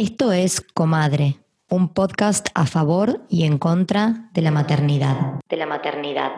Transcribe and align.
Esto 0.00 0.30
es 0.30 0.60
Comadre, 0.60 1.40
un 1.68 1.88
podcast 1.88 2.50
a 2.54 2.66
favor 2.66 3.20
y 3.28 3.42
en 3.42 3.58
contra 3.58 4.30
de 4.32 4.42
la 4.42 4.52
maternidad. 4.52 5.40
De 5.48 5.56
la 5.56 5.66
maternidad. 5.66 6.30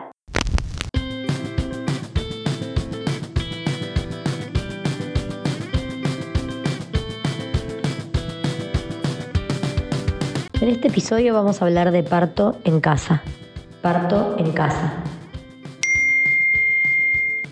En 10.59 10.69
este 10.69 10.87
episodio 10.87 11.35
vamos 11.35 11.61
a 11.61 11.65
hablar 11.65 11.91
de 11.91 12.01
parto 12.01 12.57
en 12.63 12.81
casa. 12.81 13.21
Parto 13.83 14.37
en 14.39 14.53
casa. 14.53 15.03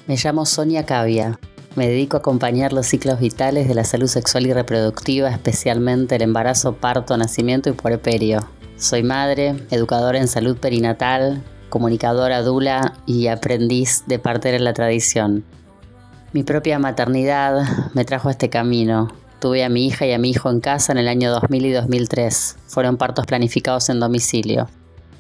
Me 0.08 0.16
llamo 0.16 0.48
Sonia 0.48 0.88
Cavia. 0.88 1.40
Me 1.80 1.88
dedico 1.88 2.18
a 2.18 2.20
acompañar 2.20 2.74
los 2.74 2.88
ciclos 2.88 3.22
vitales 3.22 3.70
de 3.70 3.74
la 3.74 3.86
salud 3.86 4.08
sexual 4.08 4.46
y 4.46 4.52
reproductiva, 4.52 5.30
especialmente 5.30 6.18
el 6.18 6.24
embarazo, 6.24 6.74
parto, 6.74 7.16
nacimiento 7.16 7.70
y 7.70 7.72
puerperio. 7.72 8.46
Soy 8.76 9.02
madre, 9.02 9.56
educadora 9.72 10.20
en 10.20 10.28
salud 10.28 10.58
perinatal, 10.58 11.42
comunicadora 11.70 12.42
dula 12.42 12.96
y 13.06 13.28
aprendiz 13.28 14.04
de 14.08 14.20
parter 14.20 14.56
en 14.56 14.66
la 14.66 14.74
tradición. 14.74 15.46
Mi 16.34 16.44
propia 16.44 16.80
maternidad 16.80 17.62
me 17.94 18.04
trajo 18.04 18.28
a 18.28 18.32
este 18.32 18.50
camino. 18.50 19.08
Tuve 19.40 19.64
a 19.64 19.70
mi 19.70 19.88
hija 19.88 20.06
y 20.06 20.12
a 20.12 20.20
mi 20.20 20.32
hijo 20.32 20.50
en 20.50 20.60
casa 20.60 20.92
en 20.92 20.98
el 20.98 21.08
año 21.08 21.32
2000 21.32 21.66
y 21.66 21.72
2003. 21.72 22.58
Fueron 22.68 22.98
partos 22.98 23.26
planificados 23.26 23.88
en 23.88 24.02
domicilio. 24.02 24.68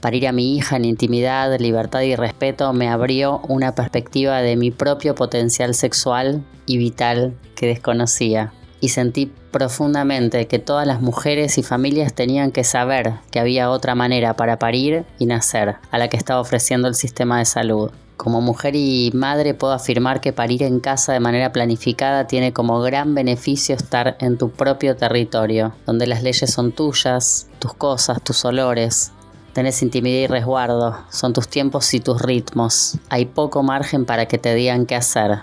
Parir 0.02 0.28
a 0.28 0.32
mi 0.32 0.56
hija 0.56 0.78
en 0.78 0.86
intimidad, 0.86 1.60
libertad 1.60 2.02
y 2.02 2.16
respeto 2.16 2.72
me 2.72 2.88
abrió 2.88 3.42
una 3.50 3.76
perspectiva 3.76 4.42
de 4.42 4.56
mi 4.56 4.72
propio 4.72 5.14
potencial 5.14 5.76
sexual 5.76 6.44
y 6.66 6.78
vital 6.78 7.34
que 7.56 7.68
desconocía. 7.68 8.54
Y 8.80 8.90
sentí 8.90 9.30
profundamente 9.52 10.48
que 10.48 10.58
todas 10.58 10.88
las 10.88 11.02
mujeres 11.02 11.58
y 11.58 11.64
familias 11.64 12.14
tenían 12.14 12.52
que 12.52 12.64
saber 12.64 13.16
que 13.30 13.42
había 13.42 13.70
otra 13.70 13.94
manera 13.94 14.36
para 14.36 14.58
parir 14.58 15.06
y 15.18 15.26
nacer 15.26 15.76
a 15.92 15.98
la 15.98 16.08
que 16.08 16.16
estaba 16.16 16.40
ofreciendo 16.40 16.88
el 16.88 16.96
sistema 16.96 17.40
de 17.40 17.46
salud. 17.46 17.92
Como 18.16 18.42
mujer 18.42 18.76
y 18.76 19.12
madre 19.14 19.54
puedo 19.54 19.74
afirmar 19.74 20.22
que 20.22 20.34
parir 20.34 20.64
en 20.64 20.80
casa 20.80 21.12
de 21.12 21.20
manera 21.20 21.52
planificada 21.52 22.28
tiene 22.28 22.54
como 22.54 22.82
gran 22.82 23.16
beneficio 23.16 23.76
estar 23.76 24.18
en 24.20 24.38
tu 24.38 24.52
propio 24.52 24.96
territorio, 24.96 25.74
donde 25.86 26.08
las 26.08 26.24
leyes 26.24 26.52
son 26.52 26.72
tuyas, 26.72 27.48
tus 27.60 27.74
cosas, 27.74 28.22
tus 28.22 28.44
olores, 28.44 29.14
Tenés 29.60 29.84
intimidad 29.84 30.20
y 30.20 30.28
resguardo, 30.28 30.96
son 31.10 31.34
tus 31.34 31.50
tiempos 31.50 31.94
y 31.94 32.00
tus 32.00 32.22
ritmos. 32.22 32.98
Hay 33.10 33.26
poco 33.26 33.62
margen 33.62 34.06
para 34.06 34.26
que 34.26 34.38
te 34.38 34.56
digan 34.56 34.86
qué 34.86 34.96
hacer. 34.96 35.40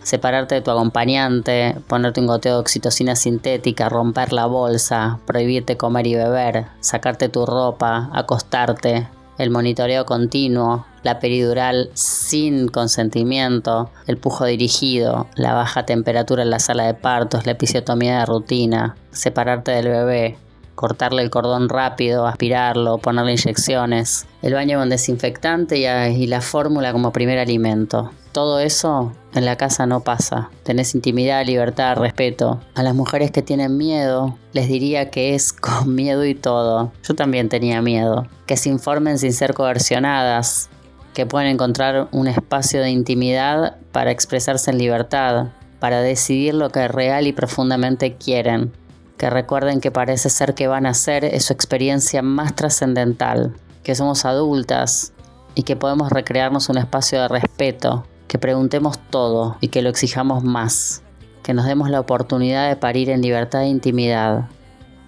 Separarte 0.00 0.54
de 0.54 0.60
tu 0.60 0.70
acompañante, 0.70 1.74
ponerte 1.88 2.20
un 2.20 2.28
goteo 2.28 2.54
de 2.54 2.60
oxitocina 2.60 3.16
sintética, 3.16 3.88
romper 3.88 4.32
la 4.32 4.46
bolsa, 4.46 5.18
prohibirte 5.26 5.76
comer 5.76 6.06
y 6.06 6.14
beber, 6.14 6.66
sacarte 6.78 7.28
tu 7.28 7.46
ropa, 7.46 8.10
acostarte, 8.12 9.08
el 9.38 9.50
monitoreo 9.50 10.06
continuo, 10.06 10.86
la 11.02 11.18
peridural 11.18 11.90
sin 11.94 12.68
consentimiento, 12.68 13.90
el 14.06 14.18
pujo 14.18 14.44
dirigido, 14.44 15.26
la 15.34 15.54
baja 15.54 15.84
temperatura 15.84 16.44
en 16.44 16.50
la 16.50 16.60
sala 16.60 16.86
de 16.86 16.94
partos, 16.94 17.44
la 17.44 17.52
episiotomía 17.52 18.20
de 18.20 18.26
rutina, 18.26 18.94
separarte 19.10 19.72
del 19.72 19.88
bebé, 19.88 20.38
cortarle 20.78 21.22
el 21.22 21.30
cordón 21.30 21.68
rápido, 21.68 22.28
aspirarlo, 22.28 22.98
ponerle 22.98 23.32
inyecciones, 23.32 24.28
el 24.42 24.54
baño 24.54 24.78
con 24.78 24.88
desinfectante 24.88 25.76
y, 25.76 26.26
la 26.28 26.40
fórmula 26.40 26.92
como 26.92 27.12
primer 27.12 27.40
alimento. 27.40 28.12
Todo 28.30 28.60
eso 28.60 29.12
en 29.34 29.44
la 29.44 29.56
casa 29.56 29.86
no 29.86 30.04
pasa. 30.04 30.50
Tenés 30.62 30.94
intimidad, 30.94 31.44
libertad, 31.44 31.96
respeto. 31.96 32.60
A 32.76 32.84
las 32.84 32.94
mujeres 32.94 33.32
que 33.32 33.42
tienen 33.42 33.76
miedo, 33.76 34.38
les 34.52 34.68
diría 34.68 35.10
que 35.10 35.34
es 35.34 35.52
con 35.64 35.96
miedo 35.96 36.24
y 36.24 36.36
todo. 36.36 36.92
Yo 37.02 37.16
también 37.16 37.48
tenía 37.48 37.82
miedo. 37.82 38.28
Que 38.46 38.56
se 38.56 38.68
informen 38.68 39.18
sin 39.18 39.32
ser 39.32 39.54
coercionadas. 39.54 40.70
Que 41.12 41.26
pueden 41.26 41.48
encontrar 41.48 42.06
un 42.12 42.28
espacio 42.28 42.80
de 42.82 42.90
intimidad 42.90 43.78
para 43.90 44.12
expresarse 44.12 44.70
en 44.70 44.78
libertad. 44.78 45.48
Para 45.80 46.02
decidir 46.02 46.54
lo 46.54 46.70
que 46.70 46.86
real 46.86 47.26
y 47.26 47.32
profundamente 47.32 48.14
quieren 48.14 48.70
que 49.18 49.28
recuerden 49.28 49.80
que 49.80 49.90
parece 49.90 50.30
ser 50.30 50.54
que 50.54 50.68
van 50.68 50.86
a 50.86 50.94
ser 50.94 51.38
su 51.40 51.52
experiencia 51.52 52.22
más 52.22 52.54
trascendental, 52.54 53.54
que 53.82 53.94
somos 53.94 54.24
adultas 54.24 55.12
y 55.54 55.64
que 55.64 55.76
podemos 55.76 56.10
recrearnos 56.10 56.68
un 56.68 56.78
espacio 56.78 57.20
de 57.20 57.28
respeto, 57.28 58.06
que 58.28 58.38
preguntemos 58.38 58.98
todo 59.10 59.56
y 59.60 59.68
que 59.68 59.82
lo 59.82 59.90
exijamos 59.90 60.44
más, 60.44 61.02
que 61.42 61.52
nos 61.52 61.66
demos 61.66 61.90
la 61.90 61.98
oportunidad 61.98 62.68
de 62.68 62.76
parir 62.76 63.10
en 63.10 63.20
libertad 63.20 63.62
e 63.62 63.68
intimidad, 63.68 64.48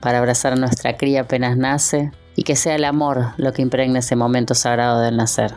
para 0.01 0.19
abrazar 0.19 0.55
a 0.55 0.57
nuestra 0.57 0.97
cría 0.97 1.23
apenas 1.23 1.57
nace 1.57 2.11
y 2.35 2.43
que 2.43 2.57
sea 2.57 2.75
el 2.75 2.85
amor 2.85 3.29
lo 3.37 3.53
que 3.53 3.63
impregne 3.63 4.01
ese 4.01 4.17
momento 4.17 4.55
sagrado 4.55 5.01
del 5.01 5.17
nacer. 5.17 5.55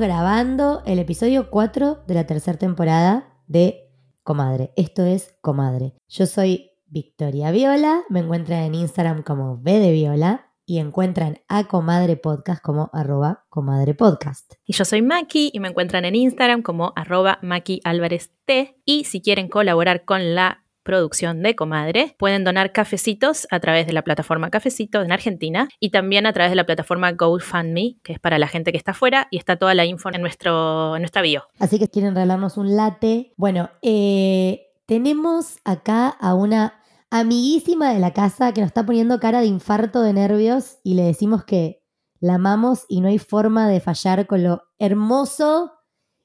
Grabando 0.00 0.82
el 0.86 0.98
episodio 0.98 1.50
4 1.50 2.04
de 2.06 2.14
la 2.14 2.26
tercera 2.26 2.58
temporada 2.58 3.34
de 3.46 3.92
Comadre. 4.22 4.72
Esto 4.76 5.04
es 5.04 5.36
Comadre. 5.42 5.92
Yo 6.08 6.26
soy 6.26 6.70
Victoria 6.86 7.50
Viola, 7.50 8.02
me 8.08 8.20
encuentran 8.20 8.60
en 8.62 8.74
Instagram 8.74 9.22
como 9.22 9.58
B 9.58 9.78
de 9.78 9.92
Viola 9.92 10.50
y 10.64 10.78
encuentran 10.78 11.38
a 11.48 11.64
Comadre 11.64 12.16
Podcast 12.16 12.62
como 12.62 12.88
arroba 12.94 13.44
Comadre 13.50 13.94
Podcast. 13.94 14.54
Y 14.64 14.72
yo 14.72 14.84
soy 14.84 15.02
Maki 15.02 15.50
y 15.52 15.60
me 15.60 15.68
encuentran 15.68 16.04
en 16.06 16.14
Instagram 16.14 16.62
como 16.62 16.92
arroba 16.96 17.38
Maki 17.42 17.80
Álvarez 17.84 18.32
T. 18.46 18.80
Y 18.84 19.04
si 19.04 19.20
quieren 19.20 19.48
colaborar 19.48 20.04
con 20.04 20.34
la 20.34 20.64
producción 20.90 21.40
de 21.40 21.54
Comadre, 21.54 22.16
pueden 22.18 22.42
donar 22.42 22.72
cafecitos 22.72 23.46
a 23.52 23.60
través 23.60 23.86
de 23.86 23.92
la 23.92 24.02
plataforma 24.02 24.50
Cafecito 24.50 25.02
en 25.02 25.12
Argentina 25.12 25.68
y 25.78 25.90
también 25.90 26.26
a 26.26 26.32
través 26.32 26.50
de 26.50 26.56
la 26.56 26.66
plataforma 26.66 27.12
GoFundMe, 27.12 28.00
que 28.02 28.12
es 28.12 28.18
para 28.18 28.40
la 28.40 28.48
gente 28.48 28.72
que 28.72 28.76
está 28.76 28.90
afuera 28.90 29.28
y 29.30 29.38
está 29.38 29.56
toda 29.56 29.72
la 29.76 29.84
info 29.84 30.12
en, 30.12 30.20
nuestro, 30.20 30.96
en 30.96 31.02
nuestra 31.02 31.22
bio. 31.22 31.44
Así 31.60 31.78
que 31.78 31.86
quieren 31.86 32.16
regalarnos 32.16 32.56
un 32.56 32.74
latte. 32.74 33.32
Bueno, 33.36 33.70
eh, 33.82 34.66
tenemos 34.86 35.58
acá 35.64 36.08
a 36.08 36.34
una 36.34 36.82
amiguísima 37.08 37.94
de 37.94 38.00
la 38.00 38.12
casa 38.12 38.52
que 38.52 38.60
nos 38.60 38.70
está 38.70 38.84
poniendo 38.84 39.20
cara 39.20 39.42
de 39.42 39.46
infarto 39.46 40.02
de 40.02 40.12
nervios 40.12 40.78
y 40.82 40.94
le 40.94 41.04
decimos 41.04 41.44
que 41.44 41.84
la 42.18 42.34
amamos 42.34 42.84
y 42.88 43.00
no 43.00 43.06
hay 43.06 43.18
forma 43.18 43.68
de 43.68 43.78
fallar 43.78 44.26
con 44.26 44.42
lo 44.42 44.62
hermoso 44.80 45.70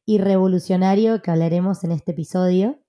y 0.07 0.17
revolucionario 0.17 1.21
que 1.21 1.29
hablaremos 1.29 1.83
en 1.83 1.91
este 1.91 2.13
episodio. 2.13 2.79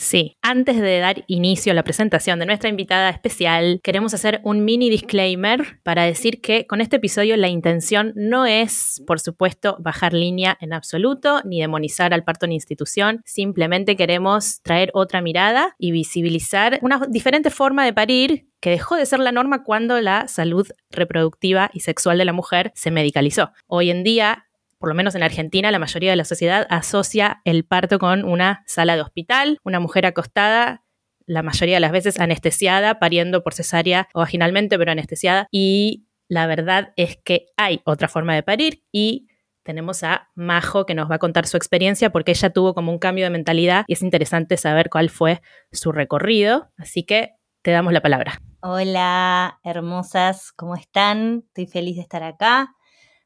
Sí, 0.00 0.38
antes 0.40 0.80
de 0.80 0.98
dar 0.98 1.24
inicio 1.26 1.72
a 1.72 1.74
la 1.74 1.84
presentación 1.84 2.38
de 2.38 2.46
nuestra 2.46 2.70
invitada 2.70 3.10
especial, 3.10 3.80
queremos 3.84 4.14
hacer 4.14 4.40
un 4.44 4.64
mini 4.64 4.88
disclaimer 4.88 5.78
para 5.82 6.04
decir 6.04 6.40
que 6.40 6.66
con 6.66 6.80
este 6.80 6.96
episodio 6.96 7.36
la 7.36 7.48
intención 7.48 8.14
no 8.16 8.46
es, 8.46 9.02
por 9.06 9.20
supuesto, 9.20 9.76
bajar 9.78 10.14
línea 10.14 10.56
en 10.62 10.72
absoluto 10.72 11.42
ni 11.44 11.60
demonizar 11.60 12.14
al 12.14 12.24
parto 12.24 12.46
en 12.46 12.52
institución, 12.52 13.20
simplemente 13.26 13.94
queremos 13.94 14.62
traer 14.62 14.90
otra 14.94 15.20
mirada 15.20 15.76
y 15.78 15.90
visibilizar 15.90 16.78
una 16.80 17.02
diferente 17.10 17.50
forma 17.50 17.84
de 17.84 17.92
parir 17.92 18.46
que 18.60 18.70
dejó 18.70 18.96
de 18.96 19.04
ser 19.04 19.20
la 19.20 19.32
norma 19.32 19.64
cuando 19.64 20.00
la 20.00 20.28
salud 20.28 20.66
reproductiva 20.90 21.70
y 21.74 21.80
sexual 21.80 22.16
de 22.16 22.24
la 22.24 22.32
mujer 22.32 22.72
se 22.74 22.90
medicalizó. 22.90 23.52
Hoy 23.66 23.90
en 23.90 24.02
día 24.02 24.46
por 24.80 24.88
lo 24.88 24.94
menos 24.94 25.14
en 25.14 25.22
Argentina, 25.22 25.70
la 25.70 25.78
mayoría 25.78 26.10
de 26.10 26.16
la 26.16 26.24
sociedad 26.24 26.66
asocia 26.70 27.42
el 27.44 27.66
parto 27.66 27.98
con 27.98 28.24
una 28.24 28.64
sala 28.66 28.96
de 28.96 29.02
hospital, 29.02 29.58
una 29.62 29.78
mujer 29.78 30.06
acostada, 30.06 30.84
la 31.26 31.42
mayoría 31.42 31.76
de 31.76 31.80
las 31.80 31.92
veces 31.92 32.18
anestesiada, 32.18 32.98
pariendo 32.98 33.42
por 33.42 33.52
cesárea 33.52 34.08
o 34.14 34.20
vaginalmente, 34.20 34.78
pero 34.78 34.90
anestesiada. 34.90 35.48
Y 35.50 36.06
la 36.28 36.46
verdad 36.46 36.94
es 36.96 37.18
que 37.22 37.48
hay 37.58 37.82
otra 37.84 38.08
forma 38.08 38.34
de 38.34 38.42
parir 38.42 38.82
y 38.90 39.28
tenemos 39.64 40.02
a 40.02 40.30
Majo 40.34 40.86
que 40.86 40.94
nos 40.94 41.10
va 41.10 41.16
a 41.16 41.18
contar 41.18 41.46
su 41.46 41.58
experiencia 41.58 42.08
porque 42.08 42.30
ella 42.30 42.48
tuvo 42.48 42.72
como 42.72 42.90
un 42.90 42.98
cambio 42.98 43.26
de 43.26 43.30
mentalidad 43.30 43.84
y 43.86 43.92
es 43.92 44.02
interesante 44.02 44.56
saber 44.56 44.88
cuál 44.88 45.10
fue 45.10 45.42
su 45.72 45.92
recorrido. 45.92 46.70
Así 46.78 47.02
que 47.02 47.34
te 47.60 47.70
damos 47.70 47.92
la 47.92 48.00
palabra. 48.00 48.40
Hola, 48.62 49.60
hermosas, 49.62 50.52
¿cómo 50.52 50.74
están? 50.74 51.44
Estoy 51.48 51.66
feliz 51.66 51.96
de 51.96 52.02
estar 52.02 52.22
acá. 52.22 52.74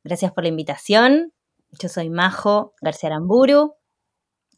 Gracias 0.02 0.32
por 0.32 0.42
la 0.42 0.48
invitación. 0.48 1.32
Yo 1.80 1.88
soy 1.88 2.10
Majo 2.10 2.74
García 2.80 3.08
Aramburu, 3.08 3.74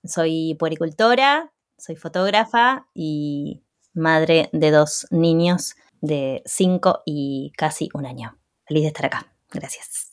soy 0.04 0.56
puericultora, 0.58 1.52
soy 1.78 1.96
fotógrafa 1.96 2.88
y 2.94 3.62
madre 3.94 4.48
de 4.52 4.70
dos 4.70 5.06
niños 5.10 5.74
de 6.00 6.42
cinco 6.44 7.02
y 7.04 7.52
casi 7.56 7.88
un 7.94 8.06
año. 8.06 8.38
Feliz 8.66 8.82
de 8.82 8.88
estar 8.88 9.06
acá. 9.06 9.34
Gracias. 9.50 10.12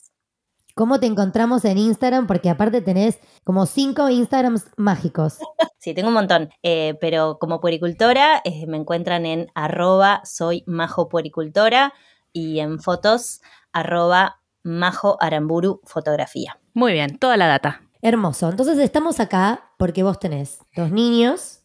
¿Cómo 0.74 0.98
te 0.98 1.06
encontramos 1.06 1.64
en 1.64 1.78
Instagram? 1.78 2.26
Porque 2.26 2.50
aparte 2.50 2.80
tenés 2.80 3.20
como 3.44 3.66
cinco 3.66 4.08
Instagrams 4.08 4.64
mágicos. 4.76 5.38
Sí, 5.78 5.92
tengo 5.92 6.08
un 6.08 6.14
montón. 6.14 6.48
Eh, 6.62 6.96
pero 6.98 7.36
como 7.38 7.60
puericultora 7.60 8.40
eh, 8.42 8.66
me 8.66 8.78
encuentran 8.78 9.26
en 9.26 9.48
arroba 9.54 10.22
soy 10.24 10.64
majo 10.66 11.10
puericultora 11.10 11.92
y 12.32 12.60
en 12.60 12.80
fotos 12.80 13.42
arroba 13.70 14.40
majo 14.62 15.18
aramburu 15.20 15.82
fotografía. 15.84 16.58
Muy 16.74 16.92
bien, 16.92 17.18
toda 17.18 17.36
la 17.36 17.46
data. 17.46 17.82
Hermoso. 18.02 18.50
Entonces 18.50 18.78
estamos 18.78 19.20
acá 19.20 19.70
porque 19.78 20.02
vos 20.02 20.18
tenés 20.18 20.58
dos 20.76 20.90
niños, 20.90 21.60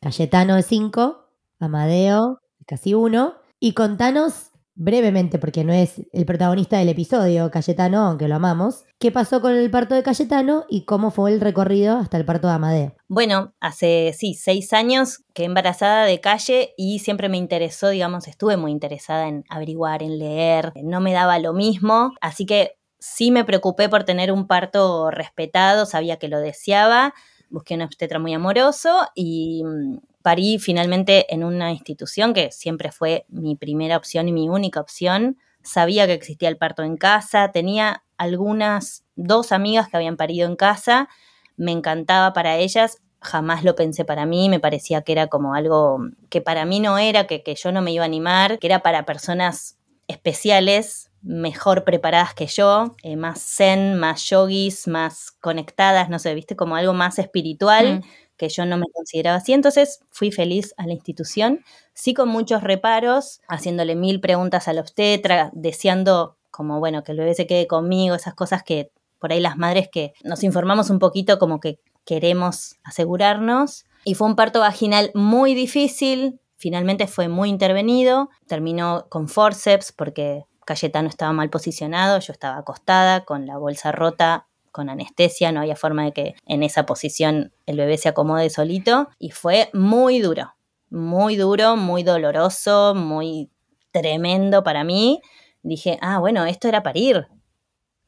Cayetano 0.00 0.56
de 0.56 0.62
cinco, 0.62 1.28
Amadeo 1.60 2.40
de 2.58 2.64
casi 2.66 2.92
uno, 2.92 3.34
y 3.60 3.72
contanos 3.72 4.50
brevemente, 4.74 5.38
porque 5.38 5.64
no 5.64 5.72
es 5.72 6.02
el 6.12 6.24
protagonista 6.24 6.78
del 6.78 6.88
episodio, 6.88 7.50
Cayetano, 7.50 8.00
aunque 8.06 8.26
lo 8.26 8.36
amamos, 8.36 8.84
qué 8.98 9.12
pasó 9.12 9.40
con 9.40 9.52
el 9.52 9.70
parto 9.70 9.94
de 9.94 10.02
Cayetano 10.02 10.64
y 10.68 10.86
cómo 10.86 11.10
fue 11.10 11.32
el 11.32 11.40
recorrido 11.40 11.98
hasta 11.98 12.16
el 12.16 12.24
parto 12.24 12.48
de 12.48 12.54
Amadeo. 12.54 12.96
Bueno, 13.08 13.54
hace 13.60 14.12
sí, 14.18 14.34
seis 14.34 14.72
años 14.72 15.22
que 15.34 15.44
embarazada 15.44 16.04
de 16.04 16.20
calle 16.20 16.74
y 16.76 16.98
siempre 16.98 17.28
me 17.28 17.36
interesó, 17.36 17.90
digamos, 17.90 18.26
estuve 18.26 18.56
muy 18.56 18.72
interesada 18.72 19.28
en 19.28 19.44
averiguar, 19.48 20.02
en 20.02 20.18
leer, 20.18 20.72
no 20.82 21.00
me 21.00 21.12
daba 21.12 21.38
lo 21.38 21.52
mismo, 21.52 22.12
así 22.20 22.46
que 22.46 22.72
sí 23.02 23.32
me 23.32 23.44
preocupé 23.44 23.88
por 23.88 24.04
tener 24.04 24.30
un 24.30 24.46
parto 24.46 25.10
respetado, 25.10 25.86
sabía 25.86 26.18
que 26.18 26.28
lo 26.28 26.38
deseaba, 26.38 27.14
busqué 27.50 27.74
un 27.74 27.82
obstetra 27.82 28.20
muy 28.20 28.32
amoroso 28.32 29.08
y 29.16 29.64
mm, 29.64 29.98
parí 30.22 30.60
finalmente 30.60 31.32
en 31.34 31.42
una 31.42 31.72
institución 31.72 32.32
que 32.32 32.52
siempre 32.52 32.92
fue 32.92 33.26
mi 33.28 33.56
primera 33.56 33.96
opción 33.96 34.28
y 34.28 34.32
mi 34.32 34.48
única 34.48 34.80
opción. 34.80 35.36
Sabía 35.64 36.06
que 36.06 36.12
existía 36.12 36.48
el 36.48 36.56
parto 36.56 36.84
en 36.84 36.96
casa, 36.96 37.50
tenía 37.50 38.04
algunas, 38.18 39.04
dos 39.16 39.50
amigas 39.50 39.88
que 39.88 39.96
habían 39.96 40.16
parido 40.16 40.48
en 40.48 40.54
casa, 40.54 41.08
me 41.56 41.72
encantaba 41.72 42.32
para 42.32 42.56
ellas, 42.58 42.98
jamás 43.20 43.64
lo 43.64 43.74
pensé 43.74 44.04
para 44.04 44.26
mí, 44.26 44.48
me 44.48 44.60
parecía 44.60 45.02
que 45.02 45.10
era 45.10 45.26
como 45.26 45.54
algo 45.54 45.98
que 46.30 46.40
para 46.40 46.64
mí 46.64 46.78
no 46.78 46.98
era, 46.98 47.26
que, 47.26 47.42
que 47.42 47.56
yo 47.56 47.72
no 47.72 47.82
me 47.82 47.90
iba 47.90 48.04
a 48.04 48.06
animar, 48.06 48.60
que 48.60 48.68
era 48.68 48.80
para 48.80 49.04
personas 49.04 49.76
especiales, 50.06 51.11
mejor 51.22 51.84
preparadas 51.84 52.34
que 52.34 52.46
yo, 52.46 52.96
eh, 53.02 53.16
más 53.16 53.40
zen, 53.40 53.98
más 53.98 54.28
yogis, 54.28 54.88
más 54.88 55.32
conectadas, 55.40 56.08
no 56.10 56.18
sé, 56.18 56.34
viste, 56.34 56.56
como 56.56 56.76
algo 56.76 56.92
más 56.92 57.18
espiritual. 57.18 58.00
Mm. 58.00 58.02
que 58.38 58.48
yo 58.48 58.64
no 58.66 58.76
me 58.76 58.86
consideraba 58.92 59.36
así, 59.36 59.52
entonces 59.52 60.00
fui 60.10 60.32
feliz 60.32 60.74
a 60.76 60.86
la 60.88 60.94
institución, 60.94 61.60
sí 61.94 62.12
con 62.12 62.28
muchos 62.28 62.64
reparos, 62.64 63.40
haciéndole 63.46 63.94
mil 63.94 64.20
preguntas 64.20 64.66
al 64.66 64.80
obstetra, 64.80 65.50
deseando 65.52 66.38
como, 66.50 66.80
bueno, 66.80 67.04
que 67.04 67.12
el 67.12 67.18
bebé 67.18 67.34
se 67.34 67.46
quede 67.46 67.68
conmigo, 67.68 68.16
esas 68.16 68.34
cosas 68.34 68.64
que 68.64 68.90
por 69.20 69.30
ahí 69.32 69.38
las 69.38 69.58
madres 69.58 69.88
que 69.92 70.12
nos 70.24 70.42
informamos 70.42 70.90
un 70.90 70.98
poquito 70.98 71.38
como 71.38 71.60
que 71.60 71.78
queremos 72.04 72.76
asegurarnos. 72.82 73.84
Y 74.04 74.14
fue 74.14 74.26
un 74.26 74.34
parto 74.34 74.58
vaginal 74.58 75.12
muy 75.14 75.54
difícil, 75.54 76.40
finalmente 76.56 77.06
fue 77.06 77.28
muy 77.28 77.48
intervenido, 77.48 78.28
terminó 78.48 79.06
con 79.08 79.28
forceps 79.28 79.92
porque 79.92 80.44
Cayetano 80.64 81.08
estaba 81.08 81.32
mal 81.32 81.50
posicionado, 81.50 82.18
yo 82.20 82.32
estaba 82.32 82.58
acostada 82.58 83.24
con 83.24 83.46
la 83.46 83.58
bolsa 83.58 83.92
rota, 83.92 84.46
con 84.70 84.88
anestesia, 84.88 85.52
no 85.52 85.60
había 85.60 85.76
forma 85.76 86.04
de 86.04 86.12
que 86.12 86.34
en 86.46 86.62
esa 86.62 86.86
posición 86.86 87.52
el 87.66 87.76
bebé 87.76 87.98
se 87.98 88.08
acomode 88.08 88.48
solito 88.50 89.08
y 89.18 89.30
fue 89.30 89.68
muy 89.72 90.20
duro, 90.20 90.54
muy 90.90 91.36
duro, 91.36 91.76
muy 91.76 92.02
doloroso, 92.02 92.94
muy 92.94 93.50
tremendo 93.92 94.62
para 94.62 94.82
mí. 94.82 95.20
Dije, 95.62 95.98
ah, 96.00 96.18
bueno, 96.18 96.46
esto 96.46 96.68
era 96.68 96.82
parir. 96.82 97.28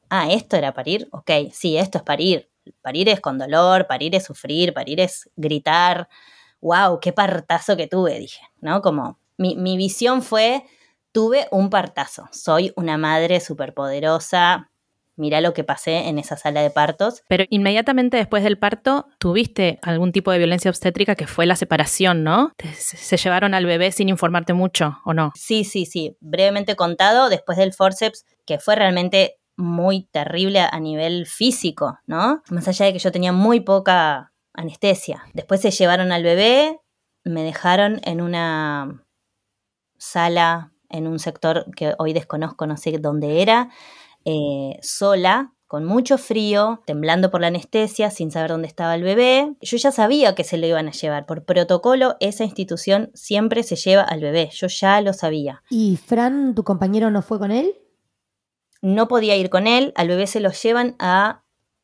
Ah, 0.09 0.31
esto 0.31 0.57
era 0.57 0.73
parir. 0.73 1.07
Ok, 1.11 1.31
sí, 1.53 1.77
esto 1.77 1.99
es 1.99 2.03
parir. 2.03 2.49
Parir 2.81 3.09
es 3.09 3.21
con 3.21 3.37
dolor, 3.37 3.87
parir 3.87 4.15
es 4.15 4.25
sufrir, 4.25 4.73
parir 4.73 4.99
es 4.99 5.29
gritar. 5.35 6.09
¡Wow! 6.61 6.99
¡Qué 6.99 7.13
partazo 7.13 7.77
que 7.77 7.87
tuve! 7.87 8.17
Dije, 8.19 8.41
¿no? 8.59 8.81
Como 8.81 9.19
mi, 9.37 9.55
mi 9.55 9.77
visión 9.77 10.23
fue 10.23 10.65
tuve 11.15 11.47
un 11.49 11.69
partazo. 11.69 12.27
Soy 12.33 12.73
una 12.75 12.97
madre 12.97 13.39
superpoderosa. 13.39 14.69
Mirá 15.15 15.39
lo 15.39 15.53
que 15.53 15.63
pasé 15.63 16.09
en 16.09 16.19
esa 16.19 16.35
sala 16.35 16.61
de 16.61 16.69
partos. 16.69 17.23
Pero 17.29 17.45
inmediatamente 17.49 18.17
después 18.17 18.43
del 18.43 18.59
parto, 18.59 19.07
tuviste 19.17 19.79
algún 19.81 20.11
tipo 20.11 20.33
de 20.33 20.39
violencia 20.39 20.69
obstétrica 20.69 21.15
que 21.15 21.25
fue 21.25 21.45
la 21.45 21.55
separación, 21.55 22.25
¿no? 22.25 22.51
Se 22.73 23.15
llevaron 23.15 23.53
al 23.53 23.65
bebé 23.65 23.93
sin 23.93 24.09
informarte 24.09 24.51
mucho, 24.51 24.97
¿o 25.05 25.13
no? 25.13 25.31
Sí, 25.35 25.63
sí, 25.63 25.85
sí. 25.85 26.17
Brevemente 26.19 26.75
contado, 26.75 27.29
después 27.29 27.57
del 27.57 27.71
forceps, 27.71 28.25
que 28.45 28.59
fue 28.59 28.75
realmente 28.75 29.37
muy 29.55 30.09
terrible 30.11 30.59
a 30.59 30.79
nivel 30.81 31.27
físico, 31.27 31.97
¿no? 32.07 32.43
Más 32.49 32.67
allá 32.67 32.87
de 32.87 32.91
que 32.91 32.99
yo 32.99 33.13
tenía 33.13 33.31
muy 33.31 33.61
poca 33.61 34.33
anestesia. 34.51 35.23
Después 35.33 35.61
se 35.61 35.71
llevaron 35.71 36.11
al 36.11 36.23
bebé, 36.23 36.81
me 37.23 37.43
dejaron 37.43 38.01
en 38.03 38.19
una 38.19 39.05
sala, 39.97 40.73
en 40.89 41.07
un 41.07 41.19
sector 41.19 41.65
que 41.75 41.93
hoy 41.97 42.13
desconozco, 42.13 42.67
no 42.67 42.77
sé 42.77 42.97
dónde 42.97 43.41
era, 43.41 43.69
eh, 44.25 44.79
sola, 44.81 45.53
con 45.67 45.83
mucho 45.83 46.17
frío, 46.17 46.81
temblando 46.85 47.31
por 47.31 47.41
la 47.41 47.47
anestesia, 47.47 48.11
sin 48.11 48.31
saber 48.31 48.51
dónde 48.51 48.67
estaba 48.67 48.95
el 48.95 49.03
bebé. 49.03 49.55
Yo 49.61 49.77
ya 49.77 49.91
sabía 49.91 50.35
que 50.35 50.43
se 50.43 50.57
lo 50.57 50.67
iban 50.67 50.87
a 50.87 50.91
llevar. 50.91 51.25
Por 51.25 51.43
protocolo, 51.43 52.15
esa 52.19 52.43
institución 52.43 53.09
siempre 53.13 53.63
se 53.63 53.75
lleva 53.75 54.03
al 54.03 54.21
bebé. 54.21 54.49
Yo 54.53 54.67
ya 54.67 55.01
lo 55.01 55.11
sabía. 55.13 55.63
¿Y 55.69 55.97
Fran, 55.97 56.53
tu 56.53 56.63
compañero, 56.63 57.09
no 57.09 57.21
fue 57.21 57.39
con 57.39 57.51
él? 57.51 57.73
No 58.81 59.07
podía 59.07 59.35
ir 59.35 59.49
con 59.49 59.65
él. 59.65 59.91
Al 59.95 60.07
bebé 60.07 60.27
se 60.27 60.39
lo 60.39 60.51
llevan 60.51 60.95
a 60.99 61.43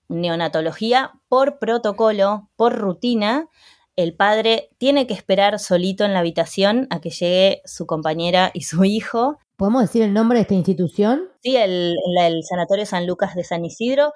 neonatología 0.09 1.13
por 1.27 1.57
protocolo, 1.57 2.49
por 2.55 2.77
rutina. 2.77 3.47
El 3.95 4.13
padre 4.15 4.69
tiene 4.77 5.05
que 5.07 5.13
esperar 5.13 5.59
solito 5.59 6.05
en 6.05 6.13
la 6.13 6.19
habitación 6.19 6.87
a 6.89 7.01
que 7.01 7.09
llegue 7.09 7.61
su 7.65 7.85
compañera 7.85 8.51
y 8.53 8.61
su 8.61 8.83
hijo. 8.85 9.37
¿Podemos 9.57 9.81
decir 9.81 10.01
el 10.01 10.13
nombre 10.13 10.37
de 10.37 10.43
esta 10.43 10.53
institución? 10.55 11.23
Sí, 11.43 11.55
el, 11.57 11.95
el- 12.21 12.43
Sanatorio 12.43 12.85
San 12.85 13.05
Lucas 13.05 13.35
de 13.35 13.43
San 13.43 13.63
Isidro, 13.65 14.13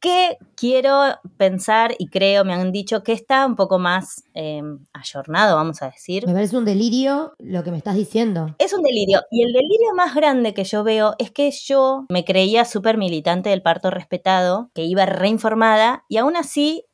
que 0.00 0.38
quiero 0.56 1.02
pensar 1.36 1.94
y 1.98 2.06
creo, 2.08 2.42
me 2.46 2.54
han 2.54 2.72
dicho 2.72 3.02
que 3.02 3.12
está 3.12 3.44
un 3.44 3.54
poco 3.54 3.78
más 3.78 4.24
eh, 4.32 4.62
ayornado, 4.94 5.56
vamos 5.56 5.82
a 5.82 5.90
decir. 5.90 6.26
Me 6.26 6.32
parece 6.32 6.56
un 6.56 6.64
delirio 6.64 7.34
lo 7.38 7.62
que 7.62 7.70
me 7.70 7.76
estás 7.76 7.96
diciendo. 7.96 8.54
Es 8.58 8.72
un 8.72 8.82
delirio. 8.82 9.20
Y 9.30 9.42
el 9.42 9.52
delirio 9.52 9.94
más 9.94 10.14
grande 10.14 10.54
que 10.54 10.64
yo 10.64 10.82
veo 10.84 11.14
es 11.18 11.30
que 11.30 11.50
yo 11.50 12.06
me 12.08 12.24
creía 12.24 12.64
súper 12.64 12.96
militante 12.96 13.50
del 13.50 13.60
parto 13.60 13.90
respetado, 13.90 14.70
que 14.74 14.84
iba 14.84 15.04
reinformada, 15.04 16.04
y 16.08 16.16
aún 16.16 16.34
así 16.34 16.86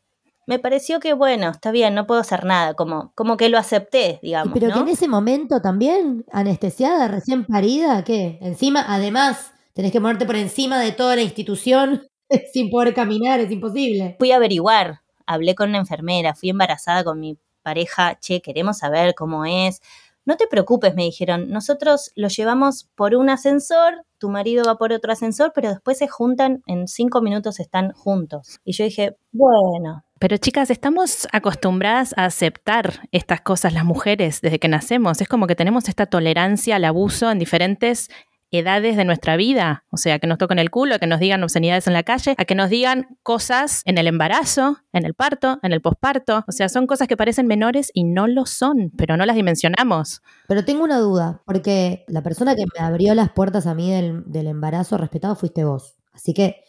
me 0.47 0.61
pareció 0.61 1.01
que, 1.01 1.13
bueno, 1.13 1.51
está 1.51 1.73
bien, 1.73 1.95
no 1.95 2.07
puedo 2.07 2.21
hacer 2.21 2.45
nada, 2.45 2.75
como, 2.75 3.13
como 3.15 3.37
que 3.37 3.49
lo 3.49 3.59
acepté, 3.59 4.21
digamos. 4.23 4.55
Pero 4.55 4.69
¿no? 4.69 4.75
que 4.75 4.81
en 4.81 4.89
ese 4.89 5.09
momento 5.09 5.61
también, 5.61 6.25
anestesiada, 6.31 7.09
recién 7.09 7.45
parida, 7.45 8.05
¿qué? 8.05 8.39
Encima, 8.41 8.85
además, 8.87 9.53
tenés 9.75 9.91
que 9.91 10.01
ponerte 10.01 10.25
por 10.25 10.37
encima 10.37 10.79
de 10.81 10.93
toda 10.93 11.17
la 11.17 11.23
institución 11.23 12.07
sin 12.53 12.71
poder 12.71 12.95
caminar, 12.95 13.41
es 13.41 13.51
imposible. 13.51 14.17
Fui 14.19 14.31
a 14.31 14.37
averiguar, 14.37 15.01
hablé 15.27 15.57
con 15.57 15.71
una 15.71 15.79
enfermera, 15.79 16.35
fui 16.35 16.51
embarazada 16.51 17.03
con 17.03 17.19
mi 17.19 17.39
pareja, 17.63 18.17
che, 18.21 18.41
queremos 18.41 18.79
saber 18.79 19.15
cómo 19.17 19.45
es. 19.45 19.81
No 20.25 20.37
te 20.37 20.47
preocupes, 20.47 20.95
me 20.95 21.05
dijeron, 21.05 21.51
nosotros 21.51 22.13
lo 22.15 22.29
llevamos 22.29 22.89
por 22.95 23.15
un 23.17 23.31
ascensor, 23.31 24.05
tu 24.19 24.29
marido 24.29 24.65
va 24.65 24.77
por 24.77 24.93
otro 24.93 25.13
ascensor, 25.13 25.53
pero 25.55 25.71
después 25.71 25.99
se 25.99 26.09
juntan, 26.09 26.63
en 26.67 26.87
cinco 26.89 27.21
minutos 27.21 27.61
están 27.61 27.93
juntos. 27.93 28.61
Y 28.65 28.73
yo 28.73 28.85
dije, 28.85 29.17
bueno, 29.33 30.06
Pero 30.19 30.39
chicas, 30.39 30.71
estamos 30.71 31.29
acostumbradas 31.33 32.15
a 32.17 32.25
aceptar 32.25 33.07
estas 33.13 33.43
cosas 33.43 33.75
las 33.75 33.85
mujeres 33.85 34.41
desde 34.41 34.59
que 34.59 34.69
nacemos. 34.69 35.21
Es 35.21 35.29
como 35.29 35.47
que 35.47 35.55
tenemos 35.55 35.89
esta 35.89 36.07
tolerancia 36.07 36.77
al 36.77 36.87
abuso 36.87 37.31
en 37.31 37.39
diferentes 37.39 38.09
edades 38.51 38.97
de 38.97 39.05
nuestra 39.05 39.37
vida. 39.37 39.85
O 39.91 39.99
sea, 39.99 40.19
que 40.19 40.27
nos 40.27 40.39
toquen 40.39 40.59
el 40.59 40.71
culo, 40.71 40.99
que 40.99 41.07
nos 41.07 41.21
digan 41.21 41.43
obscenidades 41.43 41.87
en 41.87 41.93
la 41.93 42.03
calle, 42.03 42.35
a 42.39 42.47
que 42.47 42.55
nos 42.55 42.71
digan 42.71 43.19
cosas 43.23 43.83
en 43.85 43.99
el 43.99 44.07
embarazo, 44.07 44.79
en 44.95 45.05
el 45.05 45.13
parto, 45.13 45.59
en 45.63 45.75
el 45.75 45.83
posparto. 45.83 46.45
O 46.49 46.53
sea, 46.53 46.71
son 46.71 46.87
cosas 46.87 47.09
que 47.09 47.17
parecen 47.19 47.47
menores 47.47 47.91
y 47.93 48.05
no 48.05 48.27
lo 48.27 48.47
son, 48.47 48.93
pero 48.97 49.19
no 49.19 49.27
las 49.27 49.37
dimensionamos. 49.37 50.23
Pero 50.49 50.65
tengo 50.65 50.83
una 50.83 50.99
duda, 50.99 51.43
porque 51.45 52.05
la 52.09 52.23
persona 52.23 52.57
que 52.57 52.65
me 52.65 52.83
abrió 52.83 53.15
las 53.15 53.33
puertas 53.33 53.67
a 53.67 53.75
mí 53.75 53.91
del, 53.91 54.23
del 54.27 54.47
embarazo 54.47 54.97
respetado 54.97 55.37
fuiste 55.37 55.65
vos. 55.65 55.97
Así 56.15 56.33
que 56.33 56.63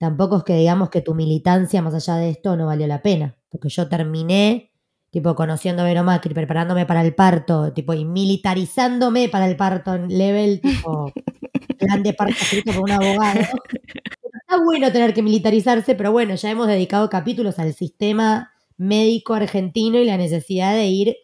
tampoco 0.00 0.38
es 0.38 0.44
que 0.44 0.56
digamos 0.56 0.88
que 0.88 1.02
tu 1.02 1.14
militancia 1.14 1.82
más 1.82 1.92
allá 1.94 2.16
de 2.16 2.30
esto 2.30 2.56
no 2.56 2.66
valió 2.66 2.86
la 2.86 3.02
pena, 3.02 3.36
porque 3.50 3.68
yo 3.68 3.86
terminé, 3.86 4.72
tipo, 5.10 5.34
conociendo 5.34 5.82
a 5.82 5.84
Vero 5.84 6.02
Macri, 6.02 6.32
preparándome 6.32 6.86
para 6.86 7.02
el 7.02 7.14
parto, 7.14 7.74
tipo, 7.74 7.92
y 7.92 8.06
militarizándome 8.06 9.28
para 9.28 9.46
el 9.46 9.56
parto 9.56 9.94
en 9.94 10.08
level, 10.08 10.62
tipo, 10.62 11.12
plan 11.78 12.02
de 12.02 12.14
parto 12.14 12.32
escrito 12.32 12.72
por 12.72 12.84
un 12.84 12.92
abogado. 12.92 13.40
Está 13.40 14.64
bueno 14.64 14.90
tener 14.90 15.12
que 15.12 15.22
militarizarse, 15.22 15.94
pero 15.94 16.12
bueno, 16.12 16.34
ya 16.34 16.50
hemos 16.50 16.66
dedicado 16.66 17.10
capítulos 17.10 17.58
al 17.58 17.74
sistema 17.74 18.52
médico 18.78 19.34
argentino 19.34 19.98
y 19.98 20.06
la 20.06 20.16
necesidad 20.16 20.72
de 20.72 20.86
ir 20.86 21.16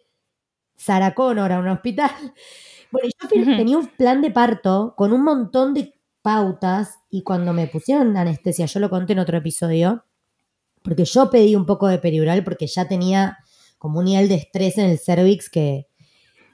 Sarah 0.75 1.15
Connor 1.15 1.51
a 1.51 1.59
un 1.59 1.67
hospital. 1.67 2.11
Bueno, 2.91 3.09
yo 3.21 3.57
tenía 3.57 3.77
un 3.77 3.87
plan 3.87 4.21
de 4.21 4.31
parto 4.31 4.93
con 4.95 5.11
un 5.11 5.23
montón 5.23 5.73
de 5.73 5.96
pautas 6.27 6.99
y 7.09 7.23
cuando 7.23 7.53
me 7.53 7.67
pusieron 7.67 8.17
anestesia, 8.17 8.65
yo 8.65 8.81
lo 8.81 8.89
conté 8.89 9.13
en 9.13 9.19
otro 9.19 9.37
episodio, 9.37 10.03
porque 10.83 11.05
yo 11.05 11.29
pedí 11.29 11.55
un 11.55 11.65
poco 11.65 11.87
de 11.87 11.99
periural 11.99 12.43
porque 12.43 12.67
ya 12.67 12.85
tenía 12.85 13.37
como 13.77 13.99
un 13.99 14.05
nivel 14.05 14.27
de 14.27 14.35
estrés 14.35 14.77
en 14.77 14.89
el 14.89 14.99
cervix 14.99 15.49
que... 15.49 15.87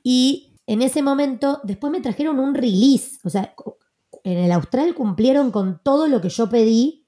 Y 0.04 0.60
en 0.68 0.84
ese 0.84 1.02
momento, 1.02 1.60
después 1.64 1.92
me 1.92 2.02
trajeron 2.02 2.38
un 2.38 2.54
release, 2.54 3.18
o 3.24 3.32
sea, 3.32 3.56
en 4.24 4.38
el 4.38 4.52
Austral 4.52 4.94
cumplieron 4.94 5.50
con 5.50 5.82
todo 5.84 6.08
lo 6.08 6.22
que 6.22 6.30
yo 6.30 6.48
pedí 6.52 7.08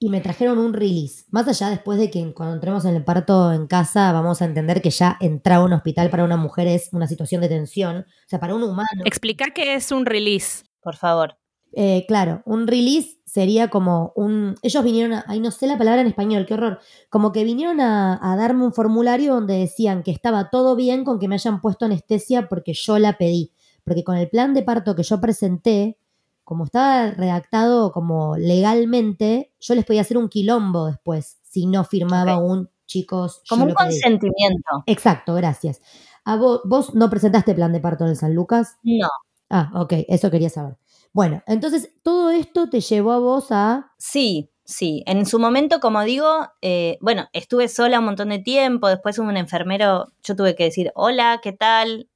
y 0.00 0.08
me 0.08 0.20
trajeron 0.20 0.58
un 0.58 0.72
release. 0.72 1.26
Más 1.30 1.46
allá 1.46 1.70
después 1.70 2.00
de 2.00 2.10
que 2.10 2.34
cuando 2.34 2.56
entremos 2.56 2.84
en 2.86 2.96
el 2.96 3.04
parto 3.04 3.52
en 3.52 3.68
casa 3.68 4.10
vamos 4.10 4.42
a 4.42 4.46
entender 4.46 4.82
que 4.82 4.90
ya 4.90 5.16
entrar 5.20 5.58
a 5.60 5.64
un 5.64 5.72
hospital 5.72 6.10
para 6.10 6.24
una 6.24 6.36
mujer 6.36 6.66
es 6.66 6.88
una 6.92 7.06
situación 7.06 7.40
de 7.40 7.48
tensión, 7.50 7.98
o 7.98 8.28
sea, 8.28 8.40
para 8.40 8.56
un 8.56 8.64
humano. 8.64 9.04
Explica 9.04 9.52
qué 9.54 9.76
es 9.76 9.92
un 9.92 10.06
release. 10.06 10.64
Por 10.82 10.96
favor. 10.96 11.38
Eh, 11.76 12.04
claro, 12.06 12.42
un 12.44 12.66
release 12.66 13.18
sería 13.24 13.68
como 13.68 14.12
un... 14.16 14.54
Ellos 14.62 14.84
vinieron 14.84 15.12
a... 15.12 15.24
Ay, 15.26 15.40
no 15.40 15.50
sé 15.50 15.66
la 15.66 15.78
palabra 15.78 16.00
en 16.00 16.06
español, 16.06 16.46
qué 16.46 16.54
horror. 16.54 16.78
Como 17.10 17.32
que 17.32 17.44
vinieron 17.44 17.80
a, 17.80 18.18
a, 18.22 18.36
darme 18.36 18.64
un 18.64 18.72
formulario 18.72 19.34
donde 19.34 19.58
decían 19.58 20.02
que 20.02 20.10
estaba 20.10 20.50
todo 20.50 20.76
bien 20.76 21.04
con 21.04 21.18
que 21.18 21.28
me 21.28 21.34
hayan 21.34 21.60
puesto 21.60 21.84
anestesia 21.84 22.48
porque 22.48 22.74
yo 22.74 22.98
la 22.98 23.18
pedí. 23.18 23.52
Porque 23.82 24.04
con 24.04 24.16
el 24.16 24.28
plan 24.28 24.54
de 24.54 24.62
parto 24.62 24.94
que 24.94 25.02
yo 25.02 25.20
presenté, 25.20 25.98
como 26.44 26.64
estaba 26.64 27.10
redactado 27.10 27.90
como 27.92 28.36
legalmente, 28.36 29.52
yo 29.60 29.74
les 29.74 29.84
podía 29.84 30.02
hacer 30.02 30.16
un 30.16 30.28
quilombo 30.28 30.86
después 30.86 31.38
si 31.42 31.66
no 31.66 31.84
firmaba 31.84 32.38
un 32.38 32.68
chicos. 32.86 33.42
Como 33.48 33.64
un 33.64 33.70
lo 33.70 33.74
pedí". 33.74 33.86
consentimiento. 33.86 34.84
Exacto, 34.86 35.34
gracias. 35.34 35.80
¿A 36.24 36.36
vos, 36.36 36.60
vos 36.64 36.94
no 36.94 37.10
presentaste 37.10 37.54
plan 37.54 37.72
de 37.72 37.80
parto 37.80 38.04
en 38.04 38.10
el 38.10 38.16
San 38.16 38.34
Lucas? 38.34 38.76
No. 38.82 39.08
Ah, 39.50 39.70
ok, 39.74 39.92
eso 40.08 40.30
quería 40.30 40.50
saber. 40.50 40.76
Bueno, 41.14 41.44
entonces 41.46 41.92
todo 42.02 42.30
esto 42.30 42.68
te 42.68 42.80
llevó 42.80 43.12
a 43.12 43.18
vos 43.20 43.52
a... 43.52 43.92
Sí, 43.98 44.50
sí. 44.64 45.04
En 45.06 45.26
su 45.26 45.38
momento, 45.38 45.78
como 45.78 46.02
digo, 46.02 46.48
eh, 46.60 46.98
bueno, 47.00 47.28
estuve 47.32 47.68
sola 47.68 48.00
un 48.00 48.06
montón 48.06 48.30
de 48.30 48.40
tiempo. 48.40 48.88
Después 48.88 49.20
un 49.20 49.36
enfermero, 49.36 50.08
yo 50.24 50.34
tuve 50.34 50.56
que 50.56 50.64
decir, 50.64 50.90
hola, 50.96 51.38
¿qué 51.40 51.52
tal? 51.52 52.08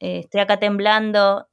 Eh, 0.00 0.20
estoy 0.20 0.40
acá 0.42 0.58
temblando. 0.58 1.48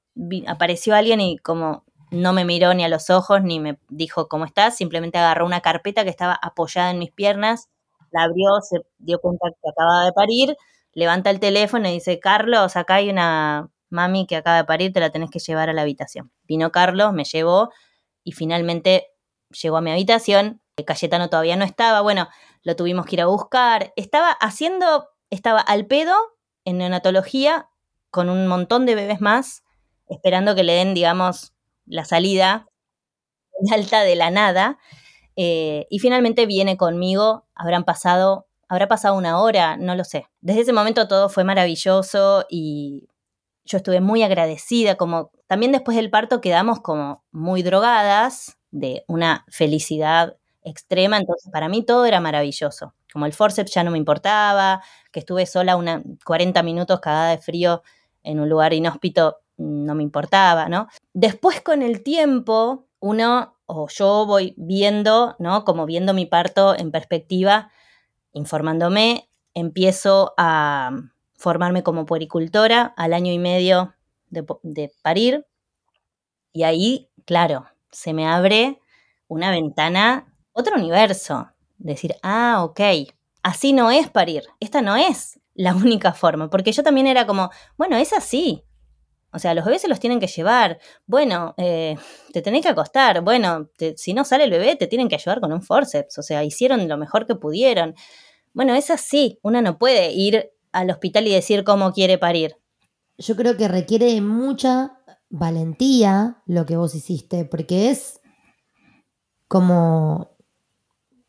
Apareció 0.47 0.95
alguien 0.95 1.21
y 1.21 1.37
como 1.39 1.83
no 2.11 2.33
me 2.33 2.45
miró 2.45 2.73
ni 2.73 2.85
a 2.85 2.89
los 2.89 3.09
ojos 3.09 3.43
ni 3.43 3.59
me 3.59 3.79
dijo 3.89 4.29
cómo 4.29 4.45
estás, 4.45 4.77
simplemente 4.77 5.17
agarró 5.17 5.45
una 5.45 5.61
carpeta 5.61 6.03
que 6.05 6.09
estaba 6.09 6.39
apoyada 6.41 6.91
en 6.91 6.99
mis 6.99 7.11
piernas, 7.11 7.69
la 8.11 8.23
abrió, 8.23 8.61
se 8.61 8.79
dio 8.97 9.19
cuenta 9.19 9.47
que 9.49 9.69
acababa 9.69 10.05
de 10.05 10.13
parir, 10.13 10.57
levanta 10.93 11.29
el 11.31 11.39
teléfono 11.41 11.89
y 11.89 11.93
dice, 11.93 12.19
Carlos, 12.19 12.77
acá 12.77 12.95
hay 12.95 13.09
una 13.09 13.69
mami 13.89 14.27
que 14.27 14.35
acaba 14.35 14.57
de 14.57 14.65
parir, 14.65 14.93
te 14.93 14.99
la 14.99 15.09
tenés 15.09 15.29
que 15.29 15.39
llevar 15.39 15.69
a 15.69 15.73
la 15.73 15.81
habitación. 15.81 16.31
Vino 16.47 16.71
Carlos, 16.71 17.13
me 17.13 17.23
llevó 17.23 17.71
y 18.23 18.33
finalmente 18.33 19.07
llegó 19.61 19.77
a 19.77 19.81
mi 19.81 19.91
habitación. 19.91 20.61
El 20.75 20.85
Cayetano 20.85 21.29
todavía 21.29 21.55
no 21.55 21.65
estaba, 21.65 22.01
bueno, 22.01 22.27
lo 22.63 22.75
tuvimos 22.75 23.05
que 23.05 23.15
ir 23.15 23.21
a 23.21 23.27
buscar. 23.27 23.93
Estaba 23.95 24.31
haciendo, 24.31 25.09
estaba 25.29 25.59
al 25.59 25.87
pedo 25.87 26.13
en 26.65 26.77
neonatología 26.77 27.69
con 28.11 28.29
un 28.29 28.47
montón 28.47 28.85
de 28.85 28.95
bebés 28.95 29.21
más, 29.21 29.63
esperando 30.07 30.55
que 30.55 30.63
le 30.63 30.73
den, 30.73 30.93
digamos, 30.93 31.53
la 31.85 32.05
salida 32.05 32.67
alta 33.71 34.01
de 34.01 34.15
la 34.15 34.29
nada. 34.29 34.77
Eh, 35.35 35.85
y 35.89 35.99
finalmente 35.99 36.45
viene 36.45 36.77
conmigo, 36.77 37.45
habrán 37.53 37.83
pasado, 37.83 38.47
habrá 38.67 38.87
pasado 38.87 39.15
una 39.15 39.39
hora, 39.39 39.77
no 39.77 39.95
lo 39.95 40.03
sé. 40.03 40.27
Desde 40.41 40.61
ese 40.61 40.73
momento 40.73 41.07
todo 41.07 41.29
fue 41.29 41.43
maravilloso 41.43 42.45
y 42.49 43.07
yo 43.67 43.77
estuve 43.77 44.01
muy 44.01 44.23
agradecida, 44.23 44.95
como 44.95 45.31
también 45.47 45.71
después 45.71 45.95
del 45.97 46.09
parto 46.09 46.41
quedamos 46.41 46.79
como 46.79 47.23
muy 47.31 47.63
drogadas 47.63 48.57
de 48.71 49.03
una 49.07 49.45
felicidad 49.49 50.37
extrema, 50.63 51.17
entonces 51.17 51.51
para 51.51 51.69
mí 51.69 51.83
todo 51.83 52.05
era 52.05 52.19
maravilloso. 52.19 52.93
Como 53.11 53.25
el 53.25 53.33
forceps 53.33 53.73
ya 53.73 53.83
no 53.83 53.91
me 53.91 53.97
importaba, 53.97 54.81
que 55.11 55.19
estuve 55.19 55.45
sola 55.45 55.75
una 55.75 56.03
40 56.25 56.63
minutos 56.63 56.99
cagada 56.99 57.31
de 57.31 57.37
frío 57.37 57.83
en 58.23 58.39
un 58.39 58.49
lugar 58.49 58.73
inhóspito 58.73 59.37
no 59.57 59.95
me 59.95 60.03
importaba, 60.03 60.69
¿no? 60.69 60.87
Después 61.13 61.61
con 61.61 61.81
el 61.81 62.03
tiempo, 62.03 62.87
uno 62.99 63.57
o 63.65 63.87
yo 63.89 64.25
voy 64.25 64.53
viendo, 64.57 65.35
¿no? 65.39 65.65
Como 65.65 65.85
viendo 65.85 66.13
mi 66.13 66.25
parto 66.25 66.77
en 66.77 66.91
perspectiva, 66.91 67.71
informándome, 68.33 69.29
empiezo 69.55 70.33
a 70.37 70.91
formarme 71.37 71.83
como 71.83 72.05
puericultora 72.05 72.93
al 72.97 73.13
año 73.13 73.31
y 73.31 73.39
medio 73.39 73.95
de, 74.29 74.91
parir. 75.01 75.45
Y 76.51 76.63
ahí, 76.63 77.09
claro, 77.25 77.67
se 77.91 78.13
me 78.13 78.27
abre 78.27 78.81
una 79.27 79.51
ventana, 79.51 80.33
otro 80.51 80.75
universo. 80.75 81.51
Decir, 81.77 82.15
ah, 82.23 82.63
ok, 82.63 82.81
así 83.43 83.71
no 83.71 83.91
es 83.91 84.09
parir. 84.09 84.43
Esta 84.59 84.81
no 84.81 84.95
es 84.95 85.39
la 85.53 85.75
única 85.75 86.13
forma. 86.13 86.49
Porque 86.49 86.71
yo 86.71 86.83
también 86.83 87.07
era 87.07 87.27
como, 87.27 87.51
bueno, 87.77 87.95
es 87.97 88.13
así. 88.13 88.63
O 89.31 89.39
sea, 89.39 89.53
los 89.53 89.65
bebés 89.65 89.81
se 89.81 89.87
los 89.87 89.99
tienen 89.99 90.19
que 90.19 90.27
llevar. 90.27 90.79
Bueno, 91.05 91.53
eh, 91.57 91.95
te 92.33 92.41
tenés 92.41 92.63
que 92.63 92.69
acostar. 92.69 93.21
Bueno, 93.21 93.69
si 93.95 94.13
no 94.13 94.25
sale 94.25 94.45
el 94.45 94.49
bebé, 94.49 94.75
te 94.75 94.87
tienen 94.87 95.09
que 95.09 95.15
ayudar 95.15 95.39
con 95.39 95.53
un 95.53 95.61
forceps. 95.61 96.17
O 96.17 96.23
sea, 96.23 96.43
hicieron 96.43 96.87
lo 96.87 96.97
mejor 96.97 97.27
que 97.27 97.35
pudieron. 97.35 97.93
Bueno, 98.53 98.73
es 98.73 98.89
así. 98.89 99.37
Una 99.43 99.61
no 99.61 99.77
puede 99.77 100.11
ir 100.13 100.51
al 100.71 100.89
hospital 100.89 101.27
y 101.27 101.33
decir 101.33 101.63
cómo 101.63 101.91
quiere 101.93 102.17
parir. 102.17 102.55
Yo 103.17 103.35
creo 103.35 103.57
que 103.57 103.67
requiere 103.67 104.21
mucha 104.21 104.99
valentía 105.29 106.41
lo 106.45 106.65
que 106.65 106.77
vos 106.77 106.95
hiciste, 106.95 107.45
porque 107.45 107.89
es 107.89 108.21
como, 109.47 110.31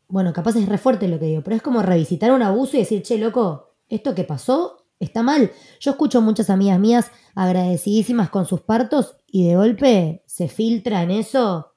bueno, 0.07 0.33
capaz 0.33 0.55
es 0.55 0.67
re 0.67 0.77
fuerte 0.77 1.07
lo 1.07 1.19
que 1.19 1.25
digo, 1.25 1.43
pero 1.43 1.55
es 1.55 1.61
como 1.61 1.81
revisitar 1.81 2.31
un 2.31 2.43
abuso 2.43 2.77
y 2.77 2.81
decir, 2.81 3.01
che, 3.01 3.17
loco, 3.17 3.75
esto 3.89 4.15
que 4.15 4.23
pasó 4.23 4.85
está 4.99 5.23
mal. 5.23 5.51
Yo 5.79 5.91
escucho 5.91 6.21
muchas 6.21 6.49
amigas 6.49 6.79
mías 6.79 7.11
agradecidísimas 7.35 8.29
con 8.29 8.45
sus 8.45 8.61
partos 8.61 9.17
y 9.27 9.47
de 9.47 9.55
golpe 9.55 10.23
se 10.25 10.47
filtra 10.47 11.03
en 11.03 11.11
eso, 11.11 11.73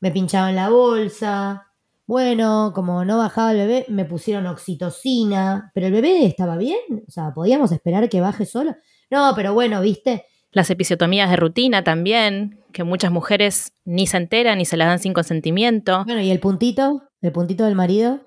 me 0.00 0.10
pinchaban 0.10 0.56
la 0.56 0.70
bolsa. 0.70 1.63
Bueno, 2.06 2.72
como 2.74 3.04
no 3.04 3.16
bajaba 3.16 3.52
el 3.52 3.58
bebé, 3.58 3.86
me 3.88 4.04
pusieron 4.04 4.46
oxitocina, 4.46 5.70
pero 5.74 5.86
el 5.86 5.92
bebé 5.92 6.26
estaba 6.26 6.56
bien, 6.58 6.78
o 7.08 7.10
sea, 7.10 7.32
podíamos 7.32 7.72
esperar 7.72 8.08
que 8.10 8.20
baje 8.20 8.44
solo. 8.44 8.76
No, 9.10 9.32
pero 9.34 9.54
bueno, 9.54 9.80
viste, 9.80 10.26
Las 10.52 10.70
episiotomías 10.70 11.30
de 11.30 11.36
rutina 11.36 11.82
también, 11.82 12.60
que 12.72 12.84
muchas 12.84 13.10
mujeres 13.10 13.72
ni 13.84 14.06
se 14.06 14.18
enteran 14.18 14.58
ni 14.58 14.64
se 14.66 14.76
las 14.76 14.88
dan 14.88 14.98
sin 14.98 15.12
consentimiento. 15.14 16.04
Bueno, 16.04 16.20
y 16.20 16.30
el 16.30 16.40
puntito, 16.40 17.02
el 17.22 17.32
puntito 17.32 17.64
del 17.64 17.74
marido, 17.74 18.20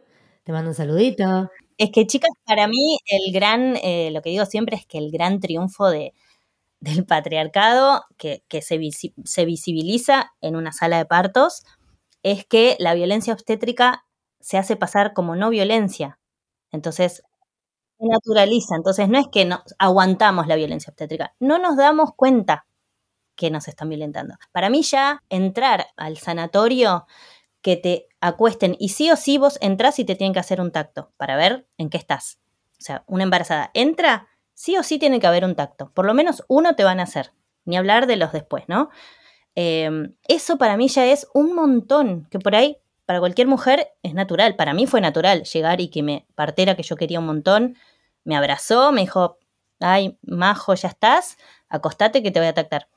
te 0.43 0.51
mando 0.51 0.69
un 0.71 0.75
saludito. 0.75 1.49
Es 1.77 1.91
que, 1.91 2.07
chicas, 2.07 2.31
para 2.45 2.67
mí 2.67 2.97
el 3.05 3.31
gran, 3.33 3.75
eh, 3.83 4.09
lo 4.11 4.21
que 4.21 4.31
digo 4.31 4.45
siempre 4.45 4.75
es 4.75 4.85
que 4.87 4.97
el 4.97 5.11
gran 5.11 5.39
triunfo 5.39 5.89
de, 5.89 6.13
del 6.79 7.05
patriarcado 7.05 8.03
que, 8.17 8.43
que 8.47 8.61
se, 8.61 8.77
visi- 8.79 9.13
se 9.25 9.45
visibiliza 9.45 10.31
en 10.41 10.55
una 10.55 10.71
sala 10.71 10.97
de 10.97 11.05
partos 11.05 11.63
es 12.31 12.45
que 12.45 12.75
la 12.79 12.93
violencia 12.93 13.33
obstétrica 13.33 14.05
se 14.39 14.57
hace 14.57 14.75
pasar 14.75 15.13
como 15.13 15.35
no 15.35 15.49
violencia. 15.49 16.19
Entonces, 16.71 17.23
se 17.99 18.07
naturaliza. 18.07 18.75
Entonces, 18.75 19.09
no 19.09 19.19
es 19.19 19.27
que 19.29 19.45
no, 19.45 19.63
aguantamos 19.79 20.47
la 20.47 20.55
violencia 20.55 20.91
obstétrica, 20.91 21.35
no 21.39 21.57
nos 21.59 21.77
damos 21.77 22.11
cuenta 22.15 22.65
que 23.35 23.51
nos 23.51 23.67
están 23.67 23.89
violentando. 23.89 24.35
Para 24.51 24.69
mí 24.69 24.81
ya 24.83 25.23
entrar 25.29 25.87
al 25.95 26.17
sanatorio 26.17 27.05
que 27.61 27.77
te 27.77 28.07
acuesten 28.21 28.75
y 28.79 28.89
sí 28.89 29.11
o 29.11 29.15
sí 29.15 29.37
vos 29.37 29.57
entras 29.61 29.99
y 29.99 30.05
te 30.05 30.15
tienen 30.15 30.33
que 30.33 30.39
hacer 30.39 30.61
un 30.61 30.71
tacto 30.71 31.11
para 31.17 31.37
ver 31.37 31.67
en 31.77 31.89
qué 31.89 31.97
estás. 31.97 32.39
O 32.79 32.81
sea, 32.81 33.03
una 33.07 33.23
embarazada 33.23 33.71
entra, 33.73 34.27
sí 34.53 34.77
o 34.77 34.83
sí 34.83 34.99
tiene 34.99 35.19
que 35.19 35.27
haber 35.27 35.45
un 35.45 35.55
tacto. 35.55 35.91
Por 35.93 36.05
lo 36.05 36.13
menos 36.13 36.43
uno 36.47 36.75
te 36.75 36.83
van 36.83 36.99
a 36.99 37.03
hacer. 37.03 37.33
Ni 37.65 37.77
hablar 37.77 38.07
de 38.07 38.15
los 38.15 38.31
después, 38.31 38.63
¿no? 38.67 38.89
Eh, 39.59 39.89
eso 40.27 40.59
para 40.59 40.77
mí 40.77 40.87
ya 40.87 41.07
es 41.07 41.27
un 41.33 41.55
montón, 41.55 42.27
que 42.29 42.37
por 42.37 42.55
ahí 42.55 42.77
para 43.07 43.19
cualquier 43.19 43.47
mujer 43.47 43.87
es 44.03 44.13
natural. 44.13 44.55
Para 44.55 44.75
mí 44.75 44.85
fue 44.85 45.01
natural 45.01 45.43
llegar 45.45 45.81
y 45.81 45.89
que 45.89 46.03
me 46.03 46.27
partiera 46.35 46.75
que 46.75 46.83
yo 46.83 46.95
quería 46.95 47.19
un 47.19 47.25
montón. 47.25 47.75
Me 48.23 48.35
abrazó, 48.37 48.91
me 48.91 49.01
dijo, 49.01 49.39
ay, 49.79 50.19
majo, 50.21 50.75
ya 50.75 50.89
estás, 50.89 51.37
acostate 51.69 52.21
que 52.21 52.29
te 52.29 52.39
voy 52.39 52.49
a 52.49 52.53
tactar 52.53 52.87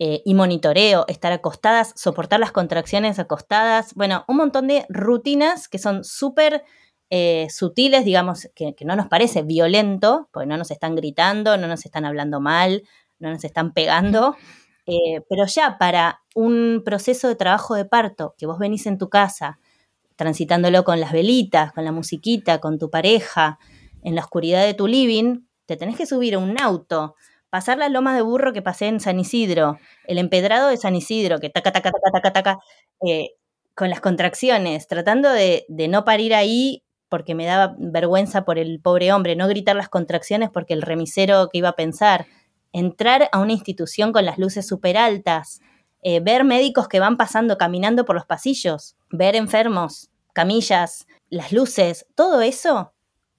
eh, 0.00 0.22
y 0.24 0.34
monitoreo, 0.34 1.04
estar 1.06 1.30
acostadas, 1.30 1.92
soportar 1.94 2.40
las 2.40 2.50
contracciones 2.50 3.20
acostadas, 3.20 3.94
bueno, 3.94 4.24
un 4.26 4.38
montón 4.38 4.66
de 4.66 4.84
rutinas 4.88 5.68
que 5.68 5.78
son 5.78 6.02
súper 6.02 6.64
eh, 7.10 7.46
sutiles, 7.48 8.04
digamos, 8.04 8.48
que, 8.56 8.74
que 8.74 8.84
no 8.84 8.96
nos 8.96 9.06
parece 9.06 9.42
violento, 9.42 10.28
porque 10.32 10.48
no 10.48 10.56
nos 10.56 10.72
están 10.72 10.96
gritando, 10.96 11.56
no 11.58 11.68
nos 11.68 11.84
están 11.84 12.06
hablando 12.06 12.40
mal, 12.40 12.82
no 13.20 13.30
nos 13.30 13.44
están 13.44 13.72
pegando, 13.72 14.34
eh, 14.86 15.22
pero 15.28 15.46
ya 15.46 15.78
para 15.78 16.22
un 16.34 16.82
proceso 16.84 17.28
de 17.28 17.36
trabajo 17.36 17.74
de 17.74 17.84
parto, 17.84 18.34
que 18.38 18.46
vos 18.46 18.58
venís 18.58 18.86
en 18.86 18.98
tu 18.98 19.08
casa, 19.08 19.58
transitándolo 20.16 20.84
con 20.84 21.00
las 21.00 21.12
velitas, 21.12 21.72
con 21.72 21.84
la 21.84 21.92
musiquita, 21.92 22.58
con 22.58 22.78
tu 22.78 22.90
pareja, 22.90 23.58
en 24.02 24.14
la 24.14 24.22
oscuridad 24.22 24.64
de 24.64 24.74
tu 24.74 24.86
living, 24.86 25.46
te 25.66 25.76
tenés 25.76 25.96
que 25.96 26.06
subir 26.06 26.34
a 26.34 26.38
un 26.38 26.60
auto 26.60 27.14
pasar 27.50 27.76
la 27.76 27.90
loma 27.90 28.16
de 28.16 28.22
burro 28.22 28.54
que 28.54 28.62
pasé 28.62 28.86
en 28.86 28.98
San 28.98 29.20
Isidro, 29.20 29.78
el 30.06 30.16
empedrado 30.18 30.68
de 30.68 30.78
San 30.78 30.96
Isidro, 30.96 31.38
que 31.38 31.50
taca, 31.50 31.70
taca, 31.70 31.90
taca, 31.90 32.10
taca, 32.10 32.32
taca, 32.32 32.58
eh, 33.06 33.32
con 33.74 33.90
las 33.90 34.00
contracciones, 34.00 34.88
tratando 34.88 35.30
de 35.30 35.64
no 35.88 36.04
parir 36.04 36.34
ahí 36.34 36.82
porque 37.12 37.34
me 37.34 37.44
daba 37.44 37.76
vergüenza 37.78 38.46
por 38.46 38.58
el 38.58 38.80
pobre 38.80 39.12
hombre, 39.12 39.36
no 39.36 39.46
gritar 39.46 39.76
las 39.76 39.90
contracciones 39.90 40.48
porque 40.48 40.72
el 40.72 40.80
remisero 40.80 41.50
que 41.52 41.58
iba 41.58 41.68
a 41.68 41.76
pensar, 41.76 42.24
entrar 42.72 43.28
a 43.32 43.38
una 43.40 43.52
institución 43.52 44.12
con 44.12 44.24
las 44.24 44.38
luces 44.38 44.66
súper 44.66 44.96
altas, 44.96 45.60
eh, 46.02 46.20
ver 46.20 46.44
médicos 46.44 46.88
que 46.88 47.00
van 47.00 47.16
pasando, 47.16 47.58
caminando 47.58 48.04
por 48.04 48.16
los 48.16 48.26
pasillos, 48.26 48.96
ver 49.10 49.36
enfermos, 49.36 50.10
camillas, 50.32 51.06
las 51.30 51.52
luces, 51.52 52.06
todo 52.14 52.40
eso 52.40 52.92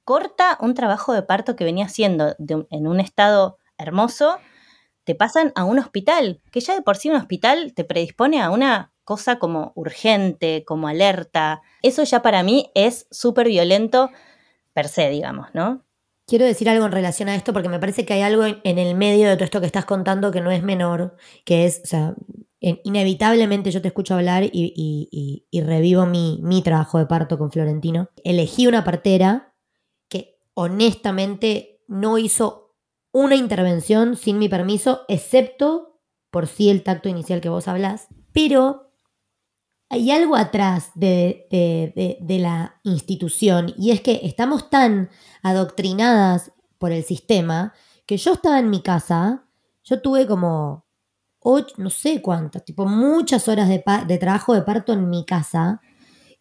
corta 0.04 0.58
un 0.60 0.74
trabajo 0.74 1.13
de 1.13 1.24
parto 1.24 1.56
que 1.56 1.63
venía 1.63 1.86
haciendo 1.86 2.36
en 2.38 2.88
un 2.88 3.00
estado 3.00 3.58
hermoso, 3.78 4.38
te 5.04 5.16
pasan 5.16 5.52
a 5.56 5.63
un 5.63 5.80
hospital, 5.80 6.42
que 6.52 6.62
ya 6.62 6.75
de 6.75 6.82
por 6.82 6.98
sí 6.98 7.10
un 7.10 7.16
hospital 7.16 7.74
te 7.74 7.84
predispone 7.84 8.42
a 8.42 8.50
una 8.50 8.94
cosa 9.04 9.38
como 9.38 9.74
urgente, 9.75 10.63
como 10.66 10.88
alerta. 10.88 11.62
Eso 11.82 12.04
ya 12.04 12.22
para 12.22 12.44
mí 12.44 12.72
es 12.74 13.08
súper 13.12 13.48
violento 13.48 14.10
per 14.74 14.88
se, 14.88 15.10
digamos, 15.10 15.50
¿no? 15.54 15.84
Quiero 16.25 16.46
decir 16.46 16.70
algo 16.70 16.86
en 16.86 16.92
relación 16.92 17.30
a 17.30 17.36
esto 17.36 17.51
porque 17.51 17.70
me 17.70 17.80
parece 17.80 18.06
que 18.06 18.13
hay 18.13 18.22
algo 18.22 18.46
en 18.46 18.80
el 18.80 18.96
medio 18.96 19.30
de 19.30 19.36
todo 19.36 19.44
esto 19.44 19.60
que 19.60 19.65
estás 19.65 19.86
contando 19.86 20.32
que 20.32 20.42
no 20.42 20.51
es 20.51 20.63
menor, 20.63 21.18
que 21.44 21.65
es, 21.65 21.82
o 21.84 21.88
sea, 21.88 22.15
inevitablemente 22.60 23.72
yo 23.72 23.82
te 23.82 23.89
escucho 23.89 24.15
hablar 24.15 24.44
y, 24.46 25.46
revivo 25.65 26.06
mi, 26.06 26.39
mi, 26.42 26.62
trabajo 26.62 26.98
de 26.98 27.08
parto 27.08 27.38
con 27.38 27.51
Florentino. 27.51 28.10
Elegí 28.24 28.68
una 28.68 28.86
partera 28.86 29.53
que 30.08 30.39
honestamente 30.53 31.84
no 31.88 32.18
hizo 32.18 32.75
una 33.12 33.36
intervención 33.36 34.15
sin 34.15 34.39
mi 34.39 34.48
permiso, 34.48 35.01
excepto 35.10 36.00
por 36.32 36.48
sí 36.48 36.70
el 36.70 36.84
tacto 36.84 37.10
inicial 37.10 37.42
que 37.42 37.50
vos 37.50 37.68
hablás. 37.68 38.08
Pero 38.32 38.83
hay 39.94 40.10
algo 40.10 40.36
atrás 40.36 40.92
de, 40.96 41.48
la 42.28 42.80
institución 42.84 43.74
y 43.78 43.92
es 43.92 44.02
que 44.02 44.22
estamos 44.24 44.72
tan 44.72 45.10
adoctrinadas 45.44 46.52
por 46.80 46.92
el 46.92 47.04
sistema 47.04 47.74
que 48.08 48.18
yo 48.18 48.34
estaba 48.34 48.58
en 48.58 48.72
mi 48.72 48.82
casa, 48.82 49.46
yo 49.84 50.02
tuve 50.02 50.26
como 50.26 50.88
ocho, 51.40 51.76
no 51.78 51.92
sé 51.92 52.24
cuántas, 52.24 52.66
tipo 52.66 52.88
muchas 52.88 53.48
horas 53.48 53.70
de, 53.70 53.84
de, 54.08 54.18
trabajo 54.18 54.56
de 54.56 54.64
parto 54.64 54.94
en 54.94 55.12
mi 55.12 55.26
casa 55.26 55.80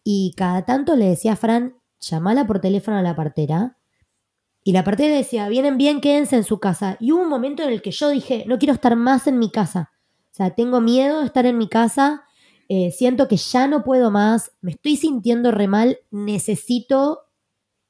y 0.03 0.33
cada 0.35 0.65
tanto 0.65 0.95
le 0.95 1.09
decía 1.09 1.33
a 1.33 1.35
Fran, 1.35 1.75
llamala 1.99 2.47
por 2.47 2.59
teléfono 2.59 2.97
a 2.97 3.03
la 3.03 3.15
partera 3.15 3.77
y 4.63 4.71
la 4.71 4.83
partera 4.83 5.15
decía, 5.15 5.47
vienen 5.47 5.77
bien, 5.77 6.01
quédense 6.01 6.37
en 6.37 6.43
su 6.43 6.59
casa. 6.59 6.97
Y 6.99 7.11
hubo 7.11 7.21
un 7.21 7.29
momento 7.29 7.61
en 7.63 7.69
el 7.69 7.81
que 7.81 7.91
yo 7.91 8.09
dije, 8.09 8.45
no 8.47 8.57
quiero 8.57 8.73
estar 8.73 8.95
más 8.95 9.27
en 9.27 9.37
mi 9.37 9.51
casa. 9.51 9.91
O 10.31 10.35
sea, 10.35 10.55
tengo 10.55 10.81
miedo 10.81 11.19
de 11.19 11.25
estar 11.25 11.45
en 11.45 11.57
mi 11.57 11.67
casa 11.67 12.23
eh, 12.75 12.89
siento 12.89 13.27
que 13.27 13.37
ya 13.37 13.67
no 13.67 13.83
puedo 13.83 14.09
más, 14.09 14.51
me 14.61 14.71
estoy 14.71 14.95
sintiendo 14.95 15.51
re 15.51 15.67
mal, 15.67 15.99
necesito 16.09 17.19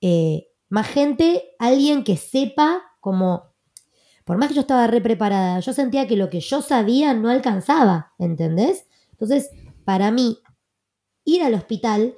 eh, 0.01 0.49
más 0.67 0.87
gente, 0.87 1.55
alguien 1.57 2.03
que 2.03 2.17
sepa 2.17 2.83
como, 2.99 3.53
por 4.25 4.35
más 4.37 4.49
que 4.49 4.55
yo 4.55 4.59
estaba 4.59 4.87
re 4.87 4.99
preparada, 4.99 5.61
yo 5.61 5.71
sentía 5.71 6.05
que 6.05 6.17
lo 6.17 6.29
que 6.29 6.41
yo 6.41 6.61
sabía 6.61 7.13
no 7.13 7.29
alcanzaba, 7.29 8.11
¿entendés? 8.19 8.85
Entonces, 9.11 9.51
para 9.85 10.11
mí, 10.11 10.39
ir 11.23 11.43
al 11.43 11.53
hospital 11.53 12.15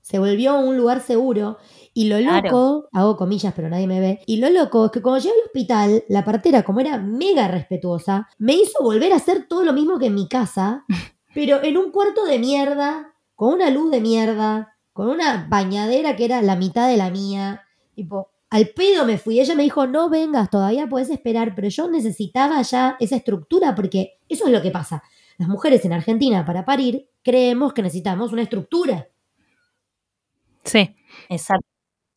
se 0.00 0.18
volvió 0.18 0.58
un 0.58 0.78
lugar 0.78 1.02
seguro 1.02 1.58
y 1.92 2.06
lo 2.08 2.18
loco, 2.20 2.88
hago 2.92 3.18
comillas 3.18 3.52
pero 3.54 3.68
nadie 3.68 3.86
me 3.86 4.00
ve, 4.00 4.20
y 4.26 4.38
lo 4.38 4.48
loco 4.48 4.86
es 4.86 4.92
que 4.92 5.02
cuando 5.02 5.18
llegué 5.18 5.34
al 5.34 5.46
hospital, 5.46 6.04
la 6.08 6.24
partera, 6.24 6.62
como 6.62 6.80
era 6.80 6.96
mega 6.96 7.48
respetuosa, 7.48 8.30
me 8.38 8.54
hizo 8.54 8.82
volver 8.82 9.12
a 9.12 9.16
hacer 9.16 9.46
todo 9.46 9.62
lo 9.62 9.74
mismo 9.74 9.98
que 9.98 10.06
en 10.06 10.14
mi 10.14 10.26
casa 10.26 10.86
pero 11.34 11.62
en 11.62 11.76
un 11.76 11.90
cuarto 11.90 12.24
de 12.24 12.38
mierda, 12.38 13.14
con 13.34 13.54
una 13.54 13.70
luz 13.70 13.90
de 13.90 14.00
mierda, 14.00 14.76
con 14.92 15.08
una 15.08 15.46
bañadera 15.48 16.16
que 16.16 16.24
era 16.24 16.42
la 16.42 16.56
mitad 16.56 16.88
de 16.88 16.96
la 16.96 17.10
mía, 17.10 17.62
tipo, 17.94 18.30
al 18.50 18.68
pedo 18.68 19.06
me 19.06 19.18
fui. 19.18 19.40
Ella 19.40 19.54
me 19.54 19.62
dijo, 19.62 19.86
no 19.86 20.10
vengas, 20.10 20.50
todavía 20.50 20.88
puedes 20.88 21.08
esperar, 21.08 21.54
pero 21.54 21.68
yo 21.68 21.88
necesitaba 21.88 22.60
ya 22.62 22.96
esa 23.00 23.16
estructura 23.16 23.74
porque 23.74 24.18
eso 24.28 24.46
es 24.46 24.52
lo 24.52 24.60
que 24.60 24.70
pasa. 24.70 25.02
Las 25.38 25.48
mujeres 25.48 25.84
en 25.84 25.94
Argentina 25.94 26.44
para 26.44 26.64
parir 26.64 27.08
creemos 27.22 27.72
que 27.72 27.82
necesitamos 27.82 28.32
una 28.32 28.42
estructura. 28.42 29.08
Sí. 30.64 30.94
Exacto. 31.28 31.66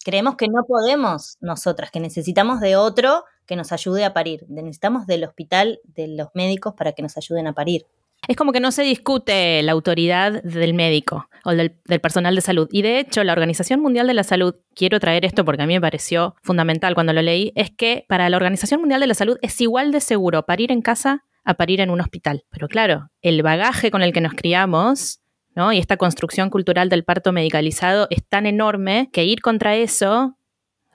Creemos 0.04 0.36
que 0.36 0.47
no 0.47 0.65
podemos 0.67 1.38
nosotras, 1.39 1.89
que 1.89 1.99
necesitamos 1.99 2.60
de 2.60 2.75
otro 2.75 3.23
que 3.47 3.56
nos 3.56 3.71
ayude 3.71 4.06
a 4.06 4.13
parir. 4.13 4.45
Necesitamos 4.49 5.08
del 5.08 5.23
hospital, 5.23 5.80
de 5.84 6.10
los 6.10 6.28
médicos 6.34 6.73
para 6.75 6.91
que 6.91 7.01
nos 7.01 7.17
ayuden 7.17 7.47
a 7.47 7.54
parir 7.54 7.88
es 8.27 8.35
como 8.35 8.51
que 8.51 8.59
no 8.59 8.71
se 8.71 8.83
discute 8.83 9.61
la 9.63 9.71
autoridad 9.71 10.43
del 10.43 10.73
médico 10.73 11.29
o 11.43 11.51
del, 11.51 11.71
personal 12.01 12.35
de 12.35 12.41
salud. 12.41 12.67
Y 12.71 12.81
de 12.81 12.99
hecho, 12.99 13.23
la 13.23 13.33
Organización 13.33 13.79
Mundial 13.79 14.07
de 14.07 14.13
la 14.13 14.23
Salud, 14.23 14.55
quiero 14.75 14.99
traer 14.99 15.25
esto 15.25 15.45
porque 15.45 15.63
a 15.63 15.67
mí 15.67 15.73
me 15.73 15.81
pareció 15.81 16.35
fundamental 16.41 16.95
cuando 16.95 17.13
lo 17.13 17.21
leí, 17.21 17.51
es 17.55 17.71
que 17.71 18.05
para 18.07 18.29
la 18.29 18.38
Organización 18.38 18.79
Mundial 18.79 18.99
de 18.99 19.07
la 19.07 19.13
Salud 19.13 19.38
es 19.41 19.59
igual 19.61 19.91
de 19.91 20.01
seguro 20.01 20.45
parir 20.45 20.71
en 20.71 20.81
casa 20.81 21.23
a 21.43 21.53
parir 21.53 21.81
en 21.81 21.91
un 21.91 22.01
hospital. 22.01 22.43
Pero 22.49 22.67
claro, 22.67 23.11
el 23.21 23.43
bagaje 23.43 23.91
con 23.91 24.01
el 24.01 24.11
que 24.11 24.21
nos 24.21 24.33
criamos 24.33 25.19
¿no? 25.55 25.71
y 25.71 25.77
esta 25.77 25.97
construcción 25.97 26.49
cultural 26.49 26.89
del 26.89 27.03
parto 27.03 27.31
medicalizado 27.31 28.07
es 28.09 28.25
tan 28.27 28.45
enorme 28.47 29.09
que 29.13 29.25
ir 29.25 29.41
contra 29.41 29.75
eso 29.75 30.38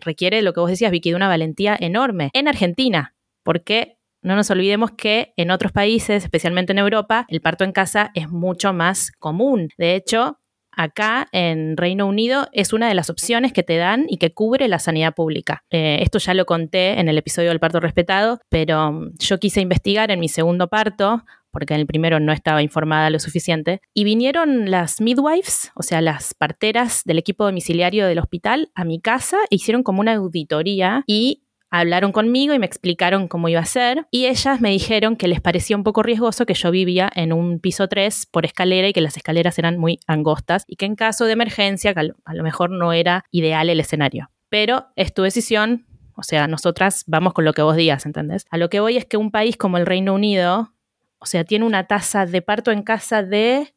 requiere 0.01 0.43
lo 0.43 0.53
que 0.53 0.61
vos 0.61 0.71
decías, 0.71 0.91
Vicky, 0.91 1.11
de 1.11 1.17
una 1.17 1.29
valentía 1.29 1.77
enorme. 1.79 2.31
En 2.33 2.49
Argentina, 2.49 3.15
porque 3.43 3.99
no 4.23 4.37
nos 4.37 4.51
olvidemos 4.51 4.93
que 4.93 5.33
en 5.37 5.51
otros 5.51 5.73
países, 5.73 6.25
especialmente 6.25 6.73
en 6.73 6.79
Europa, 6.79 7.27
el 7.29 7.41
parto 7.41 7.65
en 7.65 7.73
casa 7.73 8.11
es 8.15 8.29
mucho 8.29 8.73
más 8.73 9.13
común. 9.13 9.69
De 9.79 9.95
hecho, 9.95 10.39
acá 10.73 11.29
en 11.33 11.77
Reino 11.77 12.07
Unido 12.07 12.49
es 12.53 12.73
una 12.73 12.89
de 12.89 12.95
las 12.95 13.11
opciones 13.11 13.53
que 13.53 13.63
te 13.63 13.77
dan 13.77 14.07
y 14.09 14.19
que 14.19 14.33
cubre 14.33 14.69
la 14.69 14.79
sanidad 14.79 15.15
pública. 15.15 15.65
Eh, 15.71 15.99
esto 16.03 16.19
ya 16.19 16.35
lo 16.35 16.47
conté 16.47 17.01
en 17.01 17.09
el 17.09 17.19
episodio 17.19 17.49
del 17.49 17.61
parto 17.61 17.81
respetado, 17.81 18.41
pero 18.49 18.93
mm, 18.93 19.13
yo 19.19 19.39
quise 19.39 19.61
investigar 19.61 20.11
en 20.11 20.21
mi 20.21 20.29
segundo 20.29 20.69
parto 20.69 21.25
porque 21.51 21.75
en 21.75 21.81
el 21.81 21.87
primero 21.87 22.21
no 22.21 22.33
estaba 22.33 22.63
informada 22.63 23.11
lo 23.11 23.19
suficiente, 23.19 23.81
y 23.93 24.05
vinieron 24.05 24.71
las 24.71 25.01
midwives, 25.01 25.73
o 25.75 25.83
sea, 25.83 26.01
las 26.01 26.35
parteras 26.35 27.03
del 27.05 27.19
equipo 27.19 27.45
domiciliario 27.45 28.07
del 28.07 28.19
hospital, 28.19 28.71
a 28.75 28.85
mi 28.85 29.01
casa 29.01 29.39
e 29.51 29.57
hicieron 29.57 29.83
como 29.83 30.01
una 30.01 30.15
auditoría 30.15 31.03
y 31.07 31.43
hablaron 31.71 32.13
conmigo 32.13 32.53
y 32.53 32.59
me 32.59 32.67
explicaron 32.67 33.29
cómo 33.29 33.49
iba 33.49 33.61
a 33.61 33.65
ser 33.65 34.07
y 34.11 34.27
ellas 34.27 34.61
me 34.61 34.71
dijeron 34.71 35.17
que 35.17 35.29
les 35.29 35.41
parecía 35.41 35.77
un 35.77 35.85
poco 35.85 36.03
riesgoso 36.03 36.47
que 36.47 36.55
yo 36.55 36.71
vivía 36.71 37.11
en 37.15 37.33
un 37.33 37.61
piso 37.61 37.89
3 37.89 38.27
por 38.27 38.45
escalera 38.45 38.89
y 38.89 38.93
que 38.93 39.01
las 39.01 39.17
escaleras 39.17 39.59
eran 39.59 39.79
muy 39.79 40.01
angostas 40.07 40.65
y 40.67 40.77
que 40.77 40.87
en 40.87 40.97
caso 40.97 41.25
de 41.25 41.33
emergencia 41.33 41.95
a 42.25 42.35
lo 42.35 42.43
mejor 42.43 42.71
no 42.71 42.93
era 42.93 43.25
ideal 43.31 43.71
el 43.71 43.81
escenario. 43.81 44.31
Pero 44.49 44.89
es 44.97 45.15
tu 45.15 45.23
decisión, 45.23 45.87
o 46.17 46.23
sea, 46.23 46.49
nosotras 46.49 47.05
vamos 47.07 47.33
con 47.33 47.45
lo 47.45 47.53
que 47.53 47.63
vos 47.63 47.77
digas, 47.77 48.05
¿entendés? 48.05 48.47
A 48.51 48.59
lo 48.59 48.69
que 48.69 48.81
voy 48.81 48.97
es 48.97 49.05
que 49.05 49.17
un 49.17 49.31
país 49.31 49.57
como 49.57 49.79
el 49.79 49.87
Reino 49.87 50.13
Unido, 50.13 50.73
o 51.19 51.27
sea, 51.27 51.45
tiene 51.45 51.65
una 51.65 51.87
tasa 51.87 52.27
de 52.27 52.43
parto 52.43 52.73
en 52.73 52.83
casa 52.83 53.23
de 53.23 53.73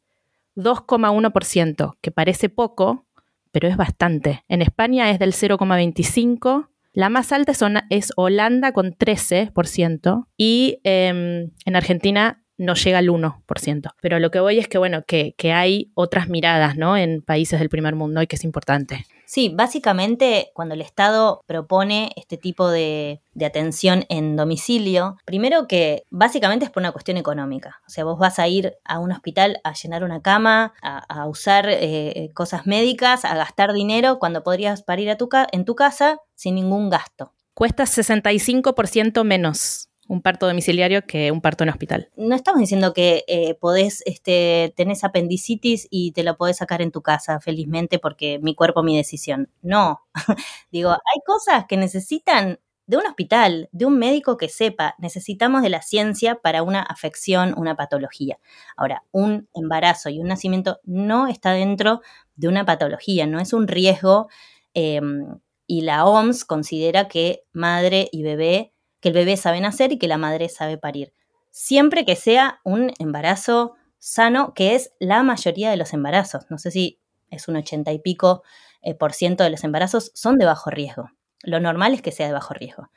2,1%, 0.56 1.96
que 2.00 2.10
parece 2.10 2.48
poco, 2.48 3.06
pero 3.52 3.68
es 3.68 3.76
bastante. 3.76 4.44
En 4.48 4.62
España 4.62 5.10
es 5.10 5.20
del 5.20 5.32
0,25%, 5.32 6.68
la 6.94 7.08
más 7.08 7.32
alta 7.32 7.52
es, 7.90 8.12
Holanda 8.16 8.72
con 8.72 8.92
13% 8.92 10.26
y 10.36 10.78
em, 10.84 11.50
en 11.66 11.76
Argentina 11.76 12.44
no 12.56 12.74
llega 12.74 12.98
al 12.98 13.08
1%. 13.08 13.90
Pero 14.00 14.20
lo 14.20 14.30
que 14.30 14.38
voy 14.38 14.60
es 14.60 14.68
que, 14.68 14.78
bueno, 14.78 15.02
que, 15.04 15.34
hay 15.52 15.90
otras 15.94 16.28
miradas, 16.28 16.76
¿no? 16.76 16.96
En 16.96 17.20
países 17.20 17.58
del 17.58 17.68
primer 17.68 17.96
mundo 17.96 18.22
y 18.22 18.28
que 18.28 18.36
es 18.36 18.44
importante. 18.44 19.06
Sí, 19.26 19.52
básicamente 19.54 20.50
cuando 20.54 20.74
el 20.74 20.80
Estado 20.80 21.42
propone 21.46 22.12
este 22.16 22.36
tipo 22.36 22.68
de, 22.68 23.20
atención 23.44 24.06
en 24.08 24.36
domicilio, 24.36 25.16
primero 25.24 25.66
que 25.66 26.04
básicamente 26.10 26.64
es 26.64 26.70
por 26.70 26.82
una 26.82 26.92
cuestión 26.92 27.16
económica. 27.16 27.80
O 27.86 27.90
sea, 27.90 28.04
vos 28.04 28.18
vas 28.18 28.38
a 28.38 28.48
ir 28.48 28.76
a 28.84 28.98
un 28.98 29.12
hospital 29.12 29.60
a 29.64 29.72
llenar 29.74 30.04
una 30.04 30.22
cama, 30.22 30.72
a, 30.82 31.26
usar 31.26 31.66
eh, 31.68 32.30
cosas 32.34 32.66
médicas, 32.66 33.24
a 33.24 33.34
gastar 33.34 33.72
dinero 33.72 34.18
cuando 34.18 34.42
podrías 34.42 34.82
parir 34.82 35.10
a 35.10 35.16
tu 35.16 35.28
en 35.52 35.64
tu 35.64 35.74
casa 35.74 36.18
sin 36.34 36.54
ningún 36.54 36.90
gasto. 36.90 37.32
Cuesta 37.54 37.84
65% 37.84 39.24
menos 39.24 39.88
un 40.08 40.22
parto 40.22 40.46
domiciliario 40.46 41.06
que 41.06 41.30
un 41.32 41.40
parto 41.40 41.64
en 41.64 41.70
hospital. 41.70 42.10
No 42.16 42.34
estamos 42.34 42.60
diciendo 42.60 42.92
que 42.92 43.24
eh, 43.26 43.54
podés, 43.54 44.02
este, 44.06 44.72
tenés 44.76 45.04
apendicitis 45.04 45.86
y 45.90 46.12
te 46.12 46.22
lo 46.22 46.36
podés 46.36 46.58
sacar 46.58 46.82
en 46.82 46.90
tu 46.90 47.02
casa, 47.02 47.40
felizmente, 47.40 47.98
porque 47.98 48.38
mi 48.40 48.54
cuerpo, 48.54 48.82
mi 48.82 48.96
decisión. 48.96 49.50
No. 49.62 50.02
Digo, 50.70 50.90
hay 50.90 51.20
cosas 51.26 51.64
que 51.66 51.76
necesitan 51.76 52.58
de 52.86 52.98
un 52.98 53.06
hospital, 53.06 53.68
de 53.72 53.86
un 53.86 53.98
médico 53.98 54.36
que 54.36 54.48
sepa, 54.48 54.94
necesitamos 54.98 55.62
de 55.62 55.70
la 55.70 55.80
ciencia 55.80 56.36
para 56.36 56.62
una 56.62 56.82
afección, 56.82 57.54
una 57.56 57.76
patología. 57.76 58.38
Ahora, 58.76 59.04
un 59.10 59.48
embarazo 59.54 60.10
y 60.10 60.20
un 60.20 60.28
nacimiento 60.28 60.80
no 60.84 61.26
está 61.26 61.52
dentro 61.52 62.02
de 62.36 62.48
una 62.48 62.66
patología, 62.66 63.26
no 63.26 63.40
es 63.40 63.52
un 63.52 63.68
riesgo 63.68 64.28
em, 64.74 65.38
y 65.66 65.80
la 65.80 66.04
OMS 66.04 66.44
considera 66.44 67.08
que 67.08 67.44
madre 67.52 68.08
y 68.12 68.22
bebé 68.22 68.73
que 69.04 69.10
el 69.10 69.14
bebé 69.14 69.36
sabe 69.36 69.60
nacer 69.60 69.92
y 69.92 69.98
que 69.98 70.08
la 70.08 70.16
madre 70.16 70.48
sabe 70.48 70.78
parir. 70.78 71.12
Siempre 71.50 72.06
que 72.06 72.16
sea 72.16 72.60
un 72.64 72.90
embarazo 72.98 73.74
sano, 73.98 74.54
que 74.54 74.74
es 74.74 74.94
la 74.98 75.22
mayoría 75.22 75.70
de 75.70 75.76
los 75.76 75.92
embarazos. 75.92 76.46
No 76.48 76.56
sé 76.56 76.70
si 76.70 77.02
es 77.28 77.46
un 77.46 77.56
ochenta 77.56 77.92
y 77.92 77.98
pico 77.98 78.44
eh, 78.80 78.94
por 78.94 79.12
ciento 79.12 79.44
de 79.44 79.50
los 79.50 79.62
embarazos 79.62 80.10
son 80.14 80.38
de 80.38 80.46
bajo 80.46 80.70
riesgo. 80.70 81.10
Lo 81.42 81.60
normal 81.60 81.92
es 81.92 82.00
que 82.00 82.12
sea 82.12 82.28
de 82.28 82.32
bajo 82.32 82.54
riesgo. 82.54 82.88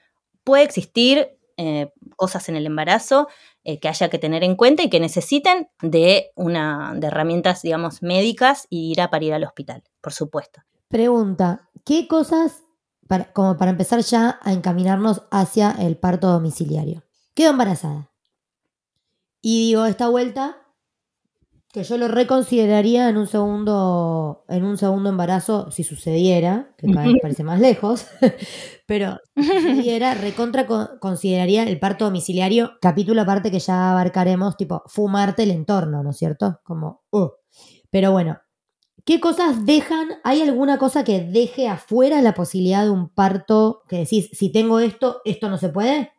Puede 0.45 0.63
existir 0.63 1.37
eh, 1.57 1.91
cosas 2.15 2.47
en 2.47 2.55
el 2.55 2.65
embarazo 2.65 3.27
eh, 3.65 3.81
que 3.81 3.89
haya 3.89 4.09
que 4.09 4.17
tener 4.17 4.45
en 4.45 4.55
cuenta 4.55 4.83
y 4.83 4.89
que 4.89 5.01
necesiten 5.01 5.67
de, 5.81 6.31
una, 6.35 6.93
de 6.95 7.07
herramientas, 7.07 7.63
digamos, 7.63 8.01
médicas 8.01 8.65
y 8.69 8.93
ir 8.93 9.01
a 9.01 9.09
parir 9.09 9.33
al 9.33 9.43
hospital, 9.43 9.83
por 9.99 10.13
supuesto. 10.13 10.61
Pregunta, 10.87 11.67
¿qué 11.83 12.07
cosas, 12.07 12.63
como 13.33 13.57
para 13.57 13.71
empezar 13.71 14.01
ya 14.01 14.39
a 14.41 14.53
encaminarnos 14.53 15.23
hacia 15.31 15.71
el 15.71 15.97
parto 15.97 16.27
domiciliario? 16.27 17.03
Quedo 17.33 17.51
embarazada. 17.51 18.09
Y 19.41 19.67
digo, 19.67 19.85
esta 19.85 20.09
vuelta 20.09 20.57
que 21.77 21.83
yo 21.83 21.97
lo 21.97 22.07
reconsideraría 22.07 23.07
en 23.09 23.17
un 23.17 23.27
segundo, 23.27 24.45
en 24.47 24.63
un 24.63 24.77
segundo 24.77 25.09
embarazo 25.09 25.69
si 25.69 25.83
sucediera, 25.83 26.73
que 26.77 26.91
cada 26.91 27.05
vez 27.05 27.17
parece 27.21 27.43
más 27.43 27.59
lejos, 27.59 28.07
pero 28.87 29.19
si 29.35 29.43
sucediera, 29.43 30.13
recontra 30.15 30.65
consideraría 30.99 31.63
el 31.63 31.79
parto 31.79 32.05
domiciliario, 32.05 32.73
capítulo 32.81 33.21
aparte 33.21 33.51
que 33.51 33.59
ya 33.59 33.91
abarcaremos, 33.91 34.57
tipo, 34.57 34.81
fumarte 34.87 35.43
el 35.43 35.51
entorno, 35.51 36.01
¿no 36.03 36.11
es 36.11 36.17
cierto? 36.17 36.59
Como, 36.63 37.03
uh. 37.11 37.29
Pero 37.89 38.11
bueno, 38.11 38.39
¿qué 39.05 39.19
cosas 39.19 39.65
dejan? 39.65 40.09
¿Hay 40.23 40.41
alguna 40.41 40.77
cosa 40.77 41.03
que 41.03 41.21
deje 41.21 41.67
afuera 41.67 42.21
la 42.21 42.33
posibilidad 42.33 42.83
de 42.83 42.89
un 42.91 43.09
parto 43.09 43.81
que 43.87 43.97
decís, 43.97 44.29
si 44.33 44.51
tengo 44.51 44.79
esto, 44.79 45.21
esto 45.25 45.49
no 45.49 45.57
se 45.57 45.69
puede? 45.69 46.11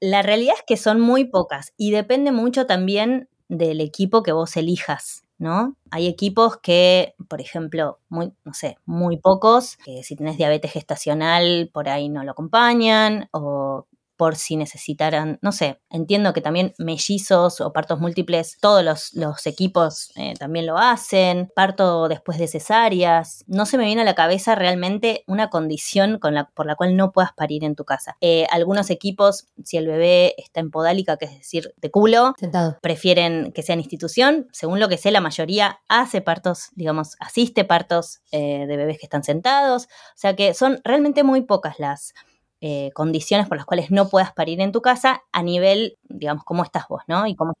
La 0.00 0.22
realidad 0.22 0.54
es 0.58 0.64
que 0.66 0.76
son 0.76 1.00
muy 1.00 1.24
pocas 1.26 1.72
y 1.76 1.90
depende 1.92 2.32
mucho 2.32 2.66
también 2.66 3.28
del 3.48 3.80
equipo 3.80 4.22
que 4.22 4.32
vos 4.32 4.56
elijas, 4.56 5.24
¿no? 5.38 5.76
Hay 5.90 6.06
equipos 6.08 6.58
que, 6.58 7.14
por 7.28 7.40
ejemplo, 7.40 7.98
muy, 8.08 8.32
no 8.44 8.54
sé, 8.54 8.78
muy 8.86 9.18
pocos, 9.18 9.76
que 9.78 10.02
si 10.02 10.16
tenés 10.16 10.36
diabetes 10.36 10.72
gestacional, 10.72 11.70
por 11.72 11.88
ahí 11.88 12.08
no 12.08 12.24
lo 12.24 12.32
acompañan, 12.32 13.28
o 13.32 13.86
por 14.16 14.36
si 14.36 14.56
necesitaran, 14.56 15.38
no 15.42 15.52
sé, 15.52 15.80
entiendo 15.90 16.32
que 16.32 16.40
también 16.40 16.74
mellizos 16.78 17.60
o 17.60 17.72
partos 17.72 18.00
múltiples, 18.00 18.58
todos 18.60 19.12
los, 19.12 19.46
equipos 19.46 20.10
eh, 20.16 20.34
también 20.38 20.66
lo 20.66 20.78
hacen, 20.78 21.52
parto 21.54 22.08
después 22.08 22.38
de 22.38 22.48
cesáreas, 22.48 23.44
no 23.46 23.66
se 23.66 23.78
me 23.78 23.84
viene 23.84 24.02
a 24.02 24.04
la 24.04 24.14
cabeza 24.14 24.54
realmente 24.54 25.22
una 25.26 25.50
condición 25.50 26.18
con 26.18 26.34
la, 26.34 26.48
por 26.48 26.66
la 26.66 26.74
cual 26.74 26.96
no 26.96 27.12
puedas 27.12 27.32
parir 27.32 27.64
en 27.64 27.76
tu 27.76 27.84
casa. 27.84 28.16
Eh, 28.20 28.46
algunos 28.50 28.90
equipos, 28.90 29.48
si 29.62 29.76
el 29.76 29.86
bebé 29.86 30.34
está 30.38 30.60
en 30.60 30.70
podálica, 30.70 31.16
que 31.16 31.26
es 31.26 31.34
decir, 31.34 31.74
de 31.76 31.90
culo, 31.90 32.34
Sentado. 32.38 32.78
prefieren 32.80 33.52
que 33.52 33.62
sea 33.62 33.74
en 33.74 33.80
institución, 33.80 34.48
según 34.52 34.80
lo 34.80 34.88
que 34.88 34.98
sé, 34.98 35.10
la 35.10 35.20
mayoría 35.20 35.80
hace 35.88 36.20
partos, 36.22 36.70
digamos, 36.74 37.16
asiste 37.20 37.64
partos 37.64 38.20
eh, 38.32 38.66
de 38.66 38.76
bebés 38.76 38.98
que 38.98 39.06
están 39.06 39.22
sentados, 39.22 39.84
o 39.84 40.18
sea 40.18 40.34
que 40.34 40.54
son 40.54 40.80
realmente 40.84 41.22
muy 41.22 41.42
pocas 41.42 41.78
las 41.78 42.14
eh, 42.60 42.90
condiciones 42.94 43.48
por 43.48 43.56
las 43.56 43.66
cuales 43.66 43.90
no 43.90 44.08
puedas 44.08 44.32
parir 44.32 44.60
en 44.60 44.72
tu 44.72 44.80
casa 44.80 45.22
a 45.32 45.42
nivel, 45.42 45.98
digamos, 46.04 46.44
cómo 46.44 46.62
estás 46.62 46.88
vos, 46.88 47.02
¿no? 47.06 47.26
Y 47.26 47.34
cómo 47.36 47.52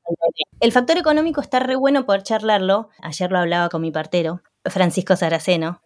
el 0.60 0.72
factor 0.72 0.96
económico 0.96 1.40
está 1.40 1.60
re 1.60 1.76
bueno 1.76 2.06
poder 2.06 2.22
charlarlo. 2.22 2.88
Ayer 3.02 3.30
lo 3.30 3.38
hablaba 3.38 3.68
con 3.68 3.82
mi 3.82 3.90
partero, 3.90 4.42
Francisco 4.64 5.14
Saraceno, 5.14 5.82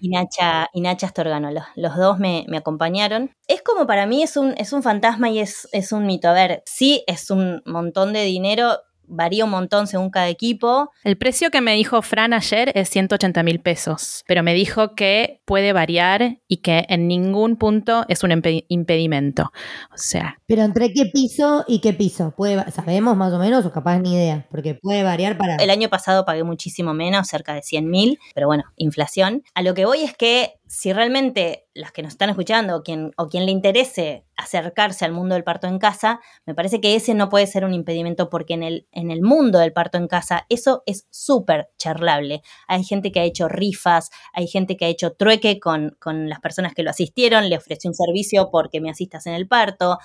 y 0.00 0.08
Nacha, 0.08 0.68
y 0.72 0.80
Nacha 0.80 1.06
Astorgano. 1.06 1.50
Los, 1.76 1.96
dos 1.96 2.18
me, 2.18 2.46
acompañaron. 2.56 3.30
Es 3.48 3.62
como 3.62 3.86
para 3.86 4.06
mí 4.06 4.22
es 4.22 4.36
un, 4.36 4.54
es 4.58 4.72
un 4.72 4.82
fantasma 4.82 5.28
y 5.28 5.40
es, 5.40 5.68
es 5.72 5.92
un 5.92 6.06
mito. 6.06 6.28
A 6.28 6.32
ver, 6.32 6.62
sí 6.66 7.04
es 7.06 7.30
un 7.30 7.62
montón 7.66 8.12
de 8.12 8.22
dinero 8.24 8.78
varía 9.06 9.44
un 9.44 9.50
montón 9.50 9.86
según 9.86 10.10
cada 10.10 10.28
equipo. 10.28 10.90
El 11.04 11.16
precio 11.16 11.50
que 11.50 11.60
me 11.60 11.74
dijo 11.74 12.02
Fran 12.02 12.32
ayer 12.32 12.72
es 12.74 12.88
180 12.88 13.42
mil 13.42 13.60
pesos, 13.60 14.24
pero 14.26 14.42
me 14.42 14.54
dijo 14.54 14.94
que 14.94 15.40
puede 15.44 15.72
variar 15.72 16.38
y 16.48 16.58
que 16.58 16.86
en 16.88 17.08
ningún 17.08 17.56
punto 17.56 18.04
es 18.08 18.22
un 18.22 18.42
impedimento. 18.68 19.52
O 19.92 19.96
sea. 19.96 20.38
Pero 20.46 20.62
entre 20.62 20.92
qué 20.92 21.06
piso 21.06 21.64
y 21.68 21.80
qué 21.80 21.92
piso? 21.92 22.32
¿Puede, 22.36 22.70
¿Sabemos 22.70 23.16
más 23.16 23.32
o 23.32 23.38
menos 23.38 23.64
o 23.66 23.72
capaz 23.72 23.98
ni 23.98 24.14
idea? 24.14 24.46
Porque 24.50 24.74
puede 24.74 25.02
variar 25.02 25.36
para... 25.36 25.56
El 25.56 25.70
año 25.70 25.88
pasado 25.88 26.24
pagué 26.24 26.44
muchísimo 26.44 26.94
menos, 26.94 27.28
cerca 27.28 27.54
de 27.54 27.62
100 27.62 27.90
mil, 27.90 28.18
pero 28.34 28.46
bueno, 28.46 28.64
inflación. 28.76 29.42
A 29.54 29.62
lo 29.62 29.74
que 29.74 29.84
voy 29.84 30.02
es 30.02 30.16
que 30.16 30.54
si 30.72 30.90
realmente 30.90 31.68
las 31.74 31.92
que 31.92 32.00
nos 32.02 32.12
están 32.12 32.30
escuchando 32.30 32.76
o 32.76 32.82
quien, 32.82 33.12
o 33.18 33.28
quien 33.28 33.44
le 33.44 33.52
interese 33.52 34.24
acercarse 34.38 35.04
al 35.04 35.12
mundo 35.12 35.34
del 35.34 35.44
parto 35.44 35.66
en 35.66 35.78
casa, 35.78 36.20
me 36.46 36.54
parece 36.54 36.80
que 36.80 36.94
ese 36.94 37.12
no 37.12 37.28
puede 37.28 37.46
ser 37.46 37.66
un 37.66 37.74
impedimento 37.74 38.30
porque 38.30 38.54
en 38.54 38.62
el, 38.62 38.88
en 38.90 39.10
el 39.10 39.20
mundo 39.20 39.58
del 39.58 39.74
parto 39.74 39.98
en 39.98 40.08
casa 40.08 40.46
eso 40.48 40.82
es 40.86 41.06
súper 41.10 41.68
charlable. 41.76 42.40
Hay 42.68 42.84
gente 42.84 43.12
que 43.12 43.20
ha 43.20 43.24
hecho 43.24 43.48
rifas, 43.48 44.08
hay 44.32 44.46
gente 44.46 44.78
que 44.78 44.86
ha 44.86 44.88
hecho 44.88 45.12
trueque 45.12 45.60
con, 45.60 45.94
con 46.00 46.30
las 46.30 46.40
personas 46.40 46.72
que 46.72 46.82
lo 46.82 46.88
asistieron, 46.88 47.50
le 47.50 47.58
ofreció 47.58 47.90
un 47.90 47.94
servicio 47.94 48.48
porque 48.50 48.80
me 48.80 48.88
asistas 48.88 49.26
en 49.26 49.34
el 49.34 49.46
parto. 49.46 49.98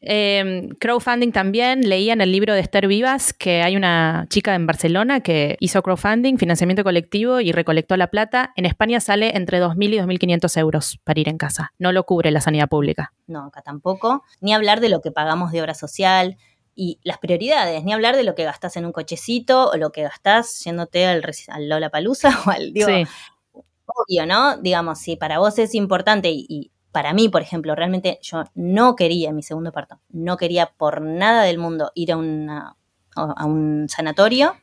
Eh, 0.00 0.68
crowdfunding 0.78 1.32
también, 1.32 1.88
leía 1.88 2.12
en 2.12 2.20
el 2.20 2.30
libro 2.30 2.54
de 2.54 2.60
Esther 2.60 2.86
Vivas 2.86 3.32
que 3.32 3.62
hay 3.62 3.76
una 3.76 4.26
chica 4.30 4.54
en 4.54 4.66
Barcelona 4.66 5.20
que 5.20 5.56
hizo 5.60 5.82
crowdfunding, 5.82 6.36
financiamiento 6.36 6.84
colectivo 6.84 7.40
y 7.40 7.52
recolectó 7.52 7.96
la 7.96 8.08
plata. 8.08 8.52
En 8.56 8.64
España 8.64 9.00
sale 9.00 9.36
entre 9.36 9.60
2.000 9.60 9.94
y 9.94 9.98
2.500 9.98 10.58
euros 10.58 10.98
para 11.04 11.20
ir 11.20 11.28
en 11.28 11.38
casa. 11.38 11.72
No 11.78 11.92
lo 11.92 12.04
cubre 12.04 12.30
la 12.30 12.40
sanidad 12.40 12.68
pública. 12.68 13.12
No, 13.26 13.46
acá 13.46 13.62
tampoco. 13.62 14.22
Ni 14.40 14.54
hablar 14.54 14.80
de 14.80 14.88
lo 14.88 15.00
que 15.00 15.10
pagamos 15.10 15.52
de 15.52 15.60
obra 15.62 15.74
social 15.74 16.36
y 16.74 17.00
las 17.02 17.18
prioridades, 17.18 17.82
ni 17.84 17.92
hablar 17.92 18.14
de 18.14 18.22
lo 18.22 18.36
que 18.36 18.44
gastás 18.44 18.76
en 18.76 18.86
un 18.86 18.92
cochecito 18.92 19.68
o 19.70 19.76
lo 19.76 19.90
que 19.90 20.02
gastás 20.02 20.62
yéndote 20.64 21.06
al, 21.06 21.24
al 21.48 21.68
Lola 21.68 21.90
Palusa 21.90 22.30
o 22.46 22.50
al. 22.50 22.72
Digo, 22.72 22.88
Obvio, 23.90 24.26
¿no? 24.26 24.58
Digamos, 24.58 24.98
si 24.98 25.16
para 25.16 25.38
vos 25.38 25.58
es 25.58 25.74
importante 25.74 26.28
y 26.30 26.70
para 26.98 27.12
mí, 27.14 27.28
por 27.28 27.42
ejemplo, 27.42 27.76
realmente 27.76 28.18
yo 28.22 28.42
no 28.56 28.96
quería 28.96 29.32
mi 29.32 29.44
segundo 29.44 29.70
parto, 29.70 30.00
no 30.08 30.36
quería 30.36 30.74
por 30.76 31.00
nada 31.00 31.44
del 31.44 31.56
mundo 31.56 31.92
ir 31.94 32.10
a, 32.10 32.76
a 33.14 33.44
un 33.44 33.86
sanatorio, 33.88 34.56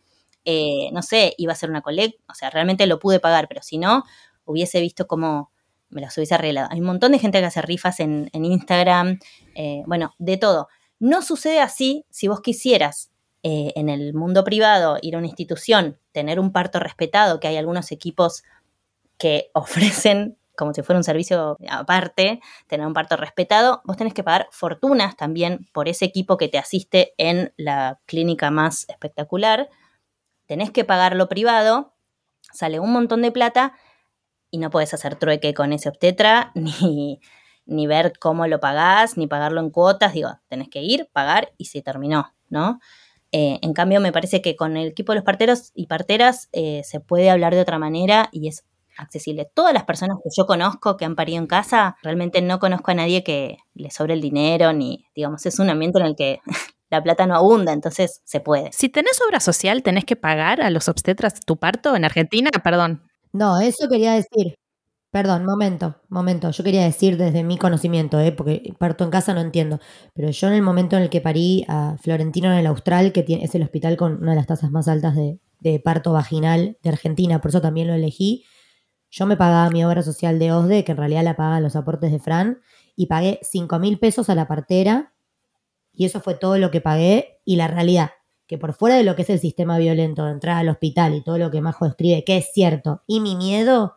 eh, 0.44 0.90
no 0.92 1.02
sé, 1.02 1.34
iba 1.38 1.54
a 1.54 1.56
ser 1.56 1.70
una 1.70 1.82
colecta, 1.82 2.22
o 2.30 2.34
sea, 2.34 2.50
realmente 2.50 2.88
lo 2.88 3.00
pude 3.00 3.22
pagar, 3.22 3.48
pero 3.48 3.62
si 3.62 3.78
no, 3.78 4.04
hubiese 4.44 4.82
visto 4.82 5.08
cómo 5.08 5.54
me 5.88 6.02
las 6.02 6.18
hubiese 6.18 6.36
arreglado. 6.36 6.68
Hay 6.72 6.82
un 6.82 6.88
montón 6.88 7.14
de 7.14 7.20
gente 7.20 7.40
que 7.40 7.46
hace 7.46 7.62
rifas 7.62 8.02
en, 8.02 8.30
Instagram, 8.34 9.18
eh, 9.56 9.84
bueno, 9.86 10.14
de 10.18 10.36
todo. 10.36 10.68
No 11.00 11.22
sucede 11.22 11.62
así 11.62 12.06
si 12.10 12.28
vos 12.28 12.42
quisieras 12.42 13.12
eh, 13.44 13.72
en 13.78 13.88
el 13.88 14.14
mundo 14.14 14.44
privado 14.44 14.98
ir 15.02 15.16
a 15.16 15.20
una 15.20 15.28
institución, 15.28 16.02
tener 16.12 16.42
un 16.42 16.52
parto 16.52 16.82
respetado, 16.82 17.40
que 17.40 17.48
hay 17.48 17.56
algunos 17.56 17.94
equipos 17.94 18.44
que 19.18 19.52
ofrecen 19.54 20.38
como 20.56 20.74
si 20.74 20.82
fuera 20.82 20.98
un 20.98 21.04
servicio 21.04 21.58
aparte, 21.70 22.42
tener 22.68 22.86
un 22.86 22.94
parto 22.94 23.18
respetado, 23.18 23.82
vos 23.86 23.98
tenés 23.98 24.14
que 24.14 24.24
pagar 24.24 24.48
fortunas 24.52 25.16
también 25.16 25.68
por 25.74 25.88
ese 25.88 26.06
equipo 26.06 26.38
que 26.38 26.48
te 26.48 26.58
asiste 26.58 27.14
en 27.18 27.54
la 27.58 28.00
clínica 28.06 28.52
más 28.52 28.88
espectacular. 28.90 29.70
Tenés 30.46 30.72
que 30.72 30.84
pagar 30.86 31.16
lo 31.16 31.28
privado, 31.28 31.94
sale 32.54 32.80
un 32.80 32.92
montón 32.92 33.22
de 33.22 33.32
plata 33.32 33.74
y 34.52 34.58
no 34.58 34.70
podés 34.70 34.94
hacer 34.94 35.16
trueque 35.16 35.54
con 35.54 35.74
ese 35.74 35.90
obstetra, 35.90 36.52
ni, 36.56 37.20
ni 37.66 37.88
ver 37.88 38.14
cómo 38.20 38.48
lo 38.48 38.60
pagás, 38.60 39.18
ni 39.18 39.28
pagarlo 39.28 39.62
en 39.62 39.70
cuotas. 39.70 40.14
Digo, 40.14 40.30
tenés 40.48 40.70
que 40.70 40.82
ir, 40.82 41.10
pagar 41.12 41.54
y 41.58 41.66
se 41.66 41.82
terminó, 41.82 42.34
¿no? 42.50 42.80
Eh, 43.32 43.60
en 43.62 43.74
cambio, 43.74 44.00
me 44.00 44.14
parece 44.14 44.42
que 44.42 44.56
con 44.56 44.78
el 44.78 44.88
equipo 44.88 45.12
de 45.12 45.18
los 45.18 45.26
parteros 45.26 45.72
y 45.74 45.88
parteras 45.88 46.48
eh, 46.54 46.84
se 46.86 47.02
puede 47.02 47.30
hablar 47.30 47.54
de 47.54 47.62
otra 47.62 47.78
manera 47.80 48.30
y 48.32 48.48
es 48.48 48.64
accesible. 48.98 49.50
Todas 49.54 49.74
las 49.74 49.84
personas 49.84 50.18
que 50.24 50.30
yo 50.36 50.46
conozco 50.46 50.98
que 50.98 51.06
han 51.06 51.16
parido 51.16 51.40
en 51.40 51.48
casa, 51.48 51.98
realmente 52.04 52.42
no 52.42 52.60
conozco 52.60 52.92
a 52.92 52.96
nadie 52.96 53.24
que 53.24 53.58
le 53.74 53.92
sobre 53.92 54.14
el 54.14 54.22
dinero, 54.22 54.74
ni, 54.74 55.06
digamos, 55.16 55.46
es 55.46 55.60
un 55.60 55.70
ambiente 55.70 56.00
en 56.00 56.06
el 56.06 56.16
que 56.16 56.40
la 56.90 57.04
plata 57.04 57.26
no 57.26 57.36
abunda, 57.36 57.74
entonces 57.74 58.22
se 58.24 58.40
puede. 58.40 58.72
Si 58.72 58.90
tenés 58.90 59.20
obra 59.28 59.40
social, 59.40 59.84
¿tenés 59.84 60.06
que 60.06 60.16
pagar 60.16 60.62
a 60.62 60.70
los 60.70 60.88
obstetras 60.88 61.40
tu 61.46 61.58
parto 61.58 61.96
en 61.96 62.06
Argentina? 62.06 62.50
Perdón. 62.64 63.04
No, 63.32 63.60
eso 63.60 63.88
quería 63.90 64.14
decir. 64.14 64.56
Perdón, 65.12 65.46
momento, 65.46 65.96
momento. 66.10 66.52
Yo 66.52 66.64
quería 66.64 66.84
decir 66.84 67.16
desde 67.16 67.42
mi 67.44 67.58
conocimiento, 67.58 68.20
¿eh? 68.20 68.34
porque 68.34 68.74
parto 68.78 69.06
en 69.06 69.12
casa 69.12 69.34
no 69.34 69.40
entiendo, 69.40 69.80
pero 70.14 70.30
yo 70.30 70.48
en 70.50 70.56
el 70.56 70.62
momento 70.62 70.98
en 70.98 71.04
el 71.04 71.10
que 71.10 71.22
parí 71.22 71.64
a 71.70 71.96
Florentino 72.02 72.52
en 72.52 72.58
el 72.58 72.66
Austral, 72.66 73.14
que 73.14 73.24
tiene, 73.24 73.46
es 73.46 73.56
el 73.56 73.64
hospital 73.64 73.96
con 73.96 74.22
una 74.22 74.32
de 74.32 74.36
las 74.36 74.48
tasas 74.48 74.72
más 74.72 74.90
altas 74.90 75.16
de, 75.16 75.40
de 75.62 75.80
parto 75.80 76.12
vaginal 76.12 76.78
de 76.84 76.90
Argentina, 76.90 77.40
por 77.40 77.50
eso 77.50 77.62
también 77.62 77.88
lo 77.88 77.94
elegí, 77.94 78.44
yo 79.16 79.26
me 79.26 79.38
pagaba 79.38 79.70
mi 79.70 79.86
obra 79.86 80.04
social 80.04 80.40
de 80.40 80.52
OSDE, 80.52 80.84
que 80.84 80.92
en 80.92 80.98
realidad 80.98 81.24
la 81.24 81.38
pagaban 81.38 81.64
los 81.64 81.78
aportes 81.78 82.12
de 82.12 82.20
Fran, 82.20 82.60
y 82.98 83.06
pagué 83.06 83.40
5 83.44 83.80
mil 83.80 83.98
pesos 83.98 84.30
a 84.30 84.36
la 84.36 84.46
partera, 84.46 85.14
y 85.94 86.04
eso 86.04 86.20
fue 86.20 86.36
todo 86.36 86.58
lo 86.58 86.70
que 86.70 86.82
pagué, 86.82 87.40
y 87.46 87.56
la 87.56 87.70
realidad, 87.70 88.10
que 88.46 88.58
por 88.58 88.74
fuera 88.74 88.98
de 88.98 89.06
lo 89.06 89.16
que 89.16 89.22
es 89.22 89.30
el 89.30 89.40
sistema 89.40 89.78
violento 89.78 90.26
de 90.26 90.32
entrar 90.32 90.58
al 90.58 90.68
hospital 90.68 91.14
y 91.16 91.24
todo 91.24 91.38
lo 91.38 91.50
que 91.50 91.62
Majo 91.62 91.86
describe, 91.86 92.26
que 92.26 92.36
es 92.36 92.52
cierto, 92.54 93.04
y 93.08 93.22
mi 93.22 93.38
miedo, 93.38 93.96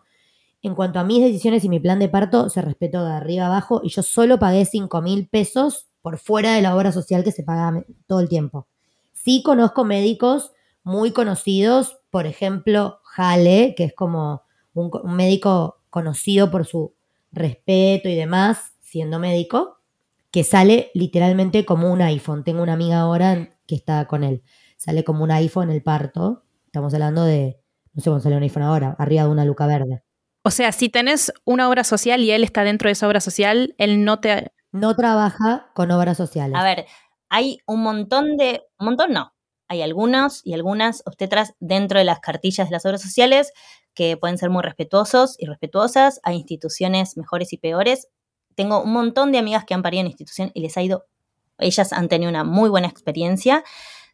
en 0.62 0.76
cuanto 0.76 1.00
a 1.00 1.04
mis 1.04 1.20
decisiones 1.20 1.64
y 1.64 1.68
mi 1.68 1.81
plan 1.81 1.98
de 1.98 2.09
parto, 2.09 2.48
se 2.48 2.62
respetó 2.62 3.04
de 3.04 3.11
arriba 3.11 3.46
abajo, 3.46 3.81
y 3.83 3.88
yo 3.88 4.04
solo 4.04 4.38
pagué 4.38 4.66
5 4.66 5.02
mil 5.02 5.28
pesos 5.28 5.88
por 6.00 6.18
fuera 6.18 6.54
de 6.54 6.62
la 6.62 6.76
obra 6.76 6.92
social 6.92 7.24
que 7.24 7.33
se 7.33 7.42
paga 7.42 7.85
todo 8.07 8.20
el 8.20 8.28
tiempo. 8.28 8.68
Sí 9.14 9.42
conozco 9.42 9.85
médicos 9.85 10.52
muy 10.85 11.11
conocidos, 11.11 11.98
por 12.11 12.26
ejemplo, 12.26 13.00
Jale, 13.02 13.74
que 13.76 13.83
es 13.83 13.94
como 13.96 14.42
un, 14.80 14.90
un 15.02 15.16
médico 15.16 15.80
conocido 15.90 16.50
por 16.50 16.66
su 16.66 16.94
respeto 17.32 18.08
y 18.08 18.14
demás, 18.14 18.74
siendo 18.80 19.18
médico, 19.18 19.78
que 20.30 20.44
sale 20.44 20.90
literalmente 20.94 21.64
como 21.64 21.92
un 21.92 22.02
iPhone. 22.02 22.44
Tengo 22.44 22.62
una 22.62 22.74
amiga 22.74 23.00
ahora 23.00 23.56
que 23.66 23.74
está 23.74 24.06
con 24.06 24.24
él. 24.24 24.42
Sale 24.76 25.04
como 25.04 25.24
un 25.24 25.30
iPhone 25.30 25.70
el 25.70 25.82
parto. 25.82 26.44
Estamos 26.66 26.92
hablando 26.94 27.24
de, 27.24 27.60
no 27.92 28.02
sé 28.02 28.10
cómo 28.10 28.20
sale 28.20 28.36
un 28.36 28.42
iPhone 28.42 28.62
ahora, 28.62 28.94
arriba 28.98 29.24
de 29.24 29.30
una 29.30 29.44
luca 29.44 29.66
verde. 29.66 30.02
O 30.42 30.50
sea, 30.50 30.72
si 30.72 30.88
tenés 30.88 31.32
una 31.44 31.68
obra 31.68 31.84
social 31.84 32.20
y 32.20 32.30
él 32.30 32.44
está 32.44 32.64
dentro 32.64 32.88
de 32.88 32.92
esa 32.92 33.06
obra 33.06 33.20
social, 33.20 33.74
él 33.78 34.04
no 34.04 34.20
te... 34.20 34.52
No 34.70 34.94
trabaja 34.94 35.70
con 35.74 35.90
obras 35.90 36.16
sociales. 36.16 36.56
A 36.58 36.62
ver, 36.62 36.86
hay 37.28 37.58
un 37.66 37.82
montón 37.82 38.36
de... 38.36 38.62
Un 38.78 38.86
montón 38.86 39.12
no. 39.12 39.32
Hay 39.66 39.82
algunos 39.82 40.40
y 40.44 40.54
algunas 40.54 41.02
obstetras 41.04 41.54
dentro 41.60 41.98
de 41.98 42.04
las 42.04 42.20
cartillas 42.20 42.68
de 42.68 42.72
las 42.72 42.86
obras 42.86 43.02
sociales 43.02 43.52
que 43.98 44.16
pueden 44.16 44.38
ser 44.38 44.48
muy 44.48 44.62
respetuosos 44.62 45.34
y 45.40 45.46
respetuosas. 45.46 46.20
Hay 46.22 46.37
instituciones 46.37 47.16
mejores 47.16 47.52
y 47.52 47.56
peores. 47.56 48.06
Tengo 48.54 48.80
un 48.80 48.92
montón 48.92 49.32
de 49.32 49.38
amigas 49.38 49.64
que 49.64 49.74
han 49.74 49.82
parido 49.82 50.02
en 50.02 50.06
institución 50.06 50.52
y 50.54 50.61
les 50.61 50.76
ha 50.76 50.82
ido... 50.82 51.06
Ellas 51.58 51.92
han 51.92 52.08
tenido 52.08 52.30
una 52.30 52.44
muy 52.44 52.70
buena 52.70 52.87
experiencia. 52.87 53.64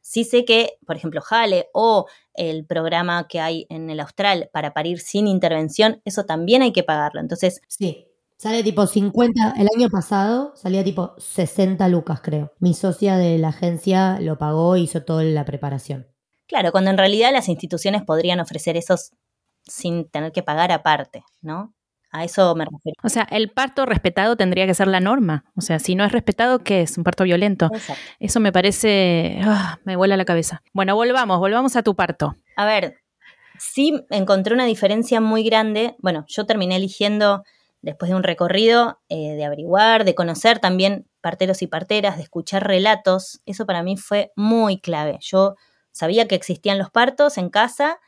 Sí 0.00 0.24
sé 0.24 0.46
que, 0.46 0.78
por 0.86 0.96
ejemplo, 0.96 1.20
Jale 1.20 1.68
o 1.74 2.06
el 2.32 2.64
programa 2.64 3.28
que 3.28 3.40
hay 3.40 3.66
en 3.68 3.90
el 3.90 4.00
Austral 4.00 4.48
para 4.54 4.72
parir 4.72 5.00
sin 5.00 5.28
intervención, 5.28 6.00
eso 6.06 6.24
también 6.24 6.62
hay 6.62 6.72
que 6.72 6.82
pagarlo. 6.82 7.20
Entonces. 7.20 7.60
Sí. 7.68 8.08
Sale 8.38 8.62
tipo 8.62 8.86
50, 8.86 9.54
el 9.58 9.68
año 9.76 9.90
pasado 9.90 10.54
salía 10.56 10.82
tipo 10.82 11.14
60 11.18 11.86
lucas, 11.88 12.20
creo. 12.22 12.52
Mi 12.58 12.72
socia 12.72 13.18
de 13.18 13.36
la 13.36 13.48
agencia 13.48 14.18
lo 14.18 14.38
pagó, 14.38 14.78
hizo 14.78 15.02
toda 15.02 15.22
la 15.24 15.44
preparación. 15.44 16.08
Claro, 16.46 16.72
cuando 16.72 16.90
en 16.90 16.98
realidad 16.98 17.32
las 17.32 17.48
instituciones 17.48 18.02
podrían 18.02 18.40
ofrecer 18.40 18.76
esos 18.76 19.12
sin 19.66 20.08
tener 20.08 20.32
que 20.32 20.42
pagar 20.42 20.72
aparte, 20.72 21.24
¿no? 21.42 21.74
A 22.10 22.22
eso 22.22 22.54
me 22.54 22.64
refiero. 22.64 22.94
O 23.02 23.08
sea, 23.08 23.26
el 23.30 23.50
parto 23.50 23.86
respetado 23.86 24.36
tendría 24.36 24.68
que 24.68 24.74
ser 24.74 24.86
la 24.86 25.00
norma. 25.00 25.46
O 25.56 25.60
sea, 25.60 25.80
si 25.80 25.96
no 25.96 26.04
es 26.04 26.12
respetado, 26.12 26.60
¿qué 26.60 26.82
es? 26.82 26.96
Un 26.96 27.02
parto 27.02 27.24
violento. 27.24 27.70
Exacto. 27.72 28.00
Eso 28.20 28.38
me 28.38 28.52
parece. 28.52 29.40
ah, 29.42 29.80
me 29.84 29.96
vuela 29.96 30.16
la 30.16 30.24
cabeza. 30.24 30.62
Bueno, 30.72 30.94
volvamos, 30.94 31.40
volvamos 31.40 31.74
a 31.74 31.82
tu 31.82 31.96
parto. 31.96 32.36
A 32.56 32.66
ver, 32.66 32.98
sí 33.58 34.04
encontré 34.10 34.54
una 34.54 34.64
diferencia 34.64 35.20
muy 35.20 35.42
grande. 35.42 35.96
Bueno, 35.98 36.24
yo 36.28 36.46
terminé 36.46 36.76
eligiendo, 36.76 37.42
después 37.82 38.10
de 38.10 38.16
un 38.16 38.22
recorrido, 38.22 39.00
eh, 39.08 39.34
de 39.34 39.44
averiguar, 39.44 40.04
de 40.04 40.14
conocer 40.14 40.60
también 40.60 41.08
parteros 41.20 41.62
y 41.62 41.66
parteras, 41.66 42.16
de 42.16 42.22
escuchar 42.22 42.64
relatos. 42.64 43.40
Eso 43.44 43.66
para 43.66 43.82
mí 43.82 43.96
fue 43.96 44.30
muy 44.36 44.80
clave. 44.80 45.18
Yo 45.20 45.56
sabía 45.90 46.28
que 46.28 46.36
existían 46.36 46.78
los 46.78 46.90
partos 46.90 47.38
en 47.38 47.50
casa, 47.50 47.98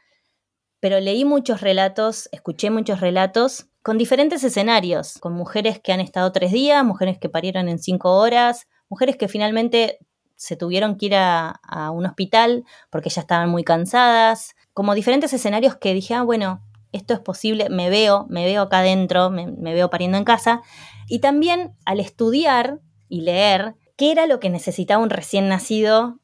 pero 0.86 1.00
leí 1.00 1.24
muchos 1.24 1.62
relatos, 1.62 2.28
escuché 2.30 2.70
muchos 2.70 3.00
relatos 3.00 3.66
con 3.82 3.98
diferentes 3.98 4.44
escenarios, 4.44 5.18
con 5.18 5.32
mujeres 5.32 5.80
que 5.80 5.92
han 5.92 5.98
estado 5.98 6.30
tres 6.30 6.52
días, 6.52 6.84
mujeres 6.84 7.18
que 7.18 7.28
parieron 7.28 7.68
en 7.68 7.80
cinco 7.80 8.12
horas, 8.18 8.68
mujeres 8.88 9.16
que 9.16 9.26
finalmente 9.26 9.98
se 10.36 10.54
tuvieron 10.54 10.96
que 10.96 11.06
ir 11.06 11.16
a, 11.16 11.60
un 11.92 12.06
hospital 12.06 12.62
porque 12.88 13.10
ya 13.10 13.22
estaban 13.22 13.48
muy 13.48 13.64
cansadas, 13.64 14.54
como 14.74 14.94
diferentes 14.94 15.32
escenarios 15.32 15.74
que 15.74 15.92
dije, 15.92 16.14
ah, 16.14 16.22
bueno, 16.22 16.62
esto 16.92 17.14
es 17.14 17.18
posible, 17.18 17.68
me 17.68 17.90
veo, 17.90 18.26
me 18.28 18.44
veo 18.44 18.62
acá 18.62 18.78
adentro, 18.78 19.28
me, 19.28 19.48
me 19.48 19.74
veo 19.74 19.90
pariendo 19.90 20.18
en 20.18 20.24
casa. 20.24 20.62
Y 21.08 21.18
también 21.18 21.74
al 21.84 21.98
estudiar 21.98 22.78
y 23.08 23.22
leer 23.22 23.74
qué 23.96 24.12
era 24.12 24.28
lo 24.28 24.38
que 24.38 24.50
necesitaba 24.50 25.02
un 25.02 25.10
recién 25.10 25.48
nacido 25.48 26.20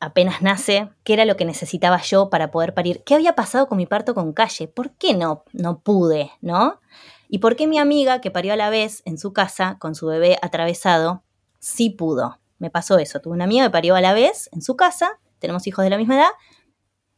apenas 0.00 0.42
nace, 0.42 0.88
qué 1.04 1.12
era 1.12 1.26
lo 1.26 1.36
que 1.36 1.44
necesitaba 1.44 2.00
yo 2.00 2.30
para 2.30 2.50
poder 2.50 2.74
parir, 2.74 3.02
qué 3.04 3.14
había 3.14 3.34
pasado 3.34 3.68
con 3.68 3.78
mi 3.78 3.86
parto 3.86 4.14
con 4.14 4.32
calle, 4.32 4.66
por 4.66 4.92
qué 4.92 5.14
no, 5.14 5.44
no 5.52 5.80
pude, 5.80 6.32
¿no? 6.40 6.80
Y 7.28 7.38
por 7.38 7.54
qué 7.54 7.66
mi 7.66 7.78
amiga 7.78 8.20
que 8.20 8.30
parió 8.30 8.54
a 8.54 8.56
la 8.56 8.70
vez 8.70 9.02
en 9.04 9.18
su 9.18 9.32
casa 9.32 9.76
con 9.78 9.94
su 9.94 10.06
bebé 10.06 10.38
atravesado, 10.42 11.22
sí 11.60 11.90
pudo. 11.90 12.40
Me 12.58 12.70
pasó 12.70 12.98
eso, 12.98 13.20
tuve 13.20 13.34
una 13.34 13.44
amiga 13.44 13.66
que 13.66 13.70
parió 13.70 13.94
a 13.94 14.00
la 14.00 14.14
vez 14.14 14.48
en 14.52 14.62
su 14.62 14.74
casa, 14.74 15.20
tenemos 15.38 15.66
hijos 15.66 15.84
de 15.84 15.90
la 15.90 15.98
misma 15.98 16.16
edad, 16.16 16.30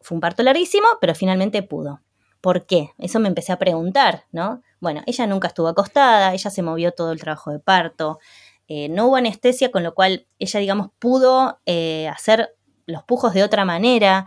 fue 0.00 0.16
un 0.16 0.20
parto 0.20 0.42
larguísimo, 0.42 0.86
pero 1.00 1.14
finalmente 1.14 1.62
pudo. 1.62 2.02
¿Por 2.40 2.66
qué? 2.66 2.90
Eso 2.98 3.20
me 3.20 3.28
empecé 3.28 3.52
a 3.52 3.58
preguntar, 3.58 4.24
¿no? 4.32 4.62
Bueno, 4.80 5.02
ella 5.06 5.28
nunca 5.28 5.48
estuvo 5.48 5.68
acostada, 5.68 6.34
ella 6.34 6.50
se 6.50 6.62
movió 6.62 6.90
todo 6.90 7.12
el 7.12 7.20
trabajo 7.20 7.52
de 7.52 7.60
parto, 7.60 8.18
eh, 8.66 8.88
no 8.88 9.06
hubo 9.06 9.16
anestesia, 9.16 9.70
con 9.70 9.82
lo 9.84 9.94
cual 9.94 10.26
ella, 10.38 10.58
digamos, 10.58 10.90
pudo 10.98 11.60
eh, 11.66 12.08
hacer 12.08 12.56
los 12.92 13.04
pujos 13.04 13.34
de 13.34 13.42
otra 13.42 13.64
manera. 13.64 14.26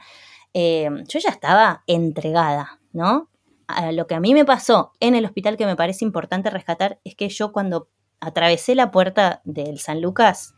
Eh, 0.54 0.90
yo 1.08 1.20
ya 1.20 1.30
estaba 1.30 1.84
entregada, 1.88 2.80
¿no? 2.92 3.30
A 3.68 3.92
lo 3.92 4.08
que 4.08 4.16
a 4.16 4.20
mí 4.20 4.34
me 4.34 4.46
pasó 4.46 4.94
en 5.00 5.16
el 5.16 5.26
hospital 5.26 5.58
que 5.58 5.66
me 5.66 5.76
parece 5.76 6.06
importante 6.06 6.50
rescatar 6.50 7.00
es 7.04 7.16
que 7.16 7.30
yo 7.30 7.52
cuando 7.52 7.90
atravesé 8.20 8.76
la 8.76 8.92
puerta 8.92 9.42
del 9.44 9.80
San 9.80 10.02
Lucas, 10.02 10.54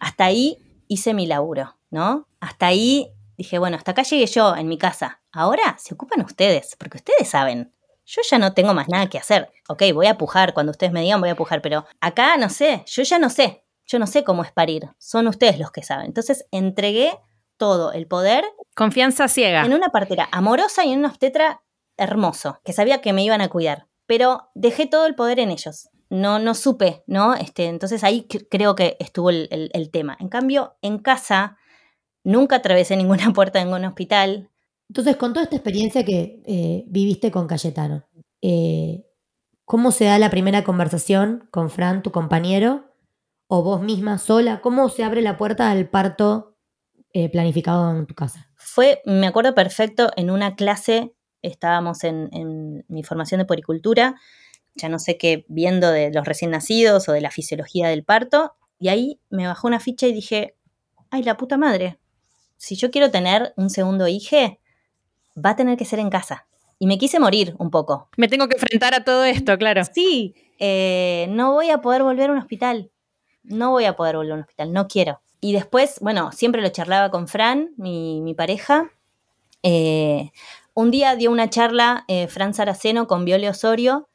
hasta 0.00 0.24
ahí 0.24 0.58
hice 0.88 1.14
mi 1.14 1.26
laburo, 1.26 1.76
¿no? 1.90 2.28
Hasta 2.40 2.66
ahí 2.66 3.12
dije, 3.36 3.58
bueno, 3.58 3.76
hasta 3.76 3.92
acá 3.92 4.02
llegué 4.02 4.26
yo 4.26 4.54
en 4.56 4.68
mi 4.68 4.78
casa. 4.78 5.22
Ahora 5.32 5.76
se 5.78 5.94
ocupan 5.94 6.24
ustedes, 6.24 6.76
porque 6.78 6.98
ustedes 6.98 7.28
saben. 7.28 7.72
Yo 8.04 8.20
ya 8.28 8.38
no 8.38 8.52
tengo 8.52 8.74
más 8.74 8.88
nada 8.88 9.08
que 9.08 9.18
hacer. 9.18 9.50
Ok, 9.68 9.82
voy 9.94 10.06
a 10.06 10.18
pujar, 10.18 10.54
cuando 10.54 10.72
ustedes 10.72 10.92
me 10.92 11.00
digan 11.00 11.20
voy 11.20 11.30
a 11.30 11.36
pujar, 11.36 11.62
pero 11.62 11.86
acá 12.00 12.36
no 12.36 12.48
sé, 12.48 12.84
yo 12.86 13.02
ya 13.02 13.18
no 13.18 13.30
sé. 13.30 13.64
Yo 13.86 13.98
no 13.98 14.06
sé 14.06 14.24
cómo 14.24 14.42
es 14.42 14.52
parir. 14.52 14.88
Son 14.98 15.26
ustedes 15.26 15.58
los 15.58 15.70
que 15.70 15.82
saben. 15.82 16.06
Entonces 16.06 16.46
entregué 16.50 17.18
todo 17.62 17.92
el 17.92 18.08
poder. 18.08 18.44
Confianza 18.74 19.28
ciega. 19.28 19.64
En 19.64 19.72
una 19.72 19.90
partera 19.90 20.28
amorosa 20.32 20.84
y 20.84 20.90
en 20.90 20.98
una 20.98 21.10
obstetra 21.10 21.62
hermoso, 21.96 22.58
que 22.64 22.72
sabía 22.72 23.00
que 23.00 23.12
me 23.12 23.22
iban 23.22 23.40
a 23.40 23.50
cuidar. 23.50 23.86
Pero 24.06 24.50
dejé 24.56 24.86
todo 24.86 25.06
el 25.06 25.14
poder 25.14 25.38
en 25.38 25.52
ellos. 25.52 25.88
No, 26.10 26.40
no 26.40 26.56
supe, 26.56 27.04
¿no? 27.06 27.34
Este, 27.34 27.66
entonces 27.66 28.02
ahí 28.02 28.26
creo 28.50 28.74
que 28.74 28.96
estuvo 28.98 29.30
el, 29.30 29.46
el, 29.52 29.70
el 29.74 29.92
tema. 29.92 30.16
En 30.18 30.28
cambio, 30.28 30.74
en 30.82 30.98
casa 30.98 31.56
nunca 32.24 32.56
atravesé 32.56 32.96
ninguna 32.96 33.30
puerta 33.32 33.60
en 33.60 33.72
un 33.72 33.84
hospital. 33.84 34.50
Entonces, 34.88 35.14
con 35.14 35.32
toda 35.32 35.44
esta 35.44 35.54
experiencia 35.54 36.04
que 36.04 36.42
eh, 36.44 36.82
viviste 36.88 37.30
con 37.30 37.46
Cayetano, 37.46 38.08
eh, 38.40 39.06
¿cómo 39.64 39.92
se 39.92 40.06
da 40.06 40.18
la 40.18 40.30
primera 40.30 40.64
conversación 40.64 41.46
con 41.52 41.70
Fran, 41.70 42.02
tu 42.02 42.10
compañero? 42.10 42.92
¿O 43.46 43.62
vos 43.62 43.82
misma 43.82 44.18
sola? 44.18 44.60
¿Cómo 44.62 44.88
se 44.88 45.04
abre 45.04 45.22
la 45.22 45.36
puerta 45.36 45.70
al 45.70 45.88
parto 45.88 46.51
eh, 47.12 47.28
planificado 47.30 47.90
en 47.96 48.06
tu 48.06 48.14
casa? 48.14 48.50
Fue, 48.56 49.02
me 49.04 49.26
acuerdo 49.26 49.54
perfecto, 49.54 50.10
en 50.16 50.30
una 50.30 50.54
clase, 50.56 51.12
estábamos 51.42 52.04
en, 52.04 52.28
en 52.32 52.84
mi 52.88 53.02
formación 53.02 53.38
de 53.38 53.44
poricultura, 53.44 54.16
ya 54.74 54.88
no 54.88 54.98
sé 54.98 55.18
qué, 55.18 55.44
viendo 55.48 55.90
de 55.90 56.10
los 56.12 56.24
recién 56.24 56.50
nacidos 56.50 57.08
o 57.08 57.12
de 57.12 57.20
la 57.20 57.30
fisiología 57.30 57.88
del 57.88 58.04
parto, 58.04 58.54
y 58.78 58.88
ahí 58.88 59.20
me 59.30 59.46
bajó 59.46 59.68
una 59.68 59.80
ficha 59.80 60.06
y 60.06 60.12
dije, 60.12 60.56
ay, 61.10 61.22
la 61.22 61.36
puta 61.36 61.56
madre, 61.56 61.98
si 62.56 62.76
yo 62.76 62.90
quiero 62.90 63.10
tener 63.10 63.52
un 63.56 63.70
segundo 63.70 64.08
hijo, 64.08 64.36
va 65.36 65.50
a 65.50 65.56
tener 65.56 65.76
que 65.76 65.84
ser 65.84 65.98
en 65.98 66.10
casa. 66.10 66.46
Y 66.78 66.86
me 66.86 66.98
quise 66.98 67.20
morir 67.20 67.54
un 67.58 67.70
poco. 67.70 68.08
Me 68.16 68.28
tengo 68.28 68.48
que 68.48 68.56
enfrentar 68.56 68.94
a 68.94 69.04
todo 69.04 69.24
esto, 69.24 69.56
claro. 69.58 69.82
Sí, 69.84 70.34
eh, 70.58 71.26
no 71.30 71.52
voy 71.52 71.70
a 71.70 71.78
poder 71.78 72.02
volver 72.02 72.30
a 72.30 72.32
un 72.32 72.38
hospital. 72.38 72.90
No 73.44 73.70
voy 73.70 73.84
a 73.84 73.94
poder 73.94 74.16
volver 74.16 74.32
a 74.32 74.34
un 74.34 74.40
hospital, 74.40 74.72
no 74.72 74.88
quiero. 74.88 75.20
Y 75.44 75.52
después, 75.52 75.98
bueno, 76.00 76.30
siempre 76.30 76.62
lo 76.62 76.68
charlaba 76.68 77.10
con 77.10 77.26
Fran, 77.26 77.72
mi, 77.76 78.20
mi 78.20 78.32
pareja. 78.32 78.92
Eh, 79.64 80.30
un 80.72 80.92
día 80.92 81.16
dio 81.16 81.32
una 81.32 81.50
charla 81.50 82.04
eh, 82.06 82.28
Fran 82.28 82.54
Saraceno 82.54 83.08
con 83.08 83.24
Viole 83.24 83.48
Osorio 83.48 84.08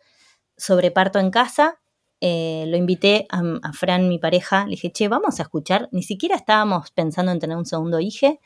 sobre 0.56 0.90
parto 0.90 1.20
en 1.20 1.30
casa. 1.30 1.82
Eh, 2.22 2.64
lo 2.70 2.78
invité 2.78 3.28
a, 3.30 3.74
Fran, 3.74 4.08
mi 4.08 4.20
pareja. 4.20 4.64
Le 4.64 4.72
dije, 4.72 4.94
che, 4.94 5.10
vamos 5.10 5.42
a 5.42 5.44
escuchar. 5.44 5.90
Ni 5.92 6.02
siquiera 6.02 6.34
estábamos 6.34 6.92
pensando 6.92 7.34
en 7.34 7.40
tener 7.40 7.58
un 7.58 7.66
segundo 7.66 8.00
hijo. 8.00 8.40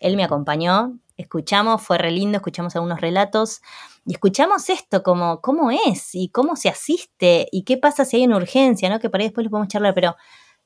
Él 0.00 0.16
me 0.16 0.24
acompañó. 0.24 0.98
Escuchamos, 1.18 1.82
fue 1.82 1.98
re 1.98 2.12
lindo, 2.12 2.36
escuchamos 2.36 2.74
algunos 2.76 2.98
relatos 2.98 3.60
y 4.06 4.12
escuchamos 4.14 4.70
esto, 4.70 5.02
como 5.02 5.42
cómo 5.42 5.70
es 5.70 6.14
y 6.14 6.30
cómo 6.30 6.56
se 6.56 6.70
asiste 6.70 7.46
y 7.52 7.64
qué 7.64 7.76
pasa 7.76 8.06
si 8.06 8.16
hay 8.16 8.24
una 8.24 8.36
urgencia, 8.36 8.88
¿no? 8.88 9.00
Que 9.00 9.10
por 9.10 9.20
ahí 9.20 9.26
después 9.26 9.44
lo 9.44 9.50
podemos 9.50 9.68
charlar, 9.68 9.94
pero 9.94 10.16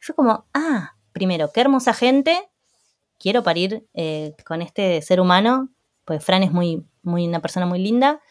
fue 0.01 0.15
como, 0.15 0.47
ah, 0.55 0.95
primero, 1.21 1.53
qué 1.53 1.61
hermosa 1.61 1.93
gente, 1.93 2.49
quiero 3.19 3.43
parir 3.43 3.87
eh, 3.93 4.35
con 4.47 4.63
este 4.63 5.03
ser 5.03 5.21
humano, 5.21 5.69
pues 6.07 6.25
Fran 6.25 6.43
es 6.43 6.51
muy, 6.51 6.83
muy 7.03 7.29
una 7.29 7.43
persona 7.43 7.67
muy 7.67 7.79
linda, 7.79 8.23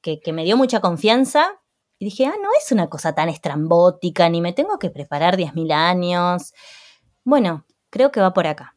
que, 0.00 0.20
me 0.32 0.44
dio 0.44 0.56
mucha 0.56 0.78
confianza. 0.80 1.60
Y 1.98 2.04
dije, 2.04 2.26
ah, 2.26 2.34
no 2.40 2.50
es 2.56 2.70
una 2.70 2.88
cosa 2.88 3.16
tan 3.16 3.28
estrambótica, 3.28 4.28
ni 4.28 4.40
me 4.40 4.52
tengo 4.52 4.78
que 4.78 4.90
preparar 4.90 5.36
10.000 5.36 5.72
años. 5.72 6.54
Bueno, 7.24 7.66
creo 7.90 8.12
que 8.12 8.20
va 8.20 8.32
por 8.32 8.46
acá. 8.46 8.76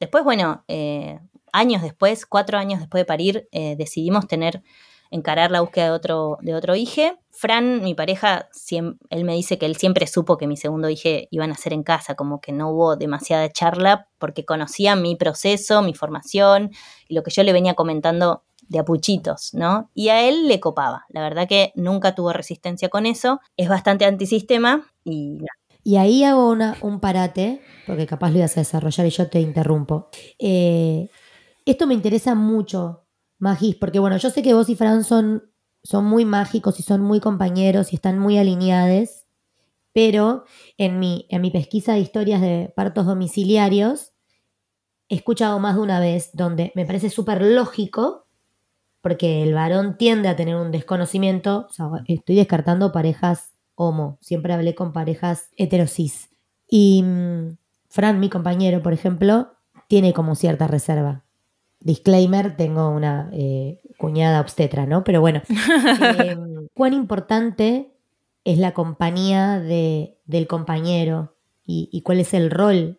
Después, 0.00 0.24
bueno, 0.24 0.64
eh, 0.66 1.20
años 1.52 1.82
después, 1.82 2.24
cuatro 2.24 2.56
años 2.56 2.80
después 2.80 3.02
de 3.02 3.04
parir, 3.04 3.46
eh, 3.52 3.76
decidimos 3.76 4.26
tener 4.26 4.62
encarar 5.10 5.50
la 5.50 5.60
búsqueda 5.60 5.86
de 5.86 5.90
otro, 5.90 6.38
de 6.40 6.54
otro 6.54 6.74
hijo. 6.76 7.02
Fran, 7.30 7.82
mi 7.82 7.94
pareja, 7.94 8.48
él 8.70 9.24
me 9.24 9.34
dice 9.34 9.58
que 9.58 9.66
él 9.66 9.76
siempre 9.76 10.06
supo 10.06 10.38
que 10.38 10.46
mi 10.46 10.56
segundo 10.56 10.88
hijo 10.88 11.08
iba 11.30 11.44
a 11.44 11.48
nacer 11.48 11.72
en 11.72 11.82
casa, 11.82 12.14
como 12.14 12.40
que 12.40 12.52
no 12.52 12.70
hubo 12.70 12.96
demasiada 12.96 13.50
charla 13.50 14.08
porque 14.18 14.44
conocía 14.44 14.96
mi 14.96 15.16
proceso, 15.16 15.82
mi 15.82 15.94
formación 15.94 16.70
y 17.08 17.14
lo 17.14 17.22
que 17.22 17.30
yo 17.30 17.42
le 17.42 17.52
venía 17.52 17.74
comentando 17.74 18.44
de 18.68 18.78
apuchitos, 18.78 19.54
¿no? 19.54 19.90
Y 19.94 20.08
a 20.08 20.26
él 20.28 20.48
le 20.48 20.60
copaba. 20.60 21.04
La 21.08 21.20
verdad 21.20 21.46
que 21.48 21.72
nunca 21.74 22.14
tuvo 22.14 22.32
resistencia 22.32 22.88
con 22.88 23.06
eso. 23.06 23.40
Es 23.56 23.68
bastante 23.68 24.04
antisistema 24.04 24.86
y... 25.04 25.38
Y 25.84 25.98
ahí 25.98 26.24
hago 26.24 26.50
una, 26.50 26.76
un 26.80 26.98
parate, 26.98 27.60
porque 27.86 28.06
capaz 28.06 28.30
lo 28.30 28.38
ibas 28.38 28.56
a 28.56 28.60
desarrollar 28.60 29.06
y 29.06 29.10
yo 29.10 29.30
te 29.30 29.38
interrumpo. 29.40 30.08
Eh, 30.36 31.08
esto 31.64 31.86
me 31.86 31.94
interesa 31.94 32.34
mucho, 32.34 33.05
Magis, 33.38 33.76
porque 33.76 33.98
bueno, 33.98 34.16
yo 34.16 34.30
sé 34.30 34.42
que 34.42 34.54
vos 34.54 34.68
y 34.68 34.76
Fran 34.76 35.04
son 35.04 35.42
son 35.86 36.04
muy 36.04 36.24
mágicos 36.24 36.80
y 36.80 36.82
son 36.82 37.00
muy 37.00 37.20
compañeros 37.20 37.92
y 37.92 37.96
están 37.96 38.18
muy 38.18 38.38
alineados, 38.38 39.26
pero 39.92 40.44
en 40.78 40.98
mi, 40.98 41.26
en 41.30 41.42
mi 41.42 41.50
pesquisa 41.50 41.94
de 41.94 42.00
historias 42.00 42.40
de 42.40 42.72
partos 42.74 43.06
domiciliarios 43.06 44.12
he 45.08 45.14
escuchado 45.14 45.58
más 45.60 45.76
de 45.76 45.82
una 45.82 46.00
vez 46.00 46.30
donde 46.32 46.72
me 46.74 46.84
parece 46.84 47.10
súper 47.10 47.42
lógico, 47.42 48.26
porque 49.00 49.44
el 49.44 49.54
varón 49.54 49.96
tiende 49.96 50.28
a 50.28 50.34
tener 50.34 50.56
un 50.56 50.72
desconocimiento, 50.72 51.68
estoy 52.08 52.34
descartando 52.34 52.90
parejas 52.90 53.52
homo, 53.76 54.18
siempre 54.20 54.52
hablé 54.52 54.74
con 54.74 54.92
parejas 54.92 55.50
heterosis. 55.56 56.30
Y 56.68 57.04
mm, 57.04 57.56
Fran, 57.88 58.18
mi 58.18 58.28
compañero, 58.28 58.82
por 58.82 58.92
ejemplo, 58.92 59.52
tiene 59.86 60.12
como 60.12 60.34
cierta 60.34 60.66
reserva. 60.66 61.25
Disclaimer, 61.86 62.56
tengo 62.56 62.88
una 62.88 63.30
eh, 63.32 63.80
cuñada 63.96 64.40
obstetra, 64.40 64.86
¿no? 64.86 65.04
Pero 65.04 65.20
bueno, 65.20 65.40
em, 66.18 66.66
¿cuán 66.74 66.92
importante 66.92 67.92
es 68.42 68.58
la 68.58 68.74
compañía 68.74 69.60
de, 69.60 70.18
del 70.24 70.48
compañero 70.48 71.36
y, 71.64 72.02
cuál 72.02 72.18
es 72.18 72.34
el 72.34 72.50
rol 72.50 72.98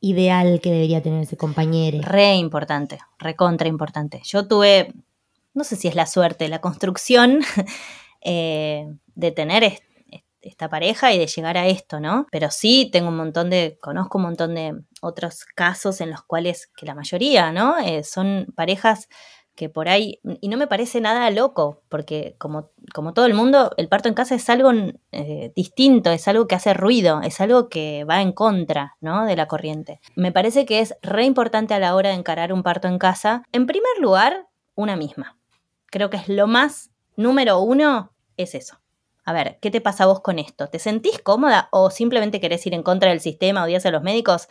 ideal 0.00 0.60
que 0.60 0.72
debería 0.72 1.00
tener 1.00 1.22
ese 1.22 1.36
compañero? 1.36 2.00
Re 2.02 2.34
importante, 2.34 2.98
re 3.20 3.36
contra 3.36 3.68
importante. 3.68 4.20
Yo 4.24 4.48
tuve, 4.48 4.92
no 5.52 5.62
sé 5.62 5.76
si 5.76 5.86
es 5.86 5.94
la 5.94 6.06
suerte, 6.06 6.48
la 6.48 6.60
construcción 6.60 7.38
eh, 8.20 8.92
de 9.14 9.30
tener 9.30 9.62
esta 10.44 10.68
pareja 10.68 11.12
y 11.12 11.18
de 11.18 11.26
llegar 11.26 11.56
a 11.56 11.66
esto, 11.66 12.00
¿no? 12.00 12.26
Pero 12.30 12.50
sí 12.50 12.88
tengo 12.92 13.08
un 13.08 13.16
montón 13.16 13.50
de, 13.50 13.78
conozco 13.80 14.18
un 14.18 14.24
montón 14.24 14.54
de 14.54 14.74
otros 15.00 15.44
casos 15.54 16.00
en 16.00 16.10
los 16.10 16.22
cuales, 16.22 16.70
que 16.76 16.86
la 16.86 16.94
mayoría, 16.94 17.52
¿no? 17.52 17.78
Eh, 17.78 18.04
son 18.04 18.46
parejas 18.54 19.08
que 19.54 19.68
por 19.68 19.88
ahí, 19.88 20.20
y 20.40 20.48
no 20.48 20.56
me 20.56 20.66
parece 20.66 21.00
nada 21.00 21.30
loco, 21.30 21.82
porque 21.88 22.34
como, 22.38 22.70
como 22.92 23.14
todo 23.14 23.26
el 23.26 23.34
mundo, 23.34 23.70
el 23.76 23.88
parto 23.88 24.08
en 24.08 24.14
casa 24.14 24.34
es 24.34 24.48
algo 24.50 24.72
eh, 25.12 25.52
distinto, 25.54 26.10
es 26.10 26.26
algo 26.26 26.48
que 26.48 26.56
hace 26.56 26.74
ruido, 26.74 27.20
es 27.22 27.40
algo 27.40 27.68
que 27.68 28.04
va 28.04 28.20
en 28.20 28.32
contra 28.32 28.96
¿no? 29.00 29.26
de 29.26 29.36
la 29.36 29.46
corriente. 29.46 30.00
Me 30.16 30.32
parece 30.32 30.66
que 30.66 30.80
es 30.80 30.96
re 31.02 31.24
importante 31.24 31.74
a 31.74 31.78
la 31.78 31.94
hora 31.94 32.10
de 32.10 32.16
encarar 32.16 32.52
un 32.52 32.62
parto 32.62 32.88
en 32.88 32.98
casa, 32.98 33.42
en 33.52 33.66
primer 33.66 33.98
lugar, 34.00 34.48
una 34.74 34.96
misma. 34.96 35.38
Creo 35.86 36.10
que 36.10 36.16
es 36.16 36.28
lo 36.28 36.48
más 36.48 36.90
número 37.16 37.60
uno, 37.60 38.12
es 38.36 38.56
eso. 38.56 38.78
A 39.24 39.32
ver, 39.32 39.58
¿qué 39.60 39.70
te 39.70 39.80
pasa 39.80 40.06
vos 40.06 40.20
con 40.20 40.38
esto? 40.38 40.68
¿Te 40.68 40.78
sentís 40.78 41.18
cómoda 41.18 41.68
o 41.72 41.90
simplemente 41.90 42.40
querés 42.40 42.66
ir 42.66 42.74
en 42.74 42.82
contra 42.82 43.10
del 43.10 43.20
sistema, 43.20 43.64
odias 43.64 43.86
a 43.86 43.90
los 43.90 44.02
médicos? 44.02 44.48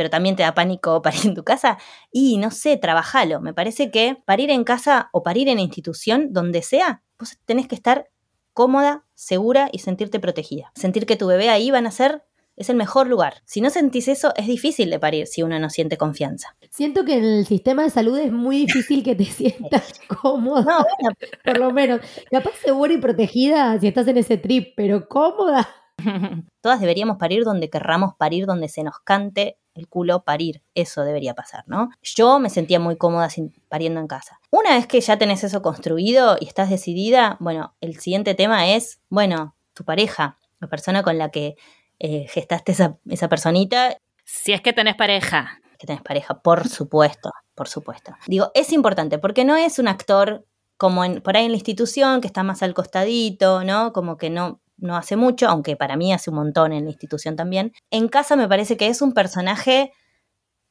pero 0.00 0.08
también 0.08 0.34
te 0.34 0.42
da 0.42 0.54
pánico 0.54 1.02
parir 1.02 1.26
en 1.26 1.34
tu 1.34 1.44
casa. 1.44 1.76
Y 2.10 2.38
no 2.38 2.50
sé, 2.50 2.78
trabajalo. 2.78 3.42
Me 3.42 3.52
parece 3.52 3.90
que 3.90 4.16
parir 4.24 4.48
en 4.48 4.64
casa 4.64 5.10
o 5.12 5.22
parir 5.22 5.46
en 5.50 5.58
institución, 5.58 6.32
donde 6.32 6.62
sea, 6.62 7.02
vos 7.18 7.36
tenés 7.44 7.68
que 7.68 7.74
estar 7.74 8.08
cómoda, 8.54 9.04
segura 9.14 9.68
y 9.70 9.80
sentirte 9.80 10.18
protegida. 10.18 10.72
Sentir 10.74 11.04
que 11.04 11.16
tu 11.16 11.26
bebé 11.26 11.50
ahí 11.50 11.70
va 11.70 11.78
a 11.78 11.82
nacer 11.82 12.24
es 12.60 12.68
el 12.68 12.76
mejor 12.76 13.08
lugar. 13.08 13.42
Si 13.46 13.62
no 13.62 13.70
sentís 13.70 14.06
eso, 14.06 14.34
es 14.36 14.46
difícil 14.46 14.90
de 14.90 14.98
parir 14.98 15.26
si 15.26 15.42
uno 15.42 15.58
no 15.58 15.70
siente 15.70 15.96
confianza. 15.96 16.54
Siento 16.70 17.06
que 17.06 17.14
en 17.14 17.24
el 17.24 17.46
sistema 17.46 17.82
de 17.82 17.90
salud 17.90 18.18
es 18.18 18.30
muy 18.30 18.66
difícil 18.66 19.02
que 19.02 19.16
te 19.16 19.24
sientas 19.24 19.98
cómoda. 20.20 20.60
No, 20.60 20.86
bueno. 21.00 21.16
Por 21.42 21.58
lo 21.58 21.72
menos. 21.72 22.00
Capaz 22.30 22.52
segura 22.62 22.92
y 22.92 22.98
protegida 22.98 23.80
si 23.80 23.88
estás 23.88 24.06
en 24.08 24.18
ese 24.18 24.36
trip, 24.36 24.74
pero 24.76 25.08
cómoda. 25.08 25.66
Todas 26.60 26.80
deberíamos 26.80 27.16
parir 27.16 27.44
donde 27.44 27.70
querramos 27.70 28.14
parir, 28.18 28.44
donde 28.44 28.68
se 28.68 28.84
nos 28.84 28.98
cante 29.00 29.56
el 29.74 29.88
culo 29.88 30.22
parir. 30.24 30.62
Eso 30.74 31.02
debería 31.02 31.34
pasar, 31.34 31.64
¿no? 31.66 31.88
Yo 32.02 32.40
me 32.40 32.50
sentía 32.50 32.78
muy 32.78 32.96
cómoda 32.98 33.28
pariendo 33.70 34.00
en 34.00 34.06
casa. 34.06 34.38
Una 34.50 34.74
vez 34.74 34.86
que 34.86 35.00
ya 35.00 35.16
tenés 35.16 35.44
eso 35.44 35.62
construido 35.62 36.36
y 36.38 36.46
estás 36.46 36.68
decidida, 36.68 37.38
bueno, 37.40 37.74
el 37.80 37.98
siguiente 37.98 38.34
tema 38.34 38.68
es, 38.68 39.00
bueno, 39.08 39.54
tu 39.72 39.84
pareja, 39.84 40.36
la 40.60 40.68
persona 40.68 41.02
con 41.02 41.16
la 41.16 41.30
que 41.30 41.56
eh, 42.00 42.26
gestaste 42.28 42.72
esa, 42.72 42.98
esa 43.08 43.28
personita. 43.28 43.96
Si 44.24 44.52
es 44.52 44.60
que 44.60 44.72
tenés 44.72 44.96
pareja. 44.96 45.60
Que 45.78 45.86
tenés 45.86 46.02
pareja, 46.02 46.42
por 46.42 46.68
supuesto, 46.68 47.30
por 47.54 47.68
supuesto. 47.68 48.14
Digo, 48.26 48.50
es 48.54 48.72
importante 48.72 49.18
porque 49.18 49.44
no 49.44 49.56
es 49.56 49.78
un 49.78 49.86
actor 49.86 50.46
como 50.76 51.04
en, 51.04 51.20
por 51.20 51.36
ahí 51.36 51.44
en 51.44 51.52
la 51.52 51.56
institución 51.56 52.20
que 52.20 52.26
está 52.26 52.42
más 52.42 52.62
al 52.62 52.74
costadito, 52.74 53.64
¿no? 53.64 53.92
Como 53.92 54.16
que 54.16 54.30
no, 54.30 54.60
no 54.78 54.96
hace 54.96 55.16
mucho, 55.16 55.48
aunque 55.48 55.76
para 55.76 55.96
mí 55.96 56.12
hace 56.12 56.30
un 56.30 56.36
montón 56.36 56.72
en 56.72 56.84
la 56.84 56.90
institución 56.90 57.36
también. 57.36 57.72
En 57.90 58.08
casa 58.08 58.34
me 58.34 58.48
parece 58.48 58.78
que 58.78 58.88
es 58.88 59.02
un 59.02 59.12
personaje 59.12 59.92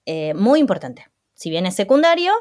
eh, 0.06 0.34
muy 0.34 0.60
importante. 0.60 1.06
Si 1.36 1.52
bien 1.52 1.68
es 1.68 1.76
secundario, 1.76 2.34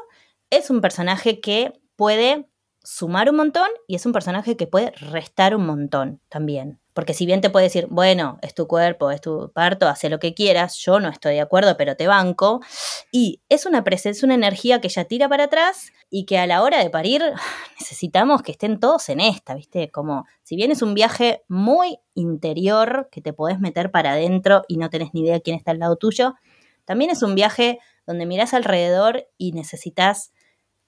es 0.49 0.71
un 0.71 0.81
personaje 0.81 1.39
que 1.39 1.73
puede 1.95 2.49
sumar 2.83 3.29
un 3.29 3.35
montón 3.35 3.67
y 3.87 3.95
es 3.95 4.05
un 4.05 4.13
personaje 4.13 4.57
que 4.57 4.65
puede 4.65 4.91
restar 4.91 5.55
un 5.55 5.65
montón 5.65 6.21
también. 6.27 6.79
Porque 6.93 7.13
si 7.13 7.25
bien 7.25 7.39
te 7.41 7.49
puede 7.49 7.65
decir, 7.65 7.87
bueno, 7.89 8.39
es 8.41 8.53
tu 8.53 8.67
cuerpo, 8.67 9.11
es 9.11 9.21
tu 9.21 9.51
parto, 9.53 9.87
hace 9.87 10.09
lo 10.09 10.19
que 10.19 10.33
quieras, 10.33 10.75
yo 10.77 10.99
no 10.99 11.09
estoy 11.09 11.35
de 11.35 11.41
acuerdo, 11.41 11.77
pero 11.77 11.95
te 11.95 12.07
banco. 12.07 12.61
Y 13.11 13.41
es 13.47 13.65
una 13.65 13.83
presencia, 13.83 14.25
una 14.25 14.35
energía 14.35 14.81
que 14.81 14.89
ya 14.89 15.05
tira 15.05 15.29
para 15.29 15.45
atrás 15.45 15.91
y 16.09 16.25
que 16.25 16.39
a 16.39 16.47
la 16.47 16.61
hora 16.63 16.83
de 16.83 16.89
parir 16.89 17.23
necesitamos 17.79 18.41
que 18.41 18.51
estén 18.51 18.79
todos 18.79 19.09
en 19.09 19.19
esta, 19.19 19.55
¿viste? 19.55 19.89
Como 19.91 20.25
si 20.43 20.55
bien 20.55 20.71
es 20.71 20.81
un 20.81 20.93
viaje 20.93 21.43
muy 21.47 21.99
interior 22.15 23.07
que 23.11 23.21
te 23.21 23.33
podés 23.33 23.59
meter 23.59 23.91
para 23.91 24.13
adentro 24.13 24.63
y 24.67 24.77
no 24.77 24.89
tenés 24.89 25.13
ni 25.13 25.21
idea 25.21 25.39
quién 25.39 25.55
está 25.55 25.71
al 25.71 25.79
lado 25.79 25.95
tuyo, 25.95 26.35
también 26.85 27.11
es 27.11 27.21
un 27.21 27.35
viaje 27.35 27.79
donde 28.07 28.25
mirás 28.25 28.55
alrededor 28.55 29.27
y 29.37 29.51
necesitas 29.51 30.33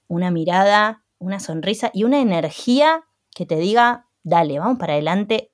una 0.07 0.31
mirada, 0.31 1.03
una 1.19 1.39
sonrisa 1.39 1.91
y 1.93 2.03
una 2.03 2.19
energía 2.19 3.05
que 3.35 3.45
te 3.45 3.55
diga, 3.57 4.07
dale, 4.23 4.57
vamos 4.57 4.79
para 4.79 4.93
adelante, 4.93 5.50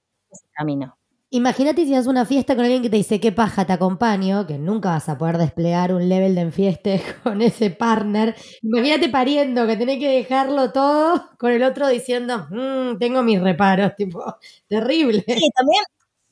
camino. 0.53 0.97
Imagínate 1.29 1.85
si 1.85 1.93
haces 1.93 2.07
una 2.07 2.25
fiesta 2.25 2.55
con 2.55 2.63
alguien 2.63 2.81
que 2.81 2.89
te 2.89 2.95
dice, 2.95 3.19
qué 3.19 3.33
paja, 3.33 3.65
te 3.65 3.73
acompaño, 3.73 4.47
que 4.47 4.57
nunca 4.57 4.91
vas 4.91 5.09
a 5.09 5.17
poder 5.17 5.37
desplegar 5.37 5.93
un 5.93 6.07
level 6.07 6.35
de 6.35 6.41
enfieste 6.41 7.01
con 7.23 7.41
ese 7.41 7.69
partner. 7.69 8.33
Imagínate 8.61 9.09
pariendo, 9.09 9.67
que 9.67 9.75
tenés 9.75 9.99
que 9.99 10.09
dejarlo 10.09 10.71
todo 10.71 11.29
con 11.37 11.51
el 11.51 11.63
otro 11.63 11.87
diciendo, 11.89 12.47
mm, 12.49 12.97
tengo 12.97 13.23
mis 13.23 13.41
reparos, 13.41 13.93
tipo, 13.97 14.23
terrible. 14.69 15.23
Sí, 15.27 15.49
también 15.53 15.83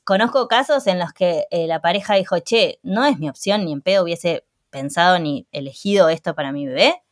conozco 0.02 0.48
casos 0.48 0.86
en 0.86 0.98
los 0.98 1.12
que 1.12 1.44
eh, 1.50 1.66
la 1.66 1.82
pareja 1.82 2.14
dijo, 2.14 2.38
che, 2.38 2.78
no 2.82 3.04
es 3.04 3.18
mi 3.18 3.28
opción, 3.28 3.66
ni 3.66 3.72
en 3.72 3.82
pedo 3.82 4.04
hubiese 4.04 4.46
pensado 4.70 5.18
ni 5.18 5.46
elegido 5.52 6.08
esto 6.08 6.34
para 6.34 6.52
mi 6.52 6.66
bebé, 6.66 7.02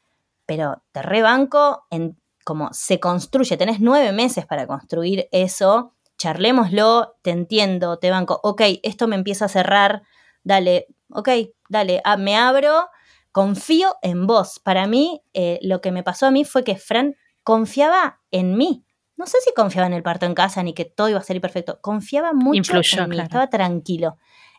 pero 0.47 0.83
te 0.93 1.03
rebanco 1.03 1.85
en 1.91 2.17
como 2.45 2.71
se 2.73 3.01
construye, 3.01 3.57
tenés 3.57 3.81
nueve 3.81 4.13
meses 4.13 4.47
para 4.47 4.67
construir 4.67 5.29
eso 5.33 5.95
charlémoslo, 6.25 7.19
te 7.21 7.33
entiendo, 7.33 7.99
te 7.99 8.09
banco, 8.09 8.41
ok, 8.43 8.63
esto 8.83 9.07
me 9.09 9.15
empieza 9.15 9.45
a 9.45 9.49
cerrar, 9.49 10.05
dale, 10.43 10.87
ok, 11.11 11.29
dale, 11.69 12.01
ah, 12.03 12.17
me 12.17 12.35
abro, 12.35 12.89
confío 13.31 13.97
en 14.01 14.27
vos. 14.27 14.59
Para 14.59 14.87
mí, 14.87 15.21
eh, 15.35 15.59
lo 15.61 15.83
que 15.83 15.93
me 15.93 16.03
pasó 16.03 16.25
a 16.25 16.31
mí 16.31 16.47
fue 16.47 16.65
que 16.65 16.77
Fran 16.77 17.15
confiaba 17.43 18.23
en 18.31 18.57
mí. 18.57 18.87
No 19.19 19.27
sé 19.27 19.37
si 19.43 19.53
confiaba 19.53 19.87
en 19.87 19.93
el 19.93 20.03
parto 20.03 20.25
en 20.25 20.33
casa 20.35 20.63
ni 20.63 20.73
que 20.73 20.87
todo 20.87 21.11
iba 21.11 21.19
a 21.19 21.23
salir 21.23 21.43
perfecto. 21.43 21.79
Confiaba 21.83 22.33
mucho 22.33 22.81
en 22.91 23.07
mí, 23.07 23.21
estaba 23.21 23.51
tranquilo. 23.51 24.17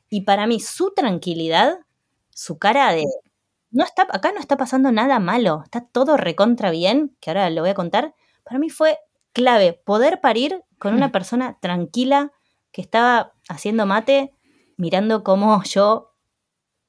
Y 0.08 0.22
para 0.22 0.46
mí, 0.46 0.60
su 0.60 0.94
tranquilidad, 0.96 1.80
su 2.30 2.60
cara 2.60 2.92
de. 2.92 3.06
No 3.72 3.84
está, 3.84 4.04
acá 4.12 4.32
no 4.34 4.40
está 4.40 4.56
pasando 4.56 4.92
nada 4.92 5.18
malo, 5.20 5.62
está 5.64 5.82
todo 5.82 6.16
recontra 6.16 6.70
bien, 6.70 7.18
que 7.20 7.32
ahora 7.32 7.50
lo 7.50 7.62
voy 7.62 7.72
a 7.72 7.74
contar. 7.74 8.14
Para 8.44 8.60
mí 8.60 8.70
fue 8.70 9.00
clave 9.36 9.74
poder 9.74 10.22
parir 10.22 10.64
con 10.80 10.96
una 10.96 11.10
mm. 11.10 11.12
persona 11.12 11.58
tranquila 11.62 12.32
que 12.72 12.82
estaba 12.82 13.34
haciendo 13.50 13.86
mate, 13.86 14.34
mirando 14.78 15.24
cómo 15.24 15.62
yo 15.66 16.16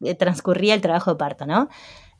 eh, 0.01 0.15
transcurría 0.15 0.73
el 0.73 0.81
trabajo 0.81 1.11
de 1.11 1.17
parto, 1.19 1.45
¿no? 1.45 1.69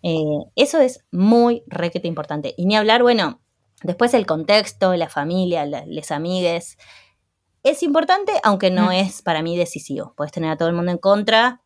Eh, 0.03 0.51
eso 0.57 0.81
es 0.81 1.07
muy 1.11 1.63
requete 1.69 2.09
importante. 2.09 2.55
Y 2.59 2.67
ni 2.67 2.77
hablar, 2.77 3.03
bueno, 3.03 3.41
después 3.83 4.13
el 4.13 4.27
contexto, 4.27 4.95
la 4.95 5.09
familia, 5.09 5.65
las 5.65 6.11
amigues. 6.11 6.77
Es 7.63 7.83
importante, 7.83 8.33
aunque 8.43 8.71
no 8.71 8.89
mm. 8.89 8.93
es 8.93 9.23
para 9.23 9.43
mí 9.43 9.57
decisivo. 9.57 10.13
Puedes 10.17 10.33
tener 10.33 10.51
a 10.51 10.57
todo 10.57 10.69
el 10.69 10.75
mundo 10.75 10.93
en 10.93 10.99
contra, 10.99 11.63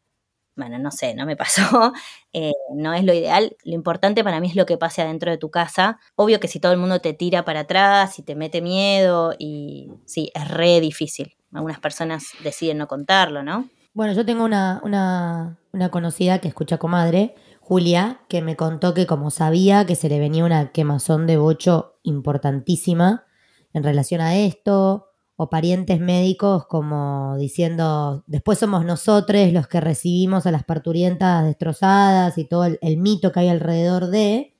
bueno, 0.56 0.78
no 0.78 0.90
sé, 0.90 1.14
no 1.14 1.26
me 1.26 1.36
pasó, 1.36 1.92
eh, 2.32 2.52
no 2.74 2.92
es 2.94 3.04
lo 3.04 3.14
ideal. 3.14 3.56
Lo 3.64 3.74
importante 3.74 4.24
para 4.24 4.40
mí 4.40 4.48
es 4.48 4.56
lo 4.56 4.66
que 4.66 4.78
pase 4.78 5.02
adentro 5.02 5.30
de 5.30 5.38
tu 5.38 5.50
casa. 5.50 5.98
Obvio 6.16 6.40
que 6.40 6.48
si 6.48 6.60
todo 6.60 6.72
el 6.72 6.78
mundo 6.78 7.00
te 7.00 7.12
tira 7.12 7.44
para 7.44 7.60
atrás 7.60 8.18
y 8.18 8.22
te 8.22 8.34
mete 8.34 8.60
miedo, 8.60 9.34
y 9.38 9.90
sí, 10.04 10.30
es 10.34 10.48
re 10.48 10.80
difícil. 10.80 11.36
Algunas 11.52 11.80
personas 11.80 12.26
deciden 12.44 12.78
no 12.78 12.86
contarlo, 12.86 13.42
¿no? 13.42 13.68
Bueno, 13.92 14.12
yo 14.12 14.24
tengo 14.24 14.44
una, 14.44 14.80
una, 14.84 15.58
una 15.72 15.90
conocida 15.90 16.38
que 16.38 16.48
escucha 16.48 16.78
comadre, 16.78 17.34
Julia, 17.60 18.20
que 18.28 18.42
me 18.42 18.56
contó 18.56 18.94
que 18.94 19.06
como 19.06 19.30
sabía 19.30 19.84
que 19.84 19.96
se 19.96 20.08
le 20.08 20.20
venía 20.20 20.44
una 20.44 20.70
quemazón 20.72 21.26
de 21.26 21.36
bocho 21.36 21.96
importantísima 22.02 23.26
en 23.72 23.82
relación 23.82 24.20
a 24.20 24.36
esto, 24.36 25.09
o 25.42 25.48
parientes 25.48 25.98
médicos 26.00 26.66
como 26.66 27.34
diciendo, 27.38 28.24
después 28.26 28.58
somos 28.58 28.84
nosotros 28.84 29.50
los 29.54 29.66
que 29.68 29.80
recibimos 29.80 30.44
a 30.44 30.50
las 30.50 30.64
parturientas 30.64 31.46
destrozadas 31.46 32.36
y 32.36 32.44
todo 32.44 32.66
el, 32.66 32.96
mito 32.98 33.32
que 33.32 33.40
hay 33.40 33.48
alrededor 33.48 34.08
de, 34.08 34.54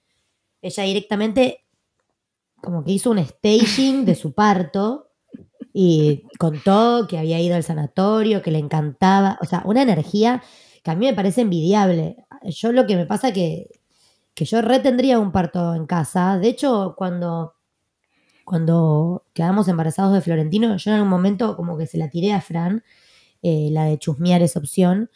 ella 0.63 0.83
directamente 0.85 1.67
como 2.63 2.83
que 2.83 2.93
hizo 2.93 3.11
un 3.11 3.19
staging 3.19 4.07
de 4.07 4.15
su 4.15 4.33
parto 4.33 5.11
y 5.75 6.25
contó 6.39 7.07
que 7.07 7.19
había 7.19 7.39
ido 7.41 7.57
al 7.57 7.63
sanatorio, 7.63 8.41
que 8.41 8.51
le 8.51 8.59
encantaba, 8.59 9.39
o 9.43 9.45
sea, 9.45 9.63
una 9.67 9.83
energía 9.83 10.43
que 10.83 10.91
a 10.93 10.95
mí 10.95 11.05
me 11.05 11.15
parece 11.15 11.43
envidiable. 11.43 12.25
Yo 12.45 12.73
lo 12.73 12.87
que 12.87 12.97
me 12.97 13.05
pasa 13.05 13.35
que, 13.35 13.69
que 14.33 14.47
yo 14.47 14.63
retendría 14.63 15.19
un 15.19 15.31
parto 15.31 15.75
en 15.75 15.85
casa. 15.85 16.39
De 16.39 16.49
hecho, 16.49 16.95
cuando 16.97 17.60
cuando 18.51 19.27
quedamos 19.33 19.69
embarazados 19.69 20.13
de 20.13 20.21
Florentino, 20.21 20.77
yo 20.77 20.91
en 20.91 20.97
algún 20.97 21.09
momento 21.09 21.55
como 21.55 21.79
que 21.79 21.87
se 21.87 21.99
la 21.99 22.11
tiré 22.11 22.33
a 22.33 22.41
Fran, 22.41 22.83
eh, 23.43 23.69
la 23.71 23.85
de 23.85 23.97
chusmear 23.97 24.43
esa 24.43 24.59
opción, 24.59 25.09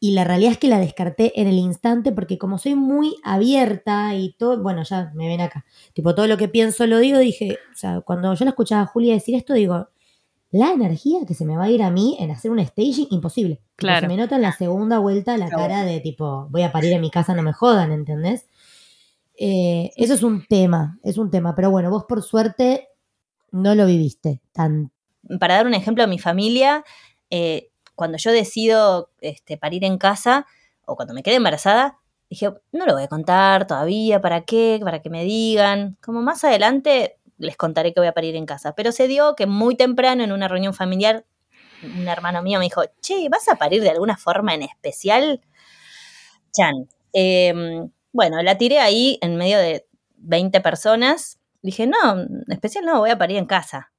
y 0.00 0.10
la 0.10 0.24
realidad 0.24 0.50
es 0.50 0.58
que 0.58 0.66
la 0.66 0.80
descarté 0.80 1.40
en 1.40 1.46
el 1.46 1.58
instante 1.58 2.10
porque 2.10 2.38
como 2.38 2.58
soy 2.58 2.74
muy 2.74 3.14
abierta 3.22 4.16
y 4.16 4.32
todo, 4.32 4.60
bueno, 4.60 4.82
ya 4.82 5.12
me 5.14 5.28
ven 5.28 5.40
acá, 5.40 5.64
tipo 5.92 6.16
todo 6.16 6.26
lo 6.26 6.36
que 6.36 6.48
pienso 6.48 6.84
lo 6.88 6.98
digo, 6.98 7.20
dije, 7.20 7.56
o 7.72 7.76
sea, 7.76 8.00
cuando 8.00 8.34
yo 8.34 8.44
la 8.44 8.50
escuchaba 8.50 8.82
a 8.82 8.86
Julia 8.86 9.14
decir 9.14 9.36
esto, 9.36 9.54
digo, 9.54 9.86
la 10.50 10.72
energía 10.72 11.20
que 11.24 11.34
se 11.34 11.44
me 11.44 11.56
va 11.56 11.66
a 11.66 11.70
ir 11.70 11.84
a 11.84 11.92
mí 11.92 12.16
en 12.18 12.32
hacer 12.32 12.50
un 12.50 12.58
staging, 12.66 13.06
imposible. 13.12 13.60
Claro. 13.76 14.00
Se 14.00 14.08
me 14.08 14.16
nota 14.16 14.34
en 14.34 14.42
la 14.42 14.52
segunda 14.52 14.98
vuelta 14.98 15.38
la 15.38 15.48
cara 15.48 15.84
de 15.84 16.00
tipo, 16.00 16.48
voy 16.50 16.62
a 16.62 16.72
parir 16.72 16.92
en 16.92 17.00
mi 17.00 17.12
casa, 17.12 17.32
no 17.32 17.42
me 17.44 17.52
jodan, 17.52 17.92
¿entendés? 17.92 18.46
Eh, 19.44 19.90
eso 19.96 20.14
es 20.14 20.22
un 20.22 20.46
tema, 20.46 21.00
es 21.02 21.18
un 21.18 21.28
tema, 21.28 21.56
pero 21.56 21.68
bueno, 21.68 21.90
vos 21.90 22.04
por 22.04 22.22
suerte 22.22 22.90
no 23.50 23.74
lo 23.74 23.86
viviste 23.86 24.40
tan. 24.52 24.92
Para 25.40 25.56
dar 25.56 25.66
un 25.66 25.74
ejemplo 25.74 26.04
a 26.04 26.06
mi 26.06 26.20
familia, 26.20 26.84
eh, 27.28 27.70
cuando 27.96 28.18
yo 28.18 28.30
decido 28.30 29.10
este, 29.20 29.58
parir 29.58 29.82
en 29.82 29.98
casa 29.98 30.46
o 30.84 30.94
cuando 30.94 31.12
me 31.12 31.24
quedé 31.24 31.34
embarazada, 31.34 31.98
dije, 32.30 32.52
no 32.70 32.86
lo 32.86 32.94
voy 32.94 33.02
a 33.02 33.08
contar 33.08 33.66
todavía, 33.66 34.20
¿para 34.20 34.42
qué? 34.42 34.78
Para 34.80 35.02
que 35.02 35.10
me 35.10 35.24
digan. 35.24 35.98
Como 36.00 36.22
más 36.22 36.44
adelante 36.44 37.18
les 37.38 37.56
contaré 37.56 37.92
que 37.92 37.98
voy 37.98 38.06
a 38.06 38.14
parir 38.14 38.36
en 38.36 38.46
casa. 38.46 38.76
Pero 38.76 38.92
se 38.92 39.08
dio 39.08 39.34
que 39.34 39.46
muy 39.46 39.74
temprano 39.74 40.22
en 40.22 40.30
una 40.30 40.46
reunión 40.46 40.72
familiar, 40.72 41.26
un 41.82 42.06
hermano 42.06 42.44
mío 42.44 42.60
me 42.60 42.66
dijo, 42.66 42.82
che, 43.00 43.28
¿vas 43.28 43.48
a 43.48 43.56
parir 43.56 43.82
de 43.82 43.90
alguna 43.90 44.16
forma 44.16 44.54
en 44.54 44.62
especial? 44.62 45.40
Chan. 46.52 46.88
Eh, 47.12 47.88
bueno, 48.12 48.42
la 48.42 48.58
tiré 48.58 48.78
ahí 48.78 49.18
en 49.22 49.36
medio 49.36 49.58
de 49.58 49.86
20 50.16 50.60
personas. 50.60 51.38
Dije, 51.62 51.86
no, 51.86 51.96
especial 52.48 52.84
no, 52.84 52.98
voy 53.00 53.10
a 53.10 53.18
parir 53.18 53.38
en 53.38 53.46
casa. 53.46 53.92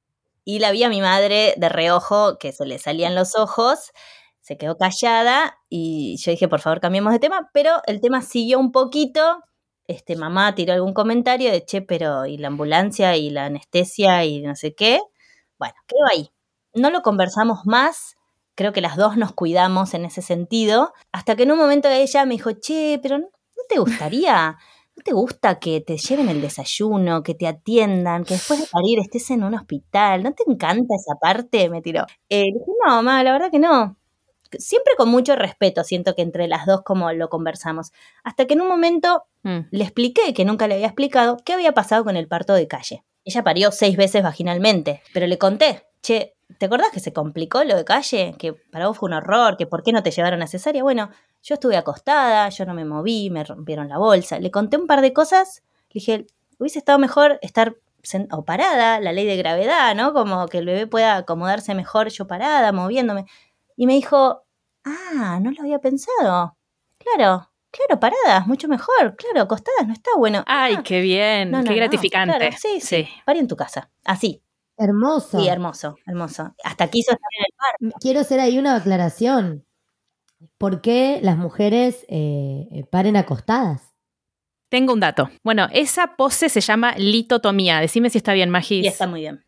Y 0.44 0.58
la 0.58 0.70
vi 0.72 0.84
a 0.84 0.88
mi 0.88 1.00
madre 1.00 1.54
de 1.56 1.68
reojo, 1.68 2.38
que 2.38 2.52
se 2.52 2.66
le 2.66 2.78
salían 2.78 3.14
los 3.14 3.36
ojos, 3.36 3.92
se 4.40 4.58
quedó 4.58 4.76
callada 4.76 5.58
y 5.70 6.16
yo 6.18 6.30
dije, 6.30 6.48
por 6.48 6.60
favor, 6.60 6.80
cambiemos 6.80 7.12
de 7.12 7.18
tema, 7.18 7.50
pero 7.54 7.80
el 7.86 8.00
tema 8.00 8.20
siguió 8.20 8.58
un 8.58 8.72
poquito. 8.72 9.40
Este, 9.86 10.16
mamá 10.16 10.54
tiró 10.54 10.74
algún 10.74 10.94
comentario 10.94 11.50
de, 11.50 11.64
che, 11.64 11.82
pero 11.82 12.26
¿y 12.26 12.36
la 12.38 12.48
ambulancia 12.48 13.16
y 13.16 13.30
la 13.30 13.46
anestesia 13.46 14.24
y 14.24 14.42
no 14.42 14.54
sé 14.54 14.74
qué? 14.74 15.00
Bueno, 15.58 15.74
quedó 15.86 16.00
ahí. 16.12 16.30
No 16.74 16.90
lo 16.90 17.02
conversamos 17.02 17.60
más, 17.64 18.16
creo 18.54 18.72
que 18.72 18.80
las 18.80 18.96
dos 18.96 19.16
nos 19.16 19.32
cuidamos 19.32 19.94
en 19.94 20.04
ese 20.04 20.22
sentido, 20.22 20.92
hasta 21.12 21.36
que 21.36 21.44
en 21.44 21.52
un 21.52 21.58
momento 21.58 21.88
ella 21.88 22.24
me 22.26 22.34
dijo, 22.34 22.52
che, 22.52 22.98
pero 23.02 23.18
te 23.68 23.78
gustaría? 23.78 24.56
¿No 24.96 25.02
te 25.02 25.12
gusta 25.12 25.58
que 25.58 25.80
te 25.80 25.96
lleven 25.96 26.28
el 26.28 26.40
desayuno, 26.40 27.22
que 27.22 27.34
te 27.34 27.48
atiendan, 27.48 28.24
que 28.24 28.34
después 28.34 28.60
de 28.60 28.66
parir 28.70 29.00
estés 29.00 29.30
en 29.30 29.42
un 29.42 29.54
hospital? 29.54 30.22
¿No 30.22 30.32
te 30.32 30.44
encanta 30.46 30.94
esa 30.94 31.18
parte? 31.20 31.68
Me 31.68 31.82
tiró. 31.82 32.06
Eh, 32.28 32.44
dije, 32.44 32.72
no, 32.84 32.96
mamá, 32.96 33.22
la 33.24 33.32
verdad 33.32 33.50
que 33.50 33.58
no. 33.58 33.96
Siempre 34.56 34.94
con 34.96 35.08
mucho 35.08 35.34
respeto, 35.34 35.82
siento 35.82 36.14
que 36.14 36.22
entre 36.22 36.46
las 36.46 36.64
dos 36.64 36.82
como 36.82 37.12
lo 37.12 37.28
conversamos. 37.28 37.90
Hasta 38.22 38.46
que 38.46 38.54
en 38.54 38.60
un 38.60 38.68
momento 38.68 39.24
mm. 39.42 39.58
le 39.72 39.82
expliqué, 39.82 40.32
que 40.32 40.44
nunca 40.44 40.68
le 40.68 40.74
había 40.74 40.86
explicado, 40.86 41.38
qué 41.44 41.54
había 41.54 41.72
pasado 41.72 42.04
con 42.04 42.16
el 42.16 42.28
parto 42.28 42.54
de 42.54 42.68
calle. 42.68 43.04
Ella 43.24 43.42
parió 43.42 43.72
seis 43.72 43.96
veces 43.96 44.22
vaginalmente, 44.22 45.02
pero 45.12 45.26
le 45.26 45.38
conté, 45.38 45.86
che, 46.02 46.34
¿te 46.58 46.66
acordás 46.66 46.90
que 46.92 47.00
se 47.00 47.12
complicó 47.12 47.64
lo 47.64 47.74
de 47.76 47.84
calle? 47.84 48.36
Que 48.38 48.52
para 48.52 48.86
vos 48.86 48.98
fue 48.98 49.08
un 49.08 49.14
horror, 49.14 49.56
que 49.56 49.66
por 49.66 49.82
qué 49.82 49.90
no 49.90 50.04
te 50.04 50.12
llevaron 50.12 50.42
a 50.42 50.46
cesárea. 50.46 50.84
Bueno, 50.84 51.10
yo 51.44 51.54
estuve 51.54 51.76
acostada, 51.76 52.48
yo 52.48 52.64
no 52.64 52.72
me 52.72 52.86
moví, 52.86 53.28
me 53.28 53.44
rompieron 53.44 53.88
la 53.88 53.98
bolsa. 53.98 54.38
Le 54.38 54.50
conté 54.50 54.78
un 54.78 54.86
par 54.86 55.02
de 55.02 55.12
cosas, 55.12 55.62
le 55.90 56.00
dije, 56.00 56.26
hubiese 56.58 56.78
estado 56.78 56.98
mejor 56.98 57.38
estar 57.42 57.76
o 58.30 58.44
parada, 58.44 59.00
la 59.00 59.12
ley 59.12 59.26
de 59.26 59.36
gravedad, 59.36 59.94
¿no? 59.94 60.12
Como 60.12 60.46
que 60.48 60.58
el 60.58 60.66
bebé 60.66 60.86
pueda 60.86 61.16
acomodarse 61.16 61.74
mejor 61.74 62.08
yo 62.08 62.26
parada, 62.26 62.72
moviéndome. 62.72 63.26
Y 63.76 63.86
me 63.86 63.92
dijo, 63.94 64.44
ah, 64.84 65.38
no 65.40 65.50
lo 65.50 65.60
había 65.60 65.80
pensado. 65.80 66.56
Claro, 66.98 67.50
claro, 67.70 68.00
paradas, 68.00 68.46
mucho 68.46 68.66
mejor. 68.68 69.16
Claro, 69.16 69.42
acostadas 69.42 69.86
no 69.86 69.92
está 69.92 70.10
bueno. 70.16 70.44
Ay, 70.46 70.76
ah, 70.78 70.82
qué 70.82 71.00
bien, 71.00 71.52
qué 71.64 71.74
gratificante. 71.74 72.52
sí, 72.52 72.80
sí, 72.80 73.04
sí. 73.04 73.08
en 73.26 73.48
tu 73.48 73.56
casa, 73.56 73.90
así. 74.04 74.42
Hermoso. 74.76 75.38
Sí, 75.38 75.48
hermoso, 75.48 75.96
hermoso. 76.06 76.54
Hasta 76.64 76.88
quiso 76.88 77.12
estar 77.12 77.28
en 77.38 77.44
el 77.44 77.54
parto. 77.56 77.98
Quiero 78.00 78.20
hacer 78.20 78.40
ahí 78.40 78.58
una 78.58 78.76
aclaración. 78.76 79.64
¿Por 80.58 80.80
qué 80.80 81.20
las 81.22 81.36
mujeres 81.36 82.04
eh, 82.08 82.68
eh, 82.72 82.84
paren 82.90 83.16
acostadas? 83.16 83.82
Tengo 84.68 84.92
un 84.92 85.00
dato. 85.00 85.30
Bueno, 85.42 85.68
esa 85.72 86.16
pose 86.16 86.48
se 86.48 86.60
llama 86.60 86.94
litotomía. 86.96 87.80
Decime 87.80 88.10
si 88.10 88.18
está 88.18 88.32
bien, 88.32 88.50
Magis. 88.50 88.84
Y 88.84 88.88
está 88.88 89.06
muy 89.06 89.20
bien. 89.20 89.44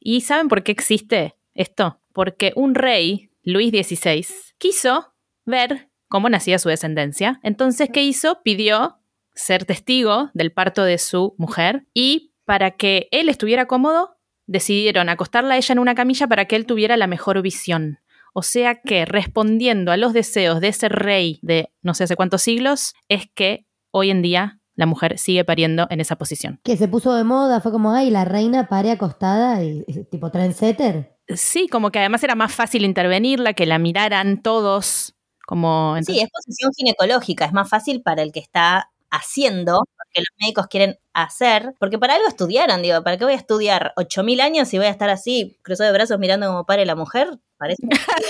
¿Y 0.00 0.22
saben 0.22 0.48
por 0.48 0.62
qué 0.62 0.72
existe 0.72 1.36
esto? 1.54 2.00
Porque 2.12 2.52
un 2.56 2.74
rey, 2.74 3.30
Luis 3.42 3.70
XVI, 3.70 4.26
quiso 4.58 5.14
ver 5.44 5.90
cómo 6.08 6.28
nacía 6.28 6.58
su 6.58 6.68
descendencia. 6.68 7.40
Entonces, 7.42 7.88
¿qué 7.92 8.02
hizo? 8.02 8.42
Pidió 8.42 8.98
ser 9.34 9.64
testigo 9.64 10.30
del 10.34 10.52
parto 10.52 10.84
de 10.84 10.98
su 10.98 11.34
mujer 11.38 11.86
y 11.92 12.34
para 12.44 12.72
que 12.72 13.08
él 13.10 13.28
estuviera 13.28 13.66
cómodo, 13.66 14.16
decidieron 14.46 15.08
acostarla 15.08 15.54
a 15.54 15.56
ella 15.56 15.72
en 15.72 15.78
una 15.78 15.94
camilla 15.94 16.26
para 16.26 16.44
que 16.44 16.56
él 16.56 16.66
tuviera 16.66 16.96
la 16.96 17.06
mejor 17.06 17.40
visión. 17.42 17.98
O 18.34 18.42
sea 18.42 18.80
que 18.80 19.04
respondiendo 19.04 19.92
a 19.92 19.96
los 19.96 20.12
deseos 20.12 20.60
de 20.60 20.68
ese 20.68 20.88
rey 20.88 21.38
de 21.40 21.70
no 21.82 21.94
sé 21.94 22.04
hace 22.04 22.16
cuántos 22.16 22.42
siglos, 22.42 22.92
es 23.08 23.28
que 23.32 23.64
hoy 23.92 24.10
en 24.10 24.22
día 24.22 24.58
la 24.74 24.86
mujer 24.86 25.18
sigue 25.18 25.44
pariendo 25.44 25.86
en 25.88 26.00
esa 26.00 26.16
posición. 26.16 26.60
Que 26.64 26.76
se 26.76 26.88
puso 26.88 27.14
de 27.14 27.22
moda, 27.22 27.60
fue 27.60 27.70
como, 27.70 27.92
ay, 27.92 28.10
la 28.10 28.24
reina 28.24 28.68
pare 28.68 28.90
acostada 28.90 29.62
y 29.62 29.84
tipo 30.10 30.32
trendsetter. 30.32 31.16
Sí, 31.28 31.68
como 31.68 31.92
que 31.92 32.00
además 32.00 32.24
era 32.24 32.34
más 32.34 32.52
fácil 32.52 32.84
intervenirla, 32.84 33.54
que 33.54 33.66
la 33.66 33.78
miraran 33.78 34.42
todos. 34.42 35.14
Como, 35.46 35.96
Sí, 36.02 36.18
es 36.18 36.28
posición 36.28 36.72
ginecológica, 36.76 37.44
es 37.44 37.52
más 37.52 37.68
fácil 37.68 38.02
para 38.02 38.22
el 38.22 38.32
que 38.32 38.40
está 38.40 38.90
haciendo, 39.10 39.84
porque 39.96 40.20
los 40.20 40.34
médicos 40.40 40.66
quieren 40.66 40.98
hacer, 41.12 41.74
porque 41.78 41.98
para 41.98 42.14
algo 42.14 42.26
estudiaron, 42.26 42.82
digo, 42.82 43.04
¿para 43.04 43.16
qué 43.16 43.24
voy 43.24 43.34
a 43.34 43.36
estudiar 43.36 43.92
8.000 43.96 44.40
años 44.40 44.74
y 44.74 44.78
voy 44.78 44.86
a 44.86 44.90
estar 44.90 45.10
así, 45.10 45.56
cruzado 45.62 45.86
de 45.92 45.96
brazos 45.96 46.18
mirando 46.18 46.48
como 46.48 46.66
pare 46.66 46.84
la 46.84 46.96
mujer? 46.96 47.38
Parece 47.58 47.86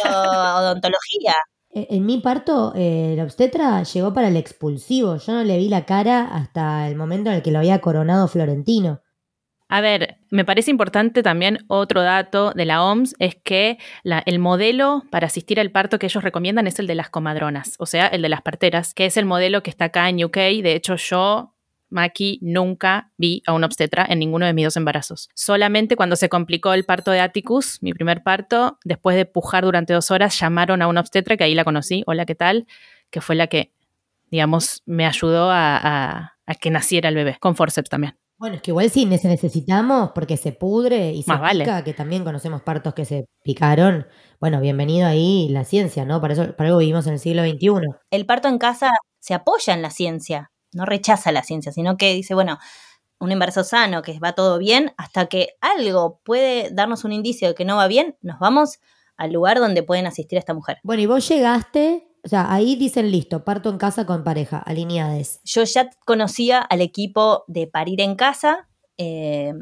odontología. 0.07 1.35
En 1.77 2.07
mi 2.07 2.21
parto, 2.21 2.73
eh, 2.77 3.15
la 3.17 3.25
obstetra 3.25 3.83
llegó 3.83 4.15
para 4.15 4.29
el 4.29 4.37
expulsivo. 4.37 5.17
Yo 5.17 5.33
no 5.33 5.43
le 5.43 5.59
vi 5.59 5.69
la 5.69 5.85
cara 5.85 6.23
hasta 6.33 6.87
el 6.87 6.95
momento 6.95 7.31
en 7.31 7.37
el 7.37 7.43
que 7.43 7.51
lo 7.51 7.59
había 7.59 7.81
coronado 7.81 8.29
Florentino. 8.29 9.03
A 9.69 9.81
ver, 9.81 10.19
me 10.31 10.45
parece 10.45 10.71
importante 10.71 11.23
también 11.25 11.59
otro 11.67 12.03
dato 12.03 12.53
de 12.53 12.65
la 12.65 12.85
OMS, 12.85 13.17
es 13.19 13.35
que 13.35 13.79
el 14.05 14.39
modelo 14.39 15.03
para 15.11 15.27
asistir 15.27 15.59
al 15.59 15.73
parto 15.73 15.99
que 15.99 16.07
ellos 16.07 16.23
recomiendan 16.23 16.67
es 16.67 16.79
el 16.79 16.87
de 16.87 16.95
las 16.95 17.09
comadronas, 17.09 17.75
o 17.79 17.87
sea, 17.87 18.07
el 18.07 18.23
de 18.23 18.29
las 18.29 18.43
parteras, 18.43 18.95
que 18.95 19.07
es 19.07 19.17
el 19.17 19.25
modelo 19.25 19.63
que 19.63 19.71
está 19.71 19.87
acá 19.87 20.09
en 20.09 20.23
UK. 20.23 20.37
De 20.37 20.75
hecho, 20.75 20.97
yo 20.97 21.54
Maki, 21.95 22.39
nunca 22.43 23.13
vi 23.17 23.43
a 23.47 23.53
una 23.53 23.67
obstetra 23.67 24.05
en 24.09 24.19
ninguno 24.19 24.45
de 24.45 24.53
mis 24.53 24.65
dos 24.65 24.77
embarazos. 24.77 25.31
Solamente 25.35 25.97
cuando 25.97 26.17
se 26.17 26.29
complicó 26.29 26.75
el 26.75 26.85
parto 26.85 27.13
de 27.13 27.21
Atticus, 27.21 27.79
mi 27.83 27.95
primer 27.95 28.23
parto, 28.23 28.79
después 28.85 29.17
de 29.17 29.25
pujar 29.25 29.65
durante 29.65 29.95
dos 29.95 30.11
horas, 30.11 30.39
llamaron 30.39 30.83
a 30.83 30.89
una 30.89 31.01
obstetra, 31.01 31.37
que 31.37 31.45
ahí 31.45 31.55
la 31.55 31.65
conocí, 31.65 32.03
hola, 32.07 32.27
¿qué 32.27 32.35
tal? 32.35 32.67
Que 33.11 33.21
fue 33.21 33.37
la 33.37 33.47
que, 33.47 33.73
digamos, 34.31 34.83
me 34.87 35.07
ayudó 35.07 35.51
a, 35.51 36.33
que 36.61 36.71
naciera 36.71 37.09
el 37.09 37.15
bebé, 37.15 37.37
con 37.41 37.55
forceps 37.57 37.89
también. 37.89 38.19
Bueno, 38.37 38.57
es 38.57 38.63
que 38.63 38.73
igual 38.73 38.91
sí 38.91 39.07
necesitamos 39.07 40.11
porque 40.13 40.37
se 40.37 40.51
pudre 40.51 41.13
y 41.13 41.23
se 41.23 41.31
Más 41.31 41.41
vale. 41.41 41.65
pica, 41.65 41.85
que 41.85 41.95
también 41.95 42.25
conocemos 42.25 42.63
partos 42.63 42.93
que 42.93 43.05
se 43.05 43.27
picaron. 43.45 44.07
Bueno, 44.41 44.61
bienvenido 44.61 45.07
ahí 45.07 45.49
la 45.51 45.65
ciencia, 45.65 46.05
¿no? 46.05 46.21
Para 46.21 46.35
eso, 46.35 46.57
para 46.57 46.69
algo 46.69 46.81
vivimos 46.81 47.07
en 47.07 47.15
el 47.15 47.21
siglo 47.21 47.45
XXI. 47.45 47.87
El 48.11 48.27
parto 48.27 48.49
en 48.49 48.59
casa 48.59 48.91
se 49.21 49.35
apoya 49.35 49.73
en 49.73 49.83
la 49.83 49.91
ciencia, 49.91 50.51
no 50.75 50.85
rechaza 50.85 51.33
la 51.33 51.43
ciencia, 51.43 51.73
sino 51.73 51.97
que 51.97 52.13
dice, 52.15 52.35
bueno, 52.35 52.59
un 53.19 53.33
embarazo 53.33 53.65
sano, 53.65 54.03
que 54.03 54.19
va 54.19 54.33
todo 54.33 54.59
bien, 54.59 54.93
hasta 54.97 55.27
que 55.27 55.57
algo 55.61 56.21
puede 56.25 56.71
darnos 56.71 57.05
un 57.05 57.13
indicio 57.13 57.49
de 57.49 57.55
que 57.55 57.65
no 57.65 57.77
va 57.77 57.87
bien, 57.87 58.17
nos 58.23 58.39
vamos 58.39 58.81
al 59.17 59.33
lugar 59.33 59.59
donde 59.59 59.83
pueden 59.83 60.07
asistir 60.07 60.37
a 60.37 60.41
esta 60.41 60.55
mujer. 60.55 60.79
Bueno, 60.83 61.03
y 61.03 61.07
vos 61.07 61.27
llegaste, 61.29 62.09
o 62.25 62.29
sea, 62.29 62.53
ahí 62.53 62.77
dicen 62.77 63.11
listo, 63.11 63.45
parto 63.45 63.71
en 63.71 63.79
casa 63.79 64.07
con 64.07 64.25
pareja, 64.25 64.59
alineades. 64.59 65.41
Yo 65.45 65.65
ya 65.65 65.91
conocía 66.05 66.59
al 66.61 66.81
equipo 66.81 67.45
de 67.47 67.67
Parir 67.67 68.01
en 68.01 68.17
Casa, 68.17 68.69
eh, 68.99 69.55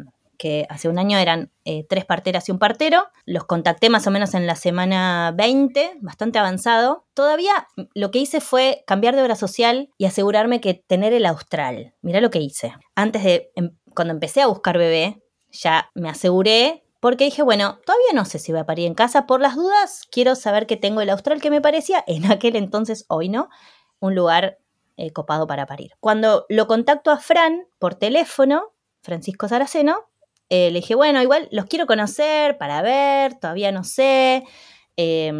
que 0.43 0.66
hace 0.68 0.88
un 0.88 0.99
año 0.99 1.18
eran 1.18 1.53
eh, 1.64 1.86
tres 1.88 2.05
parteras 2.05 2.49
y 2.49 2.51
un 2.51 2.59
partero. 2.59 3.05
Los 3.26 3.45
contacté 3.45 3.90
más 3.90 4.09
o 4.09 4.11
menos 4.11 4.34
en 4.34 4.49
la 4.49 4.57
semana 4.57 5.32
20, 5.36 5.99
bastante 6.01 6.40
avanzado. 6.40 7.07
Todavía 7.14 7.68
lo 7.95 8.11
que 8.11 8.18
hice 8.18 8.40
fue 8.40 8.82
cambiar 8.84 9.14
de 9.14 9.22
obra 9.22 9.36
social 9.36 9.90
y 9.99 10.07
asegurarme 10.07 10.61
que 10.61 10.74
tener 10.74 11.12
el 11.12 11.26
austral. 11.26 11.95
Mirá 12.03 12.20
lo 12.20 12.30
que 12.30 12.40
hice. 12.40 12.74
Antes 12.97 13.22
de, 13.22 13.53
em- 13.55 13.76
cuando 13.95 14.12
empecé 14.12 14.43
a 14.43 14.49
buscar 14.49 14.78
bebé, 14.78 15.22
ya 15.53 15.93
me 15.95 16.09
aseguré 16.09 16.82
porque 16.99 17.26
dije, 17.26 17.43
bueno, 17.45 17.78
todavía 17.86 18.12
no 18.12 18.24
sé 18.24 18.40
si 18.40 18.51
voy 18.51 18.62
a 18.62 18.66
parir 18.66 18.88
en 18.88 18.95
casa. 18.95 19.28
Por 19.28 19.40
las 19.40 19.55
dudas, 19.55 20.09
quiero 20.11 20.34
saber 20.34 20.66
que 20.66 20.76
tengo 20.76 21.03
el 21.03 21.11
austral 21.11 21.40
que 21.40 21.51
me 21.51 21.61
parecía 21.61 22.03
en 22.09 22.28
aquel 22.32 22.57
entonces, 22.57 23.05
hoy 23.07 23.28
no, 23.28 23.49
un 24.01 24.16
lugar 24.16 24.59
eh, 24.97 25.12
copado 25.12 25.47
para 25.47 25.66
parir. 25.66 25.93
Cuando 26.01 26.47
lo 26.49 26.66
contacto 26.66 27.12
a 27.12 27.18
Fran 27.18 27.68
por 27.78 27.95
teléfono, 27.95 28.72
Francisco 29.03 29.47
Saraceno, 29.47 30.09
eh, 30.53 30.70
le 30.70 30.80
dije, 30.80 30.94
bueno, 30.94 31.22
igual 31.22 31.48
los 31.50 31.64
quiero 31.66 31.86
conocer 31.86 32.59
para 32.59 32.82
ver, 32.82 33.34
todavía 33.40 33.72
no 33.72 33.84
sé. 33.84 34.44
Eh, 34.98 35.32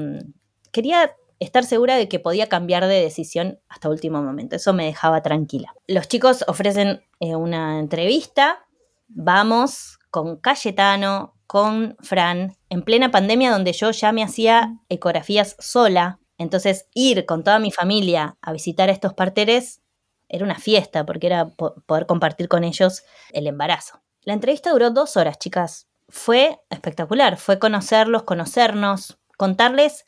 quería 0.73 1.15
estar 1.39 1.65
segura 1.65 1.97
de 1.97 2.09
que 2.09 2.19
podía 2.21 2.49
cambiar 2.49 2.87
de 2.87 3.01
decisión 3.03 3.61
hasta 3.69 3.89
último 3.91 4.23
momento. 4.23 4.57
Eso 4.57 4.73
me 4.73 4.87
dejaba 4.87 5.23
tranquila. 5.23 5.75
Los 5.87 6.09
chicos 6.09 6.45
ofrecen 6.49 7.03
eh, 7.21 7.37
una 7.37 7.79
entrevista. 7.81 8.65
Vamos 9.09 9.99
con 10.11 10.37
Cayetano, 10.37 11.35
con 11.47 11.97
Fran, 12.01 12.57
en 12.71 12.83
plena 12.83 13.11
pandemia 13.11 13.51
donde 13.51 13.73
yo 13.73 13.91
ya 13.91 14.13
me 14.13 14.23
hacía 14.23 14.79
ecografías 14.89 15.57
sola. 15.59 16.21
Entonces 16.39 16.87
ir 16.95 17.27
con 17.27 17.45
toda 17.45 17.59
mi 17.59 17.71
familia 17.71 18.37
a 18.41 18.53
visitar 18.53 18.89
a 18.89 18.93
estos 18.93 19.15
parteres 19.15 19.83
era 20.29 20.45
una 20.45 20.59
fiesta 20.59 21.05
porque 21.05 21.27
era 21.27 21.51
po- 21.51 21.75
poder 21.87 22.07
compartir 22.07 22.49
con 22.49 22.65
ellos 22.65 23.03
el 23.33 23.47
embarazo. 23.47 24.02
La 24.25 24.35
entrevista 24.35 24.71
duró 24.71 24.91
dos 24.91 25.17
horas, 25.17 25.39
chicas. 25.39 25.89
Fue 26.09 26.61
espectacular, 26.71 27.39
fue 27.39 27.59
conocerlos, 27.59 28.23
conocernos, 28.23 29.19
contarles 29.37 30.05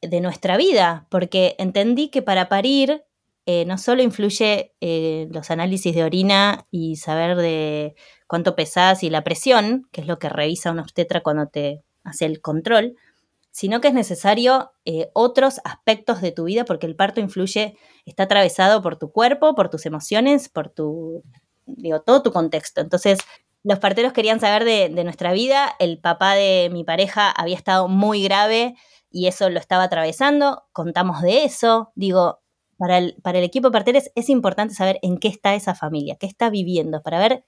de 0.00 0.20
nuestra 0.20 0.56
vida, 0.56 1.06
porque 1.10 1.54
entendí 1.58 2.08
que 2.08 2.22
para 2.22 2.48
parir 2.48 3.04
eh, 3.44 3.64
no 3.64 3.76
solo 3.76 4.02
influye 4.02 4.72
eh, 4.80 5.28
los 5.30 5.50
análisis 5.50 5.94
de 5.94 6.04
orina 6.04 6.66
y 6.70 6.96
saber 6.96 7.36
de 7.36 7.96
cuánto 8.28 8.54
pesas 8.54 9.02
y 9.02 9.10
la 9.10 9.24
presión, 9.24 9.88
que 9.90 10.00
es 10.00 10.06
lo 10.06 10.18
que 10.18 10.28
revisa 10.28 10.70
un 10.70 10.78
obstetra 10.78 11.22
cuando 11.22 11.48
te 11.48 11.82
hace 12.04 12.24
el 12.26 12.40
control, 12.40 12.96
sino 13.50 13.80
que 13.80 13.88
es 13.88 13.94
necesario 13.94 14.72
eh, 14.84 15.10
otros 15.12 15.60
aspectos 15.64 16.20
de 16.22 16.32
tu 16.32 16.44
vida 16.44 16.64
porque 16.64 16.86
el 16.86 16.96
parto 16.96 17.20
influye, 17.20 17.76
está 18.06 18.24
atravesado 18.24 18.80
por 18.80 18.96
tu 18.96 19.10
cuerpo, 19.10 19.54
por 19.54 19.68
tus 19.68 19.86
emociones, 19.86 20.48
por 20.48 20.68
tu, 20.68 21.22
digo, 21.66 22.00
todo 22.00 22.22
tu 22.22 22.32
contexto. 22.32 22.80
Entonces, 22.80 23.18
los 23.64 23.78
parteros 23.78 24.12
querían 24.12 24.40
saber 24.40 24.64
de, 24.64 25.04
nuestra 25.04 25.32
vida, 25.32 25.74
el 25.78 25.98
papá 25.98 26.34
de 26.34 26.68
mi 26.72 26.84
pareja 26.84 27.30
había 27.30 27.56
estado 27.56 27.88
muy 27.88 28.22
grave 28.22 28.74
y 29.10 29.26
eso 29.26 29.50
lo 29.50 29.58
estaba 29.60 29.84
atravesando, 29.84 30.64
contamos 30.72 31.22
de 31.22 31.44
eso, 31.44 31.92
digo, 31.94 32.40
para 32.76 32.98
el, 32.98 33.16
para 33.22 33.38
el 33.38 33.44
equipo 33.44 33.68
de 33.68 33.72
parteres 33.72 34.10
es 34.14 34.28
importante 34.28 34.74
saber 34.74 34.98
en 35.02 35.18
qué 35.18 35.28
está 35.28 35.54
esa 35.54 35.74
familia, 35.74 36.16
qué 36.18 36.26
está 36.26 36.50
viviendo, 36.50 37.02
para 37.02 37.18
ver 37.18 37.44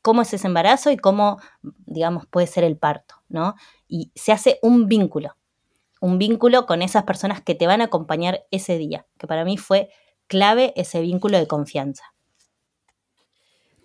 cómo 0.00 0.22
es 0.22 0.32
ese 0.32 0.46
embarazo 0.46 0.90
y 0.90 0.96
cómo, 0.96 1.38
digamos, 1.62 2.26
puede 2.26 2.46
ser 2.46 2.64
el 2.64 2.78
parto, 2.78 3.16
¿no? 3.28 3.54
Y 3.86 4.12
se 4.14 4.32
hace 4.32 4.58
un 4.62 4.86
vínculo, 4.86 5.36
un 6.00 6.18
vínculo 6.18 6.64
con 6.64 6.80
esas 6.80 7.04
personas 7.04 7.42
que 7.42 7.54
te 7.54 7.66
van 7.66 7.82
a 7.82 7.86
acompañar 7.86 8.46
ese 8.50 8.78
día, 8.78 9.06
que 9.18 9.26
para 9.26 9.44
mí 9.44 9.58
fue 9.58 9.90
clave 10.26 10.72
ese 10.76 11.00
vínculo 11.02 11.38
de 11.38 11.46
confianza. 11.46 12.04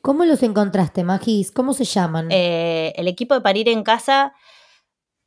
¿Cómo 0.03 0.25
los 0.25 0.43
encontraste, 0.43 1.05
Magis? 1.05 1.49
¿Cómo 1.49 1.73
se 1.73 1.85
llaman? 1.85 2.27
Eh, 2.29 2.91
el 2.97 3.07
equipo 3.07 3.35
de 3.35 3.39
Parir 3.39 3.69
en 3.69 3.83
Casa 3.83 4.33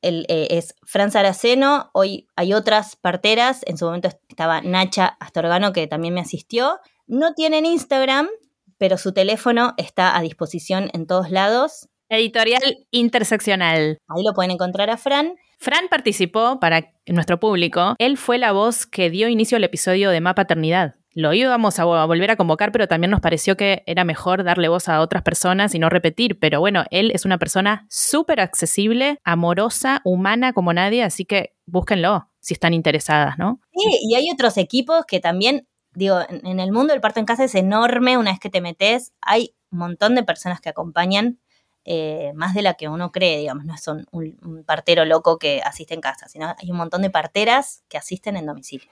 el, 0.02 0.26
eh, 0.28 0.48
es 0.50 0.74
Fran 0.82 1.10
Saraceno, 1.10 1.88
hoy 1.94 2.28
hay 2.36 2.52
otras 2.52 2.94
parteras, 2.94 3.62
en 3.64 3.78
su 3.78 3.86
momento 3.86 4.10
estaba 4.28 4.60
Nacha 4.60 5.16
Astorgano 5.18 5.72
que 5.72 5.86
también 5.86 6.12
me 6.12 6.20
asistió. 6.20 6.78
No 7.06 7.32
tienen 7.32 7.64
Instagram, 7.64 8.28
pero 8.76 8.98
su 8.98 9.14
teléfono 9.14 9.72
está 9.78 10.14
a 10.14 10.20
disposición 10.20 10.90
en 10.92 11.06
todos 11.06 11.30
lados. 11.30 11.88
Editorial 12.10 12.86
interseccional. 12.90 13.96
Ahí 14.08 14.22
lo 14.22 14.34
pueden 14.34 14.50
encontrar 14.50 14.90
a 14.90 14.98
Fran. 14.98 15.36
Fran 15.58 15.88
participó 15.88 16.60
para 16.60 16.92
nuestro 17.06 17.40
público. 17.40 17.94
Él 17.98 18.18
fue 18.18 18.36
la 18.36 18.52
voz 18.52 18.84
que 18.84 19.08
dio 19.08 19.28
inicio 19.28 19.56
al 19.56 19.64
episodio 19.64 20.10
de 20.10 20.20
Ma 20.20 20.34
Paternidad. 20.34 20.96
Lo 21.18 21.32
íbamos 21.32 21.78
a, 21.78 21.86
vo- 21.86 21.96
a 21.96 22.04
volver 22.04 22.30
a 22.30 22.36
convocar, 22.36 22.72
pero 22.72 22.86
también 22.88 23.10
nos 23.10 23.20
pareció 23.22 23.56
que 23.56 23.82
era 23.86 24.04
mejor 24.04 24.44
darle 24.44 24.68
voz 24.68 24.86
a 24.90 25.00
otras 25.00 25.22
personas 25.22 25.74
y 25.74 25.78
no 25.78 25.88
repetir. 25.88 26.38
Pero 26.38 26.60
bueno, 26.60 26.84
él 26.90 27.10
es 27.14 27.24
una 27.24 27.38
persona 27.38 27.86
súper 27.88 28.38
accesible, 28.38 29.18
amorosa, 29.24 30.02
humana 30.04 30.52
como 30.52 30.74
nadie, 30.74 31.02
así 31.02 31.24
que 31.24 31.54
búsquenlo 31.64 32.28
si 32.38 32.52
están 32.52 32.74
interesadas, 32.74 33.38
¿no? 33.38 33.60
Sí, 33.72 33.98
y 34.02 34.14
hay 34.14 34.26
otros 34.30 34.58
equipos 34.58 35.06
que 35.06 35.18
también, 35.18 35.66
digo, 35.94 36.20
en, 36.28 36.46
en 36.46 36.60
el 36.60 36.70
mundo 36.70 36.92
del 36.92 37.00
parto 37.00 37.18
en 37.18 37.24
casa 37.26 37.44
es 37.44 37.54
enorme 37.54 38.18
una 38.18 38.32
vez 38.32 38.38
que 38.38 38.50
te 38.50 38.60
metes. 38.60 39.14
Hay 39.22 39.54
un 39.70 39.78
montón 39.78 40.14
de 40.16 40.22
personas 40.22 40.60
que 40.60 40.68
acompañan, 40.68 41.38
eh, 41.86 42.32
más 42.34 42.52
de 42.54 42.60
la 42.60 42.74
que 42.74 42.88
uno 42.90 43.10
cree, 43.10 43.38
digamos, 43.38 43.64
no 43.64 43.74
es 43.74 43.88
un, 43.88 44.04
un- 44.12 44.38
un 44.42 44.64
partero 44.64 45.06
loco 45.06 45.38
que 45.38 45.62
asiste 45.64 45.94
en 45.94 46.02
casa, 46.02 46.28
sino 46.28 46.54
hay 46.58 46.70
un 46.70 46.76
montón 46.76 47.00
de 47.00 47.08
parteras 47.08 47.84
que 47.88 47.96
asisten 47.96 48.36
en 48.36 48.44
domicilio. 48.44 48.90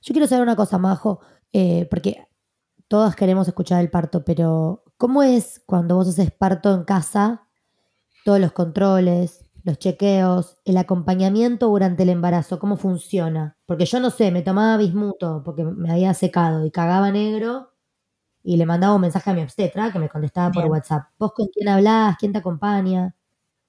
Yo 0.00 0.12
quiero 0.12 0.26
saber 0.26 0.42
una 0.42 0.54
cosa, 0.56 0.78
Majo, 0.78 1.20
eh, 1.54 1.86
porque 1.88 2.26
todas 2.88 3.14
queremos 3.14 3.46
escuchar 3.46 3.80
el 3.80 3.88
parto, 3.88 4.24
pero 4.24 4.82
¿cómo 4.96 5.22
es 5.22 5.62
cuando 5.66 5.94
vos 5.94 6.08
haces 6.08 6.32
parto 6.32 6.74
en 6.74 6.82
casa? 6.82 7.46
Todos 8.24 8.40
los 8.40 8.50
controles, 8.50 9.44
los 9.62 9.78
chequeos, 9.78 10.56
el 10.64 10.76
acompañamiento 10.78 11.68
durante 11.68 12.02
el 12.02 12.08
embarazo, 12.08 12.58
¿cómo 12.58 12.76
funciona? 12.76 13.56
Porque 13.66 13.86
yo 13.86 14.00
no 14.00 14.10
sé, 14.10 14.32
me 14.32 14.42
tomaba 14.42 14.76
bismuto 14.76 15.42
porque 15.44 15.62
me 15.62 15.92
había 15.92 16.12
secado 16.12 16.66
y 16.66 16.72
cagaba 16.72 17.12
negro 17.12 17.72
y 18.42 18.56
le 18.56 18.66
mandaba 18.66 18.96
un 18.96 19.02
mensaje 19.02 19.30
a 19.30 19.34
mi 19.34 19.42
obstetra 19.42 19.92
que 19.92 20.00
me 20.00 20.08
contestaba 20.08 20.50
por 20.50 20.64
Bien. 20.64 20.72
WhatsApp. 20.72 21.04
¿Vos 21.18 21.32
con 21.34 21.46
quién 21.46 21.68
hablás? 21.68 22.16
¿Quién 22.18 22.32
te 22.32 22.38
acompaña? 22.38 23.14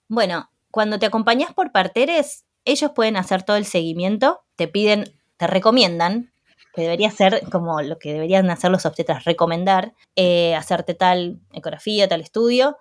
Bueno, 0.08 0.50
cuando 0.72 0.98
te 0.98 1.06
acompañas 1.06 1.54
por 1.54 1.72
parteres, 1.72 2.46
ellos 2.66 2.92
pueden 2.96 3.16
hacer 3.16 3.44
todo 3.44 3.58
el 3.58 3.66
seguimiento, 3.66 4.42
te 4.56 4.68
piden, 4.68 5.06
te 5.38 5.46
recomiendan, 5.46 6.32
que 6.76 6.84
debería 6.84 7.10
ser 7.10 7.42
como 7.52 7.82
lo 7.82 7.98
que 7.98 8.14
deberían 8.14 8.50
hacer 8.50 8.70
los 8.70 8.86
obstetras, 8.86 9.24
recomendar, 9.24 9.94
eh, 10.16 10.54
hacerte 10.56 10.94
tal 10.94 11.40
ecografía, 11.54 12.08
tal 12.08 12.22
estudio, 12.22 12.78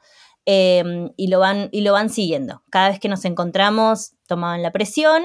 eh, 0.46 1.10
y, 1.16 1.28
lo 1.28 1.38
van, 1.38 1.68
y 1.72 1.80
lo 1.80 1.92
van 1.92 2.10
siguiendo. 2.10 2.62
Cada 2.70 2.90
vez 2.90 3.00
que 3.00 3.08
nos 3.08 3.24
encontramos, 3.24 4.12
tomaban 4.26 4.62
la 4.62 4.72
presión, 4.72 5.24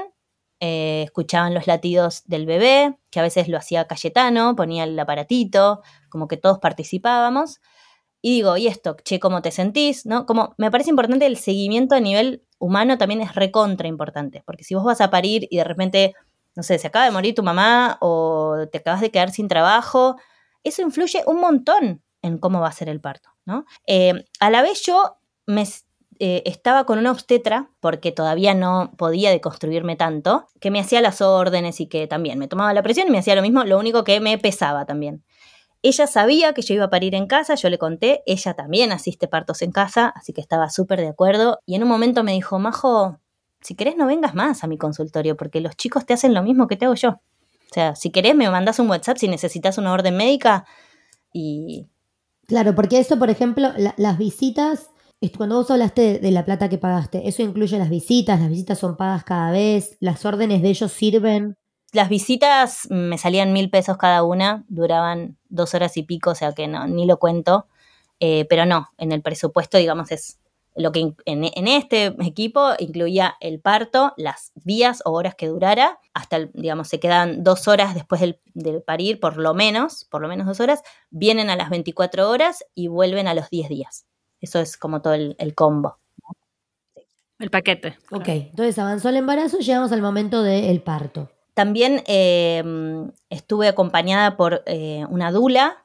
eh, 0.62 1.04
escuchaban 1.06 1.54
los 1.54 1.68
latidos 1.68 2.24
del 2.26 2.46
bebé, 2.46 2.98
que 3.12 3.20
a 3.20 3.24
veces 3.24 3.48
lo 3.48 3.58
hacía 3.58 3.88
Cayetano, 3.88 4.56
ponía 4.56 4.84
el 4.84 4.98
aparatito, 5.00 5.82
como 6.10 6.28
que 6.28 6.38
todos 6.38 6.60
participábamos. 6.60 7.60
Y 8.22 8.32
digo, 8.36 8.58
¿y 8.58 8.68
esto? 8.68 8.98
Che, 9.04 9.20
¿cómo 9.20 9.42
te 9.42 9.52
sentís? 9.52 10.06
¿No? 10.06 10.26
Como 10.26 10.54
me 10.58 10.70
parece 10.70 10.90
importante 10.90 11.26
el 11.26 11.38
seguimiento 11.38 11.96
a 11.96 12.02
nivel 12.02 12.44
humano 12.60 12.98
también 12.98 13.22
es 13.22 13.34
recontra 13.36 13.88
importante, 13.88 14.44
porque 14.46 14.66
si 14.66 14.76
vos 14.76 14.84
vas 14.84 15.00
a 15.00 15.10
parir 15.10 15.48
y 15.50 15.58
de 15.58 15.64
repente, 15.64 16.14
no 16.60 16.64
sé, 16.64 16.78
se 16.78 16.88
acaba 16.88 17.06
de 17.06 17.12
morir 17.12 17.34
tu 17.34 17.42
mamá 17.42 17.98
o 18.02 18.68
te 18.70 18.80
acabas 18.80 19.00
de 19.00 19.12
quedar 19.12 19.32
sin 19.32 19.48
trabajo, 19.48 20.18
eso 20.62 20.82
influye 20.82 21.24
un 21.26 21.40
montón 21.40 22.04
en 22.22 22.38
cómo 22.38 22.60
va 22.60 22.68
a 22.68 22.74
ser 22.74 22.90
el 22.90 23.00
parto, 23.00 23.30
¿no? 23.46 23.64
Eh, 23.88 24.26
a 24.42 24.50
la 24.50 24.62
vez 24.62 24.86
yo 24.86 25.20
me 25.46 25.64
eh, 26.20 26.44
estaba 26.46 26.84
con 26.84 27.00
una 27.00 27.12
obstetra, 27.12 27.72
porque 27.80 28.12
todavía 28.12 28.54
no 28.54 28.92
podía 28.98 29.32
deconstruirme 29.32 29.96
tanto, 29.96 30.48
que 30.60 30.70
me 30.70 30.82
hacía 30.82 31.00
las 31.00 31.22
órdenes 31.22 31.80
y 31.80 31.88
que 31.88 32.08
también 32.08 32.38
me 32.38 32.50
tomaba 32.50 32.74
la 32.74 32.84
presión 32.84 33.08
y 33.08 33.12
me 33.12 33.20
hacía 33.20 33.36
lo 33.36 33.42
mismo, 33.42 33.64
lo 33.64 33.80
único 33.80 34.04
que 34.04 34.20
me 34.20 34.38
pesaba 34.38 34.86
también. 34.86 35.24
Ella 35.82 36.08
sabía 36.08 36.52
que 36.52 36.62
yo 36.62 36.74
iba 36.74 36.84
a 36.84 36.90
parir 36.90 37.16
en 37.16 37.26
casa, 37.26 37.56
yo 37.56 37.70
le 37.70 37.78
conté, 37.78 38.22
ella 38.26 38.54
también 38.54 38.92
asiste 38.92 39.30
partos 39.30 39.62
en 39.62 39.72
casa, 39.72 40.12
así 40.14 40.34
que 40.34 40.42
estaba 40.42 40.70
súper 40.70 41.00
de 41.00 41.08
acuerdo. 41.08 41.60
Y 41.66 41.76
en 41.76 41.84
un 41.84 41.88
momento 41.88 42.22
me 42.22 42.34
dijo, 42.34 42.60
Majo, 42.60 43.22
si 43.62 43.76
querés 43.76 43.98
no 43.98 44.06
vengas 44.06 44.36
más 44.36 44.64
a 44.64 44.68
mi 44.68 44.78
consultorio, 44.78 45.38
porque 45.38 45.62
los 45.62 45.76
chicos 45.76 46.06
te 46.06 46.14
hacen 46.14 46.34
lo 46.34 46.44
mismo 46.44 46.68
que 46.68 46.78
te 46.78 46.86
hago 46.86 46.96
yo. 46.96 47.10
O 47.10 47.74
sea, 47.74 47.96
si 47.96 48.12
querés 48.12 48.36
me 48.36 48.50
mandás 48.50 48.80
un 48.80 48.90
WhatsApp 48.90 49.18
si 49.18 49.28
necesitas 49.28 49.78
una 49.78 49.94
orden 49.94 50.18
médica 50.18 50.66
y, 51.32 51.88
Claro, 52.50 52.74
porque 52.74 52.98
eso, 52.98 53.20
por 53.20 53.30
ejemplo, 53.30 53.70
las 53.98 54.18
visitas, 54.18 54.90
cuando 55.38 55.58
vos 55.58 55.70
hablaste 55.70 56.18
de, 56.18 56.32
la 56.32 56.46
plata 56.46 56.68
que 56.68 56.80
pagaste, 56.80 57.28
¿eso 57.30 57.44
incluye 57.44 57.78
las 57.78 57.92
visitas? 57.92 58.40
¿Las 58.40 58.50
visitas 58.50 58.80
son 58.80 58.98
pagas 58.98 59.24
cada 59.24 59.52
vez? 59.52 59.98
¿Las 60.00 60.26
órdenes 60.26 60.64
de 60.64 60.70
ellos 60.70 60.92
sirven? 60.92 61.58
Las 61.94 62.10
visitas 62.10 62.88
me 62.90 63.20
salían 63.20 63.54
mil 63.54 63.70
pesos 63.70 63.98
cada 63.98 64.24
una, 64.24 64.66
duraban 64.68 65.38
dos 65.48 65.76
horas 65.76 65.96
y 65.96 66.02
pico, 66.02 66.32
o 66.32 66.36
sea 66.36 66.54
que 66.54 66.68
no, 66.68 66.88
ni 66.88 67.06
lo 67.06 67.20
cuento. 67.20 67.68
Eh, 68.20 68.46
pero 68.50 68.66
no, 68.66 68.90
en 68.98 69.12
el 69.12 69.22
presupuesto, 69.22 69.78
digamos, 69.78 70.12
es 70.12 70.39
lo 70.80 70.94
que 70.94 71.14
en, 71.26 71.68
este 71.68 72.16
equipo 72.26 72.70
incluía 72.80 73.36
el 73.42 73.60
parto, 73.60 74.14
las 74.16 74.54
días 74.56 75.02
o 75.04 75.12
horas 75.12 75.36
que 75.36 75.48
durara, 75.48 76.00
hasta, 76.14 76.46
digamos, 76.54 76.88
se 76.88 77.02
quedan 77.02 77.44
dos 77.44 77.68
horas 77.68 77.94
después 77.94 78.22
del, 78.22 78.40
parir, 78.84 79.20
por 79.20 79.36
lo 79.36 79.54
menos, 79.54 80.06
por 80.06 80.22
lo 80.22 80.30
menos 80.30 80.48
dos 80.48 80.62
horas, 80.62 80.82
vienen 81.10 81.50
a 81.50 81.58
las 81.58 81.70
24 81.70 82.30
horas 82.30 82.64
y 82.76 82.88
vuelven 82.88 83.28
a 83.28 83.34
los 83.34 83.50
10 83.50 83.68
días. 83.68 84.06
Eso 84.40 84.60
es 84.60 84.78
como 84.78 85.02
todo 85.02 85.16
el, 85.16 85.54
combo. 85.54 85.98
El 87.40 87.50
paquete. 87.50 87.98
Ok, 88.12 88.30
entonces 88.30 88.80
avanzó 88.80 89.10
el 89.10 89.18
embarazo, 89.18 89.60
llegamos 89.60 89.92
al 89.92 90.02
momento 90.02 90.44
del 90.44 90.82
parto. 90.82 91.30
También 91.56 92.04
eh, 92.08 92.64
estuve 93.30 93.68
acompañada 93.68 94.38
por 94.38 94.64
eh, 94.66 95.06
una 95.10 95.34
dula, 95.34 95.84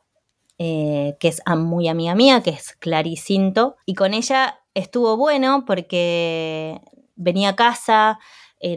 eh, 0.57 1.17
que 1.19 1.27
es 1.27 1.43
muy 1.57 1.89
amiga 1.89 2.15
mía, 2.15 2.43
que 2.43 2.51
es 2.51 2.75
Claricinto, 2.79 3.75
y 3.87 3.95
con 3.95 4.15
ella 4.15 4.61
estuvo 4.75 5.17
bueno 5.17 5.65
porque 5.67 6.81
venía 7.17 7.51
a 7.51 7.57
casa, 7.57 8.19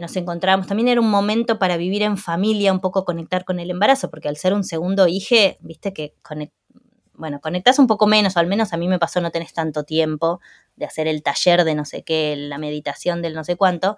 nos 0.00 0.14
encontrábamos, 0.16 0.66
también 0.66 0.88
era 0.88 1.00
un 1.00 1.10
momento 1.10 1.58
para 1.58 1.76
vivir 1.76 2.02
en 2.02 2.18
familia, 2.18 2.72
un 2.72 2.80
poco 2.80 3.04
conectar 3.04 3.44
con 3.44 3.58
el 3.58 3.70
embarazo, 3.70 4.10
porque 4.10 4.28
al 4.28 4.36
ser 4.36 4.52
un 4.52 4.62
segundo 4.64 5.08
hijo, 5.08 5.34
viste 5.60 5.92
que 5.92 6.14
bueno, 7.14 7.40
conectas 7.40 7.78
un 7.78 7.86
poco 7.86 8.06
menos, 8.06 8.36
o 8.36 8.38
al 8.38 8.46
menos 8.46 8.72
a 8.72 8.76
mí 8.76 8.86
me 8.86 8.98
pasó, 8.98 9.20
no 9.20 9.30
tenés 9.30 9.52
tanto 9.52 9.82
tiempo 9.84 10.40
de 10.76 10.84
hacer 10.84 11.08
el 11.08 11.22
taller 11.22 11.64
de 11.64 11.74
no 11.74 11.84
sé 11.84 12.04
qué, 12.04 12.36
la 12.36 12.58
meditación 12.58 13.22
del 13.22 13.34
no 13.34 13.42
sé 13.42 13.56
cuánto. 13.56 13.96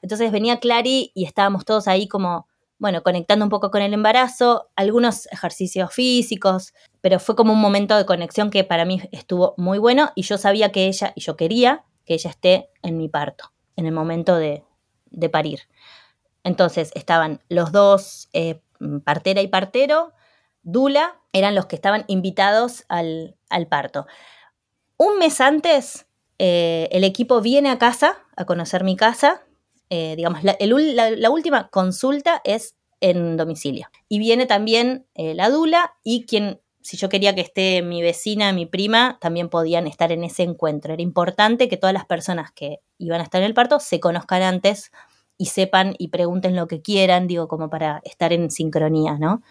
Entonces 0.00 0.32
venía 0.32 0.58
Clary 0.58 1.12
y 1.14 1.24
estábamos 1.24 1.64
todos 1.66 1.86
ahí 1.86 2.08
como, 2.08 2.48
bueno, 2.78 3.02
conectando 3.02 3.44
un 3.44 3.50
poco 3.50 3.70
con 3.70 3.82
el 3.82 3.92
embarazo, 3.92 4.70
algunos 4.74 5.26
ejercicios 5.26 5.92
físicos, 5.92 6.72
pero 7.02 7.18
fue 7.18 7.36
como 7.36 7.52
un 7.52 7.60
momento 7.60 7.96
de 7.96 8.06
conexión 8.06 8.48
que 8.48 8.64
para 8.64 8.86
mí 8.86 9.02
estuvo 9.10 9.54
muy 9.58 9.78
bueno 9.78 10.12
y 10.14 10.22
yo 10.22 10.38
sabía 10.38 10.72
que 10.72 10.86
ella, 10.86 11.12
y 11.14 11.20
yo 11.20 11.36
quería 11.36 11.84
que 12.06 12.14
ella 12.14 12.30
esté 12.30 12.70
en 12.82 12.96
mi 12.96 13.08
parto, 13.08 13.52
en 13.76 13.86
el 13.86 13.92
momento 13.92 14.36
de, 14.36 14.64
parir. 15.30 15.62
Entonces 16.44 16.90
estaban 16.94 17.42
los 17.48 17.70
dos, 17.72 18.28
eh, 18.32 18.62
partera 19.04 19.42
y 19.42 19.48
partero, 19.48 20.12
Dula, 20.62 21.20
eran 21.32 21.56
los 21.56 21.66
que 21.66 21.74
estaban 21.74 22.04
invitados 22.06 22.84
al, 22.88 23.36
parto. 23.68 24.06
Un 24.96 25.18
mes 25.18 25.40
antes, 25.40 26.06
eh, 26.38 26.88
el 26.92 27.02
equipo 27.02 27.40
viene 27.40 27.68
a 27.68 27.78
casa, 27.78 28.18
a 28.36 28.44
conocer 28.44 28.84
mi 28.84 28.96
casa, 28.96 29.42
eh, 29.90 30.14
digamos, 30.16 30.44
la, 30.44 31.30
última 31.30 31.68
consulta 31.68 32.40
es 32.44 32.76
en 33.00 33.36
domicilio. 33.36 33.88
Y 34.08 34.20
viene 34.20 34.46
también 34.46 35.06
la 35.16 35.50
dula 35.50 35.96
y 36.04 36.26
quien, 36.26 36.60
si 36.82 36.96
yo 36.96 37.08
quería 37.08 37.34
que 37.34 37.40
esté 37.40 37.82
mi 37.82 38.02
vecina, 38.02 38.52
mi 38.52 38.66
prima, 38.66 39.18
también 39.20 39.48
podían 39.48 39.86
estar 39.86 40.12
en 40.12 40.24
ese 40.24 40.42
encuentro. 40.42 40.92
Era 40.92 41.02
importante 41.02 41.68
que 41.68 41.76
todas 41.76 41.94
las 41.94 42.04
personas 42.04 42.52
que 42.52 42.80
iban 42.98 43.20
a 43.20 43.24
estar 43.24 43.40
en 43.40 43.46
el 43.46 43.54
parto 43.54 43.80
se 43.80 44.00
conozcan 44.00 44.42
antes 44.42 44.90
y 45.38 45.46
sepan 45.46 45.94
y 45.98 46.08
pregunten 46.08 46.56
lo 46.56 46.68
que 46.68 46.82
quieran, 46.82 47.26
digo, 47.26 47.48
como 47.48 47.70
para 47.70 48.00
estar 48.04 48.32
en 48.32 48.50
sincronía, 48.50 49.16
¿no? 49.18 49.42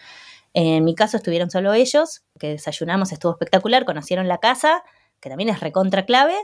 En 0.53 0.83
mi 0.83 0.95
caso 0.95 1.17
estuvieron 1.17 1.49
solo 1.49 1.73
ellos, 1.73 2.23
que 2.39 2.49
desayunamos, 2.49 3.11
estuvo 3.11 3.31
espectacular, 3.31 3.85
conocieron 3.85 4.27
la 4.27 4.39
casa, 4.39 4.83
que 5.19 5.29
también 5.29 5.49
es 5.49 5.59
recontra 5.61 6.05
clave, 6.05 6.35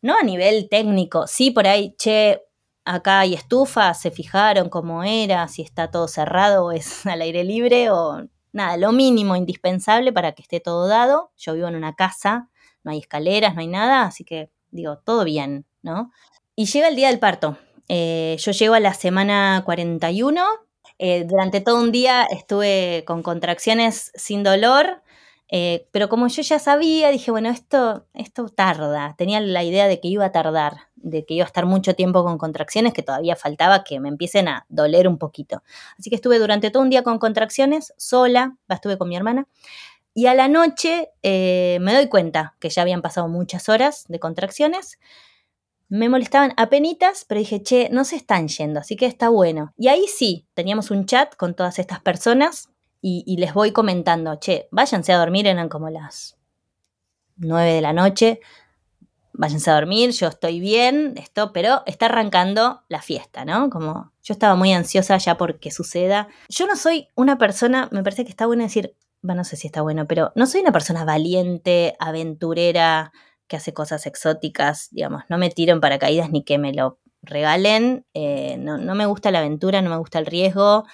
no 0.00 0.16
a 0.18 0.22
nivel 0.22 0.68
técnico, 0.68 1.26
sí 1.26 1.50
por 1.50 1.66
ahí, 1.66 1.94
che, 1.98 2.42
acá 2.84 3.20
hay 3.20 3.34
estufa, 3.34 3.94
se 3.94 4.10
fijaron 4.10 4.68
cómo 4.68 5.02
era, 5.04 5.48
si 5.48 5.62
está 5.62 5.90
todo 5.90 6.08
cerrado 6.08 6.66
o 6.66 6.72
es 6.72 7.06
al 7.06 7.20
aire 7.20 7.44
libre 7.44 7.90
o 7.90 8.26
nada, 8.54 8.76
lo 8.76 8.92
mínimo 8.92 9.36
indispensable 9.36 10.12
para 10.12 10.32
que 10.32 10.42
esté 10.42 10.60
todo 10.60 10.88
dado. 10.88 11.32
Yo 11.36 11.54
vivo 11.54 11.68
en 11.68 11.76
una 11.76 11.94
casa, 11.94 12.48
no 12.84 12.92
hay 12.92 12.98
escaleras, 12.98 13.54
no 13.54 13.60
hay 13.60 13.66
nada, 13.68 14.04
así 14.04 14.24
que 14.24 14.50
digo, 14.70 14.98
todo 14.98 15.24
bien, 15.24 15.66
¿no? 15.82 16.10
Y 16.56 16.66
llega 16.66 16.88
el 16.88 16.96
día 16.96 17.08
del 17.08 17.18
parto. 17.18 17.58
Eh, 17.88 18.36
yo 18.38 18.52
llego 18.52 18.74
a 18.74 18.80
la 18.80 18.94
semana 18.94 19.62
41. 19.64 20.44
Eh, 20.98 21.24
durante 21.24 21.60
todo 21.60 21.82
un 21.82 21.92
día 21.92 22.24
estuve 22.24 23.04
con 23.06 23.22
contracciones 23.22 24.12
sin 24.14 24.42
dolor, 24.44 25.02
eh, 25.48 25.88
pero 25.90 26.08
como 26.08 26.28
yo 26.28 26.42
ya 26.42 26.58
sabía, 26.58 27.10
dije, 27.10 27.30
bueno, 27.30 27.50
esto, 27.50 28.06
esto 28.14 28.48
tarda. 28.48 29.14
Tenía 29.18 29.40
la 29.40 29.64
idea 29.64 29.88
de 29.88 30.00
que 30.00 30.08
iba 30.08 30.24
a 30.24 30.32
tardar, 30.32 30.88
de 31.04 31.24
que 31.24 31.34
iba 31.34 31.44
a 31.44 31.46
estar 31.46 31.66
mucho 31.66 31.94
tiempo 31.94 32.24
con 32.24 32.38
contracciones, 32.38 32.92
que 32.92 33.02
todavía 33.02 33.36
faltaba 33.36 33.84
que 33.84 34.00
me 34.00 34.08
empiecen 34.08 34.48
a 34.48 34.66
doler 34.68 35.06
un 35.06 35.18
poquito. 35.18 35.62
Así 35.98 36.10
que 36.10 36.16
estuve 36.16 36.38
durante 36.38 36.70
todo 36.70 36.82
un 36.82 36.90
día 36.90 37.02
con 37.02 37.18
contracciones, 37.18 37.94
sola, 37.96 38.56
estuve 38.68 38.98
con 38.98 39.08
mi 39.08 39.16
hermana. 39.16 39.46
Y 40.14 40.26
a 40.26 40.34
la 40.34 40.48
noche 40.48 41.10
eh, 41.22 41.78
me 41.80 41.92
doy 41.92 42.08
cuenta 42.08 42.54
que 42.60 42.70
ya 42.70 42.82
habían 42.82 43.02
pasado 43.02 43.28
muchas 43.28 43.68
horas 43.68 44.04
de 44.08 44.20
contracciones. 44.20 44.98
Me 45.88 46.08
molestaban 46.08 46.54
apenitas, 46.56 47.24
pero 47.28 47.40
dije, 47.40 47.62
che, 47.62 47.88
no 47.90 48.04
se 48.04 48.16
están 48.16 48.48
yendo, 48.48 48.80
así 48.80 48.96
que 48.96 49.06
está 49.06 49.28
bueno. 49.28 49.74
Y 49.76 49.88
ahí 49.88 50.06
sí, 50.06 50.46
teníamos 50.54 50.90
un 50.90 51.04
chat 51.04 51.36
con 51.36 51.54
todas 51.54 51.78
estas 51.78 52.00
personas 52.00 52.70
y, 53.06 53.36
les 53.36 53.52
voy 53.52 53.72
comentando, 53.72 54.36
che, 54.36 54.66
váyanse 54.70 55.12
a 55.12 55.18
dormir, 55.18 55.46
eran 55.46 55.68
como 55.68 55.90
las 55.90 56.38
9 57.36 57.74
de 57.74 57.80
la 57.82 57.92
noche, 57.92 58.40
váyanse 59.34 59.70
a 59.70 59.74
dormir, 59.74 60.10
yo 60.12 60.28
estoy 60.28 60.60
bien, 60.60 61.14
esto, 61.16 61.52
pero 61.52 61.82
está 61.86 62.06
arrancando 62.06 62.82
la 62.88 63.02
fiesta, 63.02 63.44
¿no? 63.44 63.68
Como 63.68 64.12
yo 64.22 64.32
estaba 64.32 64.54
muy 64.54 64.72
ansiosa 64.72 65.18
ya 65.18 65.36
porque 65.36 65.70
suceda. 65.70 66.28
Yo 66.48 66.66
no 66.66 66.76
soy 66.76 67.08
una 67.14 67.36
persona, 67.36 67.88
me 67.92 68.02
parece 68.02 68.24
que 68.24 68.30
está 68.30 68.46
bueno 68.46 68.62
decir, 68.62 68.96
no 69.22 69.44
sé 69.44 69.56
si 69.56 69.66
está 69.66 69.82
bueno, 69.82 70.06
pero 70.06 70.32
no 70.34 70.46
soy 70.46 70.60
una 70.60 70.72
persona 70.72 71.04
valiente, 71.04 71.96
aventurera, 71.98 73.12
que 73.46 73.56
hace 73.56 73.74
cosas 73.74 74.06
exóticas, 74.06 74.88
digamos, 74.90 75.24
no 75.28 75.36
me 75.36 75.50
tiro 75.50 75.72
en 75.72 75.80
paracaídas 75.80 76.30
ni 76.30 76.44
que 76.44 76.58
me 76.58 76.72
lo 76.72 76.98
regalen, 77.22 78.06
eh, 78.14 78.56
no, 78.58 78.78
no 78.78 78.94
me 78.94 79.06
gusta 79.06 79.30
la 79.30 79.40
aventura, 79.40 79.82
no 79.82 79.90
me 79.90 79.96
gusta 79.96 80.18
el 80.18 80.26
riesgo, 80.26 80.84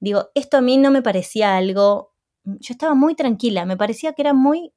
Digo, 0.00 0.30
esto 0.34 0.58
a 0.58 0.60
mí 0.60 0.76
no 0.76 0.90
me 0.90 1.02
parecía 1.02 1.56
algo, 1.56 2.14
yo 2.44 2.72
estaba 2.72 2.94
muy 2.94 3.14
tranquila, 3.14 3.64
me 3.64 3.76
parecía 3.76 4.12
que 4.12 4.22
era 4.22 4.32
muy 4.32 4.72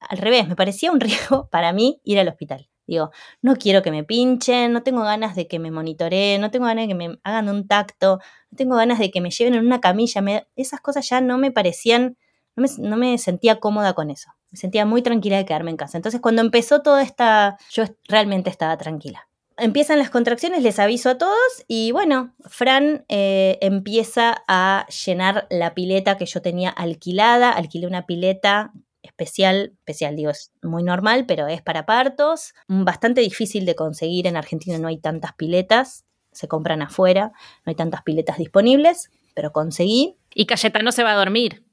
al 0.00 0.18
revés, 0.18 0.48
me 0.48 0.56
parecía 0.56 0.92
un 0.92 1.00
riesgo 1.00 1.48
para 1.50 1.72
mí 1.72 2.00
ir 2.04 2.18
al 2.18 2.28
hospital. 2.28 2.68
Digo, 2.86 3.10
no 3.42 3.56
quiero 3.56 3.82
que 3.82 3.90
me 3.90 4.04
pinchen, 4.04 4.72
no 4.72 4.82
tengo 4.82 5.02
ganas 5.02 5.34
de 5.34 5.48
que 5.48 5.58
me 5.58 5.72
monitoreen, 5.72 6.40
no 6.40 6.50
tengo 6.52 6.66
ganas 6.66 6.84
de 6.84 6.88
que 6.88 6.94
me 6.94 7.18
hagan 7.24 7.48
un 7.48 7.66
tacto, 7.66 8.20
no 8.50 8.56
tengo 8.56 8.76
ganas 8.76 9.00
de 9.00 9.10
que 9.10 9.20
me 9.20 9.30
lleven 9.30 9.54
en 9.54 9.66
una 9.66 9.80
camilla. 9.80 10.22
esas 10.54 10.80
cosas 10.80 11.08
ya 11.08 11.20
no 11.20 11.36
me 11.36 11.50
parecían, 11.50 12.16
no 12.54 12.96
me, 12.96 13.18
sentía 13.18 13.58
cómoda 13.58 13.94
con 13.94 14.10
eso. 14.10 14.30
Me 14.52 14.58
sentía 14.58 14.86
muy 14.86 15.02
tranquila 15.02 15.36
de 15.36 15.44
quedarme 15.44 15.72
en 15.72 15.76
casa. 15.76 15.98
Entonces, 15.98 16.20
cuando 16.20 16.42
empezó 16.42 16.80
toda 16.82 17.02
esta, 17.02 17.58
yo 17.70 17.84
realmente 18.08 18.50
estaba 18.50 18.76
tranquila 18.76 19.26
empiezan 19.58 19.98
las 19.98 20.10
contracciones, 20.10 20.62
les 20.62 20.78
aviso 20.78 21.08
a 21.08 21.16
todos 21.16 21.64
y 21.66 21.90
bueno, 21.90 22.34
Fran 22.44 23.06
eh, 23.08 23.56
empieza 23.62 24.44
a 24.46 24.86
llenar 25.06 25.46
la 25.48 25.74
pileta 25.74 26.18
que 26.18 26.26
yo 26.26 26.42
tenía 26.42 26.68
alquilada, 26.68 27.50
alquilé 27.50 27.86
una 27.86 28.04
pileta 28.04 28.72
especial, 29.06 29.72
especial 29.78 30.16
digo, 30.16 30.30
es 30.30 30.52
muy 30.62 30.82
normal, 30.82 31.24
pero 31.26 31.46
es 31.46 31.62
para 31.62 31.86
partos, 31.86 32.54
bastante 32.68 33.20
difícil 33.20 33.64
de 33.64 33.74
conseguir, 33.74 34.26
en 34.26 34.36
Argentina 34.36 34.78
no 34.78 34.88
hay 34.88 34.98
tantas 34.98 35.34
piletas, 35.34 36.04
se 36.32 36.48
compran 36.48 36.82
afuera, 36.82 37.32
no 37.64 37.70
hay 37.70 37.74
tantas 37.74 38.02
piletas 38.02 38.38
disponibles, 38.38 39.10
pero 39.34 39.52
conseguí. 39.52 40.16
Y 40.34 40.46
Cayetano 40.46 40.92
se 40.92 41.02
va 41.02 41.12
a 41.12 41.16
dormir. 41.16 41.64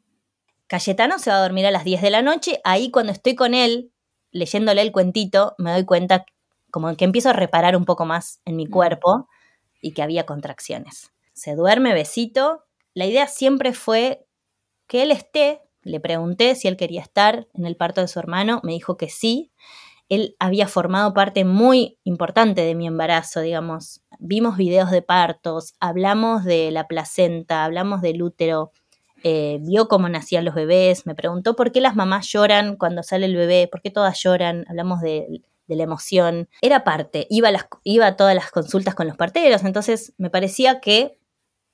Cayetano 0.68 1.20
se 1.20 1.30
va 1.30 1.38
a 1.38 1.42
dormir 1.42 1.66
a 1.66 1.72
las 1.72 1.84
10 1.84 2.02
de 2.02 2.10
la 2.10 2.22
noche, 2.22 2.62
ahí 2.64 2.90
cuando 2.90 3.12
estoy 3.12 3.36
con 3.36 3.54
él, 3.54 3.92
leyéndole 4.32 4.82
el 4.82 4.92
cuentito, 4.92 5.56
me 5.58 5.72
doy 5.72 5.86
cuenta 5.86 6.26
como 6.72 6.96
que 6.96 7.06
empiezo 7.06 7.30
a 7.30 7.34
reparar 7.34 7.76
un 7.76 7.86
poco 7.86 8.06
más 8.06 8.42
en 8.46 8.56
mi 8.56 8.66
cuerpo 8.66 9.28
y 9.80 9.92
que 9.92 10.02
había 10.02 10.26
contracciones. 10.26 11.12
Se 11.34 11.56
duerme, 11.56 11.94
besito. 11.94 12.64
La 12.96 13.06
idea 13.06 13.28
siempre 13.28 13.74
fue 13.74 14.26
que 14.88 15.04
él 15.04 15.12
esté. 15.12 15.62
Le 15.84 16.00
pregunté 16.00 16.56
si 16.56 16.68
él 16.68 16.78
quería 16.78 17.02
estar 17.02 17.48
en 17.54 17.66
el 17.66 17.76
parto 17.76 18.02
de 18.02 18.08
su 18.08 18.20
hermano, 18.20 18.62
me 18.64 18.74
dijo 18.74 18.98
que 18.98 19.10
sí. 19.10 19.52
Él 20.10 20.36
había 20.40 20.68
formado 20.68 21.14
parte 21.14 21.46
muy 21.46 21.98
importante 22.04 22.62
de 22.62 22.76
mi 22.76 22.88
embarazo, 22.88 23.42
digamos. 23.42 24.02
Vimos 24.20 24.58
videos 24.58 24.92
de 24.92 25.02
partos, 25.02 25.76
hablamos 25.80 26.44
de 26.44 26.72
la 26.72 26.88
placenta, 26.88 27.64
hablamos 27.64 28.02
del 28.02 28.22
útero, 28.22 28.72
eh, 29.24 29.60
vio 29.62 29.88
cómo 29.88 30.10
nacían 30.10 30.44
los 30.44 30.54
bebés, 30.54 31.06
me 31.06 31.16
preguntó 31.16 31.56
por 31.56 31.72
qué 31.72 31.80
las 31.80 31.96
mamás 31.96 32.28
lloran 32.28 32.76
cuando 32.76 33.04
sale 33.04 33.26
el 33.26 33.36
bebé, 33.36 33.70
por 33.72 33.82
qué 33.82 33.90
todas 33.90 34.22
lloran, 34.22 34.66
hablamos 34.68 35.02
de 35.02 35.42
la 35.68 35.84
emoción. 35.84 36.50
Era 36.62 36.84
parte, 36.84 37.26
iba 37.30 37.50
a, 37.50 37.68
iba 37.84 38.08
a 38.08 38.16
todas 38.18 38.36
las 38.36 38.52
consultas 38.52 38.96
con 38.96 39.08
los 39.08 39.18
parteros, 39.18 39.64
entonces 39.64 40.14
me 40.18 40.30
parecía 40.30 40.82
que 40.82 41.18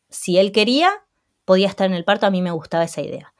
si 0.10 0.38
él 0.38 0.52
quería, 0.52 0.92
podía 1.46 1.68
estar 1.68 1.88
en 1.88 1.94
el 1.94 2.06
parto, 2.06 2.28
a 2.28 2.32
mí 2.32 2.42
me 2.42 2.52
gustaba 2.52 2.84
esa 2.84 3.02
idea. 3.02 3.34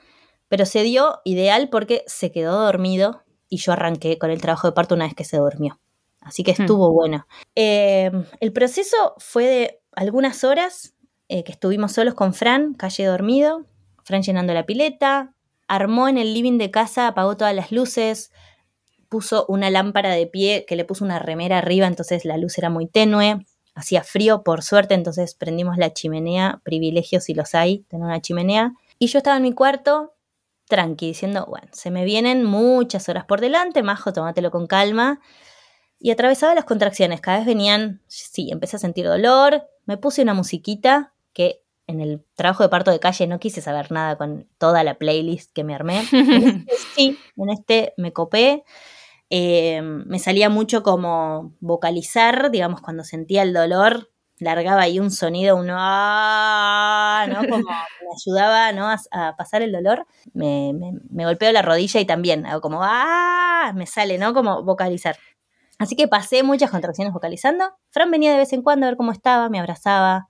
Pero 0.50 0.66
se 0.66 0.84
dio 0.84 1.22
ideal 1.24 1.70
porque 1.70 2.04
se 2.08 2.32
quedó 2.32 2.60
dormido 2.60 3.24
y 3.48 3.58
yo 3.58 3.72
arranqué 3.72 4.18
con 4.18 4.30
el 4.30 4.42
trabajo 4.42 4.68
de 4.68 4.74
parto 4.74 4.96
una 4.96 5.06
vez 5.06 5.16
que 5.16 5.24
se 5.24 5.38
durmió. 5.38 5.80
Así 6.22 6.44
que 6.44 6.52
estuvo 6.52 6.92
bueno. 6.92 7.28
Eh, 7.56 8.12
el 8.40 8.52
proceso 8.52 9.16
fue 9.18 9.46
de 9.46 9.82
algunas 9.94 10.44
horas 10.44 10.94
eh, 11.30 11.44
que 11.44 11.52
estuvimos 11.52 11.94
solos 11.94 12.14
con 12.14 12.34
Fran, 12.34 12.74
calle 12.74 13.06
dormido, 13.06 13.66
Fran 14.04 14.22
llenando 14.22 14.54
la 14.54 14.66
pileta, 14.66 15.34
armó 15.68 16.08
en 16.08 16.18
el 16.18 16.34
living 16.34 16.58
de 16.58 16.72
casa, 16.72 17.08
apagó 17.08 17.38
todas 17.38 17.56
las 17.56 17.72
luces, 17.72 18.32
puso 19.08 19.46
una 19.48 19.70
lámpara 19.70 20.12
de 20.12 20.28
pie 20.28 20.66
que 20.68 20.76
le 20.76 20.86
puso 20.86 21.06
una 21.06 21.20
remera 21.20 21.60
arriba, 21.60 21.88
entonces 21.88 22.26
la 22.26 22.38
luz 22.38 22.58
era 22.58 22.70
muy 22.70 22.88
tenue, 22.88 23.46
hacía 23.76 24.04
frío 24.04 24.44
por 24.44 24.64
suerte, 24.64 24.94
entonces 24.94 25.36
prendimos 25.36 25.78
la 25.78 25.94
chimenea, 25.94 26.62
privilegios 26.64 27.24
si 27.26 27.34
los 27.34 27.56
hay, 27.56 27.80
tener 27.90 28.06
una 28.06 28.22
chimenea, 28.22 28.74
y 28.98 29.08
yo 29.08 29.20
estaba 29.20 29.38
en 29.38 29.44
mi 29.44 29.54
cuarto, 29.54 30.14
tranqui, 30.70 31.08
diciendo, 31.08 31.46
bueno, 31.50 31.68
se 31.74 31.92
me 31.92 32.06
vienen 32.06 32.46
muchas 32.46 33.10
horas 33.10 33.26
por 33.26 33.42
delante, 33.42 33.84
majo, 33.84 34.14
tómatelo 34.14 34.52
con 34.52 34.68
calma, 34.68 35.20
y 36.00 36.12
atravesaba 36.12 36.56
las 36.56 36.64
contracciones, 36.64 37.20
cada 37.20 37.40
vez 37.40 37.48
venían, 37.48 38.02
sí, 38.08 38.50
empecé 38.52 38.78
a 38.78 38.80
sentir 38.80 39.06
dolor, 39.06 39.68
me 39.86 39.98
puse 39.98 40.22
una 40.22 40.34
musiquita 40.34 41.14
que 41.34 41.62
en 41.88 42.00
el 42.00 42.24
trabajo 42.36 42.64
de 42.64 42.70
parto 42.70 42.92
de 42.92 43.00
calle 43.00 43.28
no 43.28 43.40
quise 43.40 43.62
saber 43.62 43.92
nada 43.92 44.16
con 44.16 44.48
toda 44.60 44.84
la 44.84 44.98
playlist 44.98 45.52
que 45.52 45.64
me 45.64 45.76
armé. 45.76 46.04
En 46.12 46.66
este, 46.68 46.76
sí, 46.96 47.18
en 47.36 47.50
este 47.50 47.94
me 47.98 48.14
copé. 48.14 48.64
Eh, 49.32 49.82
me 49.82 50.20
salía 50.20 50.50
mucho 50.50 50.84
como 50.84 51.56
vocalizar, 51.60 52.52
digamos, 52.52 52.82
cuando 52.82 53.04
sentía 53.04 53.42
el 53.42 53.54
dolor, 53.54 54.12
largaba 54.40 54.82
ahí 54.82 55.00
un 55.00 55.12
sonido, 55.12 55.56
un 55.56 55.68
ah", 55.72 57.26
¿no? 57.30 57.40
Como 57.48 57.58
me 57.60 58.16
ayudaba 58.16 58.72
¿no? 58.72 58.90
a, 58.90 59.36
pasar 59.38 59.62
el 59.62 59.72
dolor. 59.72 60.06
Me, 60.34 60.74
me, 61.10 61.26
golpeo 61.26 61.52
la 61.52 61.62
rodilla 61.62 62.00
y 62.00 62.06
también 62.06 62.46
hago 62.46 62.62
como 62.62 62.80
¡ah! 62.84 63.72
Me 63.76 63.86
sale, 63.86 64.18
¿no? 64.18 64.34
Como 64.34 64.64
vocalizar. 64.64 65.18
Así 65.78 65.96
que 65.96 66.08
pasé 66.08 66.44
muchas 66.44 66.72
contracciones 66.72 67.14
vocalizando. 67.14 67.66
Fran 67.90 68.12
venía 68.12 68.32
de 68.32 68.38
vez 68.38 68.52
en 68.54 68.62
cuando 68.62 68.86
a 68.86 68.90
ver 68.90 68.98
cómo 68.98 69.12
estaba, 69.12 69.50
me 69.50 69.60
abrazaba. 69.60 70.28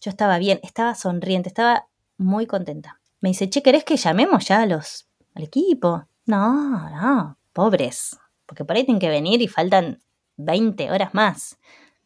Yo 0.00 0.10
estaba 0.10 0.38
bien, 0.38 0.60
estaba 0.62 0.94
sonriente, 0.94 1.48
estaba 1.48 1.86
muy 2.16 2.46
contenta. 2.46 3.00
Me 3.20 3.28
dice, 3.28 3.48
che, 3.48 3.62
¿querés 3.62 3.84
que 3.84 3.96
llamemos 3.96 4.46
ya 4.46 4.62
a 4.62 4.66
los, 4.66 5.08
al 5.34 5.44
equipo? 5.44 6.06
No, 6.26 6.88
no, 6.90 7.38
pobres, 7.52 8.18
porque 8.46 8.64
por 8.64 8.76
ahí 8.76 8.84
tienen 8.84 9.00
que 9.00 9.08
venir 9.08 9.42
y 9.42 9.48
faltan 9.48 10.00
20 10.36 10.90
horas 10.90 11.14
más. 11.14 11.58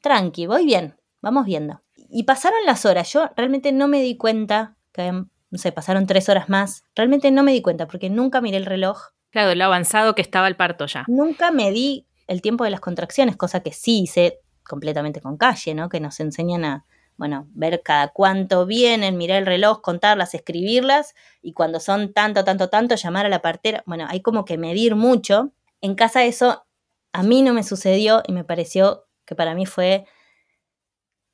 Tranqui, 0.04 0.46
voy 0.46 0.66
bien, 0.66 1.00
vamos 1.22 1.46
viendo. 1.46 1.80
Y 1.96 2.24
pasaron 2.24 2.58
las 2.66 2.84
horas, 2.84 3.10
yo 3.10 3.30
realmente 3.36 3.72
no 3.72 3.88
me 3.88 4.02
di 4.02 4.18
cuenta 4.18 4.76
que, 4.92 5.10
no 5.10 5.58
sé, 5.58 5.72
pasaron 5.72 6.06
tres 6.06 6.28
horas 6.28 6.50
más. 6.50 6.84
Realmente 6.94 7.30
no 7.30 7.42
me 7.42 7.52
di 7.52 7.62
cuenta 7.62 7.86
porque 7.86 8.10
nunca 8.10 8.42
miré 8.42 8.58
el 8.58 8.66
reloj. 8.66 8.98
Claro, 9.30 9.54
lo 9.54 9.64
avanzado 9.64 10.14
que 10.14 10.20
estaba 10.20 10.46
el 10.46 10.56
parto 10.56 10.84
ya. 10.84 11.06
Nunca 11.08 11.50
me 11.52 11.72
di 11.72 12.06
el 12.26 12.42
tiempo 12.42 12.64
de 12.64 12.70
las 12.70 12.80
contracciones, 12.80 13.38
cosa 13.38 13.60
que 13.60 13.72
sí 13.72 14.02
hice 14.02 14.40
completamente 14.62 15.22
con 15.22 15.38
calle, 15.38 15.74
¿no? 15.74 15.88
Que 15.88 16.00
nos 16.00 16.20
enseñan 16.20 16.66
a, 16.66 16.84
bueno, 17.16 17.48
ver 17.54 17.80
cada 17.82 18.08
cuánto 18.08 18.66
vienen, 18.66 19.16
mirar 19.16 19.38
el 19.38 19.46
reloj, 19.46 19.80
contarlas, 19.80 20.34
escribirlas, 20.34 21.14
y 21.40 21.54
cuando 21.54 21.80
son 21.80 22.12
tanto, 22.12 22.44
tanto, 22.44 22.68
tanto, 22.68 22.94
llamar 22.94 23.24
a 23.24 23.30
la 23.30 23.40
partera. 23.40 23.82
Bueno, 23.86 24.04
hay 24.06 24.20
como 24.20 24.44
que 24.44 24.58
medir 24.58 24.96
mucho. 24.96 25.54
En 25.80 25.94
casa 25.94 26.24
eso 26.24 26.66
a 27.14 27.22
mí 27.22 27.40
no 27.40 27.54
me 27.54 27.62
sucedió 27.62 28.22
y 28.28 28.32
me 28.32 28.44
pareció 28.44 29.06
que 29.24 29.34
para 29.34 29.54
mí 29.54 29.66
fue 29.66 30.06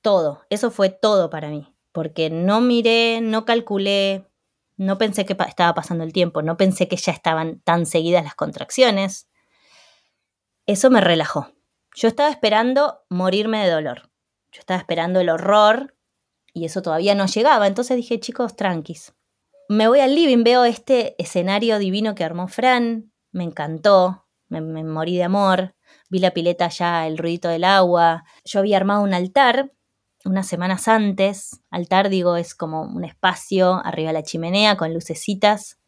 todo. 0.02 0.46
Eso 0.50 0.70
fue 0.70 0.88
todo 0.90 1.30
para 1.30 1.48
mí, 1.48 1.74
porque 1.92 2.30
no 2.30 2.60
miré, 2.60 3.20
no 3.20 3.44
calculé, 3.44 4.26
no 4.76 4.98
pensé 4.98 5.26
que 5.26 5.36
estaba 5.46 5.74
pasando 5.74 6.04
el 6.04 6.12
tiempo, 6.12 6.42
no 6.42 6.56
pensé 6.56 6.88
que 6.88 6.96
ya 6.96 7.12
estaban 7.12 7.60
tan 7.60 7.86
seguidas 7.86 8.24
las 8.24 8.34
contracciones. 8.34 9.28
Eso 10.66 10.90
me 10.90 11.00
relajó. 11.00 11.52
Yo 11.94 12.08
estaba 12.08 12.30
esperando 12.30 13.02
morirme 13.08 13.64
de 13.64 13.70
dolor. 13.70 14.10
Yo 14.52 14.60
estaba 14.60 14.78
esperando 14.78 15.20
el 15.20 15.28
horror 15.28 15.96
y 16.52 16.64
eso 16.64 16.82
todavía 16.82 17.14
no 17.14 17.26
llegaba. 17.26 17.66
Entonces 17.66 17.96
dije, 17.96 18.20
chicos, 18.20 18.56
tranquis. 18.56 19.14
Me 19.68 19.86
voy 19.86 20.00
al 20.00 20.14
living, 20.14 20.42
veo 20.42 20.64
este 20.64 21.14
escenario 21.22 21.78
divino 21.78 22.14
que 22.14 22.24
armó 22.24 22.48
Fran, 22.48 23.12
me 23.30 23.44
encantó, 23.44 24.26
me, 24.48 24.60
morí 24.60 25.16
de 25.16 25.24
amor, 25.24 25.76
vi 26.10 26.18
la 26.18 26.32
pileta 26.32 26.68
ya, 26.68 27.06
el 27.06 27.16
ruidito 27.16 27.48
del 27.48 27.64
agua. 27.64 28.24
Yo 28.44 28.60
había 28.60 28.76
armado 28.76 29.02
un 29.02 29.14
altar 29.14 29.72
unas 30.24 30.46
semanas 30.46 30.86
antes. 30.88 31.62
Altar, 31.70 32.10
digo, 32.10 32.36
es 32.36 32.54
como 32.54 32.82
un 32.82 33.04
espacio 33.04 33.80
arriba 33.84 34.08
de 34.08 34.14
la 34.14 34.22
chimenea 34.22 34.76
con 34.76 34.92
lucecitas, 34.92 35.78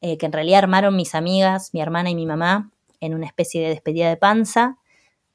eh, 0.00 0.18
que 0.18 0.26
en 0.26 0.32
realidad 0.32 0.58
armaron 0.58 0.94
mis 0.94 1.14
amigas, 1.14 1.70
mi 1.72 1.80
hermana 1.80 2.10
y 2.10 2.14
mi 2.14 2.26
mamá, 2.26 2.70
en 3.00 3.14
una 3.14 3.26
especie 3.26 3.62
de 3.62 3.68
despedida 3.70 4.08
de 4.08 4.16
panza 4.16 4.76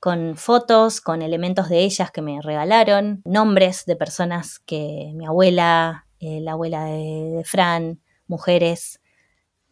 con 0.03 0.35
fotos, 0.35 0.99
con 0.99 1.21
elementos 1.21 1.69
de 1.69 1.79
ellas 1.79 2.11
que 2.11 2.21
me 2.21 2.41
regalaron, 2.41 3.21
nombres 3.23 3.85
de 3.85 3.95
personas 3.95 4.59
que 4.59 5.13
mi 5.15 5.25
abuela, 5.25 6.07
eh, 6.19 6.41
la 6.41 6.51
abuela 6.51 6.83
de, 6.83 7.41
Fran, 7.45 8.01
mujeres, 8.27 8.99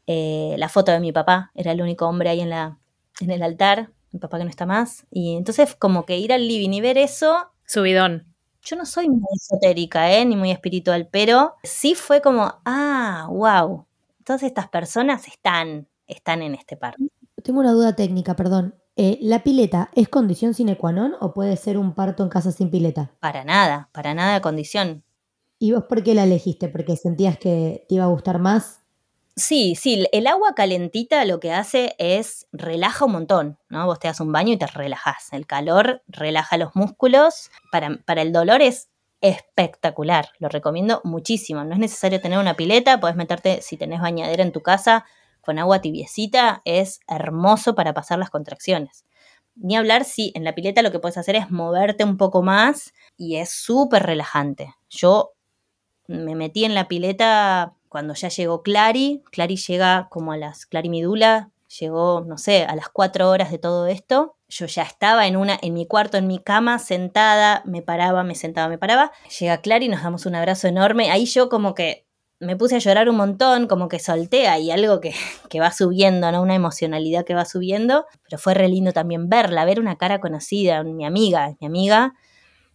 eh, 0.07 0.55
la 0.57 0.69
foto 0.69 0.93
de 0.93 1.01
mi 1.01 1.11
papá, 1.11 1.51
era 1.53 1.73
el 1.73 1.81
único 1.81 2.07
hombre 2.07 2.29
ahí 2.29 2.39
en, 2.39 2.49
la, 2.49 2.79
en 3.19 3.29
el 3.29 3.43
altar, 3.43 3.91
mi 4.11 4.19
papá 4.19 4.37
que 4.37 4.43
no 4.43 4.49
está 4.49 4.65
más, 4.65 5.05
y 5.11 5.35
entonces 5.35 5.75
como 5.75 6.05
que 6.05 6.17
ir 6.17 6.33
al 6.33 6.47
living 6.47 6.71
y 6.71 6.81
ver 6.81 6.97
eso... 6.97 7.51
Subidón. 7.65 8.27
Yo 8.63 8.75
no 8.75 8.85
soy 8.85 9.09
muy 9.09 9.23
esotérica, 9.33 10.11
¿eh? 10.11 10.25
ni 10.25 10.35
muy 10.35 10.51
espiritual, 10.51 11.07
pero 11.09 11.55
sí 11.63 11.95
fue 11.95 12.21
como, 12.21 12.53
ah, 12.65 13.27
wow, 13.29 13.85
todas 14.23 14.43
estas 14.43 14.67
personas 14.69 15.27
están, 15.27 15.87
están 16.07 16.41
en 16.41 16.55
este 16.55 16.77
parque. 16.77 17.07
Tengo 17.43 17.59
una 17.59 17.71
duda 17.71 17.95
técnica, 17.95 18.35
perdón. 18.35 18.75
Eh, 18.97 19.17
¿La 19.21 19.41
pileta 19.41 19.89
es 19.95 20.09
condición 20.09 20.53
sine 20.53 20.77
qua 20.77 20.91
non 20.91 21.15
o 21.21 21.33
puede 21.33 21.55
ser 21.55 21.77
un 21.77 21.95
parto 21.95 22.23
en 22.23 22.29
casa 22.29 22.51
sin 22.51 22.69
pileta? 22.69 23.15
Para 23.19 23.43
nada, 23.43 23.89
para 23.93 24.13
nada 24.13 24.35
de 24.35 24.41
condición. 24.41 25.03
¿Y 25.57 25.71
vos 25.71 25.85
por 25.85 26.03
qué 26.03 26.13
la 26.13 26.25
elegiste? 26.25 26.67
¿Porque 26.67 26.97
sentías 26.97 27.37
que 27.37 27.85
te 27.87 27.95
iba 27.95 28.03
a 28.03 28.07
gustar 28.07 28.39
más? 28.39 28.80
Sí, 29.35 29.75
sí, 29.75 30.05
el 30.11 30.27
agua 30.27 30.53
calentita 30.55 31.23
lo 31.25 31.39
que 31.39 31.53
hace 31.53 31.95
es 31.97 32.47
relaja 32.51 33.05
un 33.05 33.13
montón, 33.13 33.57
¿no? 33.69 33.85
Vos 33.85 33.99
te 33.99 34.07
das 34.07 34.19
un 34.19 34.31
baño 34.31 34.53
y 34.53 34.57
te 34.57 34.67
relajas. 34.67 35.31
El 35.31 35.47
calor 35.47 36.03
relaja 36.07 36.57
los 36.57 36.75
músculos. 36.75 37.49
Para, 37.71 37.97
para 38.05 38.21
el 38.23 38.33
dolor 38.33 38.61
es 38.61 38.89
espectacular, 39.21 40.29
lo 40.39 40.49
recomiendo 40.49 41.01
muchísimo. 41.05 41.63
No 41.63 41.73
es 41.73 41.79
necesario 41.79 42.19
tener 42.19 42.39
una 42.39 42.55
pileta, 42.55 42.99
podés 42.99 43.15
meterte, 43.15 43.61
si 43.61 43.77
tenés 43.77 44.01
bañadera 44.01 44.43
en 44.43 44.51
tu 44.51 44.61
casa, 44.61 45.05
con 45.41 45.59
agua 45.59 45.79
tibiecita 45.81 46.61
es 46.65 46.99
hermoso 47.07 47.73
para 47.75 47.93
pasar 47.93 48.19
las 48.19 48.29
contracciones. 48.29 49.05
Ni 49.55 49.75
hablar 49.75 50.05
si 50.05 50.31
en 50.35 50.43
la 50.43 50.55
pileta 50.55 50.81
lo 50.81 50.91
que 50.91 50.99
puedes 50.99 51.17
hacer 51.17 51.35
es 51.35 51.51
moverte 51.51 52.03
un 52.03 52.17
poco 52.17 52.41
más 52.41 52.93
y 53.17 53.37
es 53.37 53.49
súper 53.51 54.03
relajante. 54.03 54.73
Yo 54.89 55.33
me 56.07 56.35
metí 56.35 56.65
en 56.65 56.75
la 56.75 56.87
pileta 56.87 57.75
cuando 57.91 58.13
ya 58.13 58.29
llegó 58.29 58.63
Clary. 58.63 59.21
Clary 59.33 59.57
llega 59.57 60.07
como 60.09 60.31
a 60.31 60.37
las 60.37 60.65
Clary 60.65 60.87
Midula, 60.87 61.49
llegó, 61.77 62.21
no 62.25 62.37
sé, 62.37 62.63
a 62.63 62.73
las 62.73 62.87
cuatro 62.87 63.29
horas 63.29 63.51
de 63.51 63.57
todo 63.57 63.85
esto. 63.87 64.37
Yo 64.47 64.65
ya 64.65 64.83
estaba 64.83 65.27
en 65.27 65.35
una, 65.35 65.59
en 65.61 65.73
mi 65.73 65.85
cuarto, 65.85 66.17
en 66.17 66.25
mi 66.25 66.39
cama, 66.39 66.79
sentada, 66.79 67.61
me 67.65 67.81
paraba, 67.81 68.23
me 68.23 68.35
sentaba, 68.35 68.69
me 68.69 68.77
paraba. 68.77 69.11
Llega 69.37 69.57
Clary, 69.57 69.89
nos 69.89 70.03
damos 70.03 70.25
un 70.25 70.35
abrazo 70.35 70.69
enorme. 70.69 71.11
Ahí 71.11 71.25
yo 71.25 71.49
como 71.49 71.75
que 71.75 72.05
me 72.39 72.55
puse 72.55 72.77
a 72.77 72.79
llorar 72.79 73.09
un 73.09 73.17
montón, 73.17 73.67
como 73.67 73.89
que 73.89 73.99
solté 73.99 74.47
ahí 74.47 74.71
algo 74.71 75.01
que, 75.01 75.13
va 75.59 75.73
subiendo, 75.73 76.31
¿no? 76.31 76.41
Una 76.41 76.55
emocionalidad 76.55 77.25
que 77.25 77.35
va 77.35 77.43
subiendo, 77.43 78.05
pero 78.23 78.37
fue 78.37 78.53
re 78.53 78.69
lindo 78.69 78.93
también 78.93 79.27
verla, 79.27 79.65
ver 79.65 79.81
una 79.81 79.97
cara 79.97 80.21
conocida, 80.21 80.81
mi 80.85 81.03
amiga, 81.03 81.57
mi 81.59 81.67
amiga, 81.67 82.13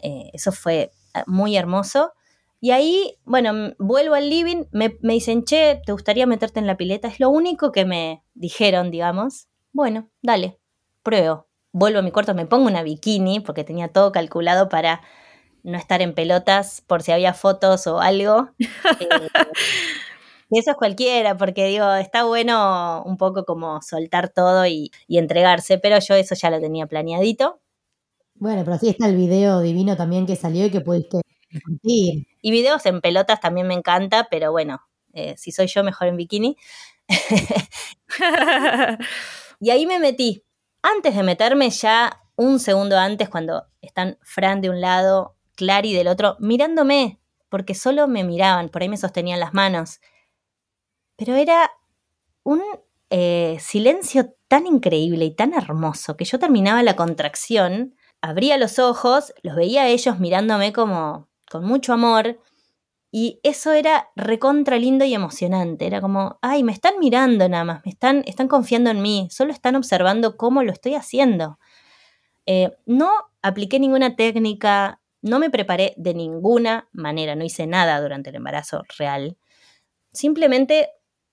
eh, 0.00 0.28
eso 0.34 0.52
fue 0.52 0.90
ah, 1.14 1.24
muy 1.26 1.56
hermoso. 1.56 2.12
Y 2.60 2.70
ahí, 2.70 3.18
bueno, 3.24 3.74
vuelvo 3.78 4.14
al 4.14 4.30
living, 4.30 4.64
me, 4.72 4.96
me 5.02 5.12
dicen, 5.12 5.44
che, 5.44 5.80
¿te 5.84 5.92
gustaría 5.92 6.26
meterte 6.26 6.58
en 6.58 6.66
la 6.66 6.76
pileta? 6.76 7.08
Es 7.08 7.20
lo 7.20 7.28
único 7.28 7.70
que 7.70 7.84
me 7.84 8.22
dijeron, 8.34 8.90
digamos. 8.90 9.48
Bueno, 9.72 10.08
dale, 10.22 10.58
pruebo. 11.02 11.46
Vuelvo 11.72 11.98
a 11.98 12.02
mi 12.02 12.10
cuarto, 12.10 12.34
me 12.34 12.46
pongo 12.46 12.66
una 12.66 12.82
bikini, 12.82 13.40
porque 13.40 13.62
tenía 13.62 13.88
todo 13.88 14.10
calculado 14.10 14.68
para 14.70 15.02
no 15.62 15.76
estar 15.76 16.00
en 16.00 16.14
pelotas 16.14 16.82
por 16.86 17.02
si 17.02 17.12
había 17.12 17.34
fotos 17.34 17.86
o 17.86 18.00
algo. 18.00 18.50
Eh, 20.48 20.58
eso 20.58 20.70
es 20.70 20.76
cualquiera, 20.76 21.36
porque 21.36 21.66
digo, 21.66 21.92
está 21.94 22.24
bueno 22.24 23.02
un 23.04 23.16
poco 23.16 23.44
como 23.44 23.82
soltar 23.82 24.28
todo 24.28 24.64
y, 24.64 24.92
entregarse, 25.08 25.78
pero 25.78 25.98
yo 25.98 26.14
eso 26.14 26.36
ya 26.36 26.50
lo 26.50 26.60
tenía 26.60 26.86
planeadito. 26.86 27.60
Bueno, 28.36 28.62
pero 28.64 28.78
sí 28.78 28.88
está 28.88 29.08
el 29.08 29.16
video 29.16 29.60
divino 29.60 29.96
también 29.96 30.24
que 30.24 30.36
salió 30.36 30.66
y 30.66 30.70
que 30.70 30.80
pudiste 30.80 31.20
Y 31.82 32.26
videos 32.42 32.84
en 32.86 33.00
pelotas 33.00 33.40
también 33.40 33.66
me 33.66 33.74
encanta, 33.74 34.28
pero 34.30 34.52
bueno, 34.52 34.82
eh, 35.12 35.34
si 35.36 35.52
soy 35.52 35.66
yo, 35.66 35.82
mejor 35.82 36.08
en 36.08 36.16
bikini. 36.16 36.56
y 39.60 39.70
ahí 39.70 39.86
me 39.86 39.98
metí. 39.98 40.44
Antes 40.82 41.16
de 41.16 41.22
meterme, 41.22 41.70
ya 41.70 42.22
un 42.36 42.60
segundo 42.60 42.98
antes, 42.98 43.28
cuando 43.28 43.66
están 43.80 44.18
Fran 44.22 44.60
de 44.60 44.70
un 44.70 44.80
lado, 44.80 45.36
Clary 45.56 45.94
del 45.94 46.08
otro, 46.08 46.36
mirándome, 46.38 47.18
porque 47.48 47.74
solo 47.74 48.08
me 48.08 48.24
miraban, 48.24 48.68
por 48.68 48.82
ahí 48.82 48.88
me 48.88 48.96
sostenían 48.96 49.40
las 49.40 49.54
manos. 49.54 50.00
pero 51.16 51.34
era 51.34 51.70
un 52.44 52.62
eh, 53.10 53.58
silencio 53.60 54.34
tan 54.48 54.66
increíble 54.66 55.24
y 55.24 55.34
tan 55.34 55.54
hermoso 55.54 56.16
que 56.16 56.24
yo 56.24 56.38
terminaba 56.38 56.82
la 56.82 56.96
contracción, 56.96 57.96
abría 58.20 58.58
los 58.58 58.78
ojos, 58.78 59.32
los 59.42 59.56
veía 59.56 59.82
a 59.84 59.88
ellos 59.88 60.18
mirándome 60.20 60.72
como 60.72 61.28
con 61.50 61.64
mucho 61.64 61.92
amor 61.92 62.38
y 63.10 63.40
eso 63.42 63.72
era 63.72 64.10
recontra 64.14 64.78
lindo 64.78 65.04
y 65.04 65.14
emocionante. 65.14 65.86
Era 65.86 66.00
como, 66.00 66.38
ay, 66.42 66.62
me 66.62 66.72
están 66.72 66.98
mirando 66.98 67.48
nada 67.48 67.64
más, 67.64 67.84
me 67.84 67.90
están, 67.90 68.22
están 68.26 68.48
confiando 68.48 68.90
en 68.90 69.00
mí, 69.00 69.28
solo 69.30 69.52
están 69.52 69.76
observando 69.76 70.36
cómo 70.36 70.62
lo 70.62 70.72
estoy 70.72 70.94
haciendo. 70.94 71.58
Eh, 72.46 72.76
no 72.84 73.10
apliqué 73.42 73.78
ninguna 73.80 74.16
técnica, 74.16 75.00
no 75.22 75.38
me 75.38 75.50
preparé 75.50 75.94
de 75.96 76.14
ninguna 76.14 76.88
manera, 76.92 77.34
no 77.34 77.44
hice 77.44 77.66
nada 77.66 78.00
durante 78.00 78.30
el 78.30 78.36
embarazo 78.36 78.82
real. 78.98 79.36
Simplemente 80.12 80.90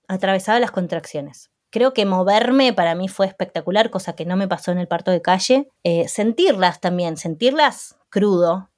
atravesaba 0.08 0.60
las 0.60 0.70
contracciones. 0.70 1.50
Creo 1.70 1.92
que 1.92 2.06
moverme 2.06 2.72
para 2.72 2.94
mí 2.94 3.08
fue 3.08 3.26
espectacular, 3.26 3.90
cosa 3.90 4.14
que 4.14 4.24
no 4.24 4.36
me 4.36 4.48
pasó 4.48 4.70
en 4.70 4.78
el 4.78 4.88
parto 4.88 5.10
de 5.10 5.22
calle. 5.22 5.68
Eh, 5.82 6.08
sentirlas 6.08 6.80
también, 6.80 7.16
sentirlas 7.16 7.96
crudo. 8.10 8.70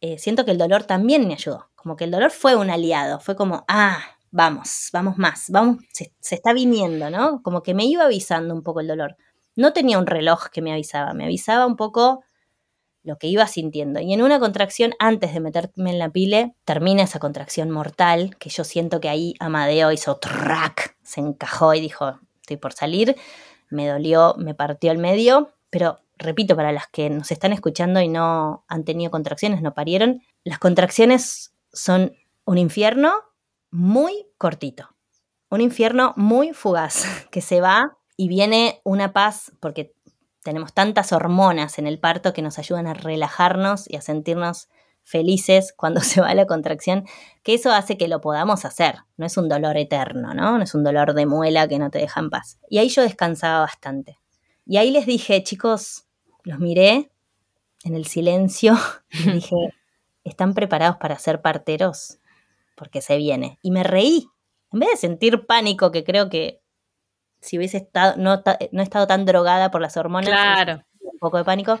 Eh, 0.00 0.18
siento 0.18 0.44
que 0.44 0.50
el 0.50 0.58
dolor 0.58 0.84
también 0.84 1.26
me 1.26 1.34
ayudó. 1.34 1.70
Como 1.74 1.96
que 1.96 2.04
el 2.04 2.10
dolor 2.10 2.30
fue 2.30 2.56
un 2.56 2.70
aliado. 2.70 3.20
Fue 3.20 3.36
como, 3.36 3.64
ah, 3.68 3.98
vamos, 4.30 4.90
vamos 4.92 5.16
más, 5.16 5.46
vamos, 5.48 5.78
se, 5.92 6.12
está 6.20 6.52
viniendo, 6.52 7.08
¿no? 7.10 7.42
Como 7.42 7.62
que 7.62 7.72
me 7.72 7.86
iba 7.86 8.04
avisando 8.04 8.54
un 8.54 8.62
poco 8.62 8.80
el 8.80 8.86
dolor. 8.86 9.16
No 9.54 9.72
tenía 9.72 9.98
un 9.98 10.06
reloj 10.06 10.48
que 10.52 10.60
me 10.60 10.72
avisaba, 10.72 11.14
me 11.14 11.24
avisaba 11.24 11.64
un 11.66 11.76
poco 11.76 12.22
lo 13.02 13.16
que 13.18 13.28
iba 13.28 13.46
sintiendo. 13.46 14.00
Y 14.00 14.12
en 14.12 14.20
una 14.20 14.38
contracción, 14.38 14.92
antes 14.98 15.32
de 15.32 15.40
meterme 15.40 15.90
en 15.90 15.98
la 15.98 16.10
pile, 16.10 16.54
termina 16.64 17.04
esa 17.04 17.18
contracción 17.18 17.70
mortal, 17.70 18.36
que 18.38 18.50
yo 18.50 18.64
siento 18.64 19.00
que 19.00 19.08
ahí 19.08 19.34
Amadeo 19.38 19.92
hizo 19.92 20.16
track, 20.16 20.96
se 21.02 21.20
encajó 21.20 21.72
y 21.72 21.80
dijo, 21.80 22.18
estoy 22.42 22.58
por 22.58 22.74
salir, 22.74 23.16
me 23.70 23.88
dolió, 23.88 24.34
me 24.38 24.54
partió 24.54 24.92
el 24.92 24.98
medio, 24.98 25.52
pero 25.70 26.00
repito, 26.16 26.56
para 26.56 26.72
las 26.72 26.86
que 26.88 27.10
nos 27.10 27.30
están 27.30 27.52
escuchando 27.52 28.00
y 28.00 28.08
no 28.08 28.64
han 28.68 28.84
tenido 28.84 29.10
contracciones, 29.10 29.62
no 29.62 29.74
parieron, 29.74 30.22
las 30.44 30.58
contracciones 30.58 31.54
son 31.72 32.12
un 32.44 32.58
infierno 32.58 33.12
muy 33.70 34.26
cortito, 34.38 34.88
un 35.50 35.60
infierno 35.60 36.14
muy 36.16 36.52
fugaz, 36.52 37.04
que 37.30 37.40
se 37.40 37.60
va 37.60 37.98
y 38.16 38.28
viene 38.28 38.80
una 38.84 39.12
paz, 39.12 39.52
porque 39.60 39.94
tenemos 40.42 40.72
tantas 40.72 41.12
hormonas 41.12 41.78
en 41.78 41.86
el 41.86 41.98
parto 41.98 42.32
que 42.32 42.42
nos 42.42 42.58
ayudan 42.58 42.86
a 42.86 42.94
relajarnos 42.94 43.90
y 43.90 43.96
a 43.96 44.00
sentirnos 44.00 44.68
felices 45.02 45.72
cuando 45.76 46.00
se 46.02 46.20
va 46.20 46.34
la 46.34 46.46
contracción, 46.46 47.04
que 47.42 47.54
eso 47.54 47.72
hace 47.72 47.98
que 47.98 48.08
lo 48.08 48.20
podamos 48.20 48.64
hacer. 48.64 48.96
No 49.16 49.26
es 49.26 49.36
un 49.36 49.48
dolor 49.48 49.76
eterno, 49.76 50.34
¿no? 50.34 50.60
Es 50.62 50.74
un 50.74 50.84
dolor 50.84 51.14
de 51.14 51.26
muela 51.26 51.68
que 51.68 51.78
no 51.78 51.90
te 51.90 51.98
deja 51.98 52.20
en 52.20 52.30
paz. 52.30 52.58
Y 52.68 52.78
ahí 52.78 52.88
yo 52.88 53.02
descansaba 53.02 53.60
bastante. 53.60 54.18
Y 54.64 54.78
ahí 54.78 54.90
les 54.90 55.06
dije, 55.06 55.42
chicos, 55.44 56.05
los 56.46 56.60
miré 56.60 57.10
en 57.84 57.94
el 57.94 58.06
silencio 58.06 58.74
y 59.10 59.30
dije, 59.32 59.56
¿están 60.24 60.54
preparados 60.54 60.96
para 60.96 61.18
ser 61.18 61.42
parteros? 61.42 62.18
Porque 62.76 63.02
se 63.02 63.16
viene. 63.16 63.58
Y 63.62 63.70
me 63.70 63.82
reí. 63.82 64.28
En 64.72 64.80
vez 64.80 64.90
de 64.90 64.96
sentir 64.96 65.46
pánico, 65.46 65.90
que 65.90 66.04
creo 66.04 66.28
que 66.28 66.62
si 67.40 67.58
hubiese 67.58 67.78
estado, 67.78 68.16
no, 68.16 68.42
no 68.72 68.80
he 68.80 68.84
estado 68.84 69.06
tan 69.06 69.24
drogada 69.24 69.70
por 69.70 69.80
las 69.80 69.96
hormonas, 69.96 70.28
claro. 70.30 70.82
un 71.00 71.18
poco 71.18 71.38
de 71.38 71.44
pánico, 71.44 71.78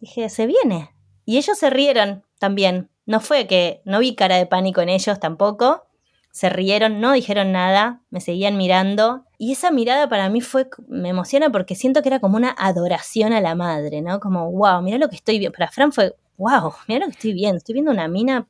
dije, 0.00 0.28
se 0.28 0.46
viene. 0.46 0.90
Y 1.24 1.38
ellos 1.38 1.58
se 1.58 1.70
rieron 1.70 2.24
también. 2.38 2.90
No 3.06 3.20
fue 3.20 3.46
que, 3.46 3.82
no 3.84 3.98
vi 3.98 4.14
cara 4.14 4.36
de 4.36 4.46
pánico 4.46 4.80
en 4.80 4.88
ellos 4.88 5.18
tampoco. 5.18 5.86
Se 6.32 6.48
rieron, 6.48 7.00
no 7.00 7.12
dijeron 7.12 7.52
nada, 7.52 8.02
me 8.10 8.20
seguían 8.20 8.56
mirando. 8.56 9.24
Y 9.38 9.52
esa 9.52 9.70
mirada 9.70 10.08
para 10.08 10.28
mí 10.28 10.40
fue, 10.40 10.68
me 10.88 11.10
emociona 11.10 11.50
porque 11.50 11.76
siento 11.76 12.02
que 12.02 12.08
era 12.08 12.18
como 12.18 12.36
una 12.36 12.54
adoración 12.58 13.32
a 13.32 13.40
la 13.40 13.54
madre, 13.54 14.02
¿no? 14.02 14.18
Como, 14.18 14.50
wow, 14.50 14.82
mira 14.82 14.98
lo 14.98 15.08
que 15.08 15.14
estoy 15.14 15.38
viendo. 15.38 15.56
Para 15.56 15.70
Fran 15.70 15.92
fue, 15.92 16.16
wow, 16.36 16.72
mira 16.88 17.00
lo 17.00 17.06
que 17.06 17.12
estoy 17.12 17.32
viendo. 17.34 17.58
Estoy 17.58 17.74
viendo 17.74 17.92
una 17.92 18.08
mina 18.08 18.48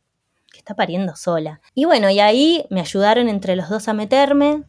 que 0.50 0.58
está 0.58 0.74
pariendo 0.74 1.14
sola. 1.14 1.60
Y 1.74 1.84
bueno, 1.84 2.08
y 2.08 2.20
ahí 2.20 2.64
me 2.70 2.80
ayudaron 2.80 3.28
entre 3.28 3.54
los 3.54 3.68
dos 3.68 3.86
a 3.88 3.92
meterme. 3.92 4.64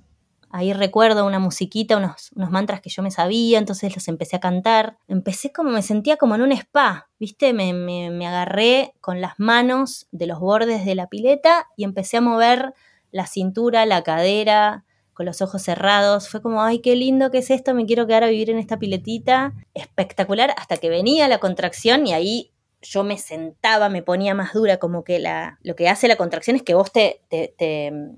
Ahí 0.52 0.74
recuerdo 0.74 1.26
una 1.26 1.40
musiquita, 1.40 1.96
unos, 1.96 2.32
unos, 2.36 2.50
mantras 2.50 2.82
que 2.82 2.90
yo 2.90 3.02
me 3.04 3.12
sabía, 3.12 3.60
entonces 3.60 3.96
los 3.96 4.08
empecé 4.10 4.36
a 4.36 4.40
cantar. 4.42 4.98
Empecé 5.08 5.54
como, 5.54 5.70
me 5.70 5.84
sentía 5.84 6.18
como 6.18 6.36
en 6.36 6.42
un 6.42 6.52
spa, 6.52 7.08
¿viste? 7.18 7.54
Me, 7.54 7.72
me, 7.72 8.10
me, 8.10 8.28
agarré 8.28 8.94
con 9.00 9.22
las 9.22 9.36
manos 9.38 10.08
de 10.12 10.26
los 10.26 10.40
bordes 10.40 10.84
de 10.84 10.96
la 10.96 11.08
pileta 11.08 11.68
y 11.78 11.86
empecé 11.86 12.18
a 12.18 12.22
mover 12.22 12.74
la 13.12 13.26
cintura, 13.26 13.86
la 13.86 14.02
cadera, 14.04 14.86
con 15.20 15.26
los 15.26 15.42
ojos 15.42 15.62
cerrados. 15.62 16.30
Fue 16.30 16.42
como, 16.42 16.64
ay, 16.64 16.80
qué 16.80 16.96
lindo 16.96 17.30
que 17.30 17.40
es 17.40 17.50
esto, 17.50 17.74
me 17.74 17.86
quiero 17.86 18.08
quedar 18.08 18.24
a 18.24 18.30
vivir 18.30 18.50
en 18.50 18.58
esta 18.58 18.80
piletita. 18.80 19.52
Espectacular, 19.74 20.54
hasta 20.56 20.78
que 20.78 20.88
venía 20.88 21.28
la 21.28 21.40
contracción 21.40 22.08
y 22.08 22.14
ahí 22.14 22.54
yo 22.82 23.04
me 23.04 23.18
sentaba, 23.18 23.90
me 23.90 24.02
ponía 24.02 24.34
más 24.34 24.54
dura, 24.54 24.78
como 24.78 25.04
que 25.04 25.20
la, 25.20 25.60
lo 25.62 25.76
que 25.76 25.90
hace 25.90 26.08
la 26.08 26.16
contracción 26.16 26.56
es 26.56 26.64
que 26.64 26.74
vos 26.74 26.94
te, 26.94 27.20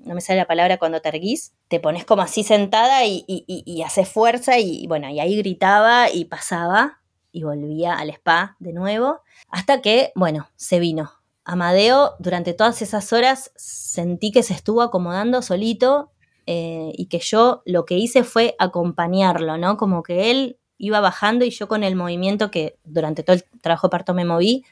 no 0.03 0.13
me 0.13 0.21
sale 0.21 0.37
la 0.37 0.45
palabra 0.45 0.77
cuando 0.77 1.01
te 1.01 1.09
erguís, 1.09 1.55
te 1.69 1.79
pones 1.79 2.05
como 2.05 2.21
así 2.21 2.43
sentada 2.43 3.03
y, 3.03 3.25
y 3.25 3.81
haces 3.81 4.07
fuerza 4.07 4.59
y 4.59 4.85
bueno, 4.85 5.09
y 5.09 5.19
ahí 5.19 5.35
gritaba 5.37 6.11
y 6.11 6.25
pasaba 6.25 7.01
y 7.31 7.41
volvía 7.41 7.95
al 7.95 8.11
spa 8.11 8.57
de 8.59 8.73
nuevo, 8.73 9.21
hasta 9.49 9.81
que, 9.81 10.11
bueno, 10.13 10.49
se 10.55 10.77
vino. 10.77 11.13
Amadeo, 11.45 12.13
durante 12.19 12.53
todas 12.53 12.83
esas 12.83 13.11
horas, 13.11 13.51
sentí 13.55 14.31
que 14.31 14.43
se 14.43 14.53
estuvo 14.53 14.83
acomodando 14.83 15.41
solito 15.41 16.11
eh, 16.45 16.91
y 16.95 17.05
que 17.05 17.19
yo 17.19 17.61
lo 17.65 17.85
que 17.85 17.97
hice 17.97 18.23
fue 18.23 18.55
acompañarlo, 18.59 19.57
¿no? 19.57 19.77
Como 19.77 20.03
que 20.03 20.31
él 20.31 20.57
iba 20.77 20.99
bajando 20.99 21.45
y 21.45 21.51
yo 21.51 21.67
con 21.67 21.83
el 21.83 21.95
movimiento 21.95 22.49
que 22.49 22.77
durante 22.83 23.23
todo 23.23 23.35
el 23.35 23.43
trabajo 23.61 23.87
de 23.87 23.91
parto 23.91 24.13
me 24.13 24.25
moví, 24.25 24.65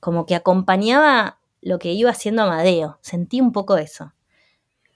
como 0.00 0.26
que 0.26 0.34
acompañaba 0.34 1.38
lo 1.62 1.78
que 1.78 1.92
iba 1.92 2.10
haciendo 2.10 2.42
Amadeo. 2.42 2.98
Sentí 3.00 3.40
un 3.40 3.52
poco 3.52 3.76
eso. 3.76 4.12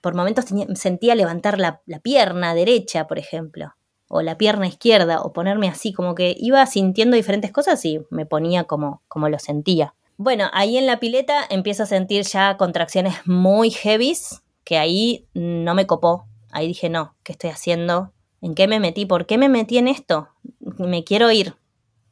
Por 0.01 0.15
momentos 0.15 0.45
tenía, 0.45 0.67
sentía 0.75 1.15
levantar 1.15 1.59
la, 1.59 1.81
la, 1.85 1.99
pierna 1.99 2.53
derecha, 2.53 3.07
por 3.07 3.19
ejemplo, 3.19 3.73
o 4.07 4.21
la 4.21 4.37
pierna 4.37 4.67
izquierda, 4.67 5.21
o 5.21 5.33
ponerme 5.33 5.67
así, 5.67 5.93
como 5.93 6.15
que 6.15 6.35
iba 6.37 6.65
sintiendo 6.65 7.15
diferentes 7.15 7.51
cosas 7.51 7.83
y 7.85 8.01
me 8.09 8.25
ponía 8.25 8.65
como, 8.65 9.01
como 9.07 9.29
lo 9.29 9.39
sentía. 9.39 9.95
Bueno, 10.17 10.49
ahí 10.53 10.77
en 10.77 10.85
la 10.85 10.99
pileta 10.99 11.45
empiezo 11.49 11.83
a 11.83 11.85
sentir 11.85 12.23
ya 12.25 12.57
contracciones 12.57 13.15
muy 13.25 13.71
heavies, 13.71 14.41
que 14.69 14.77
ahí 14.77 15.27
no 15.33 15.73
me 15.73 15.87
copó. 15.87 16.27
Ahí 16.51 16.67
dije, 16.67 16.89
no, 16.89 17.15
¿qué 17.23 17.31
estoy 17.31 17.49
haciendo? 17.49 18.13
¿En 18.39 18.53
qué 18.53 18.67
me 18.67 18.79
metí? 18.79 19.07
¿Por 19.07 19.25
qué 19.25 19.39
me 19.39 19.49
metí 19.49 19.79
en 19.79 19.87
esto? 19.87 20.29
Me 20.59 21.03
quiero 21.03 21.31
ir. 21.31 21.55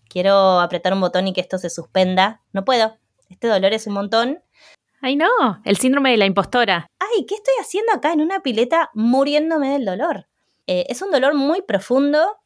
Quiero 0.10 0.60
apretar 0.60 0.91
un 0.91 1.01
botón 1.01 1.28
y 1.28 1.34
que 1.34 1.41
esto 1.41 1.60
se 1.60 1.70
suspenda. 1.70 2.41
No 2.53 2.66
puedo. 2.66 2.97
Este 3.30 3.47
dolor 3.47 3.74
es 3.74 3.86
un 3.86 3.93
montón. 3.93 4.39
Ay, 5.03 5.18
no, 5.18 5.28
el 5.66 5.78
síndrome 5.78 6.10
de 6.10 6.18
la 6.18 6.26
impostora. 6.26 6.88
Ay, 6.97 7.28
¿qué 7.28 7.36
estoy 7.36 7.53
haciendo 7.62 7.91
acá 7.93 8.12
en 8.12 8.22
una 8.22 8.41
pileta 8.41 8.89
muriéndome 8.95 9.74
del 9.74 9.86
dolor? 9.86 10.28
Eh, 10.66 10.88
es 10.89 11.03
un 11.03 11.12
dolor 11.12 11.36
muy 11.36 11.62
profundo, 11.62 12.38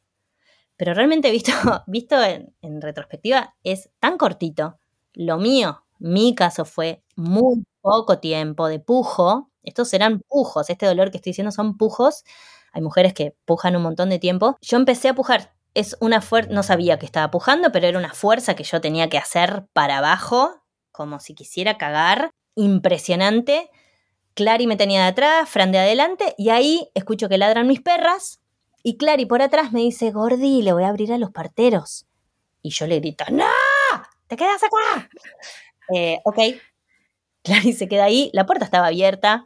pero 0.76 0.94
realmente 0.94 1.32
visto, 1.32 1.54
visto 1.88 2.22
en, 2.22 2.54
en 2.62 2.82
retrospectiva 2.82 3.56
es 3.64 3.90
tan 4.02 4.18
cortito. 4.18 4.78
Lo 5.14 5.38
mío, 5.38 5.86
mi 6.00 6.36
caso 6.36 6.66
fue 6.66 7.02
muy 7.16 7.64
poco 7.80 8.20
tiempo 8.20 8.68
de 8.68 8.82
pujo. 8.82 9.51
Estos 9.64 9.94
eran 9.94 10.22
pujos, 10.28 10.70
este 10.70 10.86
dolor 10.86 11.12
que 11.12 11.18
estoy 11.18 11.32
diciendo 11.32 11.52
son 11.52 11.78
pujos 11.78 12.24
hay 12.72 12.82
mujeres 12.82 13.14
que 13.14 13.36
pujan 13.46 13.76
un 13.76 13.84
montón 13.84 14.10
de 14.10 14.20
tiempo. 14.20 14.58
Yo 14.62 14.78
empecé 14.78 15.10
a 15.10 15.16
pujar. 15.16 15.54
Es 15.74 15.96
una 16.00 16.22
fuerza, 16.22 16.52
no 16.52 16.64
sabía 16.64 17.00
que 17.00 17.06
estaba 17.06 17.32
pujando, 17.32 17.72
pero 17.72 17.88
era 17.88 17.98
una 17.98 18.14
fuerza 18.14 18.56
que 18.56 18.64
yo 18.64 18.82
tenía 18.82 19.10
que 19.10 19.18
hacer 19.18 19.66
para 19.74 20.00
abajo, 20.00 20.62
como 20.92 21.20
si 21.20 21.34
quisiera 21.34 21.78
cagar. 21.78 22.32
Impresionante. 22.56 23.70
Clary 24.34 24.68
me 24.68 24.78
tenía 24.78 25.02
de 25.02 25.08
atrás, 25.08 25.50
Fran 25.50 25.72
de 25.72 25.80
adelante, 25.80 26.36
y 26.38 26.50
ahí 26.50 26.90
escucho 26.94 27.30
que 27.30 27.38
ladran 27.38 27.68
mis 27.68 27.82
perras. 27.82 28.42
Y 28.84 28.98
Clary 28.98 29.26
por 29.26 29.42
atrás 29.42 29.72
me 29.72 29.82
dice, 29.82 30.12
Gordi, 30.12 30.62
le 30.62 30.74
voy 30.74 30.84
a 30.84 30.90
abrir 30.90 31.14
a 31.14 31.18
los 31.18 31.32
parteros. 31.32 32.08
Y 32.62 32.72
yo 32.72 32.88
le 32.88 33.00
grito, 33.00 33.26
¡No! 33.32 33.46
¡Te 34.28 34.38
quedas 34.38 34.62
acá! 34.64 35.10
Eh, 35.94 36.20
ok. 36.24 36.40
Clary 37.44 37.74
se 37.74 37.88
queda 37.88 38.06
ahí, 38.06 38.30
la 38.34 38.46
puerta 38.46 38.66
estaba 38.66 38.88
abierta. 38.88 39.46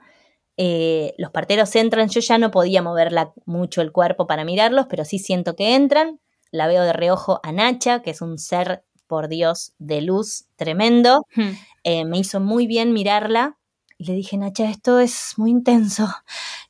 Eh, 0.58 1.14
los 1.18 1.32
parteros 1.32 1.76
entran, 1.76 2.10
yo 2.10 2.22
ya 2.22 2.38
no 2.38 2.52
podía 2.52 2.82
moverla 2.82 3.34
mucho 3.46 3.82
el 3.82 3.92
cuerpo 3.92 4.28
para 4.28 4.46
mirarlos, 4.46 4.88
pero 4.90 5.06
sí 5.06 5.20
siento 5.20 5.56
que 5.56 5.76
entran. 5.76 6.20
La 6.52 6.68
veo 6.68 6.84
de 6.84 6.94
reojo 6.94 7.40
a 7.44 7.52
Nacha, 7.52 8.02
que 8.02 8.12
es 8.12 8.22
un 8.22 8.38
ser, 8.38 8.84
por 9.08 9.28
Dios, 9.28 9.74
de 9.80 10.02
luz 10.02 10.46
tremendo. 10.56 11.26
Hmm. 11.36 11.52
Eh, 11.84 12.06
me 12.06 12.18
hizo 12.20 12.40
muy 12.40 12.68
bien 12.68 12.94
mirarla 12.94 13.58
y 13.98 14.06
le 14.06 14.14
dije, 14.14 14.38
Nacha, 14.38 14.70
esto 14.70 15.00
es 15.00 15.34
muy 15.38 15.52
intenso. 15.52 16.08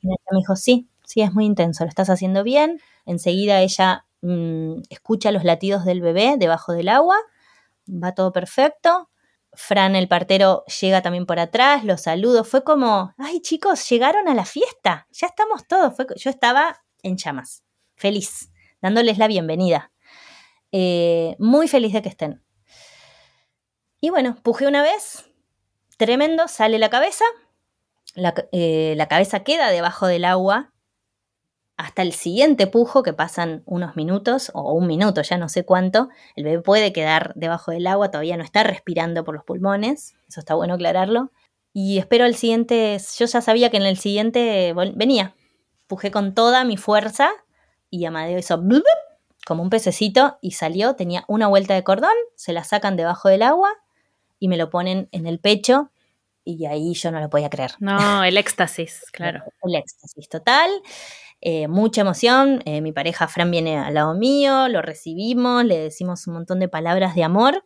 Y 0.01 0.07
Nacha 0.07 0.23
me 0.31 0.39
dijo, 0.39 0.55
sí, 0.55 0.89
sí, 1.05 1.21
es 1.21 1.33
muy 1.33 1.45
intenso, 1.45 1.83
lo 1.85 1.89
estás 1.89 2.09
haciendo 2.09 2.43
bien. 2.43 2.79
Enseguida 3.05 3.61
ella 3.61 4.05
mmm, 4.21 4.81
escucha 4.89 5.31
los 5.31 5.43
latidos 5.43 5.85
del 5.85 6.01
bebé 6.01 6.35
debajo 6.37 6.73
del 6.73 6.89
agua, 6.89 7.17
va 7.89 8.13
todo 8.13 8.31
perfecto. 8.33 9.09
Fran, 9.55 9.95
el 9.95 10.07
partero, 10.07 10.63
llega 10.81 11.01
también 11.01 11.25
por 11.25 11.39
atrás, 11.39 11.83
los 11.83 12.01
saludo. 12.01 12.43
Fue 12.43 12.63
como, 12.63 13.13
ay 13.17 13.41
chicos, 13.41 13.89
llegaron 13.89 14.27
a 14.27 14.33
la 14.33 14.45
fiesta, 14.45 15.07
ya 15.11 15.27
estamos 15.27 15.67
todos. 15.67 15.93
yo 16.17 16.29
estaba 16.29 16.83
en 17.03 17.17
llamas, 17.17 17.63
feliz, 17.95 18.51
dándoles 18.81 19.17
la 19.17 19.27
bienvenida. 19.27 19.91
Eh, 20.71 21.35
muy 21.39 21.67
feliz 21.67 21.93
de 21.93 22.01
que 22.01 22.09
estén. 22.09 22.43
Y 23.99 24.09
bueno, 24.09 24.35
pujé 24.43 24.67
una 24.67 24.83
vez, 24.83 25.25
tremendo, 25.97 26.47
sale 26.47 26.77
la 26.77 26.89
cabeza, 26.89 27.25
la, 28.13 28.33
eh, 28.51 28.93
la 28.97 29.07
cabeza 29.07 29.43
queda 29.43 29.69
debajo 29.71 30.05
del 30.07 30.25
agua 30.25 30.74
hasta 31.77 32.01
el 32.01 32.13
siguiente 32.13 32.67
pujo, 32.67 33.03
que 33.03 33.13
pasan 33.13 33.63
unos 33.65 33.95
minutos 33.95 34.51
o 34.53 34.73
un 34.73 34.87
minuto, 34.87 35.21
ya 35.21 35.37
no 35.37 35.49
sé 35.49 35.65
cuánto, 35.65 36.09
el 36.35 36.45
bebé 36.45 36.61
puede 36.61 36.93
quedar 36.93 37.33
debajo 37.35 37.71
del 37.71 37.87
agua, 37.87 38.11
todavía 38.11 38.37
no 38.37 38.43
está 38.43 38.63
respirando 38.63 39.23
por 39.25 39.35
los 39.35 39.43
pulmones, 39.43 40.15
eso 40.27 40.39
está 40.39 40.55
bueno 40.55 40.75
aclararlo. 40.75 41.31
Y 41.73 41.97
espero 41.97 42.25
el 42.25 42.35
siguiente, 42.35 42.97
yo 43.17 43.25
ya 43.25 43.41
sabía 43.41 43.69
que 43.69 43.77
en 43.77 43.83
el 43.83 43.97
siguiente 43.97 44.73
venía, 44.95 45.35
pujé 45.87 46.11
con 46.11 46.33
toda 46.33 46.63
mi 46.63 46.77
fuerza 46.77 47.29
y 47.89 48.05
Amadeo 48.05 48.39
hizo 48.39 48.57
como 49.45 49.61
un 49.61 49.69
pececito 49.69 50.37
y 50.41 50.51
salió, 50.51 50.95
tenía 50.95 51.25
una 51.27 51.47
vuelta 51.47 51.73
de 51.73 51.83
cordón, 51.83 52.15
se 52.35 52.53
la 52.53 52.63
sacan 52.63 52.95
debajo 52.95 53.27
del 53.27 53.41
agua 53.41 53.69
y 54.39 54.47
me 54.47 54.57
lo 54.57 54.69
ponen 54.69 55.09
en 55.11 55.27
el 55.27 55.39
pecho 55.39 55.91
y 56.45 56.65
ahí 56.65 56.93
yo 56.93 57.11
no 57.11 57.19
lo 57.19 57.29
podía 57.29 57.49
creer. 57.49 57.71
No, 57.79 58.23
el 58.23 58.37
éxtasis, 58.37 59.01
claro. 59.11 59.43
el 59.63 59.75
éxtasis 59.75 60.29
total. 60.29 60.69
Eh, 61.47 61.67
mucha 61.67 62.01
emoción. 62.01 62.63
Eh, 62.65 62.81
mi 62.81 62.91
pareja 62.91 63.27
Fran 63.27 63.51
viene 63.51 63.77
al 63.77 63.93
lado 63.93 64.15
mío, 64.15 64.67
lo 64.67 64.81
recibimos, 64.81 65.63
le 65.63 65.77
decimos 65.77 66.25
un 66.25 66.33
montón 66.33 66.59
de 66.59 66.67
palabras 66.67 67.13
de 67.13 67.23
amor. 67.23 67.63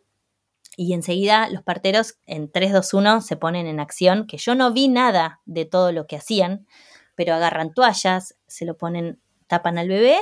Y 0.76 0.92
enseguida 0.92 1.48
los 1.48 1.62
parteros 1.62 2.18
en 2.26 2.52
3, 2.52 2.74
2, 2.74 2.92
1 2.92 3.20
se 3.22 3.36
ponen 3.38 3.66
en 3.66 3.80
acción, 3.80 4.26
que 4.26 4.36
yo 4.36 4.54
no 4.54 4.70
vi 4.74 4.88
nada 4.88 5.40
de 5.46 5.64
todo 5.64 5.92
lo 5.92 6.06
que 6.06 6.16
hacían, 6.16 6.66
pero 7.14 7.32
agarran 7.32 7.72
toallas, 7.72 8.36
se 8.46 8.66
lo 8.66 8.76
ponen, 8.76 9.18
tapan 9.46 9.78
al 9.78 9.88
bebé 9.88 10.18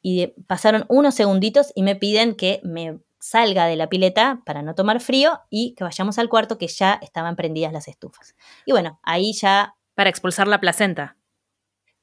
y 0.00 0.28
pasaron 0.46 0.86
unos 0.88 1.14
segunditos 1.14 1.72
y 1.74 1.82
me 1.82 1.96
piden 1.96 2.34
que 2.34 2.62
me 2.64 3.00
salga 3.20 3.66
de 3.66 3.76
la 3.76 3.90
pileta 3.90 4.40
para 4.46 4.62
no 4.62 4.74
tomar 4.74 5.00
frío 5.00 5.40
y 5.50 5.74
que 5.74 5.84
vayamos 5.84 6.18
al 6.18 6.30
cuarto 6.30 6.56
que 6.56 6.68
ya 6.68 6.98
estaban 7.02 7.36
prendidas 7.36 7.74
las 7.74 7.86
estufas. 7.86 8.34
Y 8.64 8.72
bueno, 8.72 8.98
ahí 9.02 9.34
ya... 9.34 9.76
Para 9.94 10.10
expulsar 10.10 10.48
la 10.48 10.58
placenta. 10.58 11.18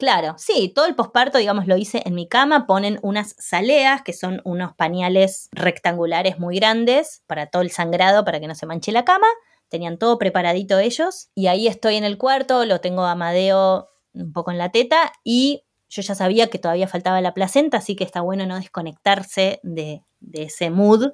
Claro, 0.02 0.34
sí, 0.39 0.72
todo 0.74 0.88
el 0.88 0.95
posparto, 0.95 1.38
digamos, 1.38 1.68
lo 1.68 1.78
hice 1.78 2.02
en 2.04 2.16
mi 2.16 2.28
cama. 2.28 2.66
Ponen 2.66 2.97
unas 3.04 3.36
saleas, 3.38 4.02
que 4.02 4.14
son 4.14 4.41
unos 4.45 4.74
pañales 4.74 5.47
rectangulares 5.52 6.39
muy 6.39 6.56
grandes 6.56 7.22
para 7.28 7.52
todo 7.52 7.62
el 7.62 7.70
sangrado, 7.70 8.26
para 8.26 8.39
que 8.39 8.47
no 8.47 8.56
se 8.56 8.66
manche 8.66 8.91
la 8.91 9.06
cama. 9.06 9.28
Tenían 9.70 9.99
todo 9.99 10.18
preparadito 10.18 10.80
ellos. 10.80 11.30
Y 11.36 11.45
ahí 11.45 11.68
estoy 11.68 11.97
en 11.97 12.04
el 12.04 12.18
cuarto, 12.18 12.66
lo 12.66 12.82
tengo 12.82 13.04
a 13.04 13.12
Amadeo 13.12 13.89
un 14.16 14.34
poco 14.34 14.49
en 14.49 14.58
la 14.58 14.72
teta 14.72 15.14
y 15.24 15.66
yo 15.88 16.02
ya 16.02 16.16
sabía 16.16 16.49
que 16.49 16.58
todavía 16.58 16.88
faltaba 16.88 17.22
la 17.22 17.36
placenta, 17.36 17.78
así 17.78 17.95
que 17.95 18.04
está 18.04 18.22
bueno 18.22 18.47
no 18.47 18.56
desconectarse 18.56 19.60
de, 19.62 20.02
ese 20.34 20.72
mood 20.72 21.12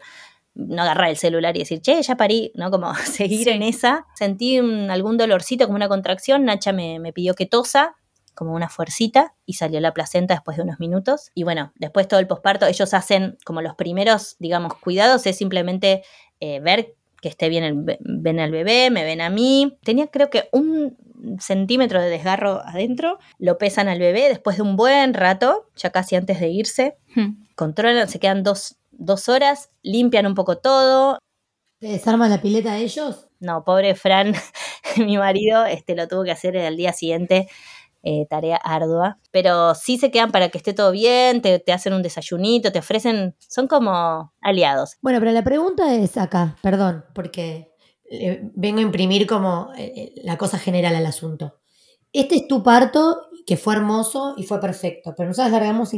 no 0.56 0.82
agarrar 0.82 1.10
el 1.10 1.18
celular 1.18 1.58
y 1.58 1.60
decir, 1.60 1.82
che, 1.82 2.02
ya 2.02 2.16
parí, 2.16 2.54
¿no? 2.56 2.72
Como 2.72 2.96
seguir 3.04 3.50
en 3.50 3.64
esa. 3.64 4.06
Sentí 4.16 4.58
algún 4.58 5.18
dolorcito, 5.18 5.66
como 5.66 5.76
una 5.76 5.90
contracción. 5.90 6.46
Nacha 6.46 6.72
me, 6.72 7.00
me, 7.00 7.12
pidió 7.12 7.34
que 7.34 7.46
tosa 7.46 7.98
como 8.38 8.54
una 8.54 8.70
fuercita 8.70 9.34
y 9.48 9.54
salió 9.54 9.80
la 9.80 9.94
placenta 9.94 10.36
después 10.36 10.58
de 10.58 10.64
unos 10.64 10.80
minutos. 10.80 11.32
Y 11.34 11.44
bueno, 11.44 11.74
después 11.76 12.08
todo 12.08 12.20
el 12.20 12.28
posparto, 12.28 12.68
ellos 12.68 12.94
hacen 12.94 13.38
como 13.44 13.64
los 13.64 13.74
primeros, 13.74 14.36
digamos, 14.38 14.76
cuidados, 14.76 15.26
es 15.26 15.36
simplemente 15.36 16.04
eh, 16.40 16.60
ver 16.60 16.94
que 17.20 17.30
esté 17.30 17.50
bien, 17.50 17.64
el, 17.64 17.98
ven 18.00 18.40
al 18.40 18.52
bebé, 18.52 18.92
me 18.92 19.04
ven 19.04 19.22
a 19.22 19.32
mí. 19.32 19.76
Tenía 19.84 20.06
creo 20.06 20.30
que 20.30 20.50
un 20.52 20.96
centímetro 21.40 22.00
de 22.00 22.10
desgarro 22.10 22.62
adentro, 22.64 23.18
lo 23.40 23.58
pesan 23.58 23.88
al 23.88 23.98
bebé 23.98 24.30
después 24.30 24.58
de 24.58 24.62
un 24.62 24.76
buen 24.76 25.16
rato, 25.16 25.68
ya 25.76 25.90
casi 25.90 26.16
antes 26.16 26.40
de 26.40 26.50
irse, 26.50 26.96
hmm. 27.16 27.46
controlan, 27.56 28.08
se 28.08 28.20
quedan 28.20 28.44
dos, 28.44 28.78
dos 28.92 29.30
horas, 29.30 29.72
limpian 29.82 30.28
un 30.28 30.36
poco 30.36 30.60
todo, 30.60 31.18
¿Te 31.80 31.90
desarman 31.90 32.32
la 32.32 32.42
pileta 32.42 32.74
de 32.74 32.80
ellos? 32.82 33.28
No, 33.40 33.64
pobre 33.64 33.94
Fran, 33.94 34.34
mi 34.98 35.18
marido, 35.18 35.64
este, 35.66 35.96
lo 35.96 36.08
tuvo 36.08 36.24
que 36.24 36.32
hacer 36.32 36.56
el 36.56 36.76
día 36.76 36.92
siguiente 36.92 37.48
eh, 38.10 38.26
tarea 38.30 38.56
ardua, 38.56 39.20
pero 39.32 39.76
sí 39.76 39.98
se 39.98 40.12
quedan 40.12 40.32
para 40.32 40.48
que 40.48 40.58
esté 40.58 40.72
todo 40.72 40.92
bien, 40.92 41.42
te, 41.42 41.62
hacen 41.74 41.92
un 41.92 42.02
desayunito, 42.02 42.72
te 42.72 42.80
ofrecen, 42.80 43.36
son 43.38 43.68
como 43.68 44.34
aliados. 44.40 44.96
Bueno, 45.02 45.20
pero 45.20 45.34
la 45.34 45.44
pregunta 45.44 45.94
es 45.94 46.16
acá, 46.16 46.56
perdón, 46.62 47.04
porque 47.14 47.74
eh, 48.10 48.50
vengo 48.56 48.80
a 48.80 48.84
imprimir 48.84 49.28
como 49.28 49.72
eh, 49.78 50.14
la 50.24 50.38
cosa 50.38 50.58
general 50.58 50.96
al 50.96 51.06
asunto. 51.06 51.60
Este 52.14 52.36
es 52.36 52.48
tu 52.48 52.64
parto, 52.64 53.24
que 53.46 53.58
fue 53.58 53.76
hermoso 53.76 54.36
y 54.38 54.44
fue 54.44 54.62
perfecto, 54.62 55.14
pero 55.18 55.28
nosotros 55.28 55.52
largamos 55.52 55.92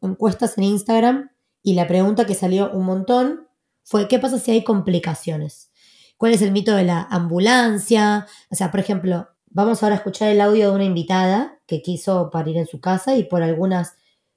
encuestas 0.00 0.56
en 0.56 0.64
Instagram 0.64 1.32
y 1.62 1.74
la 1.74 1.86
pregunta 1.86 2.24
que 2.24 2.34
salió 2.34 2.70
un 2.70 2.86
montón 2.86 3.46
fue, 3.82 4.08
¿qué 4.08 4.18
pasa 4.18 4.38
si 4.38 4.52
hay 4.52 4.64
complicaciones? 4.64 5.70
¿Cuál 6.16 6.32
es 6.32 6.40
el 6.40 6.52
mito 6.52 6.74
de 6.74 6.84
la 6.84 7.02
ambulancia? 7.02 8.26
O 8.50 8.54
sea, 8.54 8.70
por 8.70 8.80
ejemplo, 8.80 9.28
Vamos 9.50 9.82
ahora 9.82 9.94
a 9.94 9.98
escuchar 9.98 10.30
el 10.30 10.40
audio 10.40 10.70
de 10.70 10.74
una 10.74 10.84
invitada 10.84 11.60
que 11.66 11.82
quiso 11.82 12.30
parir 12.30 12.56
en 12.56 12.66
su 12.66 12.80
casa 12.80 13.16
y 13.16 13.24
por 13.24 13.42
algunas 13.42 13.94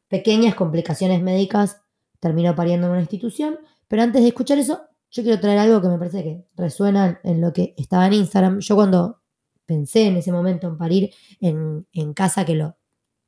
pequeñas 0.08 0.56
complicaciones 0.56 1.22
médicas 1.22 1.82
terminó 2.20 2.56
pariendo 2.56 2.88
en 2.88 2.92
una 2.92 3.02
institución. 3.02 3.60
Pero 3.88 4.04
antes 4.04 4.22
de 4.22 4.30
escuchar 4.30 4.58
eso, 4.58 4.82
yo 5.12 5.24
quiero 5.24 5.40
traer 5.40 5.60
algo 5.60 5.82
que 5.82 5.88
me 5.88 5.98
parece 5.98 6.24
que 6.24 6.46
resuena 6.56 7.20
en 7.24 7.42
lo 7.42 7.54
que 7.54 7.74
estaba 7.78 8.08
en 8.08 8.14
Instagram. 8.14 8.60
Yo 8.60 8.76
cuando 8.76 9.22
pensé 9.66 10.08
en 10.08 10.18
ese 10.18 10.32
momento 10.32 10.68
en 10.68 10.78
parir 10.78 11.14
en, 11.40 12.14
casa 12.14 12.46
que 12.46 12.56
lo 12.56 12.78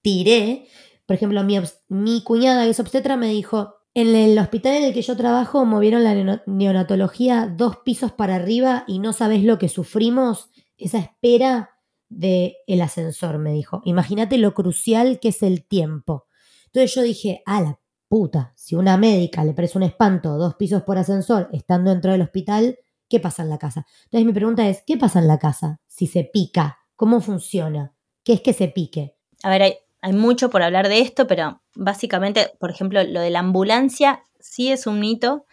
tiré, 0.01 0.67
por 1.05 1.15
ejemplo, 1.15 1.43
mi, 1.43 1.59
mi 1.89 2.23
cuñada 2.23 2.63
que 2.63 2.71
es 2.71 2.79
obstetra 2.79 3.17
me 3.17 3.27
dijo, 3.27 3.75
en 3.93 4.15
el 4.15 4.37
hospital 4.39 4.75
en 4.75 4.83
el 4.85 4.93
que 4.93 5.01
yo 5.01 5.17
trabajo 5.17 5.65
movieron 5.65 6.03
la 6.03 6.41
neonatología 6.45 7.53
dos 7.53 7.77
pisos 7.77 8.11
para 8.11 8.35
arriba 8.35 8.85
y 8.87 8.99
no 8.99 9.11
sabes 9.11 9.43
lo 9.43 9.57
que 9.57 9.67
sufrimos, 9.67 10.49
esa 10.85 10.99
espera 10.99 11.71
del 12.09 12.53
el 12.67 12.81
ascensor, 12.81 13.37
me 13.37 13.53
dijo. 13.53 13.81
Imagínate 13.85 14.37
lo 14.37 14.53
crucial 14.53 15.19
que 15.19 15.29
es 15.29 15.43
el 15.43 15.65
tiempo. 15.65 16.27
Entonces 16.65 16.93
yo 16.93 17.01
dije, 17.01 17.41
a 17.45 17.61
la 17.61 17.79
puta, 18.07 18.53
si 18.55 18.75
una 18.75 18.97
médica 18.97 19.43
le 19.43 19.53
parece 19.53 19.77
un 19.77 19.83
espanto 19.83 20.37
dos 20.37 20.55
pisos 20.55 20.83
por 20.83 20.97
ascensor 20.97 21.49
estando 21.53 21.91
dentro 21.91 22.11
del 22.11 22.21
hospital, 22.21 22.77
¿qué 23.07 23.19
pasa 23.19 23.43
en 23.43 23.49
la 23.49 23.57
casa? 23.57 23.85
Entonces 24.05 24.25
mi 24.25 24.33
pregunta 24.33 24.67
es, 24.67 24.83
¿qué 24.85 24.97
pasa 24.97 25.19
en 25.19 25.27
la 25.27 25.39
casa 25.39 25.79
si 25.87 26.07
se 26.07 26.23
pica? 26.23 26.79
¿Cómo 26.95 27.21
funciona? 27.21 27.93
¿Qué 28.23 28.33
es 28.33 28.41
que 28.41 28.53
se 28.53 28.67
pique? 28.67 29.15
A 29.43 29.49
ver, 29.49 29.61
hay, 29.61 29.75
hay 30.01 30.13
mucho 30.13 30.49
por 30.49 30.61
hablar 30.61 30.89
de 30.89 30.99
esto, 30.99 31.27
pero 31.27 31.61
básicamente, 31.75 32.51
por 32.59 32.69
ejemplo, 32.69 33.03
lo 33.03 33.21
de 33.21 33.29
la 33.29 33.39
ambulancia 33.39 34.23
sí 34.39 34.71
es 34.71 34.87
un 34.87 34.99
mito 34.99 35.45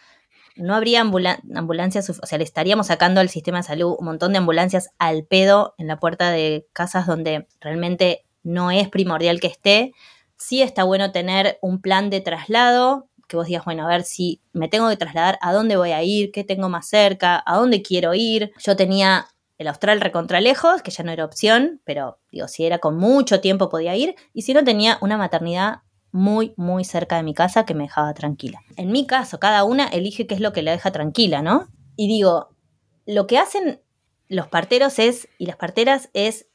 no 0.58 0.74
habría 0.74 1.00
ambulancias, 1.00 2.10
o 2.10 2.26
sea, 2.26 2.38
le 2.38 2.44
estaríamos 2.44 2.88
sacando 2.88 3.20
al 3.20 3.28
sistema 3.28 3.58
de 3.58 3.64
salud 3.64 3.96
un 3.98 4.06
montón 4.06 4.32
de 4.32 4.38
ambulancias 4.38 4.90
al 4.98 5.24
pedo 5.24 5.74
en 5.78 5.86
la 5.86 5.98
puerta 5.98 6.30
de 6.30 6.66
casas 6.72 7.06
donde 7.06 7.46
realmente 7.60 8.24
no 8.42 8.70
es 8.70 8.88
primordial 8.88 9.40
que 9.40 9.46
esté. 9.46 9.92
Sí 10.36 10.62
está 10.62 10.84
bueno 10.84 11.12
tener 11.12 11.58
un 11.62 11.80
plan 11.80 12.10
de 12.10 12.20
traslado, 12.20 13.08
que 13.26 13.36
vos 13.36 13.46
digas, 13.46 13.64
bueno, 13.64 13.84
a 13.84 13.88
ver 13.88 14.04
si 14.04 14.40
me 14.52 14.68
tengo 14.68 14.88
que 14.88 14.96
trasladar, 14.96 15.38
a 15.42 15.52
dónde 15.52 15.76
voy 15.76 15.92
a 15.92 16.02
ir, 16.02 16.32
qué 16.32 16.44
tengo 16.44 16.68
más 16.68 16.88
cerca, 16.88 17.42
a 17.44 17.56
dónde 17.56 17.82
quiero 17.82 18.14
ir. 18.14 18.52
Yo 18.58 18.74
tenía 18.76 19.26
el 19.58 19.68
Austral 19.68 20.00
recontra 20.00 20.40
lejos, 20.40 20.82
que 20.82 20.90
ya 20.90 21.04
no 21.04 21.10
era 21.10 21.24
opción, 21.24 21.80
pero 21.84 22.20
digo, 22.30 22.48
si 22.48 22.64
era 22.64 22.78
con 22.78 22.96
mucho 22.96 23.40
tiempo 23.40 23.68
podía 23.68 23.96
ir, 23.96 24.14
y 24.32 24.42
si 24.42 24.54
no 24.54 24.62
tenía 24.64 24.98
una 25.00 25.18
maternidad 25.18 25.82
muy, 26.18 26.52
muy 26.56 26.84
cerca 26.84 27.16
de 27.16 27.22
mi 27.22 27.32
casa 27.32 27.64
que 27.64 27.74
me 27.74 27.84
dejaba 27.84 28.12
tranquila. 28.12 28.60
En 28.76 28.90
mi 28.90 29.06
caso, 29.06 29.38
cada 29.38 29.64
una 29.64 29.86
elige 29.86 30.26
qué 30.26 30.34
es 30.34 30.40
lo 30.40 30.52
que 30.52 30.62
la 30.62 30.72
deja 30.72 30.90
tranquila, 30.90 31.40
¿no? 31.40 31.68
Y 31.96 32.08
digo, 32.08 32.50
lo 33.06 33.26
que 33.26 33.38
hacen 33.38 33.80
los 34.28 34.48
parteros 34.48 34.98
es, 34.98 35.28
y 35.38 35.46
las 35.46 35.56
parteras 35.56 36.10
es, 36.12 36.48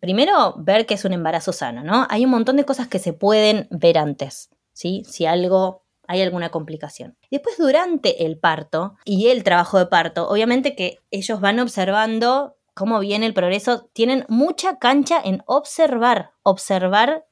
primero, 0.00 0.54
ver 0.56 0.86
que 0.86 0.94
es 0.94 1.04
un 1.04 1.12
embarazo 1.12 1.52
sano, 1.52 1.82
¿no? 1.82 2.06
Hay 2.08 2.24
un 2.24 2.30
montón 2.30 2.56
de 2.56 2.64
cosas 2.64 2.88
que 2.88 2.98
se 2.98 3.12
pueden 3.12 3.68
ver 3.70 3.98
antes, 3.98 4.50
¿sí? 4.72 5.02
Si 5.06 5.26
algo, 5.26 5.84
hay 6.06 6.22
alguna 6.22 6.50
complicación. 6.50 7.18
Después, 7.30 7.58
durante 7.58 8.24
el 8.24 8.38
parto 8.38 8.96
y 9.04 9.28
el 9.28 9.44
trabajo 9.44 9.78
de 9.78 9.86
parto, 9.86 10.28
obviamente 10.28 10.74
que 10.74 11.00
ellos 11.10 11.40
van 11.40 11.60
observando 11.60 12.53
cómo 12.74 12.98
viene 13.00 13.26
el 13.26 13.34
progreso, 13.34 13.88
tienen 13.92 14.24
mucha 14.28 14.78
cancha 14.78 15.20
en 15.24 15.42
observar, 15.46 16.32
observar 16.42 17.24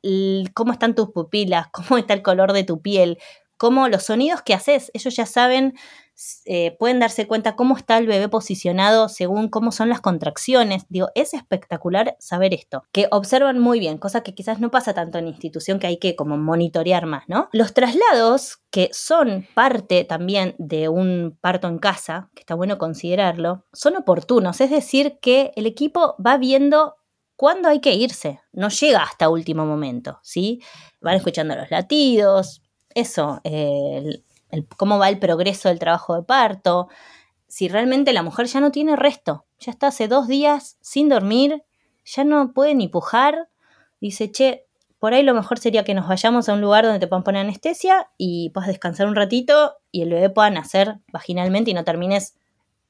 cómo 0.55 0.73
están 0.73 0.95
tus 0.95 1.11
pupilas, 1.11 1.67
cómo 1.73 1.99
está 1.99 2.15
el 2.15 2.23
color 2.23 2.53
de 2.53 2.65
tu 2.65 2.81
piel, 2.81 3.19
cómo 3.63 3.87
los 3.87 4.03
sonidos 4.03 4.43
que 4.43 4.55
haces, 4.55 4.91
ellos 4.93 5.15
ya 5.15 5.25
saben 5.25 5.75
eh, 6.47 6.77
pueden 6.81 6.99
darse 6.99 7.29
cuenta 7.29 7.55
cómo 7.55 7.77
está 7.77 7.97
el 7.97 8.09
bebé 8.09 8.29
posicionado 8.29 9.09
según 9.09 9.49
cómo 9.49 9.71
son 9.71 9.89
las 9.89 10.01
contracciones. 10.01 10.85
Digo, 10.89 11.11
es 11.15 11.33
espectacular 11.33 12.17
saber 12.19 12.55
esto, 12.55 12.83
que 12.91 13.07
observan 13.13 13.61
muy 13.61 13.79
bien, 13.79 13.99
cosa 13.99 14.25
que 14.25 14.35
quizás 14.35 14.59
no 14.59 14.73
pasa 14.73 14.95
tanto 14.95 15.19
en 15.19 15.29
institución 15.29 15.79
que 15.79 15.87
hay 15.87 15.99
que 15.99 16.17
como 16.17 16.37
monitorear 16.39 17.07
más, 17.07 17.23
¿no? 17.29 17.51
Los 17.53 17.73
traslados, 17.73 18.59
que 18.73 18.91
son 18.93 19.47
parte 19.55 20.03
también 20.03 20.57
de 20.59 20.89
un 20.89 21.39
parto 21.41 21.69
en 21.69 21.79
casa, 21.79 22.31
que 22.35 22.41
está 22.41 22.57
bueno 22.57 22.79
considerarlo, 22.79 23.65
son 23.73 23.95
oportunos, 23.95 24.61
es 24.61 24.71
decir, 24.71 25.21
que 25.23 25.53
el 25.55 25.67
equipo 25.67 26.17
va 26.19 26.37
viendo 26.37 26.97
cuándo 27.37 27.69
hay 27.69 27.81
que 27.81 27.95
irse, 27.95 28.41
no 28.53 28.71
llega 28.71 29.05
hasta 29.05 29.29
último 29.29 29.67
momento, 29.67 30.19
¿sí? 30.25 30.61
Van 31.01 31.15
escuchando 31.15 31.55
los 31.55 31.71
latidos, 31.71 32.61
eso, 32.95 33.41
eh, 33.45 34.23
cómo 34.77 34.99
va 34.99 35.09
el 35.09 35.19
progreso 35.19 35.69
del 35.69 35.79
trabajo 35.79 36.15
de 36.17 36.23
parto, 36.23 36.89
si 37.49 37.69
realmente 37.69 38.13
la 38.13 38.23
mujer 38.23 38.47
ya 38.47 38.61
no 38.61 38.71
tiene 38.71 38.97
resto, 38.97 39.45
ya 39.59 39.73
está 39.73 39.89
hace 39.89 40.09
dos 40.09 40.27
días 40.27 40.79
sin 40.81 41.09
dormir, 41.09 41.65
ya 42.05 42.25
no 42.25 42.53
puede 42.53 42.75
ni 42.75 42.89
pujar, 42.89 43.49
dice, 44.01 44.31
che, 44.31 44.67
por 44.99 45.15
ahí 45.15 45.23
lo 45.23 45.35
mejor 45.35 45.59
sería 45.59 45.85
que 45.85 45.95
nos 45.95 46.09
vayamos 46.09 46.49
a 46.49 46.55
un 46.55 46.61
lugar 46.61 46.85
donde 46.85 47.01
te 47.01 47.09
puedan 47.09 47.25
poner 47.25 47.43
anestesia 47.43 48.09
y 48.17 48.51
puedas 48.51 48.69
descansar 48.69 49.07
un 49.09 49.17
ratito 49.17 49.77
y 49.91 50.03
el 50.03 50.11
bebé 50.11 50.31
pueda 50.31 50.49
nacer 50.49 50.99
vaginalmente 51.13 51.73
y 51.73 51.75
no 51.75 51.85
termines 51.85 52.37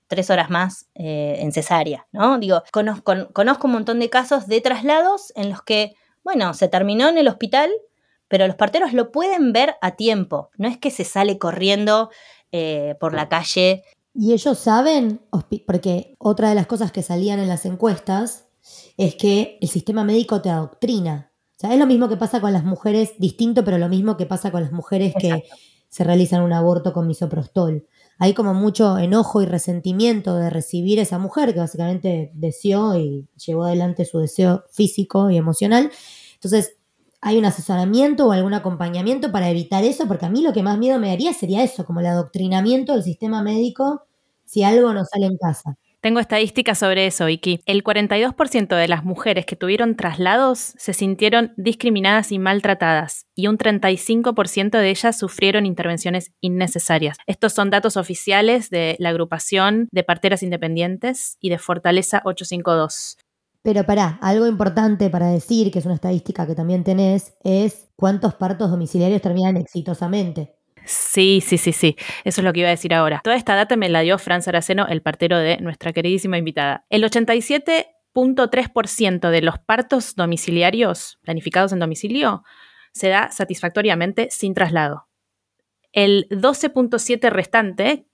tres 0.09 0.29
horas 0.29 0.51
más 0.51 0.91
eh, 0.95 1.39
en 1.39 1.53
cesárea, 1.53 2.07
¿no? 2.13 2.39
Digo, 2.39 2.63
conozco, 2.71 3.33
conozco 3.33 3.67
un 3.67 3.73
montón 3.73 3.99
de 3.99 4.11
casos 4.11 4.47
de 4.47 4.61
traslados 4.61 5.33
en 5.37 5.49
los 5.49 5.63
que, 5.63 5.95
bueno, 6.23 6.53
se 6.53 6.69
terminó 6.69 7.09
en 7.09 7.17
el 7.17 7.29
hospital, 7.29 7.71
pero 8.33 8.47
los 8.47 8.57
parteros 8.57 8.95
lo 8.95 9.13
pueden 9.13 9.53
ver 9.53 9.75
a 9.83 9.91
tiempo, 9.91 10.49
no 10.57 10.67
es 10.67 10.79
que 10.79 10.91
se 10.91 11.05
sale 11.05 11.37
corriendo 11.37 12.09
eh, 12.51 12.95
por 12.99 13.13
la 13.13 13.29
calle. 13.29 13.83
Y 14.15 14.33
ellos 14.33 14.59
saben, 14.59 15.21
porque 15.67 16.17
otra 16.19 16.49
de 16.49 16.55
las 16.55 16.67
cosas 16.67 16.93
que 16.93 17.03
salían 17.03 17.41
en 17.41 17.49
las 17.49 17.67
encuestas 17.67 18.47
es 18.97 19.17
que 19.17 19.59
el 19.61 19.69
sistema 19.69 20.03
médico 20.03 20.41
te 20.41 20.49
adoctrina. 20.49 21.31
O 21.51 21.61
sea, 21.61 21.75
es 21.75 21.79
lo 21.79 21.87
mismo 21.87 22.09
que 22.09 22.17
pasa 22.17 22.41
con 22.41 22.55
las 22.55 22.65
mujeres, 22.65 23.13
distinto, 23.19 23.65
pero 23.67 23.77
lo 23.77 23.91
mismo 23.91 24.17
que 24.17 24.25
pasa 24.25 24.51
con 24.51 24.63
las 24.63 24.73
mujeres 24.73 25.13
que 25.21 25.45
se 25.91 26.03
realizan 26.03 26.43
un 26.43 26.55
aborto 26.55 26.95
con 26.95 27.07
misoprostol. 27.07 27.87
Hay 28.19 28.33
como 28.33 28.55
mucho 28.55 28.97
enojo 28.97 29.43
y 29.43 29.45
resentimiento 29.45 30.37
de 30.37 30.49
recibir 30.49 31.01
a 31.01 31.03
esa 31.03 31.19
mujer 31.19 31.53
que 31.53 31.61
básicamente 31.61 32.31
deseó 32.33 32.97
y 32.97 33.29
llevó 33.45 33.65
adelante 33.65 34.07
su 34.07 34.21
deseo 34.21 34.65
físico 34.71 35.29
y 35.29 35.37
emocional. 35.37 35.91
Entonces, 36.37 36.79
¿Hay 37.25 37.39
un 37.39 37.45
asesoramiento 37.45 38.27
o 38.27 38.33
algún 38.33 38.53
acompañamiento 38.53 39.31
para 39.31 39.49
evitar 39.49 39.85
eso? 39.85 40.09
Porque 40.09 40.27
a 40.27 40.29
mí 40.29 40.43
lo 40.43 40.53
que 40.53 40.65
más 40.65 40.77
miedo 40.77 40.99
me 40.99 41.09
daría 41.09 41.33
sería 41.33 41.63
eso, 41.63 41.85
como 41.87 42.01
el 42.01 42.07
adoctrinamiento 42.07 42.93
del 42.93 43.05
sistema 43.05 43.43
médico 43.43 44.03
si 44.45 44.65
algo 44.65 44.93
no 44.93 45.05
sale 45.05 45.27
en 45.27 45.39
casa. 45.39 45.77
Tengo 46.03 46.19
estadísticas 46.19 46.81
sobre 46.81 47.07
eso, 47.07 47.27
Vicky. 47.27 47.61
El 47.65 47.85
42% 47.85 48.75
de 48.75 48.89
las 48.89 49.05
mujeres 49.05 49.47
que 49.47 49.55
tuvieron 49.55 49.95
traslados 49.95 50.75
se 50.77 50.93
sintieron 50.95 51.55
discriminadas 51.57 52.33
y 52.33 52.41
maltratadas, 52.41 53.27
y 53.37 53.47
un 53.47 53.57
35% 53.57 54.79
de 54.79 54.91
ellas 54.91 55.17
sufrieron 55.17 55.65
intervenciones 55.65 56.33
innecesarias. 56.41 57.19
Estos 57.29 57.53
son 57.53 57.71
datos 57.71 57.97
oficiales 57.97 58.69
de 58.69 58.97
la 58.99 59.11
agrupación 59.11 59.89
de 59.93 60.03
parteras 60.03 60.43
independientes 60.43 61.39
y 61.41 61.51
de 61.51 61.59
Fortaleza 61.59 62.21
852. 62.25 63.17
Pero 63.63 63.85
pará, 63.85 64.19
algo 64.21 64.47
importante 64.47 65.09
para 65.09 65.29
decir, 65.29 65.71
que 65.71 65.79
es 65.79 65.85
una 65.85 65.95
estadística 65.95 66.47
que 66.47 66.57
también 66.57 66.83
tenés, 66.83 67.35
es 67.45 67.91
cuántos 67.95 68.35
partos 68.35 68.71
domiciliarios 68.71 69.23
terminan 69.23 69.57
exitosamente. 69.57 70.57
Sí, 70.85 71.41
sí, 71.41 71.57
sí, 71.59 71.73
sí. 71.73 71.95
Eso 72.25 72.41
es 72.41 72.45
lo 72.45 72.53
que 72.53 72.59
iba 72.61 72.69
a 72.69 72.73
decir 72.73 72.93
ahora. 72.93 73.21
Toda 73.23 73.37
esta 73.37 73.55
data 73.55 73.77
me 73.77 73.89
la 73.89 74.01
dio 74.01 74.19
Fran 74.19 74.43
Saraceno, 74.43 74.89
el 74.89 75.01
partero 75.01 75.39
de 75.39 75.59
nuestra 75.59 75.93
queridísima 75.93 76.39
invitada. 76.39 76.85
El 76.91 77.05
87.3% 77.05 79.31
de 79.31 79.43
los 79.43 79.61
partos 79.61 80.17
domiciliarios 80.17 81.21
planificados 81.23 81.71
en 81.73 81.79
domicilio 81.79 82.43
se 82.93 83.11
da 83.11 83.31
satisfactoriamente 83.31 84.27
sin 84.31 84.55
traslado. 84.55 85.07
El 85.93 86.27
12.7 86.31 87.31
restante, 87.31 88.09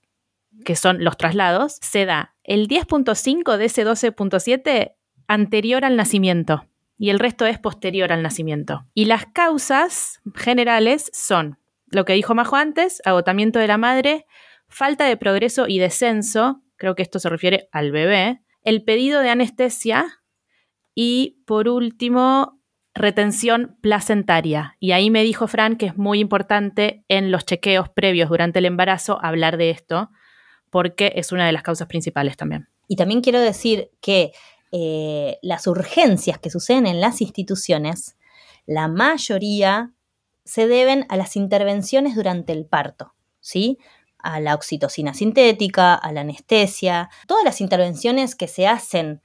que 0.65 0.77
son 0.77 1.03
los 1.05 1.17
traslados, 1.17 1.79
se 1.81 2.05
da 2.05 2.35
el 2.45 2.69
10.5 2.69 3.57
de 3.57 3.65
ese 3.65 3.87
12.7 3.87 4.98
anterior 5.29 5.85
al 5.85 5.97
nacimiento 5.97 6.67
y 6.99 7.11
el 7.11 7.21
resto 7.21 7.47
es 7.47 7.59
posterior 7.59 8.13
al 8.13 8.23
nacimiento. 8.23 8.87
Y 8.93 9.05
las 9.05 9.27
causas 9.27 10.21
generales 10.35 11.11
son 11.15 11.59
lo 11.91 12.05
que 12.05 12.15
dijo 12.15 12.35
Majo 12.35 12.57
antes, 12.57 13.01
agotamiento 13.05 13.59
de 13.59 13.69
la 13.69 13.79
madre, 13.79 14.27
falta 14.69 15.07
de 15.07 15.17
progreso 15.17 15.67
y 15.69 15.79
descenso, 15.79 16.63
creo 16.77 16.95
que 16.95 17.03
esto 17.03 17.19
se 17.19 17.29
refiere 17.29 17.69
al 17.73 17.93
bebé, 17.93 18.43
el 18.63 18.83
pedido 18.85 19.21
de 19.21 19.31
anestesia 19.31 20.21
y 20.95 21.43
por 21.47 21.69
último 21.69 22.61
retención 22.95 23.79
placentaria. 23.81 24.77
Y 24.81 24.93
ahí 24.93 25.11
me 25.11 25.23
dijo 25.23 25.47
Fran 25.47 25.77
que 25.77 25.87
es 25.87 25.97
muy 25.97 26.19
importante 26.19 27.05
en 27.09 27.31
los 27.31 27.47
chequeos 27.47 27.89
previos 27.89 28.29
durante 28.29 28.59
el 28.59 28.67
embarazo 28.67 29.19
hablar 29.23 29.57
de 29.57 29.71
esto, 29.71 30.11
porque 30.71 31.13
es 31.15 31.33
una 31.33 31.47
de 31.47 31.53
las 31.53 31.63
causas 31.63 31.87
principales 31.87 32.37
también. 32.37 32.69
Y 32.89 32.97
también 32.97 33.21
quiero 33.21 33.41
decir 33.41 33.91
que 34.01 34.33
eh, 34.73 35.39
las 35.43 35.67
urgencias 35.67 36.39
que 36.39 36.51
suceden 36.51 36.87
en 36.87 37.01
las 37.01 37.21
instituciones, 37.21 38.17
la 38.67 38.89
mayoría 38.89 39.93
se 40.45 40.67
deben 40.67 41.07
a 41.09 41.17
las 41.17 41.37
intervenciones 41.37 42.15
durante 42.15 42.53
el 42.53 42.67
parto, 42.67 43.15
¿sí? 43.41 43.79
A 44.19 44.41
la 44.41 44.55
oxitocina 44.55 45.15
sintética, 45.15 45.95
a 45.95 46.13
la 46.13 46.23
anestesia, 46.23 47.09
todas 47.27 47.45
las 47.45 47.61
intervenciones 47.61 48.35
que 48.35 48.49
se 48.49 48.67
hacen 48.67 49.23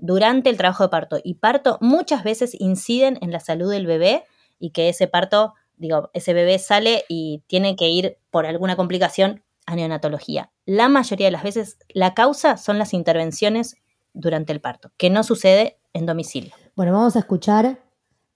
durante 0.00 0.50
el 0.50 0.56
trabajo 0.56 0.84
de 0.84 0.90
parto 0.90 1.18
y 1.22 1.34
parto 1.34 1.78
muchas 1.80 2.22
veces 2.24 2.54
inciden 2.58 3.18
en 3.22 3.30
la 3.30 3.40
salud 3.40 3.70
del 3.70 3.86
bebé 3.86 4.24
y 4.58 4.70
que 4.70 4.88
ese 4.88 5.06
parto, 5.06 5.54
digo, 5.76 6.10
ese 6.12 6.34
bebé 6.34 6.58
sale 6.58 7.04
y 7.08 7.42
tiene 7.46 7.76
que 7.76 7.88
ir 7.88 8.18
por 8.30 8.46
alguna 8.46 8.76
complicación 8.76 9.42
a 9.66 9.76
neonatología. 9.76 10.50
La 10.66 10.88
mayoría 10.88 11.26
de 11.26 11.32
las 11.32 11.42
veces 11.42 11.78
la 11.88 12.14
causa 12.14 12.56
son 12.56 12.78
las 12.78 12.92
intervenciones 12.92 13.76
durante 14.14 14.52
el 14.52 14.60
parto, 14.60 14.90
que 14.98 15.10
no 15.10 15.22
sucede 15.22 15.76
en 15.92 16.06
domicilio. 16.06 16.52
Bueno, 16.76 16.92
vamos 16.92 17.16
a 17.16 17.20
escuchar 17.20 17.80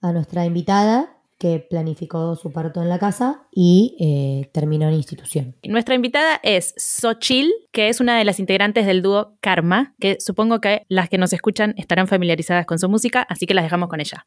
a 0.01 0.11
nuestra 0.11 0.45
invitada 0.45 1.15
que 1.37 1.59
planificó 1.59 2.35
su 2.35 2.51
parto 2.53 2.81
en 2.81 2.89
la 2.89 2.97
casa 2.97 3.41
y 3.51 3.95
eh, 3.99 4.49
terminó 4.53 4.87
en 4.87 4.93
institución. 4.93 5.55
Nuestra 5.63 5.95
invitada 5.95 6.39
es 6.43 6.73
Xochil, 6.77 7.51
que 7.73 7.89
es 7.89 7.99
una 7.99 8.17
de 8.17 8.23
las 8.23 8.39
integrantes 8.39 8.85
del 8.85 9.01
dúo 9.01 9.31
Karma, 9.41 9.95
que 9.99 10.17
supongo 10.19 10.61
que 10.61 10.85
las 10.87 11.09
que 11.09 11.17
nos 11.17 11.33
escuchan 11.33 11.73
estarán 11.77 12.07
familiarizadas 12.07 12.65
con 12.65 12.79
su 12.79 12.87
música, 12.87 13.21
así 13.29 13.45
que 13.45 13.53
las 13.53 13.65
dejamos 13.65 13.89
con 13.89 13.99
ella. 13.99 14.25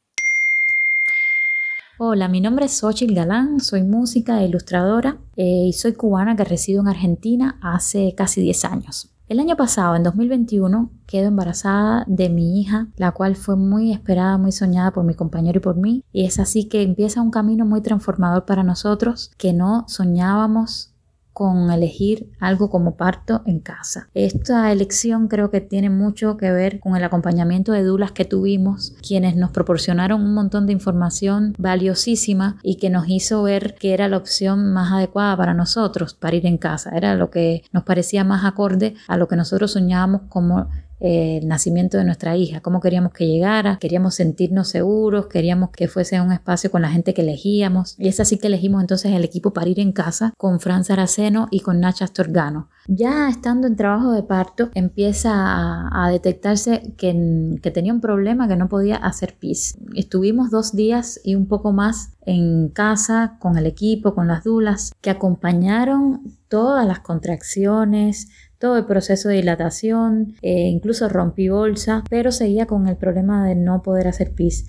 Hola, 2.00 2.28
mi 2.28 2.40
nombre 2.40 2.66
es 2.66 2.78
Xochil 2.78 3.14
Galán, 3.14 3.58
soy 3.58 3.82
música 3.82 4.40
e 4.40 4.46
ilustradora 4.46 5.16
eh, 5.36 5.64
y 5.68 5.72
soy 5.72 5.94
cubana 5.94 6.36
que 6.36 6.44
resido 6.44 6.80
en 6.80 6.88
Argentina 6.88 7.58
hace 7.60 8.14
casi 8.14 8.40
10 8.40 8.64
años. 8.66 9.08
El 9.28 9.40
año 9.40 9.56
pasado, 9.56 9.94
en 9.94 10.04
2021, 10.04 10.90
quedo 11.06 11.26
embarazada 11.26 12.02
de 12.06 12.30
mi 12.30 12.58
hija, 12.62 12.88
la 12.96 13.12
cual 13.12 13.36
fue 13.36 13.56
muy 13.56 13.92
esperada, 13.92 14.38
muy 14.38 14.52
soñada 14.52 14.90
por 14.90 15.04
mi 15.04 15.12
compañero 15.12 15.58
y 15.58 15.60
por 15.60 15.76
mí. 15.76 16.02
Y 16.12 16.24
es 16.24 16.38
así 16.38 16.64
que 16.64 16.82
empieza 16.82 17.20
un 17.20 17.30
camino 17.30 17.66
muy 17.66 17.82
transformador 17.82 18.46
para 18.46 18.62
nosotros 18.62 19.30
que 19.36 19.52
no 19.52 19.84
soñábamos 19.86 20.94
con 21.38 21.70
elegir 21.70 22.32
algo 22.40 22.68
como 22.68 22.96
parto 22.96 23.42
en 23.46 23.60
casa. 23.60 24.08
Esta 24.12 24.72
elección 24.72 25.28
creo 25.28 25.52
que 25.52 25.60
tiene 25.60 25.88
mucho 25.88 26.36
que 26.36 26.50
ver 26.50 26.80
con 26.80 26.96
el 26.96 27.04
acompañamiento 27.04 27.70
de 27.70 27.84
dulas 27.84 28.10
que 28.10 28.24
tuvimos, 28.24 28.96
quienes 29.06 29.36
nos 29.36 29.52
proporcionaron 29.52 30.20
un 30.20 30.34
montón 30.34 30.66
de 30.66 30.72
información 30.72 31.54
valiosísima 31.56 32.58
y 32.64 32.74
que 32.78 32.90
nos 32.90 33.08
hizo 33.08 33.44
ver 33.44 33.76
que 33.76 33.94
era 33.94 34.08
la 34.08 34.16
opción 34.16 34.72
más 34.72 34.92
adecuada 34.92 35.36
para 35.36 35.54
nosotros, 35.54 36.12
para 36.12 36.34
ir 36.34 36.44
en 36.44 36.58
casa. 36.58 36.90
Era 36.96 37.14
lo 37.14 37.30
que 37.30 37.62
nos 37.70 37.84
parecía 37.84 38.24
más 38.24 38.44
acorde 38.44 38.96
a 39.06 39.16
lo 39.16 39.28
que 39.28 39.36
nosotros 39.36 39.70
soñábamos 39.70 40.22
como 40.28 40.68
el 41.00 41.46
nacimiento 41.46 41.98
de 41.98 42.04
nuestra 42.04 42.36
hija, 42.36 42.60
cómo 42.60 42.80
queríamos 42.80 43.12
que 43.12 43.26
llegara, 43.26 43.78
queríamos 43.78 44.14
sentirnos 44.14 44.68
seguros, 44.68 45.26
queríamos 45.26 45.70
que 45.70 45.88
fuese 45.88 46.20
un 46.20 46.32
espacio 46.32 46.70
con 46.70 46.82
la 46.82 46.90
gente 46.90 47.14
que 47.14 47.22
elegíamos. 47.22 47.94
Y 47.98 48.08
es 48.08 48.20
así 48.20 48.38
que 48.38 48.48
elegimos 48.48 48.80
entonces 48.80 49.12
el 49.12 49.24
equipo 49.24 49.52
para 49.52 49.68
ir 49.68 49.80
en 49.80 49.92
casa 49.92 50.32
con 50.36 50.60
Fran 50.60 50.84
Saraceno 50.84 51.48
y 51.50 51.60
con 51.60 51.80
Nacha 51.80 52.04
Astorgano. 52.04 52.68
Ya 52.86 53.28
estando 53.28 53.66
en 53.66 53.76
trabajo 53.76 54.12
de 54.12 54.22
parto, 54.22 54.70
empieza 54.74 55.30
a, 55.32 56.10
detectarse 56.10 56.94
que, 56.96 57.58
que, 57.62 57.70
tenía 57.70 57.92
un 57.92 58.00
problema 58.00 58.48
que 58.48 58.56
no 58.56 58.68
podía 58.68 58.96
hacer 58.96 59.36
pis. 59.38 59.76
Estuvimos 59.94 60.50
dos 60.50 60.74
días 60.74 61.20
y 61.22 61.34
un 61.34 61.48
poco 61.48 61.72
más 61.72 62.12
en 62.24 62.68
casa 62.70 63.36
con 63.40 63.58
el 63.58 63.66
equipo, 63.66 64.14
con 64.14 64.26
las 64.28 64.44
dulas, 64.44 64.92
que 65.02 65.10
acompañaron 65.10 66.38
todas 66.48 66.86
las 66.86 67.00
contracciones, 67.00 68.28
todo 68.58 68.76
el 68.76 68.86
proceso 68.86 69.28
de 69.28 69.36
dilatación, 69.36 70.34
eh, 70.42 70.68
incluso 70.68 71.08
rompí 71.08 71.48
bolsa, 71.48 72.04
pero 72.10 72.32
seguía 72.32 72.66
con 72.66 72.88
el 72.88 72.96
problema 72.96 73.46
de 73.46 73.54
no 73.54 73.82
poder 73.82 74.08
hacer 74.08 74.32
pis. 74.32 74.66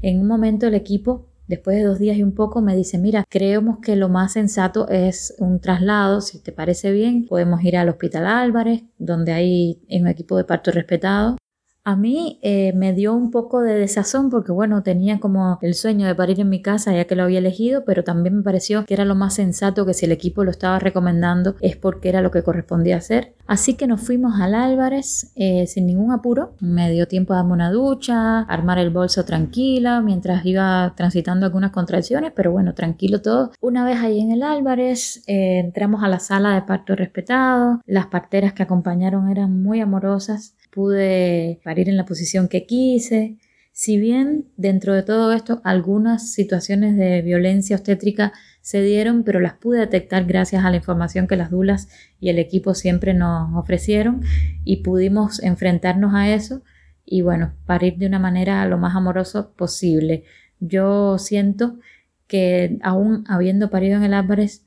En 0.00 0.20
un 0.20 0.26
momento 0.26 0.66
el 0.66 0.74
equipo 0.74 1.28
Después 1.48 1.76
de 1.76 1.82
dos 1.82 1.98
días 1.98 2.16
y 2.16 2.22
un 2.22 2.34
poco 2.34 2.62
me 2.62 2.74
dice, 2.74 2.98
mira, 2.98 3.24
creemos 3.28 3.78
que 3.80 3.96
lo 3.96 4.08
más 4.08 4.32
sensato 4.32 4.88
es 4.88 5.34
un 5.38 5.60
traslado, 5.60 6.20
si 6.20 6.38
te 6.38 6.52
parece 6.52 6.92
bien, 6.92 7.26
podemos 7.26 7.62
ir 7.62 7.76
al 7.76 7.88
Hospital 7.88 8.26
Álvarez, 8.26 8.84
donde 8.96 9.32
hay 9.32 9.82
un 9.90 10.06
equipo 10.06 10.36
de 10.36 10.44
parto 10.44 10.70
respetado. 10.70 11.36
A 11.84 11.96
mí 11.96 12.38
eh, 12.42 12.72
me 12.76 12.92
dio 12.92 13.12
un 13.12 13.32
poco 13.32 13.60
de 13.60 13.74
desazón 13.74 14.30
porque, 14.30 14.52
bueno, 14.52 14.84
tenía 14.84 15.18
como 15.18 15.58
el 15.62 15.74
sueño 15.74 16.06
de 16.06 16.14
parir 16.14 16.38
en 16.38 16.48
mi 16.48 16.62
casa 16.62 16.92
ya 16.94 17.06
que 17.06 17.16
lo 17.16 17.24
había 17.24 17.40
elegido, 17.40 17.84
pero 17.84 18.04
también 18.04 18.36
me 18.36 18.42
pareció 18.44 18.84
que 18.84 18.94
era 18.94 19.04
lo 19.04 19.16
más 19.16 19.34
sensato 19.34 19.84
que 19.84 19.92
si 19.92 20.06
el 20.06 20.12
equipo 20.12 20.44
lo 20.44 20.52
estaba 20.52 20.78
recomendando 20.78 21.56
es 21.60 21.76
porque 21.76 22.08
era 22.08 22.20
lo 22.20 22.30
que 22.30 22.44
correspondía 22.44 22.98
hacer. 22.98 23.34
Así 23.48 23.74
que 23.74 23.88
nos 23.88 24.00
fuimos 24.00 24.40
al 24.40 24.54
Álvarez 24.54 25.32
eh, 25.34 25.66
sin 25.66 25.86
ningún 25.86 26.12
apuro. 26.12 26.54
Me 26.60 26.88
dio 26.92 27.08
tiempo 27.08 27.32
a 27.32 27.38
darme 27.38 27.52
una 27.52 27.72
ducha, 27.72 28.42
armar 28.42 28.78
el 28.78 28.90
bolso 28.90 29.24
tranquila 29.24 30.00
mientras 30.02 30.46
iba 30.46 30.94
transitando 30.96 31.46
algunas 31.46 31.72
contracciones, 31.72 32.32
pero 32.34 32.52
bueno, 32.52 32.74
tranquilo 32.74 33.22
todo. 33.22 33.50
Una 33.60 33.84
vez 33.84 33.98
ahí 33.98 34.20
en 34.20 34.30
el 34.30 34.44
Álvarez, 34.44 35.24
eh, 35.26 35.58
entramos 35.58 36.04
a 36.04 36.08
la 36.08 36.20
sala 36.20 36.54
de 36.54 36.62
parto 36.62 36.94
respetado. 36.94 37.80
Las 37.86 38.06
parteras 38.06 38.52
que 38.52 38.62
acompañaron 38.62 39.28
eran 39.28 39.60
muy 39.64 39.80
amorosas 39.80 40.54
pude 40.72 41.60
parir 41.62 41.88
en 41.88 41.96
la 41.96 42.06
posición 42.06 42.48
que 42.48 42.66
quise. 42.66 43.36
Si 43.72 43.98
bien 43.98 44.46
dentro 44.56 44.94
de 44.94 45.02
todo 45.02 45.32
esto 45.32 45.60
algunas 45.64 46.32
situaciones 46.32 46.96
de 46.96 47.22
violencia 47.22 47.76
obstétrica 47.76 48.32
se 48.60 48.82
dieron, 48.82 49.22
pero 49.24 49.40
las 49.40 49.54
pude 49.54 49.80
detectar 49.80 50.24
gracias 50.24 50.64
a 50.64 50.70
la 50.70 50.76
información 50.76 51.26
que 51.26 51.36
las 51.36 51.50
dulas 51.50 51.88
y 52.20 52.28
el 52.28 52.38
equipo 52.38 52.74
siempre 52.74 53.12
nos 53.12 53.54
ofrecieron 53.54 54.22
y 54.64 54.78
pudimos 54.82 55.42
enfrentarnos 55.42 56.14
a 56.14 56.32
eso 56.32 56.62
y 57.04 57.22
bueno, 57.22 57.54
parir 57.66 57.96
de 57.96 58.06
una 58.06 58.18
manera 58.18 58.64
lo 58.66 58.78
más 58.78 58.94
amoroso 58.94 59.52
posible. 59.56 60.24
Yo 60.60 61.18
siento 61.18 61.78
que 62.26 62.78
aún 62.82 63.24
habiendo 63.28 63.68
parido 63.68 63.96
en 63.96 64.04
el 64.04 64.14
Álvarez, 64.14 64.64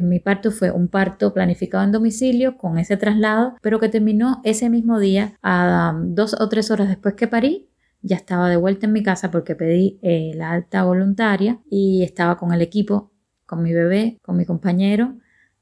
mi 0.00 0.20
parto 0.20 0.50
fue 0.50 0.70
un 0.70 0.88
parto 0.88 1.32
planificado 1.32 1.84
en 1.84 1.92
domicilio 1.92 2.56
con 2.56 2.78
ese 2.78 2.96
traslado, 2.96 3.54
pero 3.62 3.80
que 3.80 3.88
terminó 3.88 4.40
ese 4.44 4.70
mismo 4.70 4.98
día, 4.98 5.34
a 5.42 5.92
um, 5.94 6.14
dos 6.14 6.34
o 6.40 6.48
tres 6.48 6.70
horas 6.70 6.88
después 6.88 7.14
que 7.14 7.28
parí, 7.28 7.68
ya 8.02 8.16
estaba 8.16 8.48
de 8.48 8.56
vuelta 8.56 8.86
en 8.86 8.92
mi 8.92 9.02
casa 9.02 9.30
porque 9.30 9.54
pedí 9.54 9.98
eh, 10.02 10.32
la 10.34 10.52
alta 10.52 10.84
voluntaria 10.84 11.60
y 11.68 12.02
estaba 12.04 12.36
con 12.36 12.52
el 12.52 12.62
equipo, 12.62 13.12
con 13.46 13.62
mi 13.62 13.72
bebé, 13.72 14.18
con 14.22 14.36
mi 14.36 14.44
compañero 14.44 15.16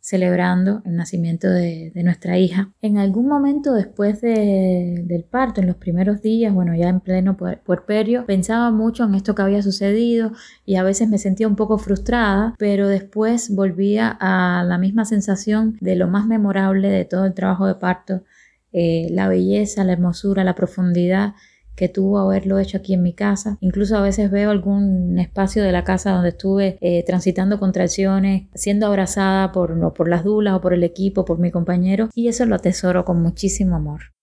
celebrando 0.05 0.83
el 0.85 0.97
nacimiento 0.97 1.49
de, 1.49 1.91
nuestra 2.05 2.37
hija. 2.37 2.71
En 2.83 2.99
algún 2.99 3.27
momento 3.27 3.73
después 3.73 4.21
del 4.21 5.25
parto, 5.31 5.63
en 5.63 5.67
los 5.67 5.77
primeros 5.77 6.21
días, 6.21 6.53
bueno, 6.53 6.75
ya 6.75 6.91
en 6.91 7.01
pleno 7.01 7.39
puerperio, 7.39 8.27
pensaba 8.27 8.71
mucho 8.71 9.05
en 9.05 9.15
esto 9.15 9.35
que 9.35 9.41
había 9.41 9.63
sucedido 9.63 10.33
y 10.67 10.77
a 10.77 10.83
veces 10.83 11.09
me 11.09 11.17
sentía 11.17 11.49
un 11.49 11.57
poco 11.57 11.79
frustrada, 11.79 12.55
pero 12.59 12.87
después 12.87 13.49
volvía 13.49 14.15
a 14.21 14.63
la 14.65 14.77
misma 14.77 15.07
sensación 15.07 15.79
de 15.81 15.97
lo 15.97 16.07
más 16.07 16.27
memorable 16.27 16.91
de 16.91 17.07
todo 17.07 17.25
el 17.25 17.33
trabajo 17.33 17.67
de 17.67 17.77
parto, 17.77 18.25
eh, 18.73 19.09
la 19.11 19.27
belleza, 19.29 19.85
la 19.85 19.95
hermosura, 19.95 20.45
la 20.45 20.55
profundidad 20.55 21.33
que 21.77 21.89
tuvo 21.89 22.19
haberlo 22.19 22.59
hecho 22.59 22.79
aquí 22.79 22.95
en 22.95 23.03
mi 23.03 23.13
casa. 23.13 23.59
Incluso 23.61 23.97
a 23.97 24.03
veces 24.03 24.31
veo 24.31 24.51
algún 24.51 25.19
espacio 25.19 25.63
de 25.63 25.73
la 25.73 25.85
casa 25.85 26.13
donde 26.13 26.31
estuve 26.31 26.79
eh, 26.81 27.05
transitando 27.07 27.59
contracciones, 27.59 28.49
siendo 28.55 28.87
abrazada 28.87 29.53
por, 29.53 29.93
por 29.93 30.09
las 30.09 30.25
dulas 30.25 30.55
o 30.55 30.61
por 30.61 30.73
el 30.73 30.85
equipo, 30.85 31.25
por 31.25 31.39
mi 31.39 31.51
compañero, 31.51 32.09
y 32.15 32.29
eso 32.29 32.47
lo 32.47 32.55
atesoro 32.55 33.05
con 33.05 33.21
muchísimo 33.21 33.77
amor. 33.77 34.15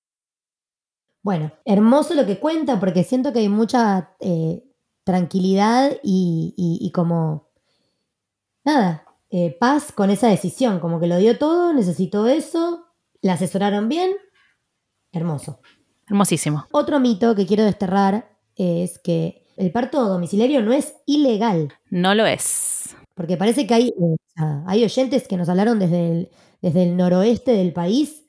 Bueno, 1.23 1.51
hermoso 1.65 2.15
lo 2.15 2.25
que 2.25 2.39
cuenta 2.39 2.79
porque 2.79 3.03
siento 3.03 3.31
que 3.31 3.39
hay 3.39 3.49
mucha 3.49 4.15
eh, 4.19 4.63
tranquilidad 5.03 5.91
y, 6.01 6.91
como, 6.95 7.49
nada, 8.63 9.05
eh, 9.29 9.55
paz 9.59 9.91
con 9.91 10.09
esa 10.09 10.29
decisión, 10.29 10.79
como 10.79 10.99
que 10.99 11.07
lo 11.07 11.17
dio 11.17 11.37
todo, 11.37 11.73
necesitó 11.73 12.27
eso, 12.27 12.87
la 13.21 13.33
asesoraron 13.33 13.87
bien, 13.87 14.11
hermoso. 15.11 15.59
Hermosísimo. 16.11 16.65
Otro 16.71 16.99
mito 16.99 17.35
que 17.35 17.45
quiero 17.45 17.63
desterrar 17.63 18.29
es 18.57 18.99
que 18.99 19.45
el 19.55 19.71
parto 19.71 20.09
domiciliario 20.09 20.61
no 20.61 20.73
es 20.73 20.93
ilegal. 21.05 21.69
No 21.89 22.13
lo 22.15 22.25
es. 22.25 22.97
Porque 23.15 23.37
parece 23.37 23.65
que 23.65 23.73
hay, 23.73 23.93
hay 24.67 24.83
oyentes 24.83 25.25
que 25.25 25.37
nos 25.37 25.47
hablaron 25.47 25.79
desde 25.79 26.11
el, 26.11 26.29
desde 26.61 26.83
el 26.83 26.97
noroeste 26.97 27.53
del 27.53 27.71
país, 27.71 28.25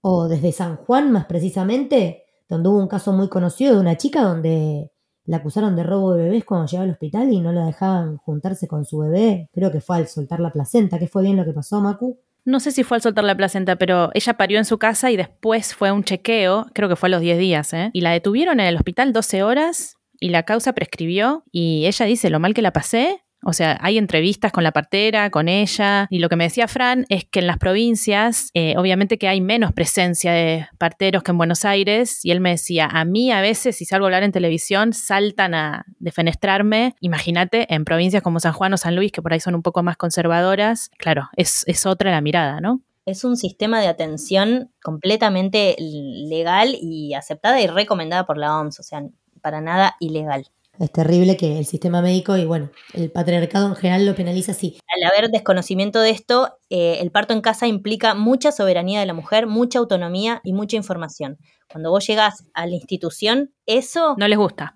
o 0.00 0.26
desde 0.26 0.50
San 0.50 0.78
Juan 0.78 1.12
más 1.12 1.26
precisamente, 1.26 2.24
donde 2.48 2.68
hubo 2.68 2.78
un 2.80 2.88
caso 2.88 3.12
muy 3.12 3.28
conocido 3.28 3.74
de 3.74 3.80
una 3.80 3.96
chica 3.96 4.22
donde 4.22 4.90
la 5.24 5.36
acusaron 5.36 5.76
de 5.76 5.84
robo 5.84 6.14
de 6.14 6.24
bebés 6.24 6.44
cuando 6.44 6.66
llegaba 6.66 6.86
al 6.86 6.90
hospital 6.90 7.32
y 7.32 7.40
no 7.40 7.52
la 7.52 7.66
dejaban 7.66 8.16
juntarse 8.16 8.66
con 8.66 8.84
su 8.84 8.98
bebé. 8.98 9.48
Creo 9.52 9.70
que 9.70 9.80
fue 9.80 9.98
al 9.98 10.08
soltar 10.08 10.40
la 10.40 10.50
placenta, 10.50 10.98
que 10.98 11.06
fue 11.06 11.22
bien 11.22 11.36
lo 11.36 11.44
que 11.44 11.52
pasó, 11.52 11.80
Macu. 11.80 12.18
No 12.44 12.58
sé 12.60 12.72
si 12.72 12.82
fue 12.82 12.96
al 12.96 13.02
soltar 13.02 13.24
la 13.24 13.36
placenta, 13.36 13.76
pero 13.76 14.10
ella 14.14 14.34
parió 14.34 14.58
en 14.58 14.64
su 14.64 14.78
casa 14.78 15.10
y 15.10 15.16
después 15.16 15.74
fue 15.74 15.88
a 15.88 15.92
un 15.92 16.02
chequeo, 16.02 16.66
creo 16.74 16.88
que 16.88 16.96
fue 16.96 17.08
a 17.08 17.10
los 17.10 17.20
10 17.20 17.38
días, 17.38 17.72
¿eh? 17.72 17.90
Y 17.92 18.00
la 18.00 18.10
detuvieron 18.10 18.58
en 18.58 18.66
el 18.66 18.76
hospital 18.76 19.12
12 19.12 19.42
horas 19.42 19.96
y 20.18 20.30
la 20.30 20.44
causa 20.44 20.72
prescribió 20.72 21.44
y 21.52 21.86
ella 21.86 22.06
dice 22.06 22.30
lo 22.30 22.40
mal 22.40 22.54
que 22.54 22.62
la 22.62 22.72
pasé 22.72 23.22
o 23.44 23.52
sea, 23.52 23.78
hay 23.80 23.98
entrevistas 23.98 24.52
con 24.52 24.64
la 24.64 24.72
partera, 24.72 25.30
con 25.30 25.48
ella, 25.48 26.06
y 26.10 26.18
lo 26.18 26.28
que 26.28 26.36
me 26.36 26.44
decía 26.44 26.68
Fran 26.68 27.04
es 27.08 27.24
que 27.24 27.40
en 27.40 27.46
las 27.46 27.58
provincias, 27.58 28.50
eh, 28.54 28.74
obviamente 28.76 29.18
que 29.18 29.28
hay 29.28 29.40
menos 29.40 29.72
presencia 29.72 30.32
de 30.32 30.68
parteros 30.78 31.22
que 31.22 31.32
en 31.32 31.38
Buenos 31.38 31.64
Aires, 31.64 32.24
y 32.24 32.30
él 32.30 32.40
me 32.40 32.50
decía, 32.50 32.86
a 32.86 33.04
mí 33.04 33.32
a 33.32 33.40
veces 33.40 33.76
si 33.76 33.84
salgo 33.84 34.06
a 34.06 34.08
hablar 34.08 34.22
en 34.22 34.32
televisión, 34.32 34.92
saltan 34.92 35.54
a 35.54 35.84
defenestrarme, 35.98 36.94
imagínate, 37.00 37.72
en 37.72 37.84
provincias 37.84 38.22
como 38.22 38.40
San 38.40 38.52
Juan 38.52 38.74
o 38.74 38.76
San 38.76 38.96
Luis, 38.96 39.12
que 39.12 39.22
por 39.22 39.32
ahí 39.32 39.40
son 39.40 39.54
un 39.54 39.62
poco 39.62 39.82
más 39.82 39.96
conservadoras, 39.96 40.90
claro, 40.96 41.28
es, 41.36 41.64
es 41.66 41.86
otra 41.86 42.10
la 42.10 42.20
mirada, 42.20 42.60
¿no? 42.60 42.82
Es 43.04 43.24
un 43.24 43.36
sistema 43.36 43.80
de 43.80 43.88
atención 43.88 44.70
completamente 44.80 45.74
legal 45.78 46.76
y 46.80 47.14
aceptada 47.14 47.60
y 47.60 47.66
recomendada 47.66 48.24
por 48.26 48.38
la 48.38 48.60
OMS, 48.60 48.78
o 48.78 48.82
sea, 48.84 49.02
para 49.40 49.60
nada 49.60 49.96
ilegal. 49.98 50.46
Es 50.82 50.90
terrible 50.90 51.36
que 51.36 51.60
el 51.60 51.64
sistema 51.64 52.02
médico 52.02 52.36
y 52.36 52.44
bueno, 52.44 52.72
el 52.92 53.12
patriarcado 53.12 53.68
en 53.68 53.76
general 53.76 54.04
lo 54.04 54.16
penaliza 54.16 54.50
así. 54.50 54.80
Al 54.88 55.08
haber 55.08 55.30
desconocimiento 55.30 56.00
de 56.00 56.10
esto, 56.10 56.58
eh, 56.70 56.98
el 57.00 57.12
parto 57.12 57.32
en 57.34 57.40
casa 57.40 57.68
implica 57.68 58.16
mucha 58.16 58.50
soberanía 58.50 58.98
de 58.98 59.06
la 59.06 59.14
mujer, 59.14 59.46
mucha 59.46 59.78
autonomía 59.78 60.40
y 60.42 60.52
mucha 60.52 60.76
información. 60.76 61.38
Cuando 61.70 61.90
vos 61.92 62.04
llegas 62.04 62.48
a 62.52 62.66
la 62.66 62.74
institución, 62.74 63.54
eso... 63.64 64.16
No 64.18 64.26
les 64.26 64.36
gusta. 64.36 64.74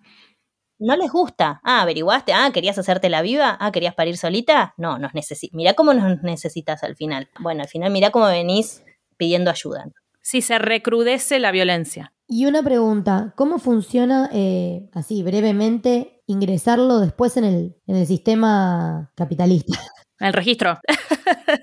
No 0.79 0.97
les 0.97 1.11
gusta. 1.11 1.61
Ah, 1.65 1.83
averiguaste. 1.83 2.33
Ah, 2.33 2.53
querías 2.55 2.79
hacerte 2.79 3.09
la 3.09 3.21
viva. 3.23 3.57
Ah, 3.59 3.73
querías 3.73 3.97
parir 3.97 4.17
solita. 4.17 4.75
No, 4.77 5.01
nos 5.01 5.13
necesitas. 5.13 5.57
Mira 5.57 5.75
cómo 5.75 5.93
nos 5.93 6.23
necesitas 6.23 6.85
al 6.85 6.95
final. 6.95 7.31
Bueno, 7.41 7.63
al 7.63 7.69
final 7.69 7.91
mira 7.91 8.13
cómo 8.13 8.27
venís 8.27 8.85
pidiendo 9.17 9.51
ayuda. 9.51 9.87
Si 10.23 10.41
se 10.41 10.61
recrudece 10.61 11.41
la 11.41 11.51
violencia. 11.51 12.13
Y 12.29 12.47
una 12.47 12.63
pregunta, 12.63 13.33
¿cómo 13.37 13.59
funciona, 13.59 14.29
eh, 14.33 14.89
así 14.93 15.23
brevemente, 15.23 16.23
ingresarlo 16.27 16.99
después 16.99 17.37
en 17.37 17.45
el, 17.45 17.77
en 17.87 17.97
el 17.97 18.07
sistema 18.07 19.13
capitalista? 19.15 19.79
El 20.19 20.33
registro. 20.33 20.79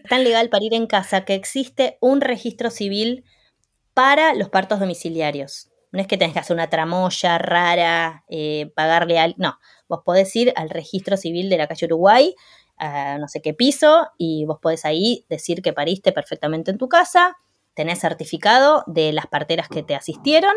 Tan 0.09 0.23
legal 0.23 0.49
para 0.49 0.63
ir 0.63 0.75
en 0.75 0.85
casa 0.85 1.25
que 1.25 1.33
existe 1.33 1.97
un 2.01 2.21
registro 2.21 2.69
civil 2.69 3.25
para 3.95 4.35
los 4.35 4.49
partos 4.49 4.79
domiciliarios. 4.79 5.71
No 5.91 5.99
es 5.99 6.07
que 6.07 6.17
tengas 6.17 6.33
que 6.33 6.39
hacer 6.39 6.55
una 6.55 6.69
tramoya 6.69 7.39
rara, 7.39 8.23
eh, 8.29 8.71
pagarle 8.75 9.19
al... 9.19 9.33
No, 9.37 9.57
vos 9.89 10.01
podés 10.05 10.35
ir 10.35 10.53
al 10.55 10.69
registro 10.69 11.17
civil 11.17 11.49
de 11.49 11.57
la 11.57 11.67
calle 11.67 11.87
Uruguay, 11.87 12.35
a 12.77 13.17
no 13.17 13.27
sé 13.27 13.41
qué 13.41 13.55
piso, 13.55 14.07
y 14.17 14.45
vos 14.45 14.59
podés 14.61 14.85
ahí 14.85 15.25
decir 15.29 15.61
que 15.61 15.73
pariste 15.73 16.11
perfectamente 16.11 16.71
en 16.71 16.77
tu 16.77 16.87
casa, 16.87 17.37
tenés 17.73 17.99
certificado 17.99 18.83
de 18.87 19.13
las 19.13 19.27
parteras 19.27 19.67
que 19.67 19.83
te 19.83 19.95
asistieron, 19.95 20.53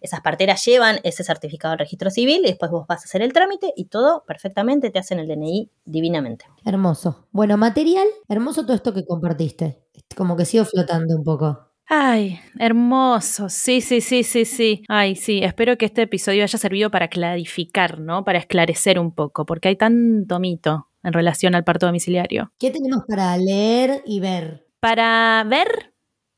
esas 0.00 0.20
parteras 0.22 0.64
llevan 0.64 0.98
ese 1.02 1.24
certificado 1.24 1.72
al 1.72 1.78
registro 1.78 2.10
civil 2.10 2.40
y 2.44 2.48
después 2.48 2.70
vos 2.70 2.86
vas 2.86 3.02
a 3.02 3.04
hacer 3.04 3.22
el 3.22 3.32
trámite 3.32 3.72
y 3.76 3.86
todo 3.86 4.24
perfectamente 4.26 4.90
te 4.90 4.98
hacen 4.98 5.18
el 5.18 5.28
DNI 5.28 5.70
divinamente. 5.84 6.46
Hermoso. 6.64 7.26
Bueno, 7.32 7.56
material, 7.56 8.06
hermoso 8.28 8.62
todo 8.62 8.74
esto 8.74 8.94
que 8.94 9.04
compartiste. 9.04 9.82
Como 10.16 10.36
que 10.36 10.46
sigo 10.46 10.64
flotando 10.64 11.14
un 11.16 11.24
poco. 11.24 11.70
Ay, 11.92 12.38
hermoso. 12.58 13.48
Sí, 13.48 13.80
sí, 13.80 14.00
sí, 14.00 14.22
sí, 14.22 14.44
sí. 14.44 14.84
Ay, 14.88 15.16
sí. 15.16 15.40
Espero 15.42 15.76
que 15.76 15.86
este 15.86 16.02
episodio 16.02 16.44
haya 16.44 16.56
servido 16.58 16.88
para 16.90 17.08
clarificar, 17.08 17.98
¿no? 17.98 18.24
Para 18.24 18.38
esclarecer 18.38 18.98
un 18.98 19.12
poco, 19.12 19.44
porque 19.44 19.68
hay 19.68 19.76
tanto 19.76 20.38
mito 20.38 20.86
en 21.02 21.12
relación 21.12 21.56
al 21.56 21.64
parto 21.64 21.86
domiciliario. 21.86 22.52
¿Qué 22.58 22.70
tenemos 22.70 23.02
para 23.08 23.36
leer 23.36 24.02
y 24.06 24.20
ver? 24.20 24.68
Para 24.78 25.44
ver, 25.48 25.92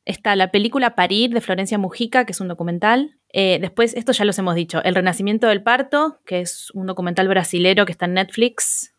Está 0.05 0.35
la 0.35 0.51
película 0.51 0.95
Parir 0.95 1.31
de 1.31 1.41
Florencia 1.41 1.79
Mujica, 1.79 2.25
que 2.25 2.33
es 2.33 2.41
un 2.41 2.49
documental. 2.49 3.19
Eh, 3.33 3.59
después, 3.61 3.95
esto 3.95 4.13
ya 4.13 4.25
los 4.25 4.39
hemos 4.39 4.55
dicho, 4.55 4.83
El 4.83 4.95
Renacimiento 4.95 5.47
del 5.47 5.63
Parto, 5.63 6.19
que 6.27 6.41
es 6.41 6.71
un 6.73 6.87
documental 6.87 7.29
brasilero 7.29 7.87
que 7.87 7.93
está 7.93 8.07
en 8.07 8.15
Netflix. 8.15 8.95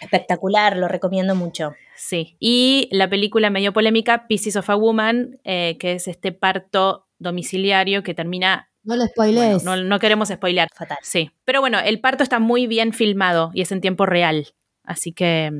Espectacular, 0.00 0.76
lo 0.76 0.88
recomiendo 0.88 1.34
mucho. 1.34 1.74
Sí. 1.96 2.36
Y 2.38 2.88
la 2.92 3.08
película 3.08 3.50
medio 3.50 3.72
polémica, 3.72 4.26
Pieces 4.28 4.56
of 4.56 4.70
a 4.70 4.76
Woman, 4.76 5.40
eh, 5.44 5.76
que 5.78 5.92
es 5.92 6.08
este 6.08 6.32
parto 6.32 7.06
domiciliario 7.18 8.02
que 8.02 8.14
termina 8.14 8.68
No 8.84 8.96
lo 8.96 9.04
spoilees. 9.06 9.64
no, 9.64 9.76
no 9.76 9.98
queremos 9.98 10.28
spoilear. 10.28 10.68
Fatal. 10.74 10.98
Sí. 11.02 11.30
Pero 11.44 11.60
bueno, 11.60 11.78
el 11.80 12.00
parto 12.00 12.22
está 12.22 12.38
muy 12.38 12.66
bien 12.66 12.92
filmado 12.92 13.50
y 13.54 13.62
es 13.62 13.72
en 13.72 13.80
tiempo 13.80 14.06
real. 14.06 14.48
Así 14.84 15.12
que 15.12 15.50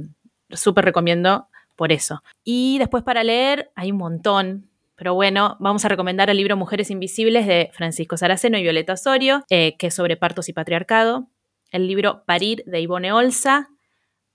súper 0.51 0.85
recomiendo 0.85 1.49
por 1.77 1.93
eso. 1.93 2.23
Y 2.45 2.79
después 2.79 3.03
para 3.05 3.25
leer 3.25 3.70
hay 3.75 3.91
un 3.91 3.99
montón. 3.99 4.69
Pero 4.99 5.15
bueno, 5.15 5.57
vamos 5.61 5.85
a 5.85 5.89
recomendar 5.89 6.29
el 6.29 6.37
libro 6.37 6.57
Mujeres 6.57 6.91
Invisibles 6.91 7.47
de 7.47 7.70
Francisco 7.73 8.16
Saraceno 8.16 8.59
y 8.59 8.62
Violeta 8.62 8.95
Osorio, 8.95 9.45
eh, 9.49 9.77
que 9.79 9.87
es 9.87 9.95
sobre 9.95 10.16
partos 10.16 10.49
y 10.49 10.53
patriarcado. 10.53 11.29
El 11.70 11.87
libro 11.87 12.25
Parir 12.27 12.65
de 12.66 12.81
Ivone 12.81 13.12
Olza. 13.12 13.69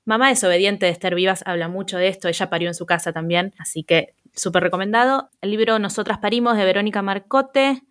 Mamá 0.06 0.30
desobediente 0.30 0.86
de 0.86 0.94
Esther 0.94 1.16
Vivas 1.16 1.44
habla 1.46 1.68
mucho 1.68 1.98
de 1.98 2.08
esto. 2.08 2.30
Ella 2.30 2.50
parió 2.50 2.70
en 2.70 2.76
su 2.76 2.86
casa 2.86 3.12
también, 3.12 3.54
así 3.60 3.84
que 3.84 4.16
súper 4.34 4.64
recomendado. 4.64 5.30
El 5.42 5.52
libro 5.52 5.80
Nosotras 5.80 6.20
Parimos 6.20 6.56
de 6.56 6.64
Verónica 6.64 7.02
Marcote. 7.02 7.82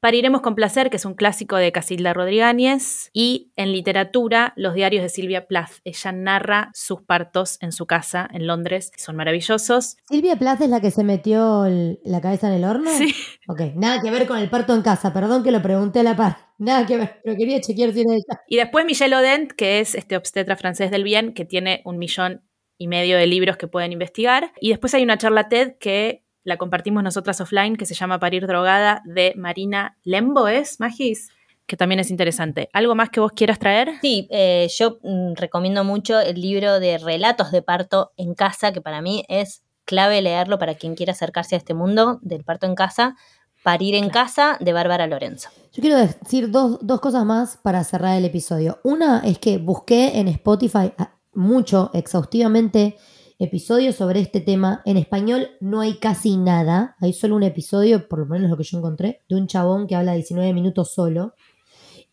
Pariremos 0.00 0.42
con 0.42 0.54
placer, 0.54 0.90
que 0.90 0.96
es 0.96 1.04
un 1.04 1.14
clásico 1.14 1.56
de 1.56 1.72
Casilda 1.72 2.12
Rodríguez, 2.12 3.10
y 3.12 3.50
en 3.56 3.72
literatura, 3.72 4.52
los 4.54 4.74
diarios 4.74 5.02
de 5.02 5.08
Silvia 5.08 5.48
Plath. 5.48 5.72
Ella 5.84 6.12
narra 6.12 6.70
sus 6.72 7.02
partos 7.02 7.58
en 7.60 7.72
su 7.72 7.84
casa 7.86 8.28
en 8.32 8.46
Londres, 8.46 8.92
son 8.96 9.16
maravillosos. 9.16 9.96
Silvia 10.08 10.36
Plath 10.36 10.60
es 10.60 10.68
la 10.68 10.80
que 10.80 10.92
se 10.92 11.02
metió 11.02 11.64
el- 11.64 11.98
la 12.04 12.20
cabeza 12.20 12.46
en 12.48 12.54
el 12.54 12.64
horno. 12.64 12.90
Sí. 12.92 13.12
Ok, 13.48 13.60
nada 13.74 14.00
que 14.00 14.10
ver 14.12 14.26
con 14.28 14.38
el 14.38 14.48
parto 14.48 14.72
en 14.74 14.82
casa, 14.82 15.12
perdón 15.12 15.42
que 15.42 15.50
lo 15.50 15.60
pregunté 15.62 16.00
a 16.00 16.02
la 16.04 16.14
par. 16.16 16.36
Nada 16.58 16.86
que 16.86 16.96
ver, 16.96 17.20
pero 17.24 17.36
quería 17.36 17.60
chequear 17.60 17.92
si 17.92 18.00
era 18.02 18.12
ella. 18.12 18.40
Y 18.46 18.56
después 18.56 18.84
Michel 18.84 19.14
Odent, 19.14 19.50
que 19.52 19.80
es 19.80 19.94
este 19.96 20.16
obstetra 20.16 20.56
francés 20.56 20.90
del 20.92 21.02
bien, 21.02 21.32
que 21.34 21.44
tiene 21.44 21.82
un 21.84 21.98
millón 21.98 22.42
y 22.76 22.86
medio 22.86 23.16
de 23.16 23.26
libros 23.26 23.56
que 23.56 23.66
pueden 23.66 23.90
investigar. 23.92 24.52
Y 24.60 24.68
después 24.70 24.94
hay 24.94 25.02
una 25.02 25.18
charla 25.18 25.48
TED 25.48 25.72
que 25.80 26.24
la 26.48 26.56
compartimos 26.56 27.02
nosotras 27.02 27.40
offline, 27.42 27.76
que 27.76 27.84
se 27.84 27.94
llama 27.94 28.18
Parir 28.18 28.46
Drogada, 28.46 29.02
de 29.04 29.34
Marina 29.36 29.98
Lembo, 30.02 30.48
¿es, 30.48 30.80
Magis? 30.80 31.28
Que 31.66 31.76
también 31.76 32.00
es 32.00 32.10
interesante. 32.10 32.70
¿Algo 32.72 32.94
más 32.94 33.10
que 33.10 33.20
vos 33.20 33.32
quieras 33.32 33.58
traer? 33.58 33.92
Sí, 34.00 34.26
eh, 34.30 34.66
yo 34.74 34.98
mm, 35.02 35.34
recomiendo 35.34 35.84
mucho 35.84 36.18
el 36.18 36.40
libro 36.40 36.80
de 36.80 36.96
relatos 36.96 37.52
de 37.52 37.60
parto 37.60 38.12
en 38.16 38.34
casa, 38.34 38.72
que 38.72 38.80
para 38.80 39.02
mí 39.02 39.24
es 39.28 39.62
clave 39.84 40.22
leerlo 40.22 40.58
para 40.58 40.74
quien 40.74 40.94
quiera 40.94 41.12
acercarse 41.12 41.54
a 41.54 41.58
este 41.58 41.74
mundo 41.74 42.18
del 42.22 42.44
parto 42.44 42.66
en 42.66 42.74
casa. 42.74 43.14
Parir 43.62 43.96
en 43.96 44.08
casa 44.08 44.56
de 44.60 44.72
Bárbara 44.72 45.06
Lorenzo. 45.06 45.50
Yo 45.72 45.82
quiero 45.82 45.98
decir 45.98 46.50
dos, 46.50 46.78
dos 46.80 47.00
cosas 47.00 47.26
más 47.26 47.58
para 47.58 47.84
cerrar 47.84 48.16
el 48.16 48.24
episodio. 48.24 48.78
Una 48.84 49.20
es 49.20 49.38
que 49.38 49.58
busqué 49.58 50.18
en 50.18 50.28
Spotify 50.28 50.92
ah, 50.96 51.10
mucho, 51.34 51.90
exhaustivamente, 51.92 52.96
episodios 53.38 53.96
sobre 53.96 54.20
este 54.20 54.40
tema. 54.40 54.82
En 54.84 54.96
español 54.96 55.48
no 55.60 55.80
hay 55.80 55.98
casi 55.98 56.36
nada. 56.36 56.96
Hay 57.00 57.12
solo 57.12 57.36
un 57.36 57.42
episodio, 57.42 58.08
por 58.08 58.20
lo 58.20 58.26
menos 58.26 58.50
lo 58.50 58.56
que 58.56 58.64
yo 58.64 58.78
encontré, 58.78 59.22
de 59.28 59.36
un 59.36 59.46
chabón 59.46 59.86
que 59.86 59.94
habla 59.94 60.14
19 60.14 60.52
minutos 60.52 60.92
solo. 60.92 61.34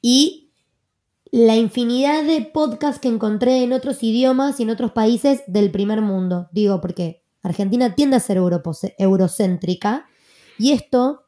Y 0.01 0.51
la 1.31 1.55
infinidad 1.55 2.23
de 2.23 2.41
podcasts 2.41 3.01
que 3.01 3.07
encontré 3.07 3.63
en 3.63 3.73
otros 3.73 4.03
idiomas 4.03 4.59
y 4.59 4.63
en 4.63 4.69
otros 4.69 4.91
países 4.91 5.43
del 5.47 5.71
primer 5.71 6.01
mundo. 6.01 6.47
Digo, 6.51 6.79
porque 6.79 7.23
Argentina 7.41 7.93
tiende 7.95 8.15
a 8.15 8.19
ser 8.19 8.37
eurocéntrica 8.97 10.05
y 10.57 10.71
esto 10.71 11.25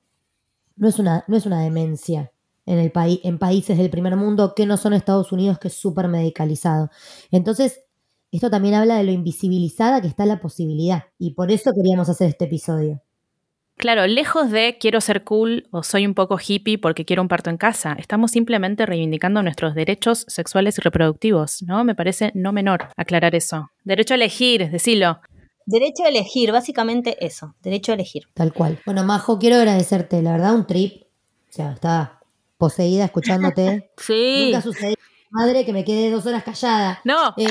no 0.75 0.87
es 0.87 0.99
una, 0.99 1.25
no 1.27 1.35
es 1.35 1.45
una 1.45 1.61
demencia 1.61 2.31
en, 2.65 2.79
el 2.79 2.91
país 2.91 3.19
en 3.23 3.39
países 3.39 3.77
del 3.77 3.89
primer 3.89 4.15
mundo 4.15 4.53
que 4.55 4.65
no 4.65 4.77
son 4.77 4.93
Estados 4.93 5.31
Unidos, 5.31 5.59
que 5.59 5.69
es 5.69 5.73
súper 5.73 6.07
medicalizado. 6.07 6.89
Entonces, 7.31 7.81
esto 8.31 8.49
también 8.49 8.75
habla 8.75 8.97
de 8.97 9.03
lo 9.03 9.11
invisibilizada 9.11 10.01
que 10.01 10.07
está 10.07 10.25
la 10.25 10.39
posibilidad. 10.39 11.05
Y 11.17 11.33
por 11.33 11.51
eso 11.51 11.71
queríamos 11.73 12.09
hacer 12.09 12.29
este 12.29 12.45
episodio. 12.45 13.01
Claro, 13.77 14.07
lejos 14.07 14.49
de 14.49 14.77
quiero 14.79 14.99
ser 15.01 15.23
cool 15.23 15.67
o 15.71 15.83
soy 15.83 16.07
un 16.07 16.15
poco 16.15 16.39
hippie 16.45 16.79
porque 16.79 17.05
quiero 17.05 17.21
un 17.21 17.27
parto 17.27 17.51
en 17.51 17.57
casa, 17.57 17.95
estamos 17.99 18.31
simplemente 18.31 18.87
reivindicando 18.87 19.43
nuestros 19.43 19.75
derechos 19.75 20.25
sexuales 20.27 20.79
y 20.79 20.81
reproductivos, 20.81 21.61
¿no? 21.61 21.83
Me 21.83 21.93
parece 21.93 22.31
no 22.33 22.51
menor 22.51 22.89
aclarar 22.97 23.35
eso. 23.35 23.69
Derecho 23.83 24.15
a 24.15 24.15
elegir, 24.15 24.71
decilo. 24.71 25.19
Derecho 25.67 26.05
a 26.05 26.07
elegir, 26.07 26.51
básicamente 26.51 27.23
eso, 27.23 27.53
derecho 27.61 27.91
a 27.91 27.95
elegir. 27.95 28.23
Tal 28.33 28.51
cual. 28.51 28.79
Bueno, 28.83 29.03
Majo, 29.03 29.37
quiero 29.37 29.57
agradecerte. 29.57 30.23
La 30.23 30.31
verdad, 30.31 30.55
un 30.55 30.65
trip. 30.65 31.03
O 31.03 31.51
sea, 31.51 31.73
estaba 31.73 32.19
poseída 32.57 33.05
escuchándote. 33.05 33.91
Sí. 33.97 34.45
Nunca 34.45 34.61
sucedió. 34.61 34.95
Madre, 35.29 35.65
que 35.65 35.73
me 35.73 35.83
quedé 35.83 36.09
dos 36.09 36.25
horas 36.25 36.43
callada. 36.43 36.99
No, 37.03 37.33
Eh, 37.37 37.47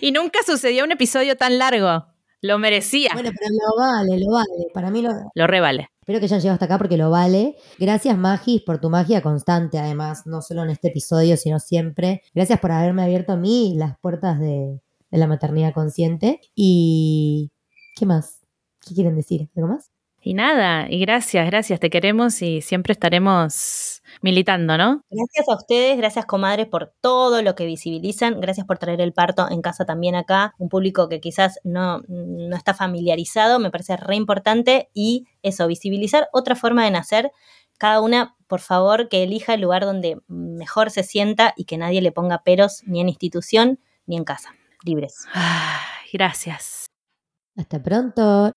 y 0.00 0.12
nunca 0.12 0.40
sucedió 0.46 0.84
un 0.84 0.92
episodio 0.92 1.36
tan 1.36 1.58
largo. 1.58 2.06
Lo 2.40 2.58
merecía. 2.58 3.10
bueno, 3.14 3.30
pero 3.38 3.50
lo 3.52 3.82
vale, 3.82 4.22
lo 4.22 4.32
vale. 4.32 4.66
Para 4.74 4.90
mí 4.90 5.00
lo, 5.00 5.10
Lo 5.34 5.46
revale. 5.46 5.88
Espero 6.00 6.18
que 6.18 6.26
hayan 6.26 6.40
llegado 6.40 6.54
hasta 6.54 6.66
acá 6.66 6.76
porque 6.76 6.98
lo 6.98 7.10
vale. 7.10 7.56
Gracias, 7.78 8.18
Magis, 8.18 8.60
por 8.60 8.78
tu 8.78 8.90
magia 8.90 9.22
constante, 9.22 9.78
además, 9.78 10.26
no 10.26 10.42
solo 10.42 10.62
en 10.62 10.68
este 10.70 10.88
episodio, 10.88 11.38
sino 11.38 11.58
siempre. 11.58 12.20
Gracias 12.34 12.60
por 12.60 12.72
haberme 12.72 13.02
abierto 13.02 13.32
a 13.32 13.36
mí 13.36 13.74
las 13.78 13.98
puertas 13.98 14.38
de, 14.38 14.78
de 15.10 15.18
la 15.18 15.26
maternidad 15.26 15.72
consciente. 15.72 16.40
Y. 16.54 17.50
¿Qué 17.96 18.04
más? 18.04 18.40
¿Qué 18.86 18.94
quieren 18.94 19.16
decir? 19.16 19.48
¿Algo 19.56 19.68
más? 19.68 19.90
Y 20.20 20.32
nada, 20.32 20.86
y 20.90 21.00
gracias, 21.00 21.46
gracias, 21.46 21.80
te 21.80 21.90
queremos 21.90 22.40
y 22.40 22.62
siempre 22.62 22.92
estaremos 22.92 23.93
militando, 24.22 24.76
¿no? 24.76 25.02
Gracias 25.10 25.48
a 25.48 25.56
ustedes, 25.56 25.96
gracias 25.96 26.26
comadres 26.26 26.66
por 26.66 26.92
todo 27.00 27.42
lo 27.42 27.54
que 27.54 27.66
visibilizan, 27.66 28.40
gracias 28.40 28.66
por 28.66 28.78
traer 28.78 29.00
el 29.00 29.12
parto 29.12 29.50
en 29.50 29.62
casa 29.62 29.84
también 29.84 30.14
acá, 30.14 30.54
un 30.58 30.68
público 30.68 31.08
que 31.08 31.20
quizás 31.20 31.58
no, 31.64 32.02
no 32.08 32.56
está 32.56 32.74
familiarizado, 32.74 33.58
me 33.58 33.70
parece 33.70 33.96
re 33.96 34.16
importante 34.16 34.90
y 34.94 35.26
eso, 35.42 35.66
visibilizar 35.66 36.28
otra 36.32 36.56
forma 36.56 36.84
de 36.84 36.90
nacer, 36.90 37.32
cada 37.78 38.00
una, 38.00 38.36
por 38.46 38.60
favor, 38.60 39.08
que 39.08 39.22
elija 39.22 39.54
el 39.54 39.60
lugar 39.60 39.84
donde 39.84 40.20
mejor 40.28 40.90
se 40.90 41.02
sienta 41.02 41.54
y 41.56 41.64
que 41.64 41.76
nadie 41.76 42.00
le 42.02 42.12
ponga 42.12 42.42
peros 42.42 42.82
ni 42.86 43.00
en 43.00 43.08
institución 43.08 43.80
ni 44.06 44.16
en 44.16 44.24
casa, 44.24 44.54
libres. 44.84 45.26
Gracias. 46.12 46.86
Hasta 47.56 47.82
pronto. 47.82 48.52